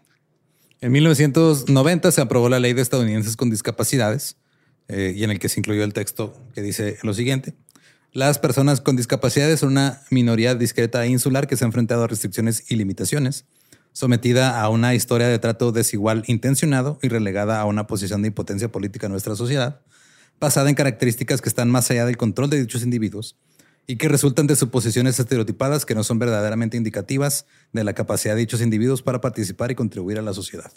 En 0.81 0.93
1990 0.93 2.13
se 2.13 2.21
aprobó 2.21 2.49
la 2.49 2.61
ley 2.61 2.75
de 2.75 2.83
estadounidenses 2.83 3.37
con 3.37 3.49
discapacidades 3.49 4.37
eh, 4.89 5.15
y 5.17 5.25
en 5.25 5.31
el 5.31 5.39
que 5.39 5.49
se 5.49 5.61
incluyó 5.61 5.85
el 5.85 5.93
texto 5.93 6.35
que 6.55 6.63
dice 6.63 6.99
lo 7.03 7.15
siguiente. 7.15 7.55
Las 8.13 8.39
personas 8.39 8.81
con 8.81 8.97
discapacidades 8.97 9.61
son 9.61 9.73
una 9.73 10.01
minoría 10.11 10.55
discreta 10.55 11.05
e 11.05 11.09
insular 11.09 11.47
que 11.47 11.57
se 11.57 11.65
ha 11.65 11.67
enfrentado 11.67 12.05
a 12.05 12.07
restricciones 12.07 12.71
y 12.71 12.77
limitaciones, 12.77 13.47
sometida 13.97 14.61
a 14.61 14.69
una 14.69 14.95
historia 14.95 15.27
de 15.27 15.39
trato 15.39 15.73
desigual 15.73 16.23
intencionado 16.27 16.99
y 17.01 17.09
relegada 17.09 17.59
a 17.59 17.65
una 17.65 17.87
posición 17.87 18.21
de 18.21 18.29
impotencia 18.29 18.71
política 18.71 19.07
en 19.07 19.13
nuestra 19.13 19.35
sociedad, 19.37 19.81
basada 20.39 20.69
en 20.69 20.75
características 20.75 21.41
que 21.41 21.49
están 21.49 21.71
más 21.71 21.91
allá 21.91 22.05
del 22.05 22.19
control 22.19 22.51
de 22.51 22.61
dichos 22.61 22.83
individuos 22.83 23.39
y 23.87 23.97
que 23.97 24.11
resultan 24.11 24.47
de 24.47 24.55
suposiciones 24.55 25.19
estereotipadas 25.19 25.87
que 25.87 25.95
no 25.95 26.05
son 26.05 26.19
verdaderamente 26.19 26.77
indicativas 26.77 27.47
de 27.73 27.85
la 27.85 27.95
capacidad 27.95 28.35
de 28.35 28.41
dichos 28.41 28.61
individuos 28.61 29.01
para 29.01 29.23
participar 29.23 29.71
y 29.71 29.77
contribuir 29.77 30.19
a 30.19 30.23
la 30.23 30.35
sociedad. 30.35 30.71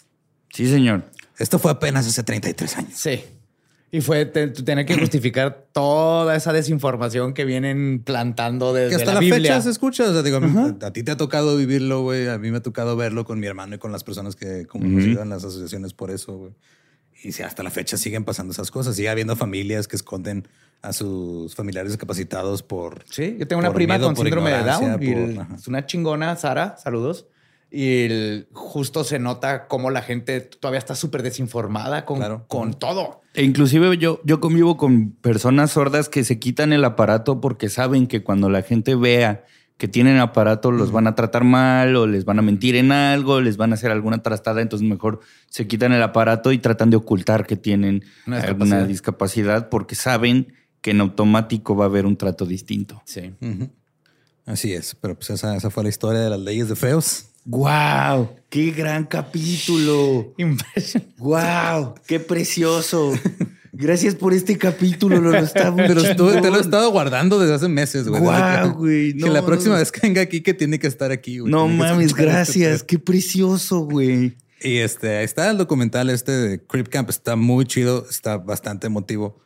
Sí, 0.54 0.66
señor. 0.66 1.04
Esto 1.36 1.58
fue 1.58 1.72
apenas 1.72 2.06
hace 2.06 2.22
33 2.22 2.78
años. 2.78 2.92
Sí. 2.94 3.22
Y 3.92 4.00
fue 4.02 4.24
te- 4.24 4.48
tener 4.48 4.86
que 4.86 4.96
justificar 4.96 5.66
toda 5.72 6.36
esa 6.36 6.52
desinformación 6.52 7.34
que 7.34 7.44
vienen 7.44 8.02
plantando 8.04 8.72
desde 8.72 8.90
Que 8.90 8.94
hasta 8.96 9.06
la, 9.06 9.14
la, 9.14 9.20
Biblia. 9.20 9.36
fecha 9.54 9.60
se 9.62 9.70
escucha. 9.70 10.08
O 10.08 10.12
sea, 10.12 10.22
digo, 10.22 10.36
a, 10.36 10.40
mí- 10.40 10.76
a 10.80 10.92
ti 10.92 11.02
te 11.02 11.10
ha 11.10 11.16
tocado 11.16 11.56
vivirlo, 11.56 12.02
güey. 12.02 12.28
A 12.28 12.38
mí 12.38 12.50
me 12.52 12.58
ha 12.58 12.62
tocado 12.62 12.96
verlo 12.96 13.24
con 13.24 13.40
mi 13.40 13.46
hermano 13.48 13.74
y 13.74 13.78
con 13.78 13.90
las 13.90 14.04
personas 14.04 14.36
que 14.36 14.66
como 14.66 14.86
nos 14.86 15.02
ayudan 15.04 15.28
las 15.28 15.44
asociaciones 15.44 15.92
por 15.92 16.10
eso, 16.12 16.36
güey. 16.36 16.52
Y 17.22 17.32
si 17.32 17.42
hasta 17.42 17.62
la 17.64 17.70
fecha 17.70 17.96
siguen 17.96 18.24
pasando 18.24 18.52
esas 18.52 18.70
cosas. 18.70 18.94
Sigue 18.96 19.08
habiendo 19.08 19.34
familias 19.36 19.88
que 19.88 19.96
esconden 19.96 20.46
a 20.82 20.92
sus 20.94 21.54
familiares 21.54 21.92
discapacitados 21.92 22.62
por... 22.62 23.04
Sí, 23.10 23.36
yo 23.38 23.46
tengo 23.46 23.60
una 23.60 23.72
prima 23.74 23.96
miedo, 23.98 24.06
con 24.06 24.16
síndrome 24.16 24.52
de 24.52 24.62
Down. 24.62 25.02
y 25.02 25.12
por- 25.12 25.18
el- 25.18 25.38
ajá. 25.40 25.54
es 25.56 25.66
una 25.68 25.84
chingona, 25.84 26.36
Sara. 26.36 26.76
Saludos. 26.78 27.26
Y 27.70 28.04
el- 28.04 28.48
justo 28.52 29.04
se 29.04 29.18
nota 29.20 29.68
cómo 29.68 29.90
la 29.90 30.02
gente 30.02 30.40
todavía 30.40 30.78
está 30.78 30.94
súper 30.96 31.22
desinformada 31.22 32.04
con, 32.04 32.18
Claro. 32.18 32.44
con 32.48 32.74
todo. 32.74 33.20
E 33.34 33.44
inclusive 33.44 33.96
yo, 33.96 34.20
yo 34.24 34.40
convivo 34.40 34.76
con 34.76 35.12
personas 35.12 35.70
sordas 35.70 36.08
que 36.08 36.24
se 36.24 36.38
quitan 36.40 36.72
el 36.72 36.84
aparato 36.84 37.40
porque 37.40 37.68
saben 37.68 38.08
que 38.08 38.24
cuando 38.24 38.48
la 38.50 38.62
gente 38.62 38.96
vea 38.96 39.44
que 39.76 39.86
tienen 39.88 40.18
aparato 40.18 40.72
los 40.72 40.90
van 40.92 41.06
a 41.06 41.14
tratar 41.14 41.44
mal 41.44 41.96
o 41.96 42.06
les 42.06 42.24
van 42.26 42.38
a 42.38 42.42
mentir 42.42 42.74
en 42.76 42.92
algo, 42.92 43.40
les 43.40 43.56
van 43.56 43.70
a 43.70 43.74
hacer 43.76 43.90
alguna 43.90 44.22
trastada, 44.22 44.60
entonces 44.60 44.86
mejor 44.86 45.20
se 45.48 45.66
quitan 45.68 45.92
el 45.92 46.02
aparato 46.02 46.52
y 46.52 46.58
tratan 46.58 46.90
de 46.90 46.96
ocultar 46.98 47.46
que 47.46 47.56
tienen 47.56 48.04
Una 48.26 48.40
alguna 48.40 48.84
discapacidad. 48.84 48.86
discapacidad 48.88 49.68
porque 49.70 49.94
saben 49.94 50.52
que 50.82 50.90
en 50.90 51.00
automático 51.00 51.76
va 51.76 51.84
a 51.84 51.88
haber 51.88 52.04
un 52.04 52.16
trato 52.16 52.44
distinto. 52.46 53.00
Sí. 53.06 53.32
Así 54.44 54.72
es. 54.74 54.94
Pero 55.00 55.14
pues 55.14 55.30
esa, 55.30 55.56
esa 55.56 55.70
fue 55.70 55.82
la 55.84 55.88
historia 55.88 56.20
de 56.20 56.30
las 56.30 56.40
leyes 56.40 56.68
de 56.68 56.76
feos. 56.76 57.26
¡Wow! 57.50 58.30
¡Qué 58.48 58.70
gran 58.70 59.04
capítulo! 59.06 60.32
¡Wow! 61.18 61.94
¡Qué 62.06 62.20
precioso! 62.20 63.12
Gracias 63.72 64.14
por 64.14 64.32
este 64.34 64.56
capítulo, 64.58 65.18
lo 65.20 65.34
está 65.36 65.70
muy 65.72 65.84
Pero 65.86 66.00
estuve- 66.02 66.40
te 66.40 66.50
lo 66.50 66.58
he 66.58 66.60
estado 66.60 66.90
guardando 66.92 67.38
desde 67.40 67.54
hace 67.54 67.68
meses, 67.68 68.06
güey. 68.08 68.20
Que- 68.22 68.68
güey, 68.76 69.16
Que 69.16 69.30
la 69.30 69.44
próxima 69.44 69.74
no. 69.74 69.80
vez 69.80 69.90
que 69.90 70.00
venga 70.02 70.20
aquí, 70.22 70.42
que 70.42 70.54
tiene 70.54 70.78
que 70.78 70.86
estar 70.86 71.10
aquí, 71.10 71.38
güey. 71.40 71.50
No 71.50 71.66
mames, 71.66 72.08
este 72.08 72.22
gracias. 72.22 72.82
Qué 72.84 72.98
precioso, 72.98 73.80
güey. 73.80 74.36
Y 74.62 74.76
este, 74.78 75.16
ahí 75.18 75.24
está 75.24 75.50
el 75.50 75.56
documental 75.58 76.08
este 76.10 76.32
de 76.32 76.62
Crip 76.64 76.88
Camp. 76.88 77.08
Está 77.10 77.34
muy 77.36 77.64
chido, 77.64 78.06
está 78.08 78.36
bastante 78.36 78.86
emotivo. 78.88 79.40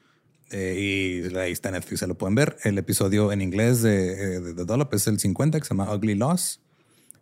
Eh, 0.51 1.23
y 1.33 1.37
ahí 1.39 1.53
está 1.53 1.69
en 1.71 1.75
Netflix, 1.77 2.01
se 2.01 2.07
lo 2.07 2.17
pueden 2.19 2.35
ver. 2.35 2.57
El 2.65 2.77
episodio 2.79 3.33
en 3.33 3.41
inglés 3.41 3.81
de, 3.83 4.13
eh, 4.13 4.41
de 4.41 4.55
The 4.55 4.65
Dollop 4.65 4.93
es 4.95 5.07
el 5.07 5.19
50, 5.21 5.59
que 5.59 5.65
se 5.65 5.71
llama 5.75 5.95
Ugly 5.95 6.17
Loss. 6.17 6.61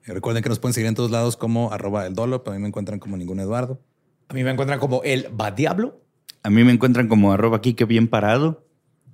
Recuerden 0.05 0.43
que 0.43 0.49
nos 0.49 0.59
pueden 0.59 0.75
seguir 0.75 0.89
en 0.89 0.95
todos 0.95 1.11
lados 1.11 1.37
como 1.37 1.73
arroba 1.73 2.07
el 2.07 2.15
Dollop. 2.15 2.49
A 2.49 2.53
mí 2.53 2.59
me 2.59 2.69
encuentran 2.69 2.99
como 2.99 3.17
ningún 3.17 3.39
Eduardo. 3.41 3.81
A 4.29 4.35
mí 4.35 4.43
me 4.43 4.51
encuentran 4.51 4.81
como 4.81 5.03
el 5.05 5.29
va 5.39 5.51
diablo. 5.51 6.01
A 6.43 6.51
mí 6.51 6.65
me 6.65 6.73
encuentran 6.73 7.07
como 7.07 7.33
arroba 7.33 7.59
aquí 7.59 7.75
que 7.75 7.85
bien 7.85 8.09
parado. 8.09 8.67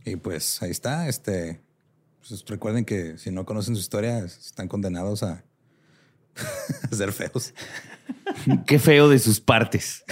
Y 0.05 0.16
pues 0.16 0.62
ahí 0.62 0.70
está. 0.70 1.09
Este, 1.09 1.60
pues 2.27 2.44
recuerden 2.47 2.85
que 2.85 3.19
si 3.19 3.31
no 3.31 3.44
conocen 3.44 3.74
su 3.74 3.81
historia, 3.81 4.19
están 4.20 4.69
condenados 4.69 5.23
a, 5.23 5.44
a 6.90 6.94
ser 6.94 7.12
feos. 7.12 7.52
Qué 8.66 8.78
feo 8.78 9.09
de 9.09 9.19
sus 9.19 9.40
partes. 9.40 10.05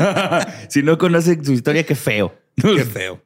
si 0.68 0.82
no 0.82 0.98
conocen 0.98 1.44
su 1.44 1.52
historia, 1.52 1.84
qué 1.84 1.94
feo. 1.94 2.34
Qué 2.56 2.84
feo. 2.84 3.22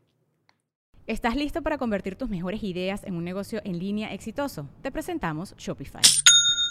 ¿Estás 1.06 1.36
listo 1.36 1.62
para 1.62 1.78
convertir 1.78 2.16
tus 2.16 2.28
mejores 2.28 2.62
ideas 2.62 3.02
en 3.04 3.14
un 3.14 3.24
negocio 3.24 3.60
en 3.64 3.78
línea 3.78 4.12
exitoso? 4.12 4.68
Te 4.82 4.92
presentamos 4.92 5.54
Shopify. 5.56 6.02